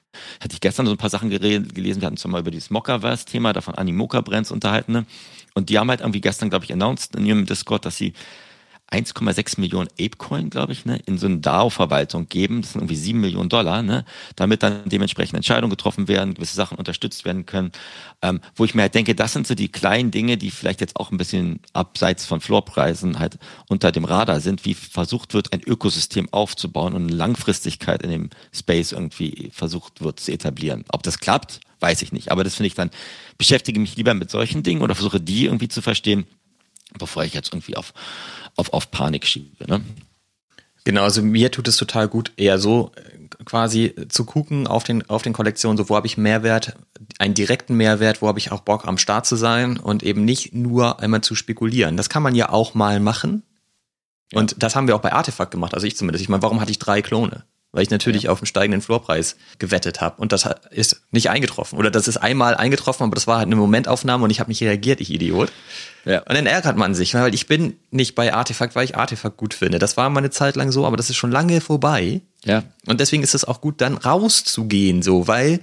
hatte 0.41 0.55
ich 0.55 0.61
gestern 0.61 0.87
so 0.87 0.93
ein 0.93 0.99
paar 0.99 1.11
Sachen 1.11 1.31
gelesen, 1.31 1.73
wir 1.75 2.07
hatten 2.07 2.17
zum 2.17 2.33
Beispiel 2.33 2.43
über 2.43 2.51
dieses 2.51 2.71
Mockerverse-Thema, 2.71 3.53
davon 3.53 3.75
Animoca 3.75 4.21
Brands 4.21 4.51
unterhalten. 4.51 4.93
Ne? 4.93 5.07
Und 5.55 5.71
die 5.71 5.79
haben 5.79 5.89
halt 5.89 6.01
irgendwie 6.01 6.21
gestern, 6.21 6.51
glaube 6.51 6.65
ich, 6.65 6.73
announced 6.73 7.17
in 7.17 7.27
ihrem 7.27 7.47
Discord, 7.47 7.85
dass 7.85 7.97
sie 7.97 8.13
1,6 8.95 9.61
Millionen 9.61 9.89
Apecoin, 10.01 10.51
glaube 10.51 10.73
ich, 10.73 10.85
ne, 10.85 11.01
in 11.07 11.19
so 11.19 11.27
eine 11.27 11.39
DAO-Verwaltung 11.39 12.29
geben. 12.29 12.63
Das 12.63 12.73
sind 12.73 12.83
irgendwie 12.83 12.97
7 12.97 13.21
Millionen 13.21 13.49
Dollar, 13.49 13.83
ne, 13.83 14.05
damit 14.37 14.63
dann 14.63 14.89
dementsprechend 14.89 15.35
Entscheidungen 15.35 15.71
getroffen 15.71 16.07
werden, 16.07 16.35
gewisse 16.35 16.55
Sachen 16.55 16.79
unterstützt 16.79 17.25
werden 17.25 17.45
können. 17.45 17.73
Ähm, 18.23 18.41
wo 18.55 18.65
ich 18.65 18.75
mir 18.75 18.83
halt 18.83 18.95
denke, 18.95 19.15
das 19.15 19.33
sind 19.33 19.47
so 19.47 19.55
die 19.55 19.69
kleinen 19.69 20.11
Dinge, 20.11 20.37
die 20.37 20.51
vielleicht 20.51 20.81
jetzt 20.81 20.97
auch 20.97 21.11
ein 21.11 21.19
bisschen 21.19 21.61
abseits 21.73 22.25
von 22.25 22.41
Floorpreisen 22.41 23.19
halt 23.19 23.39
unter 23.69 23.91
dem 23.91 24.05
Radar 24.05 24.41
sind, 24.41 24.65
wie 24.65 24.75
versucht 24.75 25.35
wird, 25.35 25.53
ein 25.53 25.63
Ökosystem 25.63 26.29
aufzubauen 26.33 26.95
und 26.95 27.09
eine 27.09 27.17
Langfristigkeit 27.17 28.03
in 28.03 28.11
dem 28.11 28.31
Space 28.53 28.93
irgendwie 28.93 29.51
versucht 29.53 30.03
wird 30.03 30.21
zu 30.21 30.33
etablieren. 30.33 30.85
Ob 30.93 31.03
das 31.03 31.19
klappt, 31.19 31.61
weiß 31.81 32.03
ich 32.03 32.13
nicht. 32.13 32.31
Aber 32.31 32.45
das 32.45 32.55
finde 32.55 32.69
ich 32.69 32.75
dann, 32.75 32.91
beschäftige 33.39 33.81
mich 33.81 33.97
lieber 33.97 34.15
mit 34.15 34.31
solchen 34.31 34.63
Dingen 34.63 34.83
oder 34.83 34.95
versuche 34.95 35.21
die 35.21 35.47
irgendwie 35.47 35.69
zu 35.69 35.83
verstehen, 35.83 36.27
bevor 36.99 37.25
ich 37.25 37.35
jetzt 37.35 37.53
irgendwie 37.53 37.77
auf 37.77 37.93
auf, 38.57 38.73
auf 38.73 38.91
Panik 38.91 39.27
schiebe. 39.27 39.67
Ne? 39.69 39.83
Genau, 40.85 41.03
also 41.03 41.23
mir 41.23 41.51
tut 41.51 41.69
es 41.69 41.77
total 41.77 42.09
gut, 42.09 42.33
eher 42.37 42.59
so 42.59 42.93
äh, 42.97 43.45
quasi 43.45 43.95
zu 44.09 44.25
gucken 44.25 44.67
auf 44.67 44.85
den, 44.85 45.09
auf 45.09 45.23
den 45.23 45.33
Kollektionen, 45.33 45.77
so 45.77 45.89
wo 45.89 45.97
habe 45.97 46.07
ich 46.07 46.19
Mehrwert, 46.19 46.77
einen 47.19 47.35
direkten 47.35 47.75
Mehrwert, 47.77 48.23
wo 48.23 48.29
habe 48.29 48.39
ich 48.39 48.53
auch 48.53 48.61
Bock 48.61 48.87
am 48.87 48.99
Start 48.99 49.27
zu 49.27 49.37
sein 49.37 49.79
und 49.79 50.03
eben 50.03 50.25
nicht 50.25 50.55
nur 50.55 51.01
einmal 51.01 51.23
zu 51.23 51.35
spekulieren. 51.35 51.97
Das 51.97 52.09
kann 52.09 52.23
man 52.23 52.35
ja 52.35 52.51
auch 52.51 52.75
mal 52.75 53.01
machen. 53.01 53.43
Ja. 54.33 54.41
Und 54.41 54.63
das 54.63 54.77
haben 54.77 54.87
wir 54.87 54.97
auch 54.97 55.01
bei 55.01 55.13
Artefakt 55.13 55.51
gemacht, 55.51 55.75
also 55.75 55.87
ich 55.87 55.97
zumindest. 55.97 56.23
Ich 56.23 56.29
meine, 56.29 56.43
warum 56.43 56.61
hatte 56.61 56.71
ich 56.71 56.79
drei 56.79 57.03
Klone? 57.03 57.45
Weil 57.75 57.83
ich 57.83 57.91
natürlich 57.91 58.25
ja. 58.25 58.31
auf 58.31 58.39
den 58.39 58.47
steigenden 58.47 58.81
Floorpreis 58.81 59.37
gewettet 59.59 60.01
habe. 60.01 60.23
Und 60.23 60.33
das 60.33 60.49
ist 60.71 61.03
nicht 61.11 61.29
eingetroffen. 61.29 61.77
Oder 61.79 61.91
das 61.91 62.09
ist 62.09 62.17
einmal 62.17 62.55
eingetroffen, 62.55 63.05
aber 63.05 63.17
das 63.17 63.27
war 63.27 63.39
halt 63.39 63.47
eine 63.47 63.57
Momentaufnahme 63.57 64.25
und 64.25 64.31
ich 64.31 64.41
habe 64.41 64.49
nicht 64.49 64.63
reagiert, 64.63 65.01
ich 65.01 65.11
Idiot. 65.11 65.51
Ja. 66.05 66.21
Und 66.21 66.35
dann 66.35 66.47
ärgert 66.47 66.77
man 66.77 66.95
sich, 66.95 67.15
weil 67.15 67.35
ich 67.35 67.49
bin 67.49 67.77
nicht 67.91 68.15
bei 68.15 68.33
Artefakt, 68.33 68.77
weil 68.77 68.85
ich 68.85 68.97
Artefakt 68.97 69.37
gut 69.37 69.55
finde. 69.55 69.79
Das 69.79 69.97
war 69.97 70.09
mal 70.09 70.21
eine 70.21 70.31
Zeit 70.31 70.55
lang 70.55 70.71
so, 70.71 70.87
aber 70.87 70.97
das 70.97 71.11
ist 71.11 71.17
schon 71.17 71.33
lange 71.33 71.61
vorbei. 71.61 72.21
Ja. 72.45 72.63
Und 72.87 73.01
deswegen 73.01 73.25
ist 73.25 73.35
es 73.35 73.45
auch 73.45 73.61
gut, 73.61 73.81
dann 73.81 73.97
rauszugehen, 73.97 75.03
so, 75.03 75.27
weil 75.27 75.61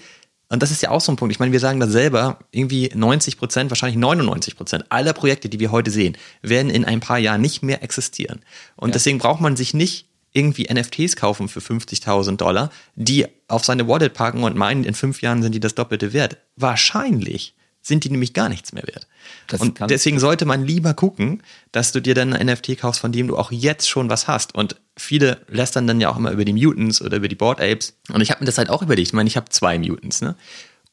und 0.49 0.61
das 0.61 0.71
ist 0.71 0.81
ja 0.81 0.89
auch 0.89 0.99
so 0.99 1.13
ein 1.13 1.15
Punkt. 1.15 1.31
Ich 1.31 1.39
meine, 1.39 1.53
wir 1.53 1.61
sagen 1.61 1.79
das 1.79 1.91
selber, 1.91 2.39
irgendwie 2.51 2.91
90 2.93 3.37
Prozent, 3.37 3.71
wahrscheinlich 3.71 3.97
99 3.97 4.57
Prozent 4.57 4.83
aller 4.89 5.13
Projekte, 5.13 5.47
die 5.47 5.61
wir 5.61 5.71
heute 5.71 5.91
sehen, 5.91 6.17
werden 6.41 6.69
in 6.69 6.83
ein 6.83 6.99
paar 6.99 7.19
Jahren 7.19 7.39
nicht 7.39 7.63
mehr 7.63 7.81
existieren. 7.83 8.41
Und 8.75 8.89
ja. 8.89 8.93
deswegen 8.93 9.17
braucht 9.17 9.39
man 9.39 9.55
sich 9.55 9.73
nicht 9.73 10.07
irgendwie 10.33 10.67
NFTs 10.71 11.15
kaufen 11.15 11.47
für 11.47 11.59
50.000 11.59 12.37
Dollar, 12.37 12.71
die 12.95 13.27
auf 13.47 13.65
seine 13.65 13.87
Wallet 13.87 14.13
packen 14.13 14.43
und 14.43 14.55
meinen, 14.55 14.83
in 14.83 14.93
fünf 14.93 15.21
Jahren 15.21 15.41
sind 15.41 15.53
die 15.53 15.59
das 15.59 15.75
Doppelte 15.75 16.13
wert. 16.13 16.37
Wahrscheinlich 16.55 17.53
sind 17.81 18.03
die 18.03 18.09
nämlich 18.09 18.33
gar 18.33 18.47
nichts 18.47 18.73
mehr 18.73 18.83
wert. 18.83 19.07
Das 19.47 19.59
und 19.59 19.79
deswegen 19.89 20.19
sollte 20.19 20.45
man 20.45 20.65
lieber 20.65 20.93
gucken, 20.93 21.41
dass 21.71 21.91
du 21.91 21.99
dir 21.99 22.13
dann 22.13 22.33
ein 22.33 22.45
NFT 22.45 22.77
kaufst, 22.77 23.01
von 23.01 23.11
dem 23.11 23.27
du 23.27 23.37
auch 23.37 23.51
jetzt 23.51 23.89
schon 23.89 24.09
was 24.09 24.27
hast. 24.27 24.53
Und 24.53 24.75
viele 24.95 25.41
lästern 25.47 25.87
dann 25.87 25.99
ja 25.99 26.09
auch 26.09 26.17
immer 26.17 26.31
über 26.31 26.45
die 26.45 26.53
Mutants 26.53 27.01
oder 27.01 27.17
über 27.17 27.27
die 27.27 27.35
Board 27.35 27.59
Apes. 27.59 27.97
Und 28.13 28.21
ich 28.21 28.29
habe 28.29 28.41
mir 28.41 28.45
das 28.45 28.59
halt 28.59 28.69
auch 28.69 28.83
überlegt. 28.83 29.07
Ich 29.07 29.13
meine, 29.13 29.27
ich 29.27 29.35
habe 29.35 29.49
zwei 29.49 29.79
Mutants, 29.79 30.21
ne? 30.21 30.35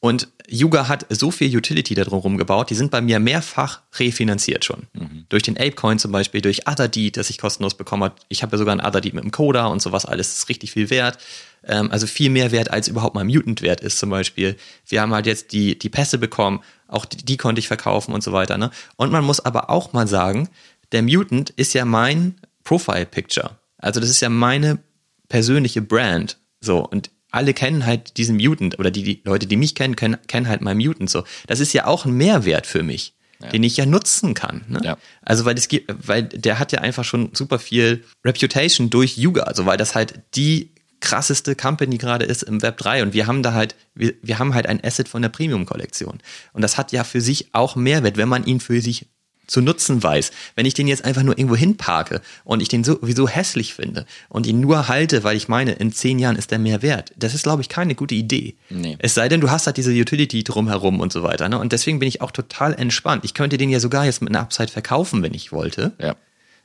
Und 0.01 0.29
Yuga 0.49 0.87
hat 0.87 1.05
so 1.09 1.29
viel 1.29 1.55
Utility 1.55 1.93
da 1.93 2.05
drumherum 2.05 2.37
gebaut, 2.37 2.69
die 2.69 2.75
sind 2.75 2.89
bei 2.89 3.01
mir 3.01 3.19
mehrfach 3.19 3.81
refinanziert 3.97 4.63
schon. 4.63 4.87
Mhm. 4.93 5.25
Durch 5.27 5.43
den 5.43 5.57
Apecoin 5.57 5.99
zum 5.99 6.13
Beispiel, 6.13 6.41
durch 6.41 6.67
Otherdeed, 6.67 7.17
das 7.17 7.29
ich 7.29 7.37
kostenlos 7.37 7.75
bekommen 7.75 8.03
habe. 8.03 8.15
Ich 8.29 8.41
habe 8.41 8.53
ja 8.53 8.57
sogar 8.57 8.73
ein 8.73 8.79
Otherdeed 8.79 9.13
mit 9.13 9.25
dem 9.25 9.31
Coda 9.31 9.65
und 9.65 9.81
sowas 9.81 10.05
alles, 10.05 10.29
das 10.29 10.37
ist 10.37 10.49
richtig 10.49 10.71
viel 10.71 10.89
wert. 10.89 11.17
Ähm, 11.65 11.91
also 11.91 12.07
viel 12.07 12.29
mehr 12.29 12.51
wert, 12.51 12.71
als 12.71 12.87
überhaupt 12.87 13.13
mal 13.13 13.25
Mutant 13.25 13.61
wert 13.61 13.81
ist 13.81 13.99
zum 13.99 14.09
Beispiel. 14.09 14.55
Wir 14.87 15.01
haben 15.01 15.13
halt 15.13 15.25
jetzt 15.25 15.51
die, 15.51 15.77
die 15.77 15.89
Pässe 15.89 16.17
bekommen, 16.17 16.61
auch 16.87 17.03
die, 17.03 17.17
die 17.17 17.35
konnte 17.35 17.59
ich 17.59 17.67
verkaufen 17.67 18.13
und 18.13 18.23
so 18.23 18.31
weiter. 18.31 18.57
Ne? 18.57 18.71
Und 18.95 19.11
man 19.11 19.25
muss 19.25 19.41
aber 19.41 19.69
auch 19.69 19.91
mal 19.91 20.07
sagen, 20.07 20.47
der 20.93 21.03
Mutant 21.03 21.49
ist 21.51 21.73
ja 21.73 21.83
mein 21.83 22.35
Profile-Picture. 22.63 23.57
Also 23.77 23.99
das 23.99 24.09
ist 24.09 24.21
ja 24.21 24.29
meine 24.29 24.79
persönliche 25.27 25.81
Brand. 25.81 26.37
So, 26.61 26.85
und 26.85 27.11
alle 27.31 27.53
kennen 27.53 27.85
halt 27.85 28.17
diesen 28.17 28.37
Mutant 28.37 28.79
oder 28.79 28.91
die, 28.91 29.03
die 29.03 29.21
Leute, 29.23 29.47
die 29.47 29.57
mich 29.57 29.75
kennen, 29.75 29.95
kennen, 29.95 30.17
kennen 30.27 30.47
halt 30.47 30.61
meinen 30.61 30.77
Mutant 30.77 31.09
so. 31.09 31.23
Das 31.47 31.59
ist 31.59 31.73
ja 31.73 31.85
auch 31.85 32.05
ein 32.05 32.13
Mehrwert 32.13 32.65
für 32.65 32.83
mich, 32.83 33.13
ja. 33.41 33.49
den 33.49 33.63
ich 33.63 33.77
ja 33.77 33.85
nutzen 33.85 34.33
kann. 34.33 34.63
Ne? 34.67 34.81
Ja. 34.83 34.97
Also 35.21 35.45
weil 35.45 35.57
es 35.57 35.67
gibt, 35.67 35.93
weil 36.07 36.23
der 36.23 36.59
hat 36.59 36.71
ja 36.71 36.79
einfach 36.79 37.03
schon 37.03 37.29
super 37.33 37.59
viel 37.59 38.03
Reputation 38.25 38.89
durch 38.89 39.17
Yuga, 39.17 39.43
also 39.43 39.65
weil 39.65 39.77
das 39.77 39.95
halt 39.95 40.21
die 40.35 40.71
krasseste 41.01 41.55
Company 41.55 41.97
gerade 41.97 42.25
ist 42.25 42.43
im 42.43 42.61
Web 42.61 42.77
3 42.77 43.03
und 43.03 43.13
wir 43.13 43.27
haben 43.27 43.41
da 43.41 43.53
halt, 43.53 43.75
wir, 43.95 44.13
wir 44.21 44.39
haben 44.39 44.53
halt 44.53 44.67
ein 44.67 44.83
Asset 44.83 45.07
von 45.07 45.21
der 45.21 45.29
Premium-Kollektion. 45.29 46.19
Und 46.51 46.61
das 46.61 46.77
hat 46.77 46.91
ja 46.91 47.03
für 47.03 47.21
sich 47.21 47.53
auch 47.53 47.75
Mehrwert, 47.75 48.17
wenn 48.17 48.27
man 48.27 48.45
ihn 48.45 48.59
für 48.59 48.81
sich 48.81 49.07
zu 49.49 49.61
nutzen 49.61 50.01
weiß. 50.01 50.31
Wenn 50.55 50.65
ich 50.65 50.73
den 50.73 50.87
jetzt 50.87 51.03
einfach 51.03 51.23
nur 51.23 51.37
irgendwo 51.37 51.55
hinparke 51.55 52.21
und 52.43 52.61
ich 52.61 52.69
den 52.69 52.83
sowieso 52.83 53.27
hässlich 53.27 53.73
finde 53.73 54.05
und 54.29 54.47
ihn 54.47 54.59
nur 54.59 54.87
halte, 54.87 55.23
weil 55.23 55.35
ich 55.35 55.47
meine, 55.47 55.73
in 55.73 55.91
zehn 55.91 56.19
Jahren 56.19 56.35
ist 56.35 56.51
der 56.51 56.59
mehr 56.59 56.81
wert, 56.81 57.11
das 57.17 57.33
ist, 57.33 57.43
glaube 57.43 57.61
ich, 57.61 57.69
keine 57.69 57.95
gute 57.95 58.15
Idee. 58.15 58.55
Nee. 58.69 58.97
Es 58.99 59.13
sei 59.13 59.27
denn, 59.27 59.41
du 59.41 59.49
hast 59.49 59.65
halt 59.65 59.77
diese 59.77 59.91
Utility 59.91 60.43
drumherum 60.43 60.99
und 60.99 61.11
so 61.11 61.23
weiter. 61.23 61.49
Ne? 61.49 61.59
Und 61.59 61.73
deswegen 61.73 61.99
bin 61.99 62.07
ich 62.07 62.21
auch 62.21 62.31
total 62.31 62.73
entspannt. 62.73 63.25
Ich 63.25 63.33
könnte 63.33 63.57
den 63.57 63.69
ja 63.69 63.79
sogar 63.79 64.05
jetzt 64.05 64.21
mit 64.21 64.29
einer 64.29 64.41
Upside 64.41 64.69
verkaufen, 64.69 65.21
wenn 65.23 65.33
ich 65.33 65.51
wollte. 65.51 65.93
Ja. 65.99 66.15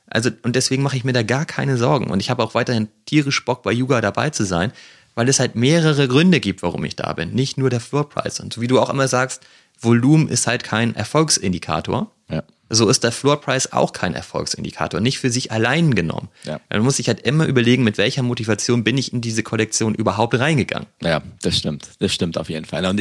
Also, 0.06 0.30
und 0.42 0.54
deswegen 0.54 0.82
mache 0.82 0.96
ich 0.96 1.04
mir 1.04 1.14
da 1.14 1.22
gar 1.22 1.46
keine 1.46 1.78
Sorgen. 1.78 2.10
Und 2.10 2.20
ich 2.20 2.28
habe 2.28 2.42
auch 2.42 2.54
weiterhin 2.54 2.88
tierisch 3.06 3.44
Bock, 3.44 3.62
bei 3.62 3.72
Yuga 3.72 4.00
dabei 4.02 4.30
zu 4.30 4.44
sein, 4.44 4.70
weil 5.14 5.28
es 5.28 5.40
halt 5.40 5.54
mehrere 5.54 6.08
Gründe 6.08 6.40
gibt, 6.40 6.62
warum 6.62 6.84
ich 6.84 6.94
da 6.94 7.12
bin. 7.14 7.32
Nicht 7.32 7.56
nur 7.56 7.70
der 7.70 7.80
Floor 7.80 8.08
Price. 8.08 8.40
Und 8.40 8.52
so 8.52 8.60
wie 8.60 8.66
du 8.66 8.78
auch 8.80 8.90
immer 8.90 9.08
sagst, 9.08 9.42
Volumen 9.80 10.28
ist 10.28 10.46
halt 10.46 10.62
kein 10.62 10.94
Erfolgsindikator. 10.94 12.10
Ja 12.28 12.42
so 12.74 12.88
ist 12.88 13.04
der 13.04 13.12
Floor 13.12 13.40
Price 13.40 13.72
auch 13.72 13.92
kein 13.92 14.14
Erfolgsindikator, 14.14 15.00
nicht 15.00 15.18
für 15.18 15.30
sich 15.30 15.52
allein 15.52 15.94
genommen. 15.94 16.28
Ja. 16.44 16.60
Man 16.70 16.82
muss 16.82 16.96
sich 16.96 17.08
halt 17.08 17.20
immer 17.20 17.46
überlegen, 17.46 17.84
mit 17.84 17.98
welcher 17.98 18.22
Motivation 18.22 18.84
bin 18.84 18.98
ich 18.98 19.12
in 19.12 19.20
diese 19.20 19.42
Kollektion 19.42 19.94
überhaupt 19.94 20.38
reingegangen. 20.38 20.86
Ja, 21.02 21.22
das 21.42 21.58
stimmt. 21.58 21.88
Das 21.98 22.12
stimmt 22.12 22.38
auf 22.38 22.50
jeden 22.50 22.64
Fall. 22.64 22.84
Und 22.86 23.00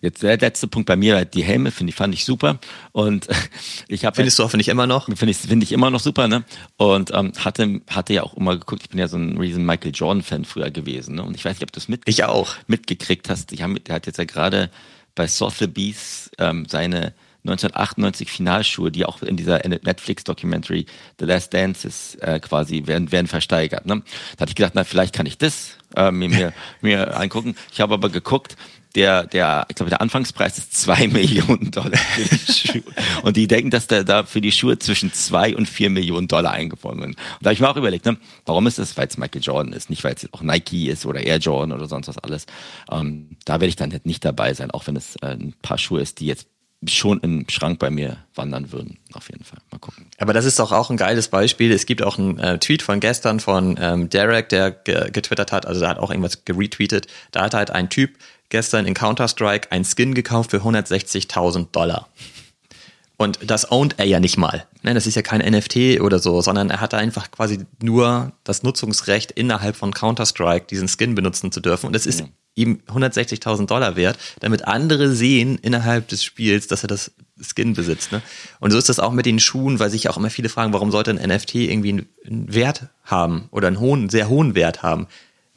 jetzt 0.00 0.22
der 0.22 0.38
letzte 0.38 0.68
Punkt 0.68 0.86
bei 0.86 0.96
mir, 0.96 1.24
die 1.24 1.42
Helme 1.42 1.70
finde 1.70 1.90
ich, 1.90 1.96
fand 1.96 2.14
ich 2.14 2.24
super. 2.24 2.58
Und 2.92 3.28
ich 3.88 4.04
habe. 4.04 4.16
Findest 4.16 4.38
du 4.38 4.44
hoffentlich 4.44 4.68
immer 4.68 4.86
noch? 4.86 5.06
Finde 5.06 5.30
ich, 5.30 5.38
finde 5.38 5.64
ich 5.64 5.72
immer 5.72 5.90
noch 5.90 6.00
super, 6.00 6.28
ne? 6.28 6.44
Und 6.76 7.12
ähm, 7.14 7.32
hatte, 7.38 7.80
hatte 7.88 8.12
ja 8.12 8.22
auch 8.22 8.34
immer 8.34 8.56
geguckt, 8.56 8.82
ich 8.82 8.90
bin 8.90 8.98
ja 8.98 9.08
so 9.08 9.16
ein 9.16 9.38
riesen 9.38 9.64
Michael 9.64 9.92
Jordan-Fan 9.94 10.44
früher 10.44 10.70
gewesen, 10.70 11.16
ne? 11.16 11.22
Und 11.24 11.36
ich 11.36 11.44
weiß 11.44 11.56
nicht, 11.56 11.62
ob 11.62 11.72
du 11.72 11.80
es 11.80 11.88
mit 11.88 12.02
ich 12.06 12.24
auch. 12.24 12.54
mitgekriegt 12.66 13.28
hast. 13.28 13.52
Ich 13.52 13.62
hab, 13.62 13.84
der 13.84 13.94
hat 13.94 14.06
jetzt 14.06 14.18
ja 14.18 14.24
gerade 14.24 14.70
bei 15.14 15.26
Sotheby's 15.26 16.30
ähm, 16.38 16.66
seine 16.68 17.14
1998 17.44 18.30
Finalschuhe, 18.30 18.90
die 18.90 19.06
auch 19.06 19.22
in 19.22 19.36
dieser 19.36 19.66
Netflix-Documentary 19.66 20.86
The 21.18 21.24
Last 21.24 21.54
Dances 21.54 22.16
äh, 22.16 22.38
quasi 22.40 22.86
werden, 22.86 23.12
werden 23.12 23.26
versteigert. 23.26 23.86
Ne? 23.86 24.02
Da 24.36 24.42
hatte 24.42 24.50
ich 24.50 24.56
gedacht, 24.56 24.72
na, 24.74 24.84
vielleicht 24.84 25.14
kann 25.14 25.26
ich 25.26 25.38
das 25.38 25.78
äh, 25.96 26.10
mir, 26.10 26.28
mir, 26.28 26.52
mir 26.80 27.16
angucken. 27.16 27.54
Ich 27.72 27.80
habe 27.80 27.94
aber 27.94 28.10
geguckt, 28.10 28.56
der, 28.94 29.26
der, 29.26 29.66
ich 29.68 29.76
glaube, 29.76 29.90
der 29.90 30.00
Anfangspreis 30.00 30.58
ist 30.58 30.74
zwei 30.74 31.06
Millionen 31.08 31.70
Dollar 31.70 31.96
für 31.96 32.24
die 32.24 32.52
Schuhe. 32.52 32.82
Und 33.22 33.36
die 33.36 33.46
denken, 33.46 33.70
dass 33.70 33.86
der 33.86 34.04
da 34.04 34.24
für 34.24 34.40
die 34.40 34.52
Schuhe 34.52 34.78
zwischen 34.78 35.12
zwei 35.12 35.56
und 35.56 35.68
vier 35.68 35.90
Millionen 35.90 36.28
Dollar 36.28 36.52
eingefunden 36.52 37.00
wird. 37.00 37.10
Und 37.10 37.18
da 37.40 37.46
habe 37.46 37.54
ich 37.54 37.60
mir 37.60 37.70
auch 37.70 37.76
überlegt, 37.76 38.06
ne, 38.06 38.16
warum 38.46 38.66
ist 38.66 38.78
das? 38.78 38.96
Weil 38.96 39.06
es 39.06 39.16
Michael 39.16 39.42
Jordan 39.42 39.72
ist, 39.72 39.90
nicht 39.90 40.02
weil 40.04 40.14
es 40.14 40.32
auch 40.32 40.42
Nike 40.42 40.88
ist 40.88 41.06
oder 41.06 41.20
Air 41.20 41.38
Jordan 41.38 41.72
oder 41.72 41.86
sonst 41.86 42.08
was 42.08 42.18
alles. 42.18 42.46
Ähm, 42.90 43.36
da 43.44 43.54
werde 43.54 43.66
ich 43.66 43.76
dann 43.76 43.98
nicht 44.04 44.24
dabei 44.24 44.54
sein, 44.54 44.70
auch 44.70 44.86
wenn 44.86 44.96
es 44.96 45.16
äh, 45.16 45.28
ein 45.28 45.54
paar 45.62 45.78
Schuhe 45.78 46.00
ist, 46.00 46.20
die 46.20 46.26
jetzt 46.26 46.48
schon 46.88 47.20
im 47.20 47.46
Schrank 47.48 47.78
bei 47.78 47.90
mir 47.90 48.18
wandern 48.34 48.72
würden, 48.72 48.98
auf 49.12 49.28
jeden 49.28 49.44
Fall. 49.44 49.58
Mal 49.70 49.78
gucken. 49.78 50.06
Aber 50.18 50.32
das 50.32 50.44
ist 50.46 50.58
doch 50.58 50.72
auch 50.72 50.90
ein 50.90 50.96
geiles 50.96 51.28
Beispiel. 51.28 51.72
Es 51.72 51.84
gibt 51.84 52.02
auch 52.02 52.18
einen 52.18 52.38
äh, 52.38 52.58
Tweet 52.58 52.82
von 52.82 53.00
gestern 53.00 53.38
von 53.38 53.78
ähm, 53.78 54.08
Derek, 54.08 54.48
der 54.48 54.70
ge 54.70 55.10
getwittert 55.10 55.52
hat, 55.52 55.66
also 55.66 55.80
der 55.80 55.90
hat 55.90 55.98
auch 55.98 56.10
irgendwas 56.10 56.44
geretweetet. 56.44 57.06
Da 57.32 57.44
hat 57.44 57.54
halt 57.54 57.70
ein 57.70 57.90
Typ 57.90 58.16
gestern 58.48 58.86
in 58.86 58.94
Counter-Strike 58.94 59.70
ein 59.70 59.84
Skin 59.84 60.14
gekauft 60.14 60.50
für 60.50 60.58
160.000 60.58 61.70
Dollar. 61.72 62.08
Und 63.16 63.38
das 63.50 63.70
ownt 63.70 63.98
er 63.98 64.06
ja 64.06 64.18
nicht 64.18 64.38
mal. 64.38 64.66
Ne, 64.82 64.94
das 64.94 65.06
ist 65.06 65.14
ja 65.14 65.20
kein 65.20 65.42
NFT 65.42 66.00
oder 66.00 66.18
so, 66.18 66.40
sondern 66.40 66.70
er 66.70 66.80
hat 66.80 66.94
einfach 66.94 67.30
quasi 67.30 67.66
nur 67.82 68.32
das 68.44 68.62
Nutzungsrecht 68.62 69.30
innerhalb 69.32 69.76
von 69.76 69.92
Counter-Strike 69.92 70.66
diesen 70.66 70.88
Skin 70.88 71.14
benutzen 71.14 71.52
zu 71.52 71.60
dürfen. 71.60 71.86
Und 71.86 71.94
es 71.94 72.06
ist 72.06 72.24
ihm 72.54 72.82
160.000 72.86 73.66
Dollar 73.66 73.96
wert, 73.96 74.18
damit 74.40 74.66
andere 74.66 75.12
sehen 75.12 75.58
innerhalb 75.62 76.08
des 76.08 76.24
Spiels, 76.24 76.66
dass 76.66 76.82
er 76.84 76.88
das 76.88 77.12
Skin 77.40 77.74
besitzt. 77.74 78.12
Ne? 78.12 78.22
Und 78.58 78.70
so 78.70 78.78
ist 78.78 78.88
das 78.88 78.98
auch 78.98 79.12
mit 79.12 79.26
den 79.26 79.40
Schuhen, 79.40 79.78
weil 79.78 79.90
sich 79.90 80.08
auch 80.08 80.16
immer 80.16 80.30
viele 80.30 80.48
fragen, 80.48 80.72
warum 80.72 80.90
sollte 80.90 81.10
ein 81.10 81.28
NFT 81.28 81.54
irgendwie 81.54 82.06
einen 82.26 82.52
Wert 82.52 82.88
haben 83.04 83.48
oder 83.50 83.68
einen 83.68 83.80
hohen, 83.80 84.08
sehr 84.10 84.28
hohen 84.28 84.54
Wert 84.54 84.82
haben. 84.82 85.06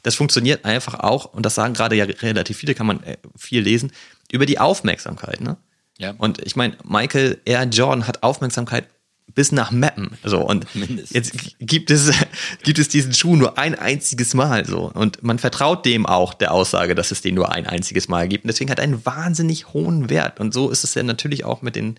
Das 0.02 0.14
funktioniert 0.14 0.64
einfach 0.64 1.00
auch, 1.00 1.26
und 1.32 1.44
das 1.44 1.54
sagen 1.54 1.74
gerade 1.74 1.96
ja 1.96 2.04
relativ 2.04 2.58
viele, 2.58 2.74
kann 2.74 2.86
man 2.86 3.02
äh, 3.02 3.16
viel 3.36 3.62
lesen, 3.62 3.92
über 4.30 4.46
die 4.46 4.58
Aufmerksamkeit. 4.58 5.40
Ne? 5.40 5.56
Ja. 5.98 6.14
Und 6.18 6.40
ich 6.44 6.56
meine, 6.56 6.76
Michael 6.84 7.40
R. 7.44 7.64
Jordan 7.64 8.06
hat 8.06 8.22
Aufmerksamkeit 8.22 8.86
bis 9.34 9.52
nach 9.52 9.70
Mappen. 9.70 10.16
So, 10.22 10.40
und 10.40 10.72
Mindestens. 10.74 11.10
jetzt 11.12 11.58
gibt 11.58 11.90
es, 11.90 12.10
gibt 12.62 12.78
es 12.78 12.88
diesen 12.88 13.12
Schuh 13.12 13.36
nur 13.36 13.58
ein 13.58 13.74
einziges 13.74 14.34
Mal 14.34 14.64
so. 14.66 14.90
Und 14.92 15.22
man 15.22 15.38
vertraut 15.38 15.84
dem 15.84 16.06
auch 16.06 16.34
der 16.34 16.52
Aussage, 16.52 16.94
dass 16.94 17.10
es 17.10 17.20
den 17.20 17.34
nur 17.34 17.52
ein 17.52 17.66
einziges 17.66 18.08
Mal 18.08 18.28
gibt. 18.28 18.44
Und 18.44 18.48
deswegen 18.48 18.70
hat 18.70 18.78
er 18.78 18.84
einen 18.84 19.04
wahnsinnig 19.04 19.72
hohen 19.72 20.10
Wert. 20.10 20.40
Und 20.40 20.54
so 20.54 20.70
ist 20.70 20.84
es 20.84 20.94
ja 20.94 21.02
natürlich 21.02 21.44
auch 21.44 21.62
mit 21.62 21.76
den, 21.76 21.98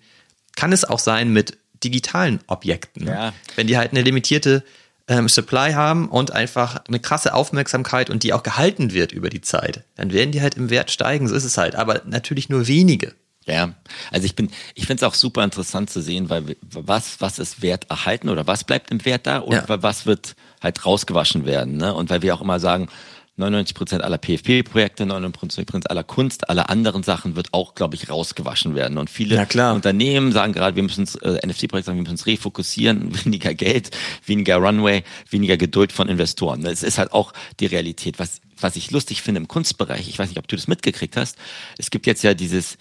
kann 0.56 0.72
es 0.72 0.84
auch 0.84 0.98
sein 0.98 1.32
mit 1.32 1.58
digitalen 1.84 2.40
Objekten. 2.46 3.06
Ja. 3.06 3.32
Wenn 3.54 3.66
die 3.66 3.76
halt 3.76 3.92
eine 3.92 4.02
limitierte 4.02 4.64
ähm, 5.08 5.28
Supply 5.28 5.72
haben 5.72 6.08
und 6.08 6.32
einfach 6.32 6.84
eine 6.88 7.00
krasse 7.00 7.34
Aufmerksamkeit 7.34 8.10
und 8.10 8.22
die 8.22 8.32
auch 8.32 8.42
gehalten 8.42 8.92
wird 8.92 9.12
über 9.12 9.30
die 9.30 9.40
Zeit, 9.40 9.84
dann 9.94 10.12
werden 10.12 10.32
die 10.32 10.42
halt 10.42 10.56
im 10.56 10.70
Wert 10.70 10.90
steigen. 10.90 11.28
So 11.28 11.34
ist 11.34 11.44
es 11.44 11.58
halt. 11.58 11.76
Aber 11.76 12.02
natürlich 12.06 12.48
nur 12.48 12.66
wenige. 12.66 13.14
Ja, 13.46 13.74
also 14.10 14.26
ich 14.26 14.34
bin, 14.34 14.50
ich 14.74 14.86
finde 14.86 15.04
es 15.04 15.08
auch 15.08 15.14
super 15.14 15.44
interessant 15.44 15.88
zu 15.88 16.02
sehen, 16.02 16.28
weil 16.30 16.56
was, 16.68 17.20
was 17.20 17.38
ist 17.38 17.62
Wert 17.62 17.88
erhalten 17.88 18.28
oder 18.28 18.46
was 18.48 18.64
bleibt 18.64 18.90
im 18.90 19.04
Wert 19.04 19.26
da 19.26 19.38
und 19.38 19.54
ja. 19.54 19.64
was 19.68 20.04
wird 20.04 20.34
halt 20.60 20.84
rausgewaschen 20.84 21.46
werden, 21.46 21.76
ne? 21.76 21.94
Und 21.94 22.10
weil 22.10 22.22
wir 22.22 22.34
auch 22.34 22.40
immer 22.40 22.58
sagen, 22.58 22.88
99 23.36 23.74
Prozent 23.74 24.02
aller 24.02 24.18
PFP-Projekte, 24.18 25.04
99 25.04 25.66
Prozent 25.66 25.90
aller 25.90 26.02
Kunst, 26.04 26.48
aller 26.48 26.70
anderen 26.70 27.02
Sachen 27.02 27.36
wird 27.36 27.52
auch, 27.52 27.74
glaube 27.74 27.94
ich, 27.94 28.08
rausgewaschen 28.08 28.74
werden. 28.74 28.96
Und 28.96 29.10
viele 29.10 29.36
Unternehmen 29.74 30.32
sagen 30.32 30.54
gerade, 30.54 30.74
wir 30.74 30.82
müssen 30.82 31.06
äh, 31.20 31.46
NFT-Projekte 31.46 31.86
sagen, 31.86 31.98
wir 31.98 32.02
müssen 32.02 32.12
uns 32.12 32.26
refokussieren, 32.26 33.14
weniger 33.24 33.52
Geld, 33.54 33.90
weniger 34.24 34.56
Runway, 34.56 35.04
weniger 35.28 35.58
Geduld 35.58 35.92
von 35.92 36.08
Investoren. 36.08 36.62
Das 36.62 36.82
ist 36.82 36.96
halt 36.98 37.12
auch 37.12 37.32
die 37.60 37.66
Realität. 37.66 38.18
Was, 38.18 38.40
was 38.58 38.74
ich 38.74 38.90
lustig 38.90 39.20
finde 39.20 39.40
im 39.42 39.48
Kunstbereich, 39.48 40.08
ich 40.08 40.18
weiß 40.18 40.30
nicht, 40.30 40.38
ob 40.38 40.48
du 40.48 40.56
das 40.56 40.66
mitgekriegt 40.66 41.16
hast, 41.16 41.36
es 41.76 41.90
gibt 41.90 42.06
jetzt 42.06 42.24
ja 42.24 42.32
dieses 42.32 42.78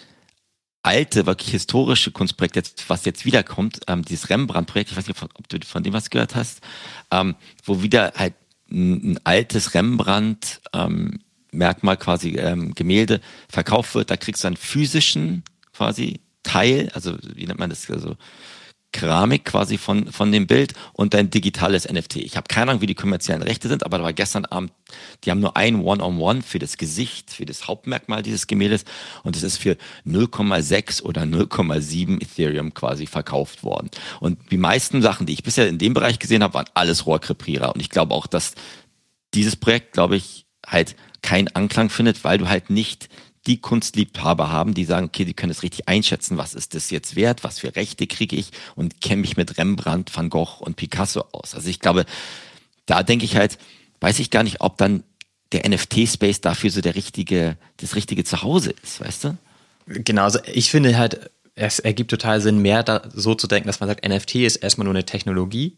alte, 0.85 1.25
wirklich 1.25 1.49
historische 1.49 2.11
Kunstprojekt, 2.11 2.55
jetzt, 2.55 2.89
was 2.89 3.05
jetzt 3.05 3.25
wiederkommt, 3.25 3.79
ähm, 3.87 4.03
dieses 4.03 4.29
Rembrandt-Projekt, 4.29 4.91
ich 4.91 4.97
weiß 4.97 5.07
nicht, 5.07 5.21
ob 5.21 5.49
du 5.49 5.59
von 5.65 5.83
dem 5.83 5.93
was 5.93 6.11
gehört 6.11 6.35
hast, 6.35 6.61
ähm, 7.11 7.35
wo 7.63 7.81
wieder 7.81 8.13
halt 8.15 8.35
ein, 8.69 9.19
altes 9.23 9.73
Rembrandt 9.73 10.61
ähm, 10.73 11.19
Merkmal 11.51 11.97
quasi 11.97 12.31
ähm, 12.31 12.75
Gemälde 12.75 13.21
verkauft 13.49 13.95
wird, 13.95 14.11
da 14.11 14.17
kriegst 14.17 14.43
du 14.43 14.47
einen 14.47 14.57
physischen 14.57 15.43
quasi 15.73 16.19
Teil, 16.43 16.91
also 16.93 17.17
wie 17.33 17.47
nennt 17.47 17.59
man 17.59 17.69
das, 17.69 17.89
also 17.89 18.15
Keramik 18.95 19.43
quasi 19.43 19.77
von, 19.77 20.09
von 20.09 20.31
dem 20.31 20.47
Bild 20.47 20.73
und 20.93 21.13
dein 21.13 21.29
digitales 21.29 21.85
NFT. 21.91 22.15
Ich 22.15 22.37
habe 22.37 22.47
keine 22.47 22.71
Ahnung, 22.71 22.81
wie 22.81 22.85
die 22.85 22.95
kommerziellen 22.95 23.41
Rechte 23.41 23.67
sind, 23.67 23.85
aber 23.85 23.97
da 23.97 24.05
war 24.05 24.13
gestern 24.13 24.45
Abend, 24.45 24.71
die 25.23 25.31
haben 25.31 25.41
nur 25.41 25.57
ein 25.57 25.81
One-on-One 25.81 26.13
-on 26.15 26.37
-One 26.37 26.41
für 26.41 26.59
das 26.59 26.77
Gesicht, 26.77 27.29
für 27.31 27.45
das 27.45 27.67
Hauptmerkmal 27.67 28.23
dieses 28.23 28.47
Gemäldes 28.47 28.85
und 29.23 29.35
es 29.35 29.43
ist 29.43 29.57
für 29.57 29.75
0,6 30.07 31.01
oder 31.03 31.23
0,7 31.23 32.21
Ethereum 32.21 32.73
quasi 32.73 33.05
verkauft 33.05 33.65
worden. 33.65 33.89
Und 34.21 34.39
die 34.49 34.57
meisten 34.57 35.01
Sachen, 35.01 35.25
die 35.25 35.33
ich 35.33 35.43
bisher 35.43 35.67
in 35.67 35.77
dem 35.77 35.93
Bereich 35.93 36.17
gesehen 36.17 36.41
habe, 36.41 36.53
waren 36.53 36.69
alles 36.73 37.05
Rohrkrepierer 37.05 37.75
und 37.75 37.81
ich 37.81 37.89
glaube 37.89 38.15
auch, 38.15 38.27
dass 38.27 38.53
dieses 39.33 39.57
Projekt, 39.57 39.91
glaube 39.91 40.15
ich, 40.15 40.45
halt 40.65 40.95
keinen 41.21 41.49
Anklang 41.49 41.89
findet, 41.89 42.23
weil 42.23 42.37
du 42.37 42.47
halt 42.47 42.69
nicht 42.69 43.09
die 43.47 43.61
Kunstliebhaber 43.61 44.49
haben, 44.49 44.73
die 44.73 44.85
sagen, 44.85 45.07
okay, 45.07 45.25
die 45.25 45.33
können 45.33 45.51
es 45.51 45.63
richtig 45.63 45.87
einschätzen, 45.87 46.37
was 46.37 46.53
ist 46.53 46.73
das 46.73 46.89
jetzt 46.89 47.15
wert, 47.15 47.43
was 47.43 47.59
für 47.59 47.75
Rechte 47.75 48.07
kriege 48.07 48.35
ich 48.35 48.51
und 48.75 49.01
kenne 49.01 49.21
mich 49.21 49.37
mit 49.37 49.57
Rembrandt, 49.57 50.15
Van 50.15 50.29
Gogh 50.29 50.59
und 50.59 50.75
Picasso 50.75 51.25
aus. 51.31 51.53
Also 51.53 51.69
ich 51.69 51.79
glaube, 51.79 52.05
da 52.85 53.03
denke 53.03 53.25
ich 53.25 53.35
halt, 53.35 53.57
weiß 54.01 54.19
ich 54.19 54.31
gar 54.31 54.43
nicht, 54.43 54.61
ob 54.61 54.77
dann 54.77 55.03
der 55.51 55.69
NFT-Space 55.69 56.41
dafür 56.41 56.71
so 56.71 56.81
der 56.81 56.95
richtige, 56.95 57.57
das 57.77 57.95
richtige 57.95 58.23
Zuhause 58.23 58.73
ist, 58.83 58.99
weißt 58.99 59.23
du? 59.25 59.37
Genau, 59.87 60.23
also 60.23 60.39
ich 60.51 60.71
finde 60.71 60.97
halt, 60.97 61.29
es 61.53 61.79
ergibt 61.79 62.09
total 62.09 62.41
Sinn, 62.41 62.59
mehr 62.59 62.83
da 62.83 63.03
so 63.13 63.35
zu 63.35 63.47
denken, 63.47 63.67
dass 63.67 63.79
man 63.79 63.87
sagt, 63.87 64.07
NFT 64.07 64.35
ist 64.35 64.57
erstmal 64.57 64.85
nur 64.85 64.93
eine 64.93 65.05
Technologie 65.05 65.77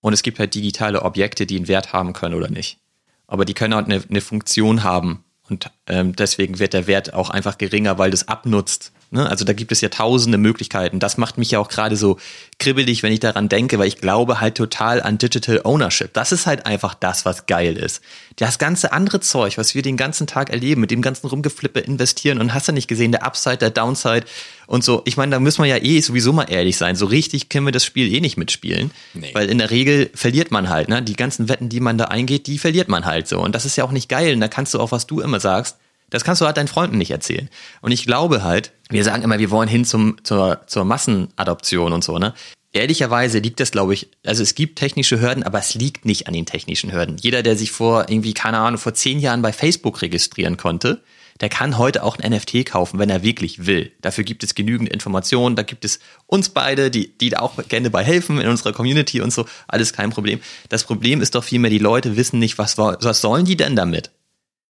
und 0.00 0.12
es 0.12 0.22
gibt 0.22 0.38
halt 0.38 0.54
digitale 0.54 1.02
Objekte, 1.02 1.46
die 1.46 1.56
einen 1.56 1.68
Wert 1.68 1.92
haben 1.92 2.12
können 2.12 2.34
oder 2.34 2.50
nicht. 2.50 2.78
Aber 3.26 3.44
die 3.44 3.54
können 3.54 3.74
halt 3.74 3.86
eine, 3.86 4.04
eine 4.08 4.20
Funktion 4.20 4.84
haben 4.84 5.24
und 5.48 5.70
ähm, 5.86 6.14
deswegen 6.16 6.58
wird 6.58 6.72
der 6.72 6.86
Wert 6.86 7.14
auch 7.14 7.30
einfach 7.30 7.58
geringer, 7.58 7.98
weil 7.98 8.10
das 8.10 8.28
abnutzt 8.28 8.92
Ne? 9.10 9.28
Also 9.28 9.44
da 9.44 9.52
gibt 9.52 9.72
es 9.72 9.80
ja 9.80 9.88
tausende 9.88 10.38
Möglichkeiten. 10.38 10.98
Das 10.98 11.16
macht 11.16 11.38
mich 11.38 11.52
ja 11.52 11.58
auch 11.58 11.68
gerade 11.68 11.96
so 11.96 12.18
kribbelig, 12.58 13.02
wenn 13.02 13.12
ich 13.12 13.20
daran 13.20 13.48
denke, 13.48 13.78
weil 13.78 13.88
ich 13.88 13.98
glaube 13.98 14.40
halt 14.40 14.56
total 14.56 15.02
an 15.02 15.18
Digital 15.18 15.60
Ownership. 15.64 16.12
Das 16.12 16.32
ist 16.32 16.46
halt 16.46 16.66
einfach 16.66 16.94
das, 16.94 17.24
was 17.24 17.46
geil 17.46 17.76
ist. 17.76 18.02
Das 18.36 18.58
ganze 18.58 18.92
andere 18.92 19.20
Zeug, 19.20 19.58
was 19.58 19.74
wir 19.74 19.82
den 19.82 19.96
ganzen 19.96 20.26
Tag 20.26 20.50
erleben, 20.50 20.80
mit 20.80 20.90
dem 20.90 21.02
ganzen 21.02 21.26
Rumgeflippe 21.26 21.80
investieren 21.80 22.40
und 22.40 22.52
hast 22.52 22.68
du 22.68 22.72
nicht 22.72 22.88
gesehen, 22.88 23.12
der 23.12 23.24
Upside, 23.24 23.58
der 23.58 23.70
Downside 23.70 24.24
und 24.66 24.82
so. 24.82 25.02
Ich 25.04 25.16
meine, 25.16 25.30
da 25.30 25.40
müssen 25.40 25.62
wir 25.62 25.68
ja 25.68 25.82
eh 25.82 26.00
sowieso 26.00 26.32
mal 26.32 26.50
ehrlich 26.50 26.76
sein. 26.76 26.96
So 26.96 27.06
richtig 27.06 27.48
können 27.48 27.66
wir 27.66 27.72
das 27.72 27.84
Spiel 27.84 28.12
eh 28.12 28.20
nicht 28.20 28.36
mitspielen. 28.36 28.90
Nee. 29.14 29.30
Weil 29.32 29.48
in 29.48 29.58
der 29.58 29.70
Regel 29.70 30.10
verliert 30.14 30.50
man 30.50 30.68
halt, 30.68 30.88
ne? 30.88 31.02
Die 31.02 31.14
ganzen 31.14 31.48
Wetten, 31.48 31.68
die 31.68 31.80
man 31.80 31.96
da 31.96 32.06
eingeht, 32.06 32.46
die 32.46 32.58
verliert 32.58 32.88
man 32.88 33.04
halt 33.04 33.28
so. 33.28 33.38
Und 33.38 33.54
das 33.54 33.64
ist 33.64 33.76
ja 33.76 33.84
auch 33.84 33.92
nicht 33.92 34.08
geil. 34.08 34.34
Und 34.34 34.40
da 34.40 34.48
kannst 34.48 34.74
du 34.74 34.80
auch, 34.80 34.90
was 34.92 35.06
du 35.06 35.20
immer 35.20 35.40
sagst, 35.40 35.76
das 36.10 36.24
kannst 36.24 36.40
du 36.40 36.46
halt 36.46 36.56
deinen 36.56 36.68
Freunden 36.68 36.98
nicht 36.98 37.10
erzählen. 37.10 37.48
Und 37.80 37.92
ich 37.92 38.06
glaube 38.06 38.42
halt, 38.42 38.72
wir 38.88 39.04
sagen 39.04 39.22
immer, 39.22 39.38
wir 39.38 39.50
wollen 39.50 39.68
hin 39.68 39.84
zum, 39.84 40.16
zur, 40.22 40.60
zur 40.66 40.84
Massenadoption 40.84 41.92
und 41.92 42.04
so, 42.04 42.18
ne? 42.18 42.34
Ehrlicherweise 42.72 43.38
liegt 43.38 43.58
das, 43.60 43.70
glaube 43.70 43.94
ich, 43.94 44.10
also 44.26 44.42
es 44.42 44.54
gibt 44.54 44.78
technische 44.78 45.18
Hürden, 45.18 45.44
aber 45.44 45.58
es 45.58 45.74
liegt 45.74 46.04
nicht 46.04 46.26
an 46.26 46.34
den 46.34 46.44
technischen 46.44 46.92
Hürden. 46.92 47.16
Jeder, 47.16 47.42
der 47.42 47.56
sich 47.56 47.70
vor 47.70 48.10
irgendwie, 48.10 48.34
keine 48.34 48.58
Ahnung, 48.58 48.78
vor 48.78 48.92
zehn 48.92 49.18
Jahren 49.18 49.40
bei 49.40 49.54
Facebook 49.54 50.02
registrieren 50.02 50.58
konnte, 50.58 51.00
der 51.40 51.48
kann 51.48 51.78
heute 51.78 52.02
auch 52.02 52.18
ein 52.18 52.32
NFT 52.32 52.66
kaufen, 52.66 52.98
wenn 52.98 53.08
er 53.08 53.22
wirklich 53.22 53.66
will. 53.66 53.92
Dafür 54.02 54.24
gibt 54.24 54.42
es 54.42 54.54
genügend 54.54 54.90
Informationen, 54.90 55.56
da 55.56 55.62
gibt 55.62 55.86
es 55.86 56.00
uns 56.26 56.50
beide, 56.50 56.90
die, 56.90 57.16
die 57.16 57.30
da 57.30 57.38
auch 57.40 57.54
gerne 57.68 57.88
bei 57.88 58.04
helfen 58.04 58.40
in 58.40 58.48
unserer 58.48 58.72
Community 58.72 59.20
und 59.22 59.32
so, 59.32 59.46
alles 59.68 59.92
kein 59.92 60.10
Problem. 60.10 60.40
Das 60.68 60.84
Problem 60.84 61.22
ist 61.22 61.34
doch 61.34 61.44
vielmehr, 61.44 61.70
die 61.70 61.78
Leute 61.78 62.16
wissen 62.16 62.38
nicht, 62.38 62.58
was, 62.58 62.76
was 62.78 63.20
sollen 63.20 63.44
die 63.44 63.56
denn 63.56 63.76
damit? 63.76 64.10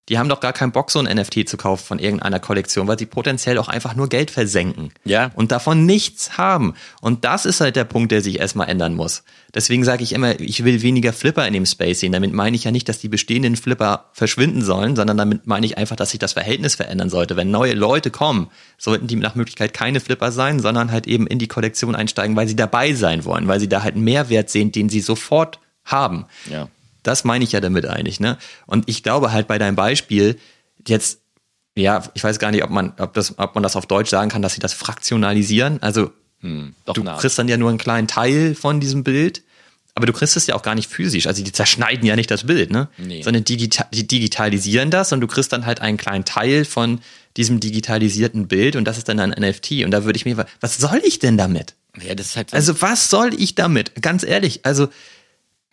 Die 0.09 0.19
haben 0.19 0.29
doch 0.29 0.39
gar 0.39 0.53
keinen 0.53 0.71
Bock, 0.71 0.93
so 0.93 1.01
ein 1.01 1.13
NFT 1.13 1.49
zu 1.49 1.57
kaufen 1.57 1.85
von 1.85 1.99
irgendeiner 1.99 2.39
Kollektion, 2.39 2.87
weil 2.87 2.99
sie 2.99 3.07
potenziell 3.07 3.59
auch 3.59 3.69
einfach 3.69 3.97
nur 3.97 4.09
Geld 4.09 4.31
versenken. 4.31 4.93
Ja. 5.05 5.33
Und 5.35 5.51
davon 5.51 5.85
nichts 5.85 6.39
haben. 6.39 6.75
Und 7.01 7.25
das 7.25 7.45
ist 7.45 7.61
halt 7.61 7.75
der 7.75 7.85
Punkt, 7.85 8.13
der 8.13 8.23
sich 8.23 8.39
erstmal 8.39 8.69
ändern 8.69 8.95
muss. 8.95 9.25
Deswegen 9.53 9.85
sage 9.85 10.05
ich 10.05 10.13
immer, 10.13 10.39
ich 10.39 10.65
will 10.65 10.83
weniger 10.83 11.13
Flipper 11.13 11.47
in 11.47 11.55
dem 11.55 11.67
Space 11.67 12.01
sehen. 12.01 12.13
Damit 12.13 12.33
meine 12.33 12.55
ich 12.55 12.65
ja 12.65 12.71
nicht, 12.71 12.89
dass 12.89 12.99
die 12.99 13.09
bestehenden 13.09 13.57
Flipper 13.57 14.11
verschwinden 14.13 14.63
sollen, 14.63 14.95
sondern 14.95 15.17
damit 15.17 15.47
meine 15.47 15.67
ich 15.67 15.77
einfach, 15.77 15.97
dass 15.97 16.11
sich 16.11 16.21
das 16.21 16.35
Verhältnis 16.35 16.77
verändern 16.77 17.11
sollte. 17.11 17.37
Wenn 17.37 17.51
neue 17.51 17.75
Leute 17.75 18.11
kommen, 18.11 18.49
sollten 18.79 19.09
die 19.09 19.17
nach 19.17 19.35
Möglichkeit 19.35 19.75
keine 19.75 19.99
Flipper 19.99 20.31
sein, 20.31 20.61
sondern 20.61 20.93
halt 20.93 21.09
eben 21.09 21.27
in 21.27 21.41
die 21.41 21.49
Kollektion 21.49 21.97
einsteigen, 21.97 22.37
weil 22.37 22.47
sie 22.47 22.57
dabei 22.57 22.93
sein 22.93 23.25
wollen, 23.25 23.49
weil 23.49 23.59
sie 23.59 23.69
da 23.69 23.83
halt 23.83 23.97
einen 23.97 24.05
Mehrwert 24.05 24.51
sehen, 24.51 24.71
den 24.71 24.89
sie 24.89 25.01
sofort 25.01 25.59
haben. 25.85 26.27
Ja. 26.51 26.69
Das 27.07 27.25
meine 27.25 27.45
ich 27.45 27.53
ja 27.53 27.61
damit 27.61 27.87
eigentlich, 27.87 28.19
ne? 28.19 28.37
Und 28.67 28.89
ich 28.89 29.03
glaube 29.03 29.33
halt 29.33 29.47
bei 29.47 29.59
deinem 29.59 29.77
Beispiel 29.77 30.39
jetzt, 30.87 31.21
ja, 31.77 32.03
ich 32.15 32.25
weiß 32.25 32.39
gar 32.39 32.51
nicht, 32.51 32.65
ob 32.65 32.71
man, 32.71 32.95
ob 32.99 33.15
das, 33.15 33.39
ob 33.39 33.55
man 33.55 33.63
das 33.63 33.77
auf 33.77 33.87
Deutsch 33.87 34.11
sagen 34.11 34.31
kann, 34.31 34.43
dass 34.43 34.55
sie 34.55 34.61
das 34.61 34.73
fraktionalisieren. 34.73 35.83
Also 35.83 36.11
hm, 36.41 36.75
du 36.93 37.03
nah. 37.03 37.17
kriegst 37.17 37.39
dann 37.39 37.49
ja 37.49 37.57
nur 37.57 37.69
einen 37.69 37.79
kleinen 37.79 38.09
Teil 38.09 38.55
von 38.55 38.81
diesem 38.81 39.05
Bild, 39.05 39.43
aber 39.95 40.07
du 40.07 40.13
kriegst 40.13 40.37
es 40.37 40.47
ja 40.47 40.57
auch 40.57 40.63
gar 40.63 40.75
nicht 40.75 40.91
physisch. 40.91 41.27
Also 41.27 41.45
die 41.45 41.53
zerschneiden 41.53 42.05
ja 42.05 42.17
nicht 42.17 42.31
das 42.31 42.45
Bild, 42.45 42.71
ne? 42.71 42.89
Nee. 42.99 43.23
Sondern 43.23 43.45
digita 43.45 43.87
die 43.93 44.07
digitalisieren 44.07 44.91
das 44.91 45.13
und 45.13 45.21
du 45.21 45.29
kriegst 45.29 45.53
dann 45.53 45.65
halt 45.65 45.81
einen 45.81 45.97
kleinen 45.97 46.25
Teil 46.25 46.65
von 46.65 47.01
diesem 47.37 47.61
digitalisierten 47.61 48.49
Bild 48.49 48.75
und 48.75 48.85
das 48.85 48.99
ist 48.99 49.09
dann 49.09 49.21
ein 49.21 49.31
NFT. 49.31 49.85
Und 49.85 49.93
da 49.93 50.05
würde 50.05 50.17
ich 50.17 50.25
mir, 50.25 50.45
was 50.61 50.77
soll 50.77 51.01
ich 51.05 51.19
denn 51.19 51.39
damit? 51.39 51.75
Ja, 52.03 52.15
das 52.15 52.27
ist 52.27 52.37
halt 52.37 52.51
so 52.51 52.57
also 52.57 52.83
was 52.83 53.09
soll 53.09 53.33
ich 53.33 53.55
damit? 53.55 54.03
Ganz 54.03 54.23
ehrlich, 54.23 54.61
also 54.65 54.89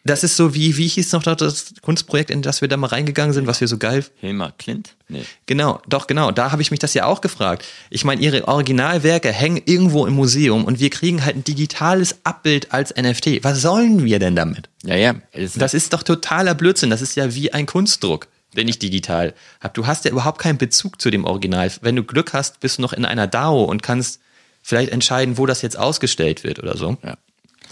das 0.06 0.24
ist 0.24 0.36
so 0.36 0.54
wie, 0.54 0.76
wie 0.76 0.88
hieß 0.88 1.14
noch 1.14 1.24
das 1.24 1.74
Kunstprojekt, 1.82 2.30
in 2.30 2.42
das 2.42 2.60
wir 2.60 2.68
da 2.68 2.76
mal 2.76 2.88
reingegangen 2.88 3.34
sind, 3.34 3.48
was 3.48 3.62
wir 3.62 3.70
so 3.70 3.78
geil. 3.78 4.04
Hilmar 4.20 4.52
Klint? 4.58 4.96
Nee. 5.08 5.24
Genau, 5.46 5.82
doch, 5.88 6.08
genau. 6.08 6.32
Da 6.32 6.52
habe 6.52 6.62
ich 6.62 6.72
mich 6.72 6.80
das 6.82 6.94
ja 6.94 7.06
auch 7.06 7.22
gefragt. 7.22 7.66
Ich 7.90 8.04
meine, 8.04 8.22
ihre 8.22 8.48
Originalwerke 8.48 9.32
hängen 9.32 9.62
irgendwo 9.66 10.06
im 10.06 10.14
Museum 10.14 10.66
und 10.66 10.80
wir 10.80 10.90
kriegen 10.90 11.24
halt 11.24 11.38
ein 11.38 11.44
digitales 11.46 12.18
Abbild 12.26 12.74
als 12.74 12.94
NFT. 12.96 13.44
Was 13.44 13.62
sollen 13.62 14.04
wir 14.04 14.20
denn 14.20 14.36
damit? 14.36 14.70
Ja, 14.84 14.96
ja. 14.96 15.16
Das 15.56 15.74
ist 15.74 15.94
doch 15.94 16.04
totaler 16.04 16.54
Blödsinn. 16.54 16.90
Das 16.90 17.02
ist 17.02 17.16
ja 17.16 17.34
wie 17.34 17.54
ein 17.54 17.66
Kunstdruck, 17.66 18.28
wenn 18.54 18.68
ich 18.68 18.80
digital 18.80 19.34
habe. 19.62 19.74
Du 19.74 19.88
hast 19.88 20.04
ja 20.04 20.12
überhaupt 20.12 20.40
keinen 20.40 20.58
Bezug 20.58 21.02
zu 21.02 21.12
dem 21.12 21.24
Original. 21.24 21.72
Wenn 21.82 21.96
du 21.96 22.04
Glück 22.04 22.34
hast, 22.34 22.60
bist 22.60 22.78
du 22.78 22.82
noch 22.82 22.92
in 22.92 23.06
einer 23.06 23.28
DAO 23.28 23.64
und 23.64 23.84
kannst 23.84 24.20
vielleicht 24.62 24.92
entscheiden, 24.92 25.38
wo 25.38 25.46
das 25.46 25.62
jetzt 25.62 25.78
ausgestellt 25.78 26.44
wird 26.44 26.60
oder 26.60 26.76
so. 26.76 26.98
Ja. 27.04 27.16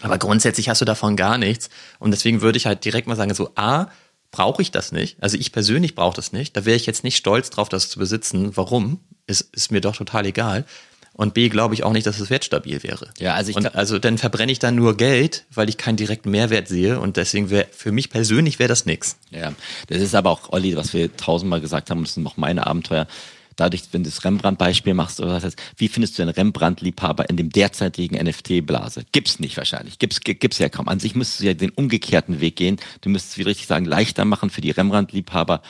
Aber 0.01 0.17
grundsätzlich 0.17 0.69
hast 0.69 0.81
du 0.81 0.85
davon 0.85 1.15
gar 1.15 1.37
nichts. 1.37 1.69
Und 1.99 2.11
deswegen 2.11 2.41
würde 2.41 2.57
ich 2.57 2.65
halt 2.65 2.83
direkt 2.85 3.07
mal 3.07 3.15
sagen, 3.15 3.33
so 3.33 3.51
A, 3.55 3.87
brauche 4.31 4.61
ich 4.61 4.71
das 4.71 4.91
nicht. 4.91 5.21
Also 5.21 5.37
ich 5.37 5.51
persönlich 5.51 5.95
brauche 5.95 6.15
das 6.15 6.31
nicht. 6.31 6.55
Da 6.55 6.65
wäre 6.65 6.77
ich 6.77 6.85
jetzt 6.85 7.03
nicht 7.03 7.17
stolz 7.17 7.49
drauf, 7.49 7.69
das 7.69 7.89
zu 7.89 7.99
besitzen. 7.99 8.55
Warum? 8.55 8.99
Ist, 9.27 9.53
ist 9.53 9.71
mir 9.71 9.81
doch 9.81 9.95
total 9.95 10.25
egal. 10.25 10.65
Und 11.13 11.33
B, 11.33 11.49
glaube 11.49 11.73
ich 11.73 11.83
auch 11.83 11.91
nicht, 11.91 12.07
dass 12.07 12.19
es 12.19 12.29
wertstabil 12.29 12.83
wäre. 12.83 13.09
Ja, 13.19 13.33
also 13.33 13.51
ich 13.51 13.57
und 13.57 13.75
also 13.75 13.99
dann 13.99 14.17
verbrenne 14.17 14.51
ich 14.51 14.59
dann 14.59 14.75
nur 14.75 14.95
Geld, 14.95 15.45
weil 15.53 15.67
ich 15.67 15.77
keinen 15.77 15.97
direkten 15.97 16.31
Mehrwert 16.31 16.69
sehe. 16.69 16.99
Und 16.99 17.17
deswegen 17.17 17.49
wäre 17.49 17.67
für 17.71 17.91
mich 17.91 18.09
persönlich 18.09 18.59
wäre 18.59 18.69
das 18.69 18.85
nix. 18.85 19.17
Ja, 19.29 19.51
das 19.87 20.01
ist 20.01 20.15
aber 20.15 20.29
auch, 20.29 20.51
Olli, 20.53 20.77
was 20.77 20.93
wir 20.93 21.15
tausendmal 21.15 21.59
gesagt 21.59 21.89
haben, 21.89 22.03
das 22.03 22.13
sind 22.13 22.23
noch 22.23 22.37
meine 22.37 22.65
Abenteuer 22.65 23.07
dadurch, 23.55 23.83
wenn 23.91 24.03
du 24.03 24.09
das 24.09 24.23
Rembrandt-Beispiel 24.23 24.93
machst 24.93 25.19
oder 25.19 25.33
was 25.33 25.43
heißt, 25.43 25.61
wie 25.77 25.87
findest 25.87 26.17
du 26.17 26.21
einen 26.21 26.31
Rembrandt-Liebhaber 26.31 27.29
in 27.29 27.37
dem 27.37 27.49
derzeitigen 27.49 28.15
NFT-Blase? 28.15 29.03
Gibt's 29.11 29.39
nicht 29.39 29.57
wahrscheinlich. 29.57 29.99
Gibt's, 29.99 30.21
gibt's 30.21 30.59
ja 30.59 30.69
kaum. 30.69 30.87
An 30.87 30.99
sich 30.99 31.15
müsstest 31.15 31.41
du 31.41 31.45
ja 31.45 31.53
den 31.53 31.71
umgekehrten 31.71 32.41
Weg 32.41 32.55
gehen. 32.55 32.77
Du 33.01 33.09
müsstest, 33.09 33.37
wie 33.37 33.43
richtig 33.43 33.67
sagen, 33.67 33.85
leichter 33.85 34.25
machen 34.25 34.49
für 34.49 34.61
die 34.61 34.71
Rembrandt-Liebhaber, 34.71 35.61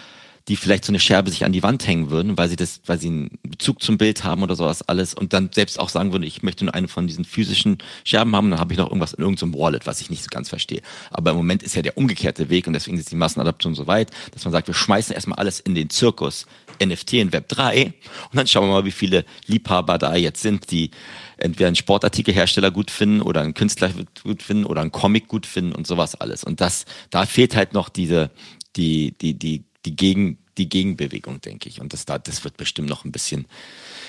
die 0.51 0.57
vielleicht 0.57 0.83
so 0.83 0.91
eine 0.91 0.99
Scherbe 0.99 1.31
sich 1.31 1.45
an 1.45 1.53
die 1.53 1.63
Wand 1.63 1.87
hängen 1.87 2.09
würden, 2.09 2.37
weil 2.37 2.49
sie 2.49 2.57
das, 2.57 2.81
weil 2.85 2.99
sie 2.99 3.07
einen 3.07 3.39
Bezug 3.41 3.81
zum 3.81 3.97
Bild 3.97 4.25
haben 4.25 4.43
oder 4.43 4.57
sowas 4.57 4.81
alles 4.81 5.13
und 5.13 5.31
dann 5.31 5.49
selbst 5.53 5.79
auch 5.79 5.87
sagen 5.87 6.11
würden, 6.11 6.23
ich 6.23 6.43
möchte 6.43 6.65
nur 6.65 6.75
eine 6.75 6.89
von 6.89 7.07
diesen 7.07 7.23
physischen 7.23 7.77
Scherben 8.03 8.35
haben, 8.35 8.51
dann 8.51 8.59
habe 8.59 8.73
ich 8.73 8.77
noch 8.77 8.87
irgendwas 8.87 9.13
in 9.13 9.23
irgendeinem 9.23 9.53
Wallet, 9.53 9.87
was 9.87 10.01
ich 10.01 10.09
nicht 10.09 10.23
so 10.23 10.27
ganz 10.29 10.49
verstehe. 10.49 10.81
Aber 11.09 11.31
im 11.31 11.37
Moment 11.37 11.63
ist 11.63 11.73
ja 11.75 11.81
der 11.81 11.97
umgekehrte 11.97 12.49
Weg 12.49 12.67
und 12.67 12.73
deswegen 12.73 12.97
ist 12.97 13.09
die 13.09 13.15
Massenadaption 13.15 13.75
so 13.75 13.87
weit, 13.87 14.11
dass 14.33 14.43
man 14.43 14.51
sagt, 14.51 14.67
wir 14.67 14.73
schmeißen 14.73 15.15
erstmal 15.15 15.39
alles 15.39 15.61
in 15.61 15.73
den 15.73 15.89
Zirkus 15.89 16.47
NFT 16.83 17.13
in 17.13 17.31
Web 17.31 17.47
3 17.47 17.85
und 17.85 17.93
dann 18.33 18.45
schauen 18.45 18.67
wir 18.67 18.73
mal, 18.73 18.83
wie 18.83 18.91
viele 18.91 19.23
Liebhaber 19.45 19.97
da 19.99 20.17
jetzt 20.17 20.41
sind, 20.41 20.69
die 20.69 20.91
entweder 21.37 21.67
einen 21.67 21.77
Sportartikelhersteller 21.77 22.71
gut 22.71 22.91
finden 22.91 23.21
oder 23.21 23.39
einen 23.39 23.53
Künstler 23.53 23.89
gut 24.21 24.43
finden 24.43 24.65
oder 24.65 24.81
einen 24.81 24.91
Comic 24.91 25.29
gut 25.29 25.45
finden 25.45 25.71
und 25.71 25.87
sowas 25.87 26.15
alles. 26.15 26.43
Und 26.43 26.59
das, 26.59 26.83
da 27.09 27.25
fehlt 27.25 27.55
halt 27.55 27.71
noch 27.73 27.87
diese, 27.87 28.31
die, 28.75 29.15
die, 29.17 29.39
die 29.39 29.63
die, 29.85 29.95
Gegen, 29.95 30.37
die 30.57 30.69
Gegenbewegung, 30.69 31.41
denke 31.41 31.69
ich. 31.69 31.79
Und 31.79 31.93
das, 31.93 32.05
das 32.05 32.43
wird 32.43 32.57
bestimmt 32.57 32.89
noch 32.89 33.05
ein 33.05 33.11
bisschen, 33.11 33.45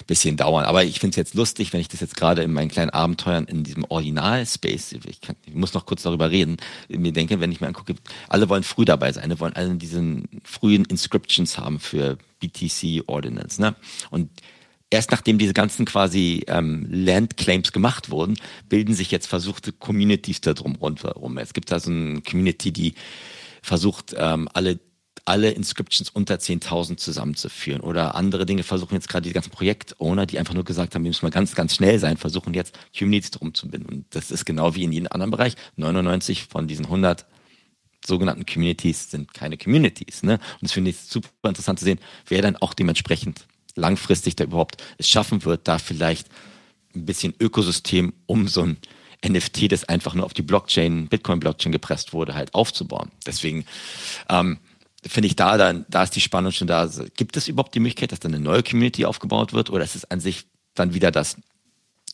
bisschen 0.06 0.36
dauern. 0.36 0.64
Aber 0.64 0.84
ich 0.84 0.98
finde 0.98 1.10
es 1.10 1.16
jetzt 1.16 1.34
lustig, 1.34 1.72
wenn 1.72 1.80
ich 1.80 1.88
das 1.88 2.00
jetzt 2.00 2.16
gerade 2.16 2.42
in 2.42 2.52
meinen 2.52 2.68
kleinen 2.68 2.90
Abenteuern 2.90 3.44
in 3.44 3.64
diesem 3.64 3.84
Original-Space, 3.84 4.92
ich, 4.92 5.20
ich 5.46 5.54
muss 5.54 5.74
noch 5.74 5.86
kurz 5.86 6.02
darüber 6.02 6.30
reden, 6.30 6.56
mir 6.88 7.12
denke, 7.12 7.40
wenn 7.40 7.52
ich 7.52 7.60
mir 7.60 7.68
angucke, 7.68 7.94
alle 8.28 8.48
wollen 8.48 8.64
früh 8.64 8.84
dabei 8.84 9.12
sein, 9.12 9.24
alle 9.24 9.40
wollen 9.40 9.54
alle 9.54 9.74
diesen 9.76 10.28
frühen 10.44 10.84
Inscriptions 10.86 11.58
haben 11.58 11.78
für 11.78 12.18
BTC 12.40 13.04
Ordinance. 13.06 13.60
Ne? 13.60 13.76
Und 14.10 14.30
erst 14.90 15.10
nachdem 15.10 15.38
diese 15.38 15.54
ganzen 15.54 15.84
quasi 15.84 16.44
ähm, 16.48 16.86
Land 16.90 17.36
Claims 17.36 17.72
gemacht 17.72 18.10
wurden, 18.10 18.36
bilden 18.68 18.94
sich 18.94 19.10
jetzt 19.10 19.26
versuchte 19.26 19.72
Communities 19.72 20.40
da 20.40 20.54
drum 20.54 20.76
rundherum. 20.76 21.38
Es 21.38 21.54
gibt 21.54 21.70
da 21.70 21.80
so 21.80 21.90
eine 21.90 22.20
Community, 22.20 22.72
die 22.72 22.94
versucht, 23.62 24.14
ähm, 24.18 24.48
alle 24.52 24.80
alle 25.24 25.50
Inscriptions 25.50 26.10
unter 26.10 26.34
10.000 26.34 26.96
zusammenzuführen. 26.96 27.80
Oder 27.80 28.14
andere 28.14 28.46
Dinge 28.46 28.62
versuchen 28.62 28.94
jetzt 28.94 29.08
gerade 29.08 29.28
die 29.28 29.32
ganzen 29.32 29.50
Projektowner, 29.50 30.26
die 30.26 30.38
einfach 30.38 30.54
nur 30.54 30.64
gesagt 30.64 30.94
haben, 30.94 31.04
wir 31.04 31.10
müssen 31.10 31.24
mal 31.24 31.30
ganz, 31.30 31.54
ganz 31.54 31.74
schnell 31.74 31.98
sein, 31.98 32.16
versuchen 32.16 32.54
jetzt 32.54 32.76
Communities 32.96 33.30
drum 33.30 33.54
zu 33.54 33.68
binden. 33.68 33.88
Und 33.88 34.06
das 34.10 34.30
ist 34.30 34.44
genau 34.44 34.74
wie 34.74 34.84
in 34.84 34.92
jedem 34.92 35.08
anderen 35.10 35.30
Bereich. 35.30 35.54
99 35.76 36.44
von 36.44 36.66
diesen 36.66 36.86
100 36.86 37.26
sogenannten 38.04 38.46
Communities 38.46 39.10
sind 39.10 39.32
keine 39.32 39.56
Communities. 39.56 40.22
Ne? 40.22 40.34
Und 40.34 40.62
das 40.62 40.72
finde 40.72 40.90
ich 40.90 40.98
super 40.98 41.28
interessant 41.44 41.78
zu 41.78 41.84
sehen, 41.84 42.00
wer 42.26 42.42
dann 42.42 42.56
auch 42.56 42.74
dementsprechend 42.74 43.46
langfristig 43.76 44.36
da 44.36 44.44
überhaupt 44.44 44.82
es 44.98 45.08
schaffen 45.08 45.44
wird, 45.44 45.68
da 45.68 45.78
vielleicht 45.78 46.28
ein 46.94 47.06
bisschen 47.06 47.34
Ökosystem 47.38 48.12
um 48.26 48.48
so 48.48 48.62
ein 48.62 48.76
NFT, 49.26 49.70
das 49.70 49.84
einfach 49.84 50.14
nur 50.14 50.24
auf 50.24 50.34
die 50.34 50.42
Blockchain, 50.42 51.06
Bitcoin-Blockchain 51.06 51.70
gepresst 51.70 52.12
wurde, 52.12 52.34
halt 52.34 52.54
aufzubauen. 52.54 53.10
Deswegen 53.24 53.64
ähm, 54.28 54.58
finde 55.06 55.26
ich 55.26 55.36
da, 55.36 55.56
dann, 55.56 55.84
da 55.88 56.02
ist 56.04 56.14
die 56.14 56.20
Spannung 56.20 56.52
schon 56.52 56.68
da. 56.68 56.88
Gibt 57.16 57.36
es 57.36 57.48
überhaupt 57.48 57.74
die 57.74 57.80
Möglichkeit, 57.80 58.12
dass 58.12 58.20
dann 58.20 58.34
eine 58.34 58.42
neue 58.42 58.62
Community 58.62 59.04
aufgebaut 59.04 59.52
wird 59.52 59.70
oder 59.70 59.84
ist 59.84 59.96
es 59.96 60.10
an 60.10 60.20
sich 60.20 60.46
dann 60.74 60.94
wieder 60.94 61.10
das, 61.10 61.36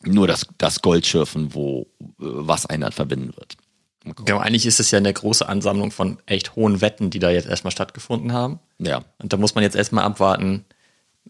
nur 0.03 0.27
das, 0.27 0.47
das 0.59 0.83
Goldschürfen, 0.83 1.55
wo, 1.55 1.87
äh, 2.01 2.07
was 2.19 2.67
einen 2.67 2.83
dann 2.83 2.93
verbinden 2.93 3.37
wird? 3.37 3.57
Genau, 4.25 4.39
eigentlich 4.39 4.65
ist 4.65 4.81
es 4.81 4.91
ja 4.91 4.99
eine 4.99 5.13
große 5.13 5.47
Ansammlung 5.47 5.91
von 5.91 6.19
echt 6.25 6.57
hohen 6.57 6.81
Wetten, 6.81 7.11
die 7.11 7.19
da 7.19 7.31
jetzt 7.31 7.47
erstmal 7.47 7.73
stattgefunden 7.73 8.33
haben. 8.33 8.59
Ja. 8.79 9.05
Und 9.19 9.33
da 9.33 9.37
muss 9.37 9.55
man 9.55 9.65
jetzt 9.65 9.77
erstmal 9.77 10.05
abwarten, 10.05 10.65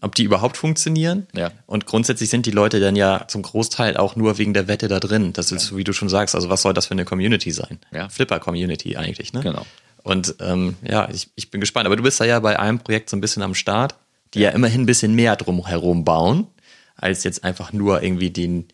ob 0.01 0.15
die 0.15 0.23
überhaupt 0.23 0.55
funktionieren. 0.55 1.27
Ja. 1.35 1.51
Und 1.65 1.85
grundsätzlich 1.85 2.29
sind 2.29 2.45
die 2.45 2.51
Leute 2.51 2.79
dann 2.79 2.95
ja 2.95 3.27
zum 3.27 3.41
Großteil 3.41 3.97
auch 3.97 4.15
nur 4.15 4.37
wegen 4.37 4.53
der 4.53 4.69
Wette 4.69 4.87
da 4.87 4.99
drin. 4.99 5.33
Das 5.33 5.51
ist, 5.51 5.75
wie 5.75 5.83
du 5.83 5.91
schon 5.91 6.07
sagst, 6.07 6.35
also 6.35 6.49
was 6.49 6.61
soll 6.61 6.73
das 6.73 6.85
für 6.85 6.93
eine 6.93 7.03
Community 7.05 7.51
sein? 7.51 7.79
Ja. 7.91 8.07
Flipper-Community 8.07 8.95
eigentlich, 8.95 9.33
ne? 9.33 9.41
Genau. 9.41 9.65
Und 10.03 10.35
ähm, 10.39 10.75
ja, 10.81 11.09
ich, 11.09 11.29
ich 11.35 11.51
bin 11.51 11.61
gespannt. 11.61 11.85
Aber 11.85 11.95
du 11.95 12.03
bist 12.03 12.19
da 12.19 12.25
ja 12.25 12.39
bei 12.39 12.59
einem 12.59 12.79
Projekt 12.79 13.09
so 13.09 13.17
ein 13.17 13.21
bisschen 13.21 13.43
am 13.43 13.55
Start, 13.55 13.95
die 14.33 14.39
ja 14.39 14.51
immerhin 14.51 14.81
ein 14.81 14.85
bisschen 14.85 15.15
mehr 15.15 15.35
drumherum 15.35 16.05
bauen, 16.05 16.47
als 16.95 17.23
jetzt 17.23 17.43
einfach 17.43 17.73
nur 17.73 18.01
irgendwie 18.01 18.29
den, 18.29 18.67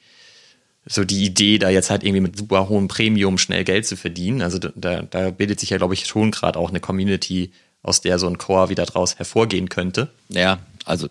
so 0.86 1.04
die 1.04 1.26
Idee, 1.26 1.58
da 1.58 1.70
jetzt 1.70 1.90
halt 1.90 2.04
irgendwie 2.04 2.22
mit 2.22 2.38
super 2.38 2.70
hohem 2.70 2.88
Premium 2.88 3.38
schnell 3.38 3.64
Geld 3.64 3.86
zu 3.86 3.98
verdienen. 3.98 4.42
Also 4.42 4.60
da, 4.60 5.02
da 5.02 5.32
bildet 5.32 5.60
sich 5.60 5.70
ja, 5.70 5.78
glaube 5.78 5.94
ich, 5.94 6.06
schon 6.06 6.32
gerade 6.32 6.60
auch 6.60 6.70
eine 6.70 6.80
Community, 6.80 7.52
aus 7.82 8.02
der 8.02 8.18
so 8.18 8.28
ein 8.28 8.38
Core 8.38 8.70
wieder 8.70 8.86
draus 8.86 9.18
hervorgehen 9.18 9.70
könnte. 9.70 10.10
Ja, 10.30 10.60
also 10.86 11.08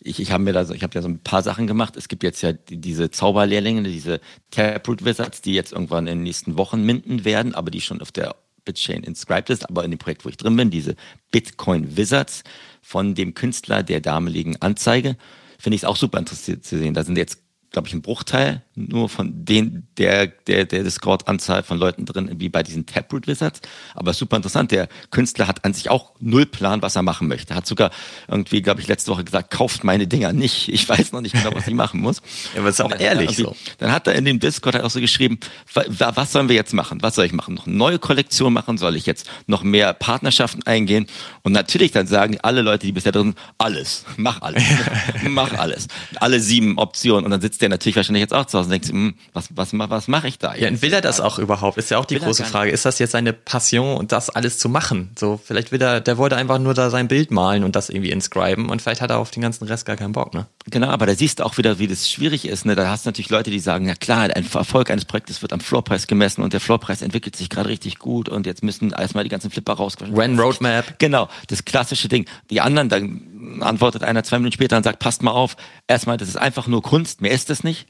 ich, 0.00 0.18
ich 0.18 0.32
habe 0.32 0.42
mir 0.42 0.52
da 0.52 0.64
so, 0.64 0.74
ich 0.74 0.82
habe 0.82 0.94
ja 0.94 1.02
so 1.02 1.08
ein 1.08 1.18
paar 1.18 1.42
Sachen 1.42 1.66
gemacht. 1.66 1.96
Es 1.96 2.08
gibt 2.08 2.22
jetzt 2.22 2.42
ja 2.42 2.52
die, 2.52 2.78
diese 2.78 3.10
Zauberlehrlinge, 3.10 3.82
diese 3.84 4.20
Taproot 4.50 5.04
Wizards, 5.04 5.42
die 5.42 5.54
jetzt 5.54 5.72
irgendwann 5.72 6.06
in 6.06 6.18
den 6.18 6.22
nächsten 6.24 6.56
Wochen 6.56 6.84
minden 6.84 7.24
werden, 7.24 7.54
aber 7.54 7.70
die 7.70 7.80
schon 7.80 8.00
auf 8.00 8.10
der 8.10 8.34
Bitchain 8.64 9.02
inscribed 9.02 9.50
ist, 9.50 9.68
aber 9.68 9.84
in 9.84 9.90
dem 9.90 9.98
Projekt, 9.98 10.24
wo 10.24 10.28
ich 10.28 10.36
drin 10.36 10.56
bin, 10.56 10.70
diese 10.70 10.96
Bitcoin 11.30 11.96
Wizards 11.96 12.42
von 12.82 13.14
dem 13.14 13.34
Künstler 13.34 13.82
der 13.82 14.00
damaligen 14.00 14.56
Anzeige, 14.56 15.16
finde 15.58 15.76
ich 15.76 15.82
es 15.82 15.88
auch 15.88 15.96
super 15.96 16.18
interessiert 16.18 16.64
zu 16.64 16.78
sehen. 16.78 16.94
Da 16.94 17.04
sind 17.04 17.18
jetzt 17.18 17.42
glaube 17.70 17.88
ich, 17.88 17.94
ein 17.94 18.02
Bruchteil 18.02 18.62
nur 18.74 19.08
von 19.08 19.44
den, 19.44 19.86
der, 19.98 20.26
der, 20.26 20.64
der 20.64 20.82
Discord-Anzahl 20.82 21.62
von 21.62 21.78
Leuten 21.78 22.04
drin, 22.04 22.30
wie 22.38 22.48
bei 22.48 22.62
diesen 22.62 22.86
Taproot 22.86 23.26
Wizards. 23.26 23.60
Aber 23.94 24.12
super 24.12 24.36
interessant. 24.36 24.72
Der 24.72 24.88
Künstler 25.10 25.46
hat 25.46 25.64
an 25.64 25.74
sich 25.74 25.90
auch 25.90 26.12
null 26.18 26.46
Plan, 26.46 26.82
was 26.82 26.96
er 26.96 27.02
machen 27.02 27.28
möchte. 27.28 27.54
Hat 27.54 27.66
sogar 27.66 27.90
irgendwie, 28.26 28.62
glaube 28.62 28.80
ich, 28.80 28.88
letzte 28.88 29.10
Woche 29.12 29.24
gesagt, 29.24 29.50
kauft 29.50 29.84
meine 29.84 30.06
Dinger 30.06 30.32
nicht. 30.32 30.68
Ich 30.68 30.88
weiß 30.88 31.12
noch 31.12 31.20
nicht 31.20 31.34
genau, 31.34 31.54
was 31.54 31.66
ich 31.68 31.74
machen 31.74 32.00
muss. 32.00 32.22
ja, 32.54 32.60
aber 32.60 32.70
ist 32.70 32.80
auch 32.80 32.98
ehrlich 32.98 33.36
so. 33.36 33.54
Dann 33.78 33.92
hat 33.92 34.06
er 34.06 34.14
in 34.14 34.24
dem 34.24 34.40
Discord 34.40 34.74
halt 34.74 34.84
auch 34.84 34.90
so 34.90 35.00
geschrieben, 35.00 35.38
was 35.72 36.32
sollen 36.32 36.48
wir 36.48 36.56
jetzt 36.56 36.72
machen? 36.72 37.02
Was 37.02 37.14
soll 37.14 37.26
ich 37.26 37.32
machen? 37.32 37.54
Noch 37.54 37.66
eine 37.66 37.76
neue 37.76 37.98
Kollektion 37.98 38.52
machen? 38.52 38.78
Soll 38.78 38.96
ich 38.96 39.06
jetzt 39.06 39.28
noch 39.46 39.62
mehr 39.62 39.92
Partnerschaften 39.92 40.62
eingehen? 40.64 41.06
Und 41.42 41.52
natürlich 41.52 41.92
dann 41.92 42.06
sagen 42.06 42.38
alle 42.42 42.62
Leute, 42.62 42.86
die 42.86 42.92
bisher 42.92 43.12
drin 43.12 43.34
sind, 43.34 43.38
alles. 43.58 44.04
Mach 44.16 44.42
alles. 44.42 44.62
mach 45.28 45.52
alles. 45.54 45.86
Alle 46.16 46.40
sieben 46.40 46.78
Optionen. 46.78 47.24
Und 47.24 47.30
dann 47.30 47.40
sitzt 47.40 47.59
der 47.60 47.68
natürlich 47.68 47.96
wahrscheinlich 47.96 48.22
jetzt 48.22 48.34
auch 48.34 48.46
zu 48.46 48.58
Hause 48.58 48.66
und 48.66 48.72
denkt, 48.72 48.88
hm, 48.88 49.14
was, 49.32 49.48
was, 49.54 49.72
was 49.72 50.08
mache 50.08 50.28
ich 50.28 50.38
da? 50.38 50.52
Jetzt? 50.52 50.62
Ja, 50.62 50.68
und 50.68 50.82
will 50.82 50.92
er 50.92 51.00
das 51.00 51.20
auch 51.20 51.38
überhaupt? 51.38 51.78
Ist 51.78 51.90
ja 51.90 51.98
auch 51.98 52.04
die 52.04 52.16
will 52.16 52.22
große 52.22 52.44
Frage. 52.44 52.70
Ist 52.70 52.84
das 52.84 52.98
jetzt 52.98 53.12
seine 53.12 53.32
Passion 53.32 53.96
und 53.96 54.12
das 54.12 54.30
alles 54.30 54.58
zu 54.58 54.68
machen? 54.68 55.10
So, 55.18 55.40
vielleicht 55.42 55.72
will 55.72 55.80
er, 55.82 56.00
der 56.00 56.18
wollte 56.18 56.36
einfach 56.36 56.58
nur 56.58 56.74
da 56.74 56.90
sein 56.90 57.08
Bild 57.08 57.30
malen 57.30 57.64
und 57.64 57.76
das 57.76 57.90
irgendwie 57.90 58.10
inscriben 58.10 58.68
und 58.68 58.82
vielleicht 58.82 59.00
hat 59.00 59.10
er 59.10 59.18
auf 59.18 59.30
den 59.30 59.42
ganzen 59.42 59.64
Rest 59.66 59.86
gar 59.86 59.96
keinen 59.96 60.12
Bock, 60.12 60.34
ne? 60.34 60.46
Genau, 60.70 60.88
aber 60.88 61.06
da 61.06 61.14
siehst 61.14 61.40
du 61.40 61.44
auch 61.44 61.58
wieder, 61.58 61.78
wie 61.78 61.86
das 61.86 62.10
schwierig 62.10 62.46
ist, 62.46 62.66
ne? 62.66 62.74
Da 62.74 62.88
hast 62.88 63.06
du 63.06 63.08
natürlich 63.08 63.30
Leute, 63.30 63.50
die 63.50 63.60
sagen, 63.60 63.86
ja 63.86 63.94
klar, 63.94 64.22
ein 64.22 64.46
Erfolg 64.52 64.90
eines 64.90 65.04
Projektes 65.04 65.42
wird 65.42 65.52
am 65.52 65.60
Floorpreis 65.60 66.06
gemessen 66.06 66.42
und 66.42 66.52
der 66.52 66.60
Floorpreis 66.60 67.02
entwickelt 67.02 67.36
sich 67.36 67.48
gerade 67.48 67.68
richtig 67.68 67.98
gut 67.98 68.28
und 68.28 68.46
jetzt 68.46 68.62
müssen 68.62 68.90
erstmal 68.90 69.24
die 69.24 69.30
ganzen 69.30 69.50
Flipper 69.50 69.74
rauskommen. 69.74 70.16
When 70.16 70.38
Roadmap. 70.38 70.98
Genau, 70.98 71.28
das 71.48 71.64
klassische 71.64 72.08
Ding. 72.08 72.26
Die 72.50 72.60
anderen, 72.60 72.88
dann 72.88 73.60
antwortet 73.60 74.02
einer 74.02 74.22
zwei 74.22 74.38
Minuten 74.38 74.54
später 74.54 74.76
und 74.76 74.82
sagt, 74.82 74.98
passt 74.98 75.22
mal 75.22 75.32
auf, 75.32 75.56
erstmal, 75.86 76.16
das 76.16 76.28
ist 76.28 76.36
einfach 76.36 76.66
nur 76.66 76.82
Kunst, 76.82 77.20
mehr 77.20 77.32
ist 77.32 77.49
es 77.50 77.64
nicht 77.64 77.86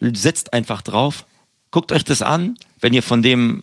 setzt 0.00 0.52
einfach 0.52 0.82
drauf, 0.82 1.26
guckt 1.70 1.92
euch 1.92 2.04
das 2.04 2.22
an. 2.22 2.56
Wenn 2.80 2.94
ihr 2.94 3.02
von 3.02 3.22
dem 3.22 3.62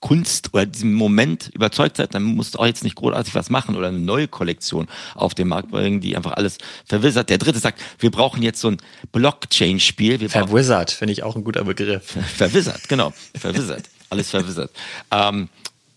Kunst 0.00 0.52
oder 0.52 0.66
diesem 0.66 0.94
Moment 0.94 1.50
überzeugt 1.54 1.96
seid, 1.96 2.14
dann 2.14 2.22
musst 2.22 2.54
du 2.54 2.58
auch 2.58 2.66
jetzt 2.66 2.84
nicht 2.84 2.96
großartig 2.96 3.34
was 3.34 3.50
machen 3.50 3.76
oder 3.76 3.88
eine 3.88 3.98
neue 3.98 4.28
Kollektion 4.28 4.88
auf 5.14 5.34
den 5.34 5.48
Markt 5.48 5.70
bringen, 5.70 6.00
die 6.00 6.16
einfach 6.16 6.32
alles 6.32 6.58
verwissert. 6.84 7.30
Der 7.30 7.38
dritte 7.38 7.58
sagt, 7.58 7.80
wir 7.98 8.10
brauchen 8.10 8.42
jetzt 8.42 8.60
so 8.60 8.68
ein 8.68 8.78
Blockchain-Spiel. 9.12 10.28
Verwissert, 10.28 10.90
finde 10.90 11.12
ich 11.12 11.22
auch 11.22 11.34
ein 11.36 11.44
guter 11.44 11.64
Begriff. 11.64 12.16
Verwissert, 12.36 12.88
genau. 12.88 13.12
Verwissert. 13.38 13.84
alles 14.10 14.30
verwissert. 14.30 14.70
Ähm, 15.10 15.48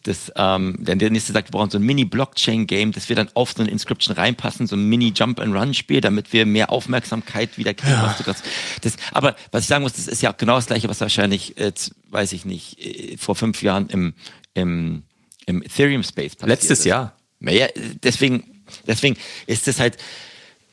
das, 0.03 0.31
ähm, 0.35 0.77
denn 0.79 0.97
der 0.97 1.09
nächste 1.09 1.33
sagt, 1.33 1.49
wir 1.49 1.51
brauchen 1.51 1.69
so 1.69 1.77
ein 1.77 1.83
Mini-Blockchain-Game, 1.83 2.93
das 2.93 3.09
wir 3.09 3.15
dann 3.15 3.29
auf 3.33 3.51
so 3.51 3.61
eine 3.61 3.71
Inscription 3.71 4.15
reinpassen, 4.15 4.65
so 4.65 4.75
ein 4.75 4.87
Mini-Jump-and-Run-Spiel, 4.87 5.99
damit 5.99 6.31
wir 6.31 6.45
mehr 6.45 6.71
Aufmerksamkeit 6.71 7.57
wieder 7.57 7.73
kriegen. 7.73 7.93
Ja. 7.93 8.15
Das, 8.25 8.43
das, 8.81 8.95
aber 9.11 9.35
was 9.51 9.63
ich 9.63 9.67
sagen 9.67 9.83
muss, 9.83 9.93
das 9.93 10.07
ist 10.07 10.21
ja 10.21 10.31
genau 10.31 10.55
das 10.55 10.67
Gleiche, 10.67 10.87
was 10.87 11.01
wahrscheinlich, 11.01 11.57
äh, 11.57 11.73
weiß 12.09 12.31
ich 12.31 12.45
nicht, 12.45 12.79
äh, 12.79 13.17
vor 13.17 13.35
fünf 13.35 13.61
Jahren 13.61 13.89
im, 13.89 14.13
im, 14.53 15.03
im 15.45 15.61
Ethereum-Space 15.63 16.35
passiert 16.35 16.47
Letztes 16.49 16.79
ist. 16.79 16.85
Jahr. 16.85 17.17
Ja, 17.41 17.67
deswegen, 18.03 18.63
deswegen 18.87 19.17
ist 19.47 19.67
es 19.67 19.79
halt, 19.79 19.97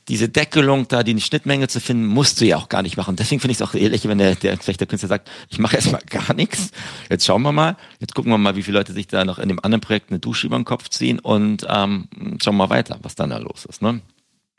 diese 0.08 0.28
Deckelung 0.28 0.86
da, 0.86 1.02
die 1.02 1.20
Schnittmenge 1.20 1.66
zu 1.66 1.80
finden, 1.80 2.06
musst 2.06 2.40
du 2.40 2.44
ja 2.44 2.56
auch 2.56 2.68
gar 2.68 2.82
nicht 2.82 2.96
machen. 2.96 3.16
Deswegen 3.16 3.40
finde 3.40 3.52
ich 3.52 3.60
es 3.60 3.62
auch 3.62 3.74
ehrlich, 3.74 4.06
wenn 4.06 4.18
der, 4.18 4.36
der 4.36 4.56
vielleicht 4.56 4.80
der 4.80 4.86
Künstler 4.86 5.08
sagt, 5.08 5.30
ich 5.48 5.58
mache 5.58 5.76
erstmal 5.76 6.02
gar 6.08 6.32
nichts. 6.34 6.70
Jetzt 7.10 7.26
schauen 7.26 7.42
wir 7.42 7.52
mal. 7.52 7.76
Jetzt 7.98 8.14
gucken 8.14 8.30
wir 8.30 8.38
mal, 8.38 8.54
wie 8.54 8.62
viele 8.62 8.78
Leute 8.78 8.92
sich 8.92 9.08
da 9.08 9.24
noch 9.24 9.38
in 9.38 9.48
dem 9.48 9.58
anderen 9.60 9.80
Projekt 9.80 10.10
eine 10.10 10.20
Dusche 10.20 10.46
über 10.46 10.56
den 10.56 10.64
Kopf 10.64 10.88
ziehen 10.90 11.18
und 11.18 11.66
ähm, 11.68 12.08
schauen 12.42 12.54
wir 12.56 12.66
mal 12.66 12.70
weiter, 12.70 12.98
was 13.02 13.16
dann 13.16 13.30
da 13.30 13.38
los 13.38 13.64
ist. 13.64 13.82
Ne? 13.82 14.00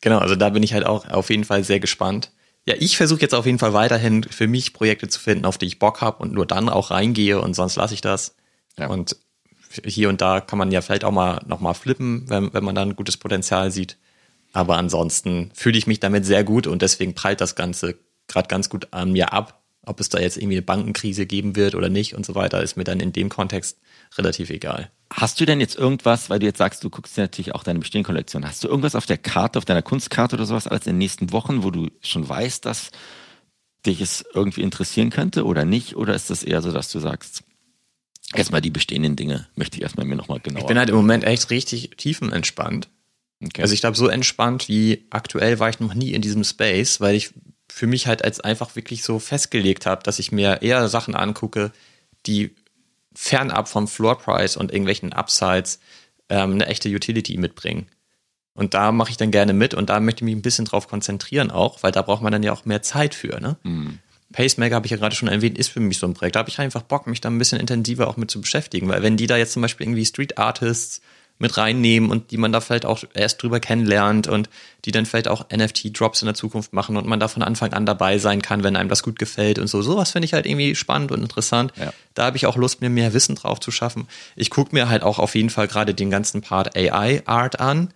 Genau, 0.01 0.17
also 0.19 0.35
da 0.35 0.49
bin 0.49 0.63
ich 0.63 0.73
halt 0.73 0.85
auch 0.85 1.07
auf 1.09 1.29
jeden 1.29 1.45
Fall 1.45 1.63
sehr 1.63 1.79
gespannt. 1.79 2.31
Ja, 2.65 2.75
ich 2.77 2.97
versuche 2.97 3.21
jetzt 3.21 3.33
auf 3.33 3.45
jeden 3.45 3.59
Fall 3.59 3.73
weiterhin 3.73 4.23
für 4.23 4.47
mich 4.47 4.73
Projekte 4.73 5.07
zu 5.07 5.21
finden, 5.21 5.45
auf 5.45 5.57
die 5.57 5.67
ich 5.67 5.79
Bock 5.79 6.01
habe 6.01 6.21
und 6.21 6.33
nur 6.33 6.45
dann 6.45 6.67
auch 6.67 6.91
reingehe 6.91 7.39
und 7.39 7.55
sonst 7.55 7.77
lasse 7.77 7.93
ich 7.93 8.01
das. 8.01 8.35
Ja. 8.77 8.87
Und 8.87 9.15
hier 9.85 10.09
und 10.09 10.19
da 10.19 10.41
kann 10.41 10.59
man 10.59 10.71
ja 10.71 10.81
vielleicht 10.81 11.05
auch 11.05 11.11
mal 11.11 11.41
nochmal 11.45 11.73
flippen, 11.73 12.29
wenn, 12.29 12.53
wenn 12.53 12.65
man 12.65 12.75
da 12.75 12.81
ein 12.81 12.97
gutes 12.97 13.15
Potenzial 13.15 13.71
sieht. 13.71 13.97
Aber 14.53 14.77
ansonsten 14.77 15.51
fühle 15.53 15.77
ich 15.77 15.87
mich 15.87 15.99
damit 15.99 16.25
sehr 16.25 16.43
gut 16.43 16.67
und 16.67 16.81
deswegen 16.81 17.13
prallt 17.13 17.41
das 17.41 17.55
Ganze 17.55 17.95
gerade 18.27 18.47
ganz 18.47 18.69
gut 18.69 18.87
an 18.91 19.11
mir 19.11 19.33
ab. 19.33 19.61
Ob 19.85 20.01
es 20.01 20.09
da 20.09 20.19
jetzt 20.19 20.37
irgendwie 20.37 20.57
eine 20.57 20.63
Bankenkrise 20.63 21.25
geben 21.25 21.55
wird 21.55 21.73
oder 21.73 21.87
nicht 21.89 22.13
und 22.13 22.25
so 22.25 22.35
weiter, 22.35 22.61
ist 22.61 22.75
mir 22.75 22.83
dann 22.83 22.99
in 22.99 23.13
dem 23.13 23.29
Kontext 23.29 23.77
relativ 24.17 24.49
egal. 24.49 24.91
Hast 25.09 25.39
du 25.39 25.45
denn 25.45 25.61
jetzt 25.61 25.77
irgendwas, 25.77 26.29
weil 26.29 26.39
du 26.39 26.45
jetzt 26.45 26.57
sagst, 26.57 26.83
du 26.83 26.89
guckst 26.89 27.15
dir 27.15 27.21
natürlich 27.21 27.55
auch 27.55 27.63
deine 27.63 27.79
bestehende 27.79 28.05
Kollektion, 28.05 28.45
hast 28.45 28.63
du 28.63 28.67
irgendwas 28.67 28.95
auf 28.95 29.05
der 29.05 29.17
Karte, 29.17 29.57
auf 29.57 29.65
deiner 29.65 29.81
Kunstkarte 29.81 30.35
oder 30.35 30.45
sowas 30.45 30.67
als 30.67 30.85
in 30.87 30.93
den 30.93 30.97
nächsten 30.97 31.31
Wochen, 31.31 31.63
wo 31.63 31.71
du 31.71 31.89
schon 32.01 32.27
weißt, 32.27 32.65
dass 32.65 32.91
dich 33.85 34.01
es 34.01 34.25
irgendwie 34.33 34.61
interessieren 34.61 35.09
könnte 35.09 35.45
oder 35.45 35.63
nicht? 35.63 35.95
Oder 35.95 36.13
ist 36.13 36.29
das 36.29 36.43
eher 36.43 36.61
so, 36.61 36.73
dass 36.73 36.91
du 36.91 36.99
sagst, 36.99 37.43
erstmal 38.33 38.61
die 38.61 38.71
bestehenden 38.71 39.15
Dinge 39.15 39.47
möchte 39.55 39.77
ich 39.77 39.83
erstmal 39.83 40.05
mir 40.05 40.15
nochmal 40.15 40.39
genauer. 40.41 40.61
Ich 40.61 40.67
bin 40.67 40.77
halt 40.77 40.89
im 40.89 40.95
Moment 40.95 41.23
echt 41.23 41.49
richtig 41.49 41.91
tiefenentspannt. 41.97 42.89
Okay. 43.43 43.61
Also 43.61 43.73
ich 43.73 43.81
glaube, 43.81 43.97
so 43.97 44.07
entspannt 44.07 44.67
wie 44.67 45.05
aktuell 45.09 45.59
war 45.59 45.69
ich 45.69 45.79
noch 45.79 45.93
nie 45.93 46.13
in 46.13 46.21
diesem 46.21 46.43
Space, 46.43 46.99
weil 46.99 47.15
ich 47.15 47.33
für 47.69 47.87
mich 47.87 48.07
halt 48.07 48.23
als 48.23 48.39
einfach 48.39 48.75
wirklich 48.75 49.03
so 49.03 49.19
festgelegt 49.19 49.85
habe, 49.85 50.03
dass 50.03 50.19
ich 50.19 50.31
mir 50.31 50.61
eher 50.61 50.87
Sachen 50.87 51.15
angucke, 51.15 51.71
die 52.25 52.55
fernab 53.13 53.67
vom 53.67 53.87
Floor 53.87 54.17
Price 54.17 54.57
und 54.57 54.71
irgendwelchen 54.71 55.13
Upsides 55.13 55.79
ähm, 56.29 56.53
eine 56.53 56.67
echte 56.67 56.89
Utility 56.89 57.37
mitbringen. 57.37 57.87
Und 58.53 58.73
da 58.73 58.91
mache 58.91 59.11
ich 59.11 59.17
dann 59.17 59.29
gerne 59.29 59.53
mit 59.53 59.75
und 59.75 59.89
da 59.89 59.99
möchte 59.99 60.19
ich 60.19 60.25
mich 60.25 60.35
ein 60.35 60.41
bisschen 60.41 60.65
drauf 60.65 60.87
konzentrieren 60.87 61.51
auch, 61.51 61.83
weil 61.83 61.91
da 61.91 62.01
braucht 62.01 62.23
man 62.23 62.31
dann 62.31 62.41
ja 62.41 62.51
auch 62.53 62.65
mehr 62.65 62.81
Zeit 62.81 63.13
für. 63.13 63.39
Ne? 63.39 63.57
Mhm. 63.63 63.99
Pacemaker 64.33 64.75
habe 64.75 64.87
ich 64.87 64.91
ja 64.91 64.97
gerade 64.97 65.15
schon 65.15 65.29
erwähnt, 65.29 65.57
ist 65.57 65.69
für 65.69 65.79
mich 65.79 65.99
so 65.99 66.07
ein 66.07 66.15
Projekt. 66.15 66.35
Da 66.35 66.39
habe 66.39 66.49
ich 66.49 66.59
einfach 66.59 66.81
Bock, 66.81 67.05
mich 67.05 67.21
da 67.21 67.29
ein 67.29 67.37
bisschen 67.37 67.59
intensiver 67.59 68.07
auch 68.07 68.17
mit 68.17 68.31
zu 68.31 68.41
beschäftigen, 68.41 68.89
weil 68.89 69.03
wenn 69.03 69.15
die 69.15 69.27
da 69.27 69.37
jetzt 69.37 69.53
zum 69.53 69.61
Beispiel 69.61 69.85
irgendwie 69.85 70.05
Street 70.05 70.37
Artists 70.37 71.01
mit 71.39 71.57
reinnehmen 71.57 72.09
und 72.09 72.31
die 72.31 72.37
man 72.37 72.51
da 72.51 72.61
vielleicht 72.61 72.85
auch 72.85 73.03
erst 73.13 73.41
drüber 73.41 73.59
kennenlernt 73.59 74.27
und 74.27 74.49
die 74.85 74.91
dann 74.91 75.05
vielleicht 75.05 75.27
auch 75.27 75.45
NFT-Drops 75.49 76.21
in 76.21 76.25
der 76.25 76.35
Zukunft 76.35 76.73
machen 76.73 76.97
und 76.97 77.05
man 77.05 77.19
da 77.19 77.27
von 77.27 77.43
Anfang 77.43 77.73
an 77.73 77.85
dabei 77.85 78.17
sein 78.17 78.41
kann, 78.41 78.63
wenn 78.63 78.75
einem 78.75 78.89
das 78.89 79.03
gut 79.03 79.19
gefällt 79.19 79.59
und 79.59 79.67
so. 79.67 79.81
Sowas 79.81 80.11
finde 80.11 80.25
ich 80.25 80.33
halt 80.33 80.45
irgendwie 80.45 80.75
spannend 80.75 81.11
und 81.11 81.21
interessant. 81.21 81.73
Ja. 81.75 81.93
Da 82.13 82.25
habe 82.25 82.37
ich 82.37 82.45
auch 82.45 82.55
Lust, 82.55 82.81
mir 82.81 82.89
mehr 82.89 83.13
Wissen 83.13 83.35
drauf 83.35 83.59
zu 83.59 83.71
schaffen. 83.71 84.07
Ich 84.35 84.49
gucke 84.49 84.73
mir 84.73 84.89
halt 84.89 85.03
auch 85.03 85.19
auf 85.19 85.35
jeden 85.35 85.49
Fall 85.49 85.67
gerade 85.67 85.93
den 85.93 86.09
ganzen 86.09 86.41
Part 86.41 86.75
AI-Art 86.75 87.59
an. 87.59 87.93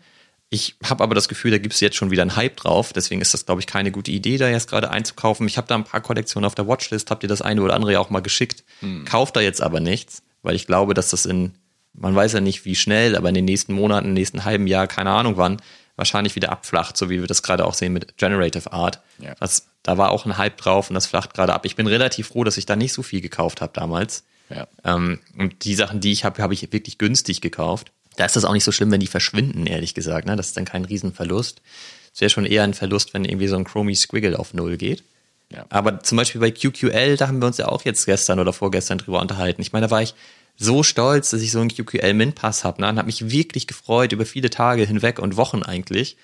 Ich 0.53 0.75
habe 0.83 1.01
aber 1.01 1.15
das 1.15 1.29
Gefühl, 1.29 1.49
da 1.51 1.57
gibt 1.59 1.73
es 1.73 1.79
jetzt 1.79 1.95
schon 1.95 2.11
wieder 2.11 2.23
einen 2.23 2.35
Hype 2.35 2.57
drauf. 2.57 2.91
Deswegen 2.91 3.21
ist 3.21 3.33
das, 3.33 3.45
glaube 3.45 3.61
ich, 3.61 3.67
keine 3.67 3.89
gute 3.89 4.11
Idee, 4.11 4.37
da 4.37 4.49
jetzt 4.49 4.69
gerade 4.69 4.91
einzukaufen. 4.91 5.47
Ich 5.47 5.55
habe 5.55 5.67
da 5.67 5.75
ein 5.75 5.85
paar 5.85 6.01
Kollektionen 6.01 6.45
auf 6.45 6.55
der 6.55 6.67
Watchlist, 6.67 7.09
habt 7.09 7.23
ihr 7.23 7.29
das 7.29 7.41
eine 7.41 7.61
oder 7.61 7.73
andere 7.73 7.93
ja 7.93 7.99
auch 8.01 8.09
mal 8.09 8.19
geschickt. 8.19 8.65
Hm. 8.81 9.05
Kauft 9.05 9.37
da 9.37 9.39
jetzt 9.39 9.61
aber 9.61 9.79
nichts, 9.79 10.23
weil 10.43 10.55
ich 10.55 10.67
glaube, 10.67 10.93
dass 10.93 11.11
das 11.11 11.25
in 11.25 11.53
man 11.93 12.15
weiß 12.15 12.33
ja 12.33 12.41
nicht, 12.41 12.65
wie 12.65 12.75
schnell, 12.75 13.15
aber 13.15 13.29
in 13.29 13.35
den 13.35 13.45
nächsten 13.45 13.73
Monaten, 13.73 14.09
im 14.09 14.13
nächsten 14.13 14.45
halben 14.45 14.67
Jahr, 14.67 14.87
keine 14.87 15.11
Ahnung 15.11 15.37
wann, 15.37 15.61
wahrscheinlich 15.95 16.35
wieder 16.35 16.51
abflacht, 16.51 16.97
so 16.97 17.09
wie 17.09 17.19
wir 17.19 17.27
das 17.27 17.43
gerade 17.43 17.65
auch 17.65 17.73
sehen 17.73 17.93
mit 17.93 18.17
Generative 18.17 18.71
Art. 18.71 19.01
Ja. 19.19 19.35
Das, 19.39 19.67
da 19.83 19.97
war 19.97 20.11
auch 20.11 20.25
ein 20.25 20.37
Hype 20.37 20.57
drauf 20.57 20.89
und 20.89 20.95
das 20.95 21.05
flacht 21.05 21.33
gerade 21.33 21.53
ab. 21.53 21.65
Ich 21.65 21.75
bin 21.75 21.87
relativ 21.87 22.29
froh, 22.29 22.43
dass 22.43 22.57
ich 22.57 22.65
da 22.65 22.75
nicht 22.75 22.93
so 22.93 23.03
viel 23.03 23.21
gekauft 23.21 23.61
habe 23.61 23.73
damals. 23.73 24.23
Ja. 24.49 24.67
Ähm, 24.83 25.19
und 25.37 25.63
die 25.63 25.75
Sachen, 25.75 25.99
die 25.99 26.11
ich 26.11 26.25
habe, 26.25 26.41
habe 26.41 26.53
ich 26.53 26.71
wirklich 26.71 26.97
günstig 26.97 27.41
gekauft. 27.41 27.91
Da 28.17 28.25
ist 28.25 28.35
das 28.35 28.45
auch 28.45 28.53
nicht 28.53 28.63
so 28.63 28.71
schlimm, 28.71 28.91
wenn 28.91 28.99
die 28.99 29.07
verschwinden, 29.07 29.65
ehrlich 29.65 29.93
gesagt. 29.93 30.27
Ne? 30.27 30.35
Das 30.35 30.47
ist 30.47 30.57
dann 30.57 30.65
kein 30.65 30.85
Riesenverlust. 30.85 31.61
Es 32.13 32.19
wäre 32.19 32.29
schon 32.29 32.45
eher 32.45 32.63
ein 32.63 32.73
Verlust, 32.73 33.13
wenn 33.13 33.23
irgendwie 33.23 33.47
so 33.47 33.55
ein 33.55 33.63
Chromie 33.63 33.95
Squiggle 33.95 34.37
auf 34.37 34.53
Null 34.53 34.77
geht. 34.77 35.03
Ja. 35.49 35.65
Aber 35.69 36.01
zum 36.01 36.17
Beispiel 36.17 36.41
bei 36.41 36.51
QQL, 36.51 37.17
da 37.17 37.27
haben 37.27 37.41
wir 37.41 37.47
uns 37.47 37.57
ja 37.57 37.67
auch 37.67 37.83
jetzt 37.83 38.05
gestern 38.05 38.39
oder 38.39 38.53
vorgestern 38.53 38.97
drüber 38.97 39.21
unterhalten. 39.21 39.61
Ich 39.61 39.73
meine, 39.73 39.87
da 39.87 39.91
war 39.91 40.01
ich 40.01 40.13
so 40.61 40.83
stolz, 40.83 41.31
dass 41.31 41.41
ich 41.41 41.51
so 41.51 41.59
einen 41.59 41.69
QQL 41.69 42.13
Mint 42.13 42.35
Pass 42.35 42.63
habe, 42.63 42.81
ne? 42.81 42.89
und 42.89 42.97
habe 42.97 43.07
mich 43.07 43.31
wirklich 43.31 43.67
gefreut 43.67 44.11
über 44.11 44.25
viele 44.25 44.49
Tage 44.49 44.83
hinweg 44.83 45.19
und 45.19 45.35
Wochen 45.35 45.63
eigentlich. 45.63 46.17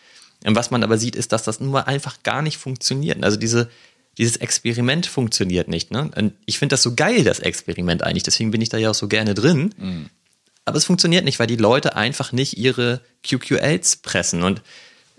Und 0.46 0.56
was 0.56 0.70
man 0.70 0.84
aber 0.84 0.98
sieht, 0.98 1.16
ist, 1.16 1.32
dass 1.32 1.44
das 1.44 1.60
nun 1.60 1.72
mal 1.72 1.82
einfach 1.82 2.22
gar 2.24 2.44
nicht 2.44 2.58
funktioniert. 2.58 3.24
Also 3.24 3.38
diese, 3.38 3.70
dieses 4.18 4.38
Experiment 4.38 5.08
funktioniert 5.08 5.68
nicht. 5.68 5.90
Ne? 5.90 6.12
Und 6.16 6.34
ich 6.46 6.60
finde 6.60 6.74
das 6.74 6.84
so 6.84 6.94
geil, 6.94 7.24
das 7.24 7.40
Experiment 7.40 8.04
eigentlich. 8.04 8.24
Deswegen 8.24 8.52
bin 8.52 8.62
ich 8.62 8.70
da 8.70 8.78
ja 8.78 8.92
auch 8.92 8.96
so 8.96 9.08
gerne 9.08 9.34
drin. 9.34 9.74
Mhm. 9.78 10.10
Aber 10.66 10.78
es 10.78 10.86
funktioniert 10.86 11.26
nicht, 11.26 11.40
weil 11.40 11.48
die 11.48 11.56
Leute 11.56 11.96
einfach 11.96 12.32
nicht 12.32 12.58
ihre 12.58 13.02
QQLs 13.24 13.98
pressen. 13.98 14.44
Und 14.44 14.62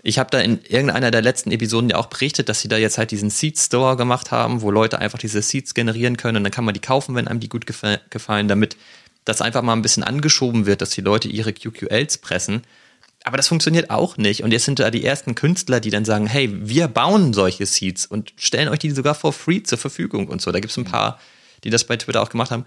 ich 0.01 0.17
habe 0.17 0.29
da 0.29 0.39
in 0.39 0.59
irgendeiner 0.63 1.11
der 1.11 1.21
letzten 1.21 1.51
Episoden 1.51 1.89
ja 1.89 1.97
auch 1.97 2.05
berichtet, 2.05 2.47
dass 2.47 2.61
sie 2.61 2.69
da 2.69 2.77
jetzt 2.77 2.97
halt 2.97 3.11
diesen 3.11 3.29
Seed 3.29 3.57
Store 3.57 3.97
gemacht 3.97 4.31
haben, 4.31 4.61
wo 4.61 4.71
Leute 4.71 4.99
einfach 4.99 5.19
diese 5.19 5.41
Seeds 5.41 5.73
generieren 5.73 6.15
können 6.15 6.37
und 6.37 6.43
dann 6.43 6.51
kann 6.51 6.63
man 6.63 6.73
die 6.73 6.79
kaufen, 6.79 7.15
wenn 7.15 7.27
einem 7.27 7.41
die 7.41 7.49
gut 7.49 7.65
gefallen, 7.65 8.47
damit 8.47 8.77
das 9.29 9.41
einfach 9.41 9.61
mal 9.61 9.73
ein 9.73 9.81
bisschen 9.81 10.03
angeschoben 10.03 10.65
wird, 10.65 10.81
dass 10.81 10.89
die 10.89 11.01
Leute 11.01 11.29
ihre 11.29 11.53
QQLs 11.53 12.17
pressen. 12.17 12.63
Aber 13.23 13.37
das 13.37 13.47
funktioniert 13.47 13.89
auch 13.89 14.17
nicht. 14.17 14.43
Und 14.43 14.51
jetzt 14.51 14.65
sind 14.65 14.79
da 14.79 14.91
die 14.91 15.03
ersten 15.03 15.35
Künstler, 15.35 15.79
die 15.79 15.89
dann 15.89 16.05
sagen, 16.05 16.25
hey, 16.27 16.49
wir 16.51 16.87
bauen 16.87 17.33
solche 17.33 17.65
Seeds 17.65 18.05
und 18.05 18.33
stellen 18.37 18.69
euch 18.69 18.79
die 18.79 18.91
sogar 18.91 19.15
for 19.15 19.33
free 19.33 19.61
zur 19.61 19.77
Verfügung 19.77 20.27
und 20.27 20.41
so. 20.41 20.51
Da 20.51 20.59
gibt 20.59 20.71
es 20.71 20.77
ein 20.77 20.85
paar, 20.85 21.19
die 21.63 21.69
das 21.69 21.83
bei 21.83 21.97
Twitter 21.97 22.21
auch 22.21 22.29
gemacht 22.29 22.51
haben. 22.51 22.65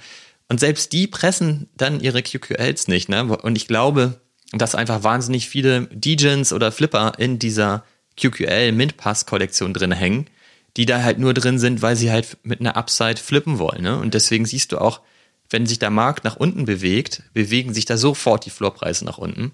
Und 0.48 0.60
selbst 0.60 0.92
die 0.92 1.06
pressen 1.06 1.68
dann 1.76 2.00
ihre 2.00 2.22
QQLs 2.22 2.88
nicht. 2.88 3.08
Ne? 3.08 3.24
Und 3.24 3.56
ich 3.56 3.66
glaube, 3.66 4.20
dass 4.52 4.74
einfach 4.74 5.02
wahnsinnig 5.02 5.48
viele 5.48 5.88
DJs 5.90 6.52
oder 6.52 6.70
Flipper 6.70 7.14
in 7.18 7.38
dieser 7.38 7.84
QQL 8.20 8.72
Mint 8.72 8.98
Pass 8.98 9.24
Kollektion 9.24 9.72
drin 9.72 9.92
hängen, 9.92 10.26
die 10.76 10.84
da 10.84 11.02
halt 11.02 11.18
nur 11.18 11.32
drin 11.32 11.58
sind, 11.58 11.80
weil 11.80 11.96
sie 11.96 12.10
halt 12.10 12.36
mit 12.42 12.60
einer 12.60 12.76
Upside 12.76 13.16
flippen 13.16 13.58
wollen. 13.58 13.82
Ne? 13.82 13.98
Und 13.98 14.12
deswegen 14.12 14.44
siehst 14.44 14.72
du 14.72 14.78
auch, 14.78 15.00
wenn 15.52 15.66
sich 15.66 15.78
der 15.78 15.90
Markt 15.90 16.24
nach 16.24 16.36
unten 16.36 16.64
bewegt, 16.64 17.22
bewegen 17.32 17.74
sich 17.74 17.84
da 17.84 17.96
sofort 17.96 18.46
die 18.46 18.50
Floorpreise 18.50 19.04
nach 19.04 19.18
unten. 19.18 19.52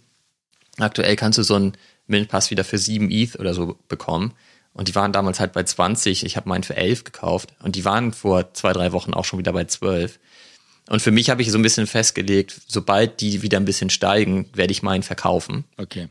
Aktuell 0.79 1.17
kannst 1.17 1.39
du 1.39 1.43
so 1.43 1.55
einen 1.55 1.73
Mint-Pass 2.07 2.51
wieder 2.51 2.65
für 2.65 2.79
7 2.79 3.11
ETH 3.11 3.39
oder 3.39 3.55
so 3.55 3.77
bekommen. 3.89 4.33
Und 4.73 4.89
die 4.89 4.95
waren 4.95 5.13
damals 5.13 5.41
halt 5.41 5.53
bei 5.53 5.65
20. 5.65 6.25
Ich 6.25 6.37
habe 6.37 6.49
meinen 6.49 6.63
für 6.63 6.77
11 6.77 7.05
gekauft. 7.05 7.53
Und 7.63 7.75
die 7.75 7.85
waren 7.85 8.13
vor 8.13 8.55
zwei, 8.55 8.73
drei 8.73 8.93
Wochen 8.93 9.13
auch 9.13 9.25
schon 9.25 9.39
wieder 9.39 9.53
bei 9.53 9.65
12. 9.65 10.19
Und 10.89 11.03
für 11.03 11.11
mich 11.11 11.31
habe 11.31 11.43
ich 11.43 11.51
so 11.51 11.59
ein 11.59 11.63
bisschen 11.63 11.87
festgelegt, 11.87 12.61
sobald 12.69 13.21
die 13.21 13.43
wieder 13.43 13.59
ein 13.59 13.65
bisschen 13.65 13.91
steigen, 13.91 14.49
werde 14.55 14.73
ich 14.73 14.83
meinen 14.83 15.03
verkaufen. 15.03 15.65
Okay. 15.77 16.09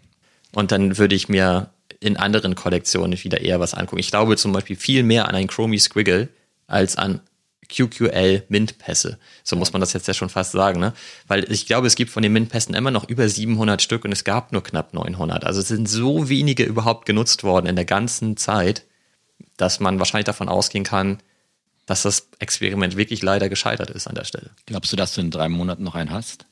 Und 0.52 0.72
dann 0.72 0.98
würde 0.98 1.16
ich 1.16 1.30
mir 1.30 1.72
in 2.00 2.18
anderen 2.18 2.56
Kollektionen 2.56 3.24
wieder 3.24 3.42
eher 3.42 3.60
was 3.60 3.74
angucken. 3.74 4.00
Ich 4.00 4.12
glaube 4.12 4.38
zum 4.38 4.52
Beispiel 4.52 4.76
viel 4.76 5.04
mehr 5.04 5.28
an 5.28 5.36
ein 5.36 5.48
Chromie 5.48 5.80
Squiggle 5.80 6.30
als 6.68 6.96
an 6.96 7.22
QQL 7.70 8.44
Mint-Pässe. 8.50 9.20
So 9.44 9.56
muss 9.56 9.74
man 9.74 9.80
das 9.80 9.94
jetzt 9.94 10.08
ja 10.08 10.14
schon 10.14 10.30
fast 10.30 10.52
sagen, 10.52 10.80
ne? 10.80 10.94
Weil 11.28 11.52
ich 11.52 11.66
glaube, 11.66 11.88
es 11.88 11.96
gibt 11.96 12.12
von 12.12 12.24
den 12.24 12.34
Mint-Pässen 12.34 12.74
immer 12.74 12.92
noch 12.92 13.08
über 13.08 13.28
700 13.28 13.82
Stück 13.82 14.06
und 14.06 14.12
es 14.12 14.24
gab 14.24 14.52
nur 14.52 14.64
knapp 14.64 14.94
900. 14.94 15.44
Also 15.44 15.62
es 15.62 15.68
sind 15.68 15.88
so 15.88 16.30
wenige 16.30 16.64
überhaupt 16.64 17.06
genutzt 17.06 17.44
worden 17.44 17.68
in 17.68 17.76
der 17.76 17.86
ganzen 17.86 18.38
Zeit, 18.38 18.86
dass 19.58 19.80
man 19.80 20.00
wahrscheinlich 20.00 20.26
davon 20.26 20.50
ausgehen 20.50 20.84
kann, 20.84 21.20
dass 21.86 22.02
das 22.02 22.30
Experiment 22.40 22.98
wirklich 22.98 23.22
leider 23.22 23.50
gescheitert 23.50 23.90
ist 23.90 24.08
an 24.08 24.16
der 24.16 24.26
Stelle. 24.26 24.50
Glaubst 24.66 24.92
du, 24.92 24.96
dass 24.96 25.14
du 25.14 25.22
in 25.22 25.32
drei 25.32 25.48
Monaten 25.48 25.84
noch 25.84 25.96
einen 25.96 26.12
hast? 26.12 26.47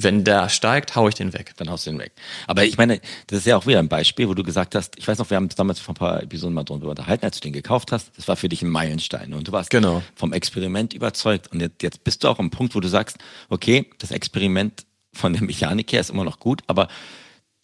Wenn 0.00 0.22
der 0.22 0.48
steigt, 0.48 0.94
hau 0.94 1.08
ich 1.08 1.16
den 1.16 1.32
weg. 1.32 1.54
Dann 1.56 1.68
haust 1.68 1.86
du 1.86 1.90
den 1.90 1.98
weg. 1.98 2.12
Aber 2.46 2.64
ich 2.64 2.78
meine, 2.78 3.00
das 3.26 3.40
ist 3.40 3.46
ja 3.46 3.56
auch 3.56 3.66
wieder 3.66 3.80
ein 3.80 3.88
Beispiel, 3.88 4.28
wo 4.28 4.34
du 4.34 4.44
gesagt 4.44 4.76
hast, 4.76 4.96
ich 4.96 5.08
weiß 5.08 5.18
noch, 5.18 5.28
wir 5.28 5.36
haben 5.36 5.44
uns 5.44 5.56
damals 5.56 5.80
vor 5.80 5.92
ein 5.92 5.98
paar 5.98 6.22
Episoden 6.22 6.54
mal 6.54 6.62
drüber 6.62 6.90
unterhalten, 6.90 7.24
als 7.24 7.40
du 7.40 7.42
den 7.42 7.52
gekauft 7.52 7.90
hast. 7.90 8.12
Das 8.16 8.28
war 8.28 8.36
für 8.36 8.48
dich 8.48 8.62
ein 8.62 8.70
Meilenstein 8.70 9.34
und 9.34 9.48
du 9.48 9.52
warst 9.52 9.70
genau. 9.70 10.02
vom 10.14 10.32
Experiment 10.32 10.94
überzeugt. 10.94 11.48
Und 11.52 11.60
jetzt, 11.60 11.82
jetzt 11.82 12.04
bist 12.04 12.22
du 12.22 12.28
auch 12.28 12.38
am 12.38 12.50
Punkt, 12.50 12.76
wo 12.76 12.80
du 12.80 12.88
sagst, 12.88 13.18
okay, 13.48 13.90
das 13.98 14.12
Experiment 14.12 14.86
von 15.12 15.32
der 15.32 15.42
Mechanik 15.42 15.92
her 15.92 16.00
ist 16.00 16.10
immer 16.10 16.24
noch 16.24 16.38
gut, 16.38 16.62
aber 16.68 16.86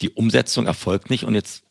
die 0.01 0.09
Umsetzung 0.09 0.67
erfolgt 0.67 1.09
nicht 1.09 1.23
und 1.23 1.35
jetzt 1.35 1.64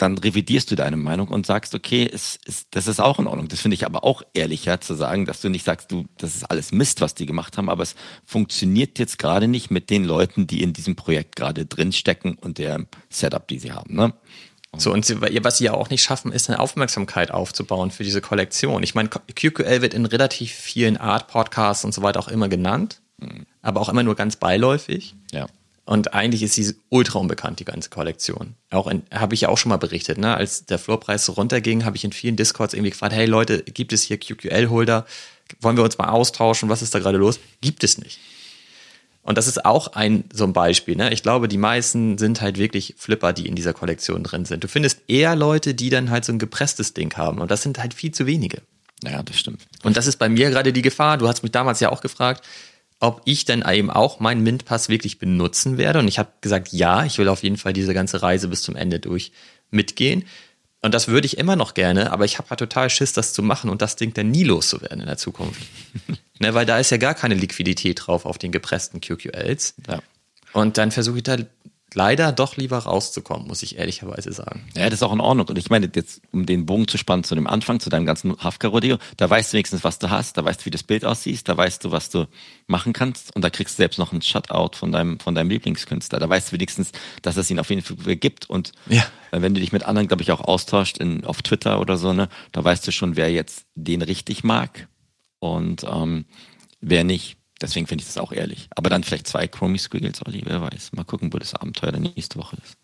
dann 0.00 0.16
revidierst 0.16 0.70
du 0.70 0.76
deine 0.76 0.96
Meinung 0.96 1.28
und 1.28 1.44
sagst, 1.44 1.74
okay, 1.74 2.08
es, 2.10 2.38
es, 2.46 2.70
das 2.70 2.86
ist 2.86 3.00
auch 3.00 3.18
in 3.18 3.26
Ordnung. 3.26 3.48
Das 3.48 3.60
finde 3.60 3.74
ich 3.74 3.84
aber 3.84 4.02
auch 4.02 4.22
ehrlicher 4.32 4.80
zu 4.80 4.94
sagen, 4.94 5.26
dass 5.26 5.42
du 5.42 5.50
nicht 5.50 5.64
sagst, 5.64 5.92
du, 5.92 6.06
das 6.16 6.34
ist 6.34 6.50
alles 6.50 6.72
Mist, 6.72 7.02
was 7.02 7.14
die 7.14 7.26
gemacht 7.26 7.58
haben, 7.58 7.68
aber 7.68 7.82
es 7.82 7.94
funktioniert 8.24 8.98
jetzt 8.98 9.18
gerade 9.18 9.46
nicht 9.46 9.70
mit 9.70 9.90
den 9.90 10.04
Leuten, 10.04 10.46
die 10.46 10.62
in 10.62 10.72
diesem 10.72 10.96
Projekt 10.96 11.36
gerade 11.36 11.66
drinstecken 11.66 12.36
und 12.36 12.56
der 12.56 12.86
Setup, 13.10 13.46
die 13.46 13.58
sie 13.58 13.72
haben. 13.72 13.94
Ne? 13.94 14.14
So, 14.76 14.90
und 14.90 15.04
sie, 15.04 15.20
was 15.20 15.58
sie 15.58 15.64
ja 15.64 15.74
auch 15.74 15.90
nicht 15.90 16.02
schaffen, 16.02 16.32
ist 16.32 16.48
eine 16.48 16.60
Aufmerksamkeit 16.60 17.30
aufzubauen 17.30 17.90
für 17.90 18.04
diese 18.04 18.22
Kollektion. 18.22 18.82
Ich 18.82 18.94
meine, 18.94 19.10
QQL 19.10 19.82
wird 19.82 19.92
in 19.92 20.06
relativ 20.06 20.52
vielen 20.52 20.96
Art-Podcasts 20.96 21.84
und 21.84 21.92
so 21.92 22.02
weiter 22.02 22.20
auch 22.20 22.28
immer 22.28 22.48
genannt, 22.48 23.02
mhm. 23.18 23.44
aber 23.60 23.80
auch 23.80 23.90
immer 23.90 24.02
nur 24.02 24.14
ganz 24.14 24.36
beiläufig. 24.36 25.14
Ja. 25.32 25.46
Und 25.84 26.14
eigentlich 26.14 26.42
ist 26.42 26.54
sie 26.54 26.74
ultra 26.88 27.18
unbekannt, 27.18 27.58
die 27.58 27.64
ganze 27.64 27.90
Kollektion. 27.90 28.54
Auch 28.70 28.90
habe 29.12 29.34
ich 29.34 29.40
ja 29.40 29.48
auch 29.48 29.58
schon 29.58 29.70
mal 29.70 29.76
berichtet, 29.76 30.18
ne? 30.18 30.36
Als 30.36 30.66
der 30.66 30.78
Floorpreis 30.78 31.24
so 31.24 31.32
runterging, 31.32 31.84
habe 31.84 31.96
ich 31.96 32.04
in 32.04 32.12
vielen 32.12 32.36
Discords 32.36 32.74
irgendwie 32.74 32.90
gefragt, 32.90 33.14
hey 33.14 33.26
Leute, 33.26 33.62
gibt 33.62 33.92
es 33.92 34.02
hier 34.02 34.18
QQL-Holder? 34.18 35.04
Wollen 35.60 35.76
wir 35.76 35.84
uns 35.84 35.98
mal 35.98 36.08
austauschen? 36.08 36.68
Was 36.68 36.82
ist 36.82 36.94
da 36.94 37.00
gerade 37.00 37.18
los? 37.18 37.40
Gibt 37.60 37.82
es 37.82 37.98
nicht. 37.98 38.20
Und 39.22 39.36
das 39.36 39.46
ist 39.46 39.64
auch 39.64 39.92
ein 39.94 40.24
so 40.32 40.44
ein 40.44 40.52
Beispiel. 40.52 40.96
Ne? 40.96 41.12
Ich 41.12 41.22
glaube, 41.22 41.48
die 41.48 41.58
meisten 41.58 42.18
sind 42.18 42.40
halt 42.40 42.56
wirklich 42.56 42.94
Flipper, 42.96 43.32
die 43.32 43.46
in 43.46 43.54
dieser 43.54 43.74
Kollektion 43.74 44.22
drin 44.22 44.44
sind. 44.44 44.64
Du 44.64 44.68
findest 44.68 45.00
eher 45.08 45.36
Leute, 45.36 45.74
die 45.74 45.90
dann 45.90 46.10
halt 46.10 46.24
so 46.24 46.32
ein 46.32 46.38
gepresstes 46.38 46.94
Ding 46.94 47.16
haben. 47.16 47.40
Und 47.40 47.50
das 47.50 47.62
sind 47.62 47.78
halt 47.78 47.94
viel 47.94 48.12
zu 48.12 48.26
wenige. 48.26 48.62
Naja, 49.02 49.22
das 49.22 49.38
stimmt. 49.38 49.66
Und 49.82 49.96
das 49.96 50.06
ist 50.06 50.16
bei 50.16 50.28
mir 50.28 50.50
gerade 50.50 50.72
die 50.72 50.82
Gefahr. 50.82 51.18
Du 51.18 51.28
hast 51.28 51.42
mich 51.42 51.52
damals 51.52 51.80
ja 51.80 51.90
auch 51.90 52.00
gefragt, 52.00 52.44
ob 53.00 53.22
ich 53.24 53.46
dann 53.46 53.66
eben 53.66 53.90
auch 53.90 54.20
meinen 54.20 54.42
Mint-Pass 54.42 54.88
wirklich 54.88 55.18
benutzen 55.18 55.78
werde. 55.78 55.98
Und 55.98 56.08
ich 56.08 56.18
habe 56.18 56.30
gesagt, 56.42 56.72
ja, 56.72 57.04
ich 57.04 57.18
will 57.18 57.28
auf 57.28 57.42
jeden 57.42 57.56
Fall 57.56 57.72
diese 57.72 57.94
ganze 57.94 58.22
Reise 58.22 58.48
bis 58.48 58.62
zum 58.62 58.76
Ende 58.76 59.00
durch 59.00 59.32
mitgehen. 59.70 60.26
Und 60.82 60.94
das 60.94 61.08
würde 61.08 61.26
ich 61.26 61.36
immer 61.36 61.56
noch 61.56 61.74
gerne, 61.74 62.12
aber 62.12 62.24
ich 62.24 62.38
habe 62.38 62.48
halt 62.50 62.60
total 62.60 62.88
Schiss, 62.88 63.12
das 63.12 63.32
zu 63.32 63.42
machen 63.42 63.68
und 63.68 63.82
das 63.82 63.96
Ding 63.96 64.14
dann 64.14 64.30
nie 64.30 64.44
loszuwerden 64.44 65.00
in 65.00 65.06
der 65.06 65.18
Zukunft. 65.18 65.60
ne, 66.38 66.54
weil 66.54 66.64
da 66.64 66.78
ist 66.78 66.90
ja 66.90 66.96
gar 66.96 67.14
keine 67.14 67.34
Liquidität 67.34 68.06
drauf 68.06 68.24
auf 68.24 68.38
den 68.38 68.52
gepressten 68.52 69.00
QQLs. 69.00 69.74
Ja. 69.88 70.00
Und 70.52 70.78
dann 70.78 70.90
versuche 70.90 71.18
ich 71.18 71.22
da 71.22 71.36
leider 71.94 72.32
doch 72.32 72.56
lieber 72.56 72.78
rauszukommen, 72.78 73.46
muss 73.46 73.62
ich 73.62 73.78
ehrlicherweise 73.78 74.32
sagen. 74.32 74.68
Ja, 74.76 74.84
das 74.84 74.94
ist 74.94 75.02
auch 75.02 75.12
in 75.12 75.20
Ordnung. 75.20 75.48
Und 75.48 75.58
ich 75.58 75.70
meine, 75.70 75.90
jetzt, 75.94 76.22
um 76.32 76.46
den 76.46 76.66
Bogen 76.66 76.88
zu 76.88 76.98
spannen 76.98 77.24
zu 77.24 77.34
dem 77.34 77.46
Anfang, 77.46 77.80
zu 77.80 77.90
deinem 77.90 78.06
ganzen 78.06 78.36
Hafka-Rodeo, 78.36 78.98
da 79.16 79.28
weißt 79.28 79.52
du 79.52 79.54
wenigstens, 79.54 79.84
was 79.84 79.98
du 79.98 80.10
hast, 80.10 80.36
da 80.36 80.44
weißt 80.44 80.60
du, 80.60 80.66
wie 80.66 80.70
das 80.70 80.82
Bild 80.82 81.04
aussieht, 81.04 81.48
da 81.48 81.56
weißt 81.56 81.84
du, 81.84 81.90
was 81.90 82.10
du 82.10 82.26
machen 82.66 82.92
kannst 82.92 83.34
und 83.34 83.42
da 83.42 83.50
kriegst 83.50 83.74
du 83.74 83.82
selbst 83.82 83.98
noch 83.98 84.12
einen 84.12 84.22
Shutout 84.22 84.76
von 84.76 84.92
deinem, 84.92 85.18
von 85.20 85.34
deinem 85.34 85.50
Lieblingskünstler. 85.50 86.18
Da 86.18 86.28
weißt 86.28 86.48
du 86.48 86.52
wenigstens, 86.52 86.92
dass 87.22 87.36
es 87.36 87.50
ihn 87.50 87.58
auf 87.58 87.70
jeden 87.70 87.82
Fall 87.82 88.16
gibt. 88.16 88.48
Und 88.48 88.72
ja. 88.88 89.04
Äh, 89.32 89.42
wenn 89.42 89.54
du 89.54 89.60
dich 89.60 89.72
mit 89.72 89.84
anderen, 89.84 90.08
glaube 90.08 90.22
ich, 90.22 90.32
auch 90.32 90.40
austauscht 90.40 90.98
in, 90.98 91.24
auf 91.24 91.42
Twitter 91.42 91.80
oder 91.80 91.96
so, 91.96 92.12
ne, 92.12 92.28
da 92.52 92.62
weißt 92.62 92.86
du 92.86 92.92
schon, 92.92 93.16
wer 93.16 93.30
jetzt 93.30 93.66
den 93.74 94.02
richtig 94.02 94.44
mag 94.44 94.88
und 95.38 95.84
ähm, 95.84 96.24
wer 96.80 97.04
nicht. 97.04 97.39
Deswegen 97.60 97.86
finde 97.86 98.02
ich 98.02 98.08
das 98.08 98.18
auch 98.18 98.32
ehrlich. 98.32 98.68
Aber 98.74 98.88
dann 98.88 99.04
vielleicht 99.04 99.26
zwei 99.26 99.46
Chromie 99.46 99.78
Squiggles, 99.78 100.24
Olli, 100.26 100.42
wer 100.44 100.62
weiß. 100.62 100.92
Mal 100.92 101.04
gucken, 101.04 101.32
wo 101.32 101.38
das 101.38 101.54
Abenteuer 101.54 101.92
dann 101.92 102.02
nächste 102.02 102.38
Woche 102.38 102.56
ist. 102.62 102.76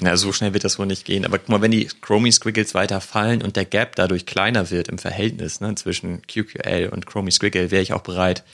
Na, 0.00 0.16
so 0.16 0.32
schnell 0.32 0.52
wird 0.52 0.64
das 0.64 0.78
wohl 0.78 0.86
nicht 0.86 1.04
gehen. 1.04 1.24
Aber 1.24 1.38
guck 1.38 1.48
mal, 1.48 1.60
wenn 1.60 1.70
die 1.70 1.86
Chromie 2.00 2.32
Squiggles 2.32 2.74
weiter 2.74 3.00
fallen 3.00 3.42
und 3.42 3.56
der 3.56 3.64
Gap 3.64 3.96
dadurch 3.96 4.26
kleiner 4.26 4.70
wird 4.70 4.88
im 4.88 4.98
Verhältnis 4.98 5.60
ne, 5.60 5.74
zwischen 5.74 6.22
QQL 6.22 6.90
und 6.92 7.06
Chromie 7.06 7.32
Squiggle, 7.32 7.70
wäre 7.70 7.82
ich 7.82 7.92
auch 7.92 8.02
bereit, 8.02 8.44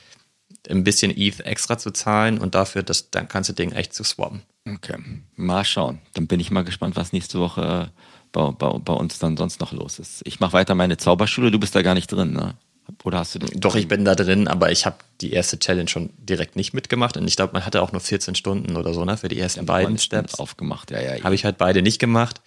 ein 0.69 0.85
bisschen 0.85 1.15
ETH 1.17 1.41
extra 1.41 1.77
zu 1.77 1.91
zahlen 1.91 2.39
und 2.39 2.55
dafür 2.55 2.83
das 2.83 3.11
dann 3.11 3.29
ganze 3.29 3.53
Ding 3.53 3.73
echt 3.73 3.93
zu 3.93 4.05
swappen. 4.05 4.43
Okay, 4.67 4.97
mal 5.37 5.65
schauen. 5.65 6.01
Dann 6.15 6.27
bin 6.27 6.41
ich 6.41 6.51
mal 6.51 6.65
gespannt, 6.65 6.97
was 6.97 7.13
nächste 7.13 7.39
Woche 7.39 7.91
bei, 8.33 8.51
bei, 8.51 8.79
bei 8.79 8.95
uns 8.95 9.19
dann 9.19 9.37
sonst 9.37 9.61
noch 9.61 9.73
los 9.73 9.99
ist. 9.99 10.23
Ich 10.25 10.41
mache 10.41 10.55
weiter 10.55 10.75
meine 10.75 10.97
Zauberschule, 10.97 11.51
du 11.51 11.59
bist 11.59 11.75
da 11.75 11.83
gar 11.83 11.95
nicht 11.95 12.11
drin, 12.11 12.33
ne? 12.33 12.55
Oder 13.03 13.19
hast 13.19 13.35
du 13.35 13.39
das? 13.39 13.51
Doch, 13.55 13.77
ich 13.77 13.89
bin 13.89 14.05
da 14.05 14.15
drin, 14.15 14.49
aber 14.49 14.71
ich 14.71 14.87
habe 14.87 14.97
die 15.21 15.33
erste 15.33 15.59
Challenge 15.59 15.89
schon 15.89 16.11
direkt 16.19 16.57
nicht 16.57 16.75
mitgemacht. 16.75 17.17
Und 17.17 17.27
ich 17.27 17.37
glaube, 17.37 17.53
man 17.53 17.65
hatte 17.65 17.83
auch 17.83 17.93
nur 17.93 18.01
14 18.01 18.35
Stunden 18.35 18.77
oder 18.77 18.93
so, 18.95 19.05
ne, 19.05 19.17
für 19.17 19.29
die 19.29 19.39
ersten 19.39 19.61
ja, 19.61 19.65
beiden 19.65 19.99
Steps. 19.99 20.39
Aufgemacht, 20.39 20.91
ja, 20.91 21.01
ja. 21.01 21.23
Habe 21.23 21.35
ich 21.35 21.45
halt 21.45 21.59
beide 21.59 21.83
nicht 21.83 21.99
gemacht, 21.99 22.41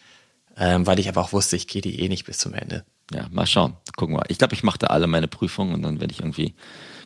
ähm, 0.58 0.86
weil 0.86 1.00
ich 1.00 1.10
aber 1.10 1.22
auch 1.22 1.34
wusste, 1.34 1.56
ich 1.56 1.68
gehe 1.68 1.82
die 1.82 2.00
eh 2.02 2.10
nicht 2.10 2.26
bis 2.26 2.38
zum 2.38 2.54
Ende. 2.54 2.84
Ja, 3.14 3.28
mal 3.32 3.46
schauen. 3.46 3.78
Gucken 3.96 4.16
wir. 4.16 4.24
Ich 4.28 4.38
glaube, 4.38 4.54
ich 4.54 4.64
mache 4.64 4.80
da 4.80 4.88
alle 4.88 5.08
meine 5.08 5.28
Prüfungen 5.28 5.74
und 5.74 5.82
dann 5.82 6.02
werde 6.02 6.12
ich 6.12 6.20
irgendwie, 6.20 6.54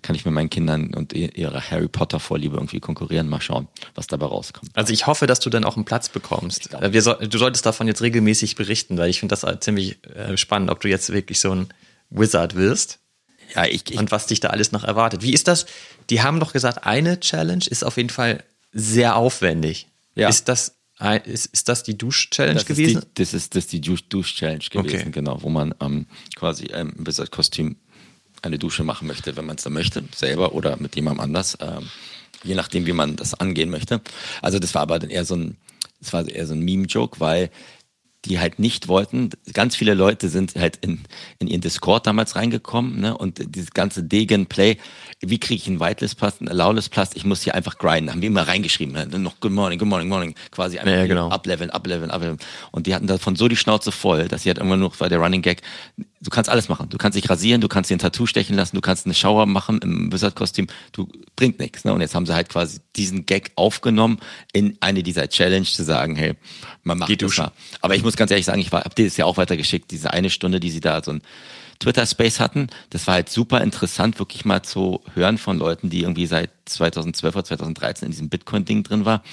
kann 0.02 0.16
ich 0.16 0.26
mit 0.26 0.34
meinen 0.34 0.50
Kindern 0.50 0.94
und 0.96 1.14
ihrer 1.14 1.62
Harry 1.70 1.88
Potter 1.88 2.20
Vorliebe 2.20 2.56
irgendwie 2.56 2.80
konkurrieren. 2.80 3.30
Mal 3.30 3.42
schauen, 3.42 3.68
was 3.94 4.08
dabei 4.08 4.26
rauskommt. 4.26 4.72
Also 4.74 4.94
ich 4.94 5.06
hoffe, 5.06 5.28
dass 5.28 5.40
du 5.40 5.50
dann 5.50 5.64
auch 5.64 5.76
einen 5.76 5.86
Platz 5.86 6.10
bekommst. 6.10 6.70
Wir 6.82 7.02
so, 7.02 7.14
du 7.14 7.38
solltest 7.38 7.66
davon 7.66 7.88
jetzt 7.88 8.02
regelmäßig 8.02 8.56
berichten, 8.56 8.98
weil 8.98 9.10
ich 9.10 9.20
finde 9.20 9.36
das 9.36 9.46
ziemlich 9.60 10.04
äh, 10.08 10.38
spannend, 10.38 10.72
ob 10.72 10.80
du 10.80 10.90
jetzt 10.90 11.12
wirklich 11.12 11.40
so 11.40 11.52
ein 11.54 11.68
Wizard 12.10 12.56
wirst. 12.56 13.01
Ja, 13.56 13.66
ich, 13.66 13.98
und 13.98 14.12
was 14.12 14.28
dich 14.28 14.40
da 14.40 14.50
alles 14.50 14.72
noch 14.72 14.84
erwartet. 14.84 15.22
Wie 15.22 15.34
ist 15.34 15.48
das? 15.48 15.66
Die 16.10 16.22
haben 16.22 16.40
doch 16.40 16.54
gesagt, 16.54 16.86
eine 16.86 17.20
Challenge 17.20 17.66
ist 17.70 17.84
auf 17.84 17.98
jeden 17.98 18.10
Fall 18.10 18.44
sehr 18.72 19.16
aufwendig. 19.16 19.88
Ja. 20.16 20.30
Ist 20.30 20.48
das 20.48 20.76
ist, 21.26 21.48
ist 21.48 21.68
das 21.68 21.82
die 21.82 21.98
Dusch-Challenge 21.98 22.64
gewesen? 22.64 23.02
Die, 23.02 23.24
das 23.24 23.34
ist 23.34 23.56
das 23.56 23.66
ist 23.66 23.74
die 23.74 23.82
Dusch-Challenge 23.82 24.66
gewesen, 24.70 25.02
okay. 25.02 25.12
genau, 25.12 25.42
wo 25.42 25.50
man 25.50 25.74
ähm, 25.82 26.06
quasi 26.36 26.66
ähm, 26.66 26.94
im 26.96 27.08
Wizard-Kostüm 27.08 27.76
eine 28.44 28.60
Dusche 28.60 28.84
machen 28.84 29.08
möchte, 29.08 29.36
wenn 29.36 29.46
man 29.46 29.58
es 29.58 29.64
dann 29.64 29.74
möchte, 29.74 30.04
selber 30.16 30.54
oder 30.54 30.78
mit 30.78 30.96
jemandem 30.96 31.22
anders, 31.22 31.58
ähm, 31.60 31.90
je 32.44 32.56
nachdem, 32.56 32.86
wie 32.86 32.94
man 32.94 33.16
das 33.16 33.34
angehen 33.34 33.70
möchte. 33.70 34.02
Also 34.42 34.60
das 34.60 34.74
war 34.76 34.84
aber 34.84 35.00
dann 35.00 35.10
eher 35.10 35.26
so 35.26 35.36
ein, 35.36 35.58
das 36.00 36.14
war 36.14 36.28
eher 36.28 36.48
so 36.48 36.54
ein 36.54 36.62
Meme-Joke, 36.62 37.20
weil 37.20 37.50
die 38.26 38.40
halt 38.40 38.60
nicht 38.60 38.88
wollten. 38.88 39.32
Ganz 39.54 39.76
viele 39.76 39.94
Leute 39.94 40.30
sind 40.30 40.56
halt 40.56 40.78
in, 40.78 41.02
in 41.40 41.48
ihren 41.48 41.62
Discord 41.62 42.06
damals 42.06 42.36
reingekommen, 42.36 43.00
ne? 43.00 43.18
Und 43.18 43.56
dieses 43.56 43.72
ganze 43.72 44.04
Degen-Play, 44.04 44.78
wie 45.22 45.40
kriege 45.40 45.62
ich 45.62 45.68
einen 45.68 45.80
Whitelist-Pass, 45.80 46.40
einen 46.40 46.50
Allowlist-Pass? 46.50 47.12
Ich 47.16 47.26
muss 47.26 47.42
hier 47.42 47.56
einfach 47.56 47.78
grinden. 47.78 48.12
Haben 48.12 48.22
wir 48.22 48.28
immer 48.28 48.48
reingeschrieben, 48.48 48.94
ne? 48.94 49.20
noch 49.20 49.40
Good 49.40 49.52
Morning, 49.52 49.80
Good 49.80 49.88
Morning, 49.88 50.08
Morning, 50.08 50.36
quasi 50.52 50.78
einfach 50.78 50.92
ja, 50.92 51.08
genau. 51.08 51.30
ableveln, 51.30 51.72
ableveln, 51.72 52.12
ableveln. 52.12 52.38
Und 52.72 52.86
die 52.86 52.94
hatten 52.94 53.08
davon 53.08 53.36
so 53.36 53.48
die 53.48 53.56
Schnauze 53.56 53.92
voll, 53.92 54.28
dass 54.28 54.44
sie 54.44 54.50
halt 54.50 54.60
irgendwann 54.60 54.80
nur, 54.80 55.00
war 55.00 55.10
der 55.10 55.20
Running 55.20 55.42
Gag, 55.42 55.62
du 56.22 56.30
kannst 56.30 56.50
alles 56.50 56.70
machen. 56.70 56.90
Du 56.90 56.98
kannst 56.98 57.18
dich 57.18 57.30
rasieren, 57.30 57.62
du 57.62 57.68
kannst 57.68 57.90
dir 57.90 57.96
ein 57.96 58.00
Tattoo 58.00 58.26
stechen 58.26 58.56
lassen, 58.56 58.76
du 58.76 58.82
kannst 58.82 59.06
eine 59.06 59.16
Shower 59.16 59.46
machen 59.46 59.80
im 59.80 60.12
Wizard-Kostüm. 60.12 60.68
Du 60.92 61.08
bringt 61.36 61.60
nichts. 61.60 61.84
Ne? 61.84 61.94
Und 61.94 62.02
jetzt 62.02 62.16
haben 62.16 62.26
sie 62.26 62.34
halt 62.34 62.50
quasi 62.50 62.80
diesen 62.96 63.26
Gag 63.26 63.52
aufgenommen 63.56 64.20
in 64.54 64.78
eine 64.80 65.04
dieser 65.04 65.28
Challenge 65.28 65.66
zu 65.66 65.84
sagen, 65.84 66.16
hey, 66.16 66.36
man 66.84 67.00
macht 67.00 67.10
Geht 67.10 67.24
das 67.24 67.38
mal. 67.38 67.52
Aber 67.82 67.96
ich 67.96 68.04
muss 68.04 68.16
ganz 68.16 68.32
ehrlich 68.32 68.46
sagen, 68.46 68.62
ich 68.62 68.72
habe 68.72 68.96
dir 68.96 69.06
das 69.06 69.18
ja 69.18 69.26
auch 69.26 69.38
weitergeschickt, 69.38 69.92
diese 69.92 70.12
eine 70.12 70.30
Stunde, 70.30 70.60
die 70.60 70.70
sie 70.70 70.80
da 70.80 71.04
so 71.04 71.12
ein 71.12 71.22
Twitter-Space 71.80 72.40
hatten. 72.40 72.68
Das 72.92 73.08
war 73.08 73.16
halt 73.16 73.30
super 73.30 73.62
interessant, 73.62 74.20
wirklich 74.20 74.46
mal 74.46 74.62
zu 74.62 75.02
hören 75.16 75.40
von 75.40 75.58
Leuten, 75.58 75.90
die 75.90 76.02
irgendwie 76.02 76.28
seit 76.28 76.52
2012 76.66 77.36
oder 77.36 77.44
2013 77.44 78.06
in 78.06 78.12
diesem 78.12 78.30
Bitcoin-Ding 78.30 78.84
drin 78.84 79.06
war 79.06 79.24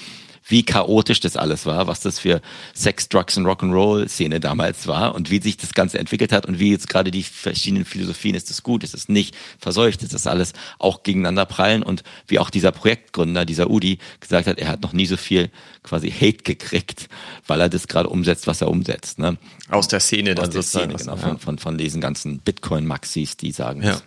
wie 0.49 0.63
chaotisch 0.63 1.19
das 1.19 1.37
alles 1.37 1.65
war, 1.65 1.87
was 1.87 2.01
das 2.01 2.19
für 2.19 2.41
Sex, 2.73 3.07
Drugs 3.07 3.37
und 3.37 3.45
Rock'n'Roll-Szene 3.45 4.39
damals 4.39 4.87
war 4.87 5.15
und 5.15 5.29
wie 5.29 5.41
sich 5.41 5.57
das 5.57 5.73
Ganze 5.73 5.99
entwickelt 5.99 6.31
hat 6.31 6.45
und 6.45 6.59
wie 6.59 6.71
jetzt 6.71 6.89
gerade 6.89 7.11
die 7.11 7.23
verschiedenen 7.23 7.85
Philosophien, 7.85 8.35
ist 8.35 8.49
das 8.49 8.63
gut, 8.63 8.83
ist 8.83 8.95
es 8.95 9.07
nicht, 9.09 9.35
verseucht, 9.59 10.03
ist 10.03 10.13
das 10.13 10.27
alles 10.27 10.53
auch 10.79 11.03
gegeneinander 11.03 11.45
prallen 11.45 11.83
und 11.83 12.03
wie 12.27 12.39
auch 12.39 12.49
dieser 12.49 12.71
Projektgründer, 12.71 13.45
dieser 13.45 13.69
Udi, 13.69 13.99
gesagt 14.19 14.47
hat, 14.47 14.57
er 14.57 14.67
hat 14.67 14.81
noch 14.81 14.93
nie 14.93 15.05
so 15.05 15.17
viel 15.17 15.51
quasi 15.83 16.11
Hate 16.11 16.43
gekriegt, 16.43 17.09
weil 17.47 17.61
er 17.61 17.69
das 17.69 17.87
gerade 17.87 18.09
umsetzt, 18.09 18.47
was 18.47 18.61
er 18.61 18.69
umsetzt. 18.69 19.19
Ne? 19.19 19.37
Aus 19.69 19.87
der 19.87 19.99
Szene 19.99 20.35
dann 20.35 20.47
Aus 20.47 20.53
der 20.53 20.63
Szene, 20.63 20.95
genau, 20.95 21.15
ja. 21.15 21.17
von, 21.17 21.39
von, 21.39 21.57
von 21.59 21.77
diesen 21.77 22.01
ganzen 22.01 22.39
Bitcoin-Maxis, 22.39 23.37
die 23.37 23.51
sagen, 23.51 23.83
ja. 23.83 24.01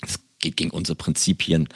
es 0.00 0.18
geht 0.38 0.56
gegen 0.56 0.70
unsere 0.70 0.96
Prinzipien. 0.96 1.68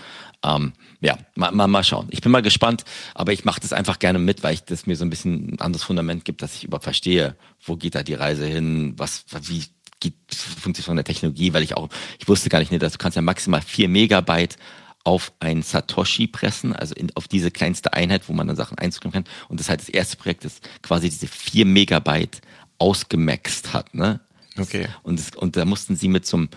Ähm, 0.44 0.72
ja, 1.02 1.18
mal, 1.34 1.50
mal, 1.50 1.66
mal 1.66 1.82
schauen. 1.82 2.06
Ich 2.10 2.20
bin 2.20 2.30
mal 2.30 2.42
gespannt, 2.42 2.84
aber 3.14 3.32
ich 3.32 3.44
mache 3.44 3.60
das 3.60 3.72
einfach 3.72 3.98
gerne 3.98 4.20
mit, 4.20 4.42
weil 4.44 4.54
ich 4.54 4.64
das 4.64 4.86
mir 4.86 4.96
so 4.96 5.04
ein 5.04 5.10
bisschen 5.10 5.54
ein 5.54 5.60
anderes 5.60 5.82
Fundament 5.82 6.24
gibt, 6.24 6.42
dass 6.42 6.54
ich 6.54 6.64
überhaupt 6.64 6.84
verstehe, 6.84 7.36
wo 7.64 7.76
geht 7.76 7.96
da 7.96 8.04
die 8.04 8.14
Reise 8.14 8.46
hin, 8.46 8.94
was, 8.96 9.24
wie 9.42 9.64
geht, 9.98 10.14
funktioniert 10.30 10.86
von 10.86 10.96
der 10.96 11.04
Technologie, 11.04 11.52
weil 11.52 11.64
ich 11.64 11.76
auch, 11.76 11.88
ich 12.20 12.28
wusste 12.28 12.48
gar 12.48 12.60
nicht, 12.60 12.70
ne, 12.70 12.78
dass 12.78 12.92
du 12.92 12.98
kannst 12.98 13.16
ja 13.16 13.22
maximal 13.22 13.60
vier 13.60 13.88
Megabyte 13.88 14.56
auf 15.04 15.32
ein 15.40 15.62
Satoshi 15.62 16.28
pressen, 16.28 16.72
also 16.72 16.94
in, 16.94 17.10
auf 17.16 17.26
diese 17.26 17.50
kleinste 17.50 17.92
Einheit, 17.92 18.28
wo 18.28 18.32
man 18.32 18.46
dann 18.46 18.54
Sachen 18.54 18.78
einzugeben 18.78 19.12
kann. 19.12 19.24
Und 19.48 19.58
das 19.58 19.66
ist 19.66 19.70
halt 19.70 19.80
das 19.80 19.88
erste 19.88 20.16
Projekt, 20.16 20.44
das 20.44 20.60
quasi 20.82 21.10
diese 21.10 21.26
vier 21.26 21.66
Megabyte 21.66 22.40
ausgemaxt 22.78 23.72
hat, 23.72 23.92
ne? 23.94 24.20
Okay. 24.56 24.86
Und, 25.02 25.18
das, 25.18 25.30
und 25.34 25.56
da 25.56 25.64
mussten 25.64 25.96
sie 25.96 26.08
mit 26.08 26.26
so 26.26 26.36
einem 26.36 26.48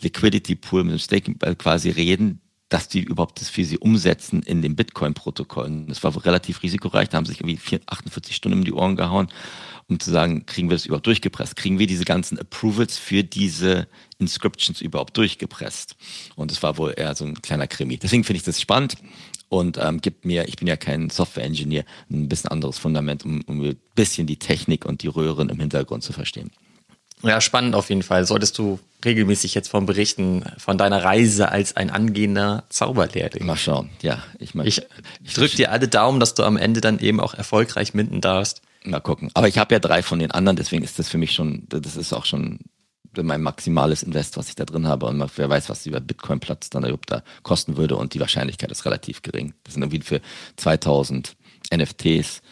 Liquidity 0.00 0.56
Pool, 0.56 0.82
mit 0.82 0.92
einem 0.92 0.98
Staking 0.98 1.38
quasi 1.58 1.90
reden, 1.90 2.40
dass 2.74 2.88
die 2.88 3.02
überhaupt 3.02 3.40
das 3.40 3.50
für 3.50 3.64
sie 3.64 3.78
umsetzen 3.78 4.42
in 4.42 4.60
den 4.60 4.74
Bitcoin-Protokollen. 4.74 5.86
Das 5.86 6.02
war 6.02 6.24
relativ 6.24 6.64
risikoreich, 6.64 7.08
da 7.08 7.18
haben 7.18 7.24
sich 7.24 7.38
irgendwie 7.38 7.80
48 7.86 8.34
Stunden 8.34 8.58
um 8.58 8.64
die 8.64 8.72
Ohren 8.72 8.96
gehauen, 8.96 9.28
um 9.88 10.00
zu 10.00 10.10
sagen, 10.10 10.44
kriegen 10.44 10.70
wir 10.70 10.74
das 10.74 10.84
überhaupt 10.84 11.06
durchgepresst? 11.06 11.54
Kriegen 11.54 11.78
wir 11.78 11.86
diese 11.86 12.04
ganzen 12.04 12.36
Approvals 12.36 12.98
für 12.98 13.22
diese 13.22 13.86
Inscriptions 14.18 14.80
überhaupt 14.80 15.16
durchgepresst? 15.16 15.94
Und 16.34 16.50
das 16.50 16.64
war 16.64 16.76
wohl 16.76 16.94
eher 16.96 17.14
so 17.14 17.24
ein 17.24 17.40
kleiner 17.42 17.68
Krimi. 17.68 17.96
Deswegen 17.96 18.24
finde 18.24 18.38
ich 18.38 18.44
das 18.44 18.60
spannend 18.60 18.96
und 19.48 19.78
ähm, 19.78 20.00
gibt 20.00 20.24
mir, 20.24 20.48
ich 20.48 20.56
bin 20.56 20.66
ja 20.66 20.74
kein 20.74 21.10
Software-Engineer, 21.10 21.84
ein 22.10 22.28
bisschen 22.28 22.50
anderes 22.50 22.78
Fundament, 22.78 23.24
um, 23.24 23.42
um 23.42 23.62
ein 23.62 23.76
bisschen 23.94 24.26
die 24.26 24.40
Technik 24.40 24.84
und 24.84 25.04
die 25.04 25.08
Röhren 25.08 25.48
im 25.48 25.60
Hintergrund 25.60 26.02
zu 26.02 26.12
verstehen. 26.12 26.50
Ja, 27.24 27.40
spannend 27.40 27.74
auf 27.74 27.88
jeden 27.88 28.02
Fall. 28.02 28.26
Solltest 28.26 28.58
du 28.58 28.78
regelmäßig 29.04 29.54
jetzt 29.54 29.68
von 29.68 29.86
berichten 29.86 30.44
von 30.58 30.78
deiner 30.78 31.02
Reise 31.02 31.50
als 31.50 31.76
ein 31.76 31.90
angehender 31.90 32.64
Zauberlehrling. 32.68 33.46
Mal 33.46 33.56
schauen. 33.56 33.90
Ja, 34.02 34.22
ich 34.38 34.54
meine, 34.54 34.68
ich, 34.68 34.82
ich 35.22 35.34
drücke 35.34 35.56
dir 35.56 35.72
alle 35.72 35.88
Daumen, 35.88 36.20
dass 36.20 36.34
du 36.34 36.42
am 36.42 36.56
Ende 36.56 36.80
dann 36.80 36.98
eben 36.98 37.20
auch 37.20 37.34
erfolgreich 37.34 37.94
minden 37.94 38.20
darfst. 38.20 38.62
Mal 38.84 39.00
gucken. 39.00 39.30
Aber 39.34 39.48
ich 39.48 39.58
habe 39.58 39.74
ja 39.74 39.78
drei 39.78 40.02
von 40.02 40.18
den 40.18 40.30
anderen, 40.30 40.56
deswegen 40.56 40.84
ist 40.84 40.98
das 40.98 41.08
für 41.08 41.18
mich 41.18 41.32
schon, 41.32 41.66
das 41.68 41.96
ist 41.96 42.12
auch 42.12 42.26
schon 42.26 42.60
mein 43.16 43.42
maximales 43.42 44.02
Invest, 44.02 44.36
was 44.36 44.48
ich 44.48 44.56
da 44.56 44.64
drin 44.64 44.86
habe. 44.86 45.06
Und 45.06 45.24
wer 45.36 45.48
weiß, 45.48 45.68
was 45.68 45.86
über 45.86 46.00
Bitcoin-Platz 46.00 46.70
dann 46.70 46.82
überhaupt 46.82 47.10
da 47.10 47.22
kosten 47.42 47.76
würde. 47.76 47.96
Und 47.96 48.14
die 48.14 48.20
Wahrscheinlichkeit 48.20 48.70
ist 48.70 48.84
relativ 48.84 49.22
gering. 49.22 49.54
Das 49.62 49.74
sind 49.74 49.82
irgendwie 49.82 50.00
für 50.00 50.20
2000 50.56 51.36
NFTs, 51.74 52.42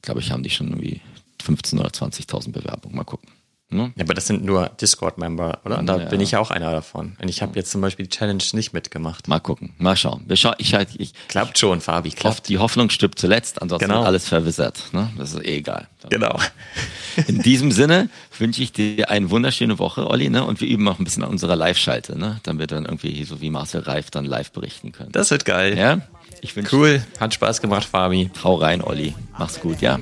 glaube 0.00 0.20
ich, 0.20 0.32
haben 0.32 0.42
die 0.42 0.50
schon 0.50 0.68
irgendwie 0.68 1.00
15.000 1.44 1.80
oder 1.80 1.90
20.000 1.90 2.52
Bewerbungen. 2.52 2.96
Mal 2.96 3.04
gucken. 3.04 3.28
Ne? 3.72 3.92
Ja, 3.96 4.04
aber 4.04 4.14
das 4.14 4.26
sind 4.26 4.44
nur 4.44 4.70
Discord-Member, 4.80 5.60
oder? 5.64 5.78
Und 5.78 5.86
da 5.86 5.98
ja. 5.98 6.04
bin 6.08 6.20
ich 6.20 6.32
ja 6.32 6.38
auch 6.40 6.50
einer 6.50 6.70
davon. 6.70 7.16
Und 7.20 7.28
ich 7.28 7.42
habe 7.42 7.56
jetzt 7.56 7.70
zum 7.70 7.80
Beispiel 7.80 8.06
die 8.06 8.16
Challenge 8.16 8.42
nicht 8.52 8.72
mitgemacht. 8.72 9.28
Mal 9.28 9.40
gucken, 9.40 9.74
mal 9.78 9.96
schauen. 9.96 10.24
Wir 10.26 10.36
scha 10.36 10.54
ich, 10.58 10.74
halt, 10.74 10.90
ich, 10.98 11.12
klappt 11.28 11.58
schon, 11.58 11.80
Fabi. 11.80 12.10
Klappt. 12.10 12.48
Die 12.48 12.58
Hoffnung 12.58 12.90
stirbt 12.90 13.18
zuletzt, 13.18 13.62
ansonsten 13.62 13.88
genau. 13.88 14.00
wird 14.00 14.08
alles 14.08 14.28
verwissert. 14.28 14.90
Ne? 14.92 15.10
Das 15.16 15.32
ist 15.32 15.44
eh 15.44 15.56
egal. 15.56 15.88
Genau. 16.08 16.38
In 17.26 17.40
diesem 17.42 17.72
Sinne 17.72 18.08
wünsche 18.38 18.62
ich 18.62 18.72
dir 18.72 19.10
eine 19.10 19.30
wunderschöne 19.30 19.78
Woche, 19.78 20.08
Olli, 20.08 20.30
ne? 20.30 20.44
Und 20.44 20.60
wir 20.60 20.68
üben 20.68 20.88
auch 20.88 20.98
ein 20.98 21.04
bisschen 21.04 21.22
an 21.22 21.30
unserer 21.30 21.56
Live-Schalte, 21.56 22.18
ne? 22.18 22.40
Damit 22.42 22.60
wir 22.60 22.66
dann 22.66 22.84
irgendwie 22.84 23.24
so 23.24 23.40
wie 23.40 23.50
Marcel 23.50 23.82
Reif 23.82 24.10
dann 24.10 24.24
live 24.24 24.50
berichten 24.52 24.92
können. 24.92 25.12
Das 25.12 25.30
wird 25.30 25.44
geil. 25.44 25.76
Ja? 25.76 26.00
Ich 26.44 26.56
wünsche 26.56 26.74
cool, 26.76 27.00
hat 27.20 27.32
Spaß 27.32 27.60
gemacht, 27.60 27.86
Fabi. 27.88 28.28
Hau 28.42 28.56
rein, 28.56 28.82
Olli. 28.82 29.14
Mach's 29.38 29.60
gut, 29.60 29.80
ja. 29.80 30.00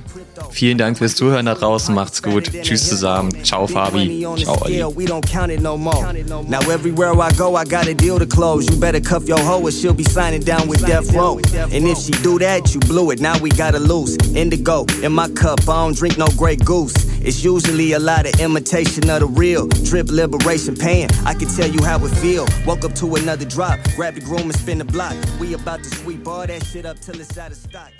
Vielen 0.51 0.79
Dank 0.79 0.97
fürs 0.97 1.15
Zuhören 1.15 1.45
da 1.45 1.55
draußen. 1.55 1.95
Macht's 1.95 2.23
gut. 2.23 2.51
Tschüss 2.63 2.89
zusammen. 2.89 3.31
Ciao, 3.45 3.67
Fabi. 3.67 4.27
Ciao, 4.39 4.57
Olli. 4.63 4.79
Now 6.49 6.61
everywhere 6.71 7.13
I 7.13 7.31
go, 7.37 7.57
I 7.57 7.65
got 7.65 7.87
a 7.87 7.95
deal 7.95 8.19
to 8.19 8.27
close. 8.27 8.67
You 8.71 8.81
better 8.81 9.01
cuff 9.01 9.29
your 9.29 9.39
hoe 9.39 9.63
or 9.63 9.71
she'll 9.71 9.93
be 9.93 10.03
signing 10.03 10.41
down 10.41 10.67
with 10.67 10.81
death 10.87 11.13
row. 11.15 11.39
And 11.73 11.87
if 11.87 11.99
she 11.99 12.13
do 12.23 12.39
that, 12.39 12.75
you 12.75 12.81
blew 12.81 13.11
it. 13.11 13.21
Now 13.21 13.39
we 13.39 13.51
gotta 13.51 13.79
lose. 13.79 14.17
Indigo 14.35 14.87
in 15.03 15.13
my 15.13 15.29
cup. 15.29 15.61
I 15.69 15.85
don't 15.85 15.95
drink 15.95 16.17
no 16.17 16.27
Grey 16.39 16.57
Goose. 16.57 16.95
It's 17.23 17.45
usually 17.45 17.93
a 17.93 17.99
lot 17.99 18.25
of 18.25 18.41
imitation 18.41 19.11
of 19.11 19.21
the 19.21 19.27
real. 19.27 19.69
Drip 19.85 20.11
liberation 20.11 20.75
pain. 20.75 21.07
I 21.27 21.35
can 21.35 21.49
tell 21.49 21.69
you 21.69 21.85
how 21.85 22.03
it 22.03 22.11
feel. 22.17 22.47
Woke 22.67 22.85
up 22.85 22.95
to 22.95 23.15
another 23.15 23.45
drop. 23.45 23.79
Grab 23.95 24.15
the 24.15 24.23
groom 24.23 24.49
and 24.49 24.57
spin 24.57 24.79
the 24.79 24.87
block. 24.87 25.15
We 25.39 25.53
about 25.53 25.85
to 25.85 25.91
sweep 25.97 26.27
all 26.31 26.47
that 26.47 26.65
shit 26.65 26.87
up 26.87 26.99
till 27.01 27.21
it's 27.21 27.37
out 27.37 27.51
of 27.51 27.57
stock. 27.57 27.91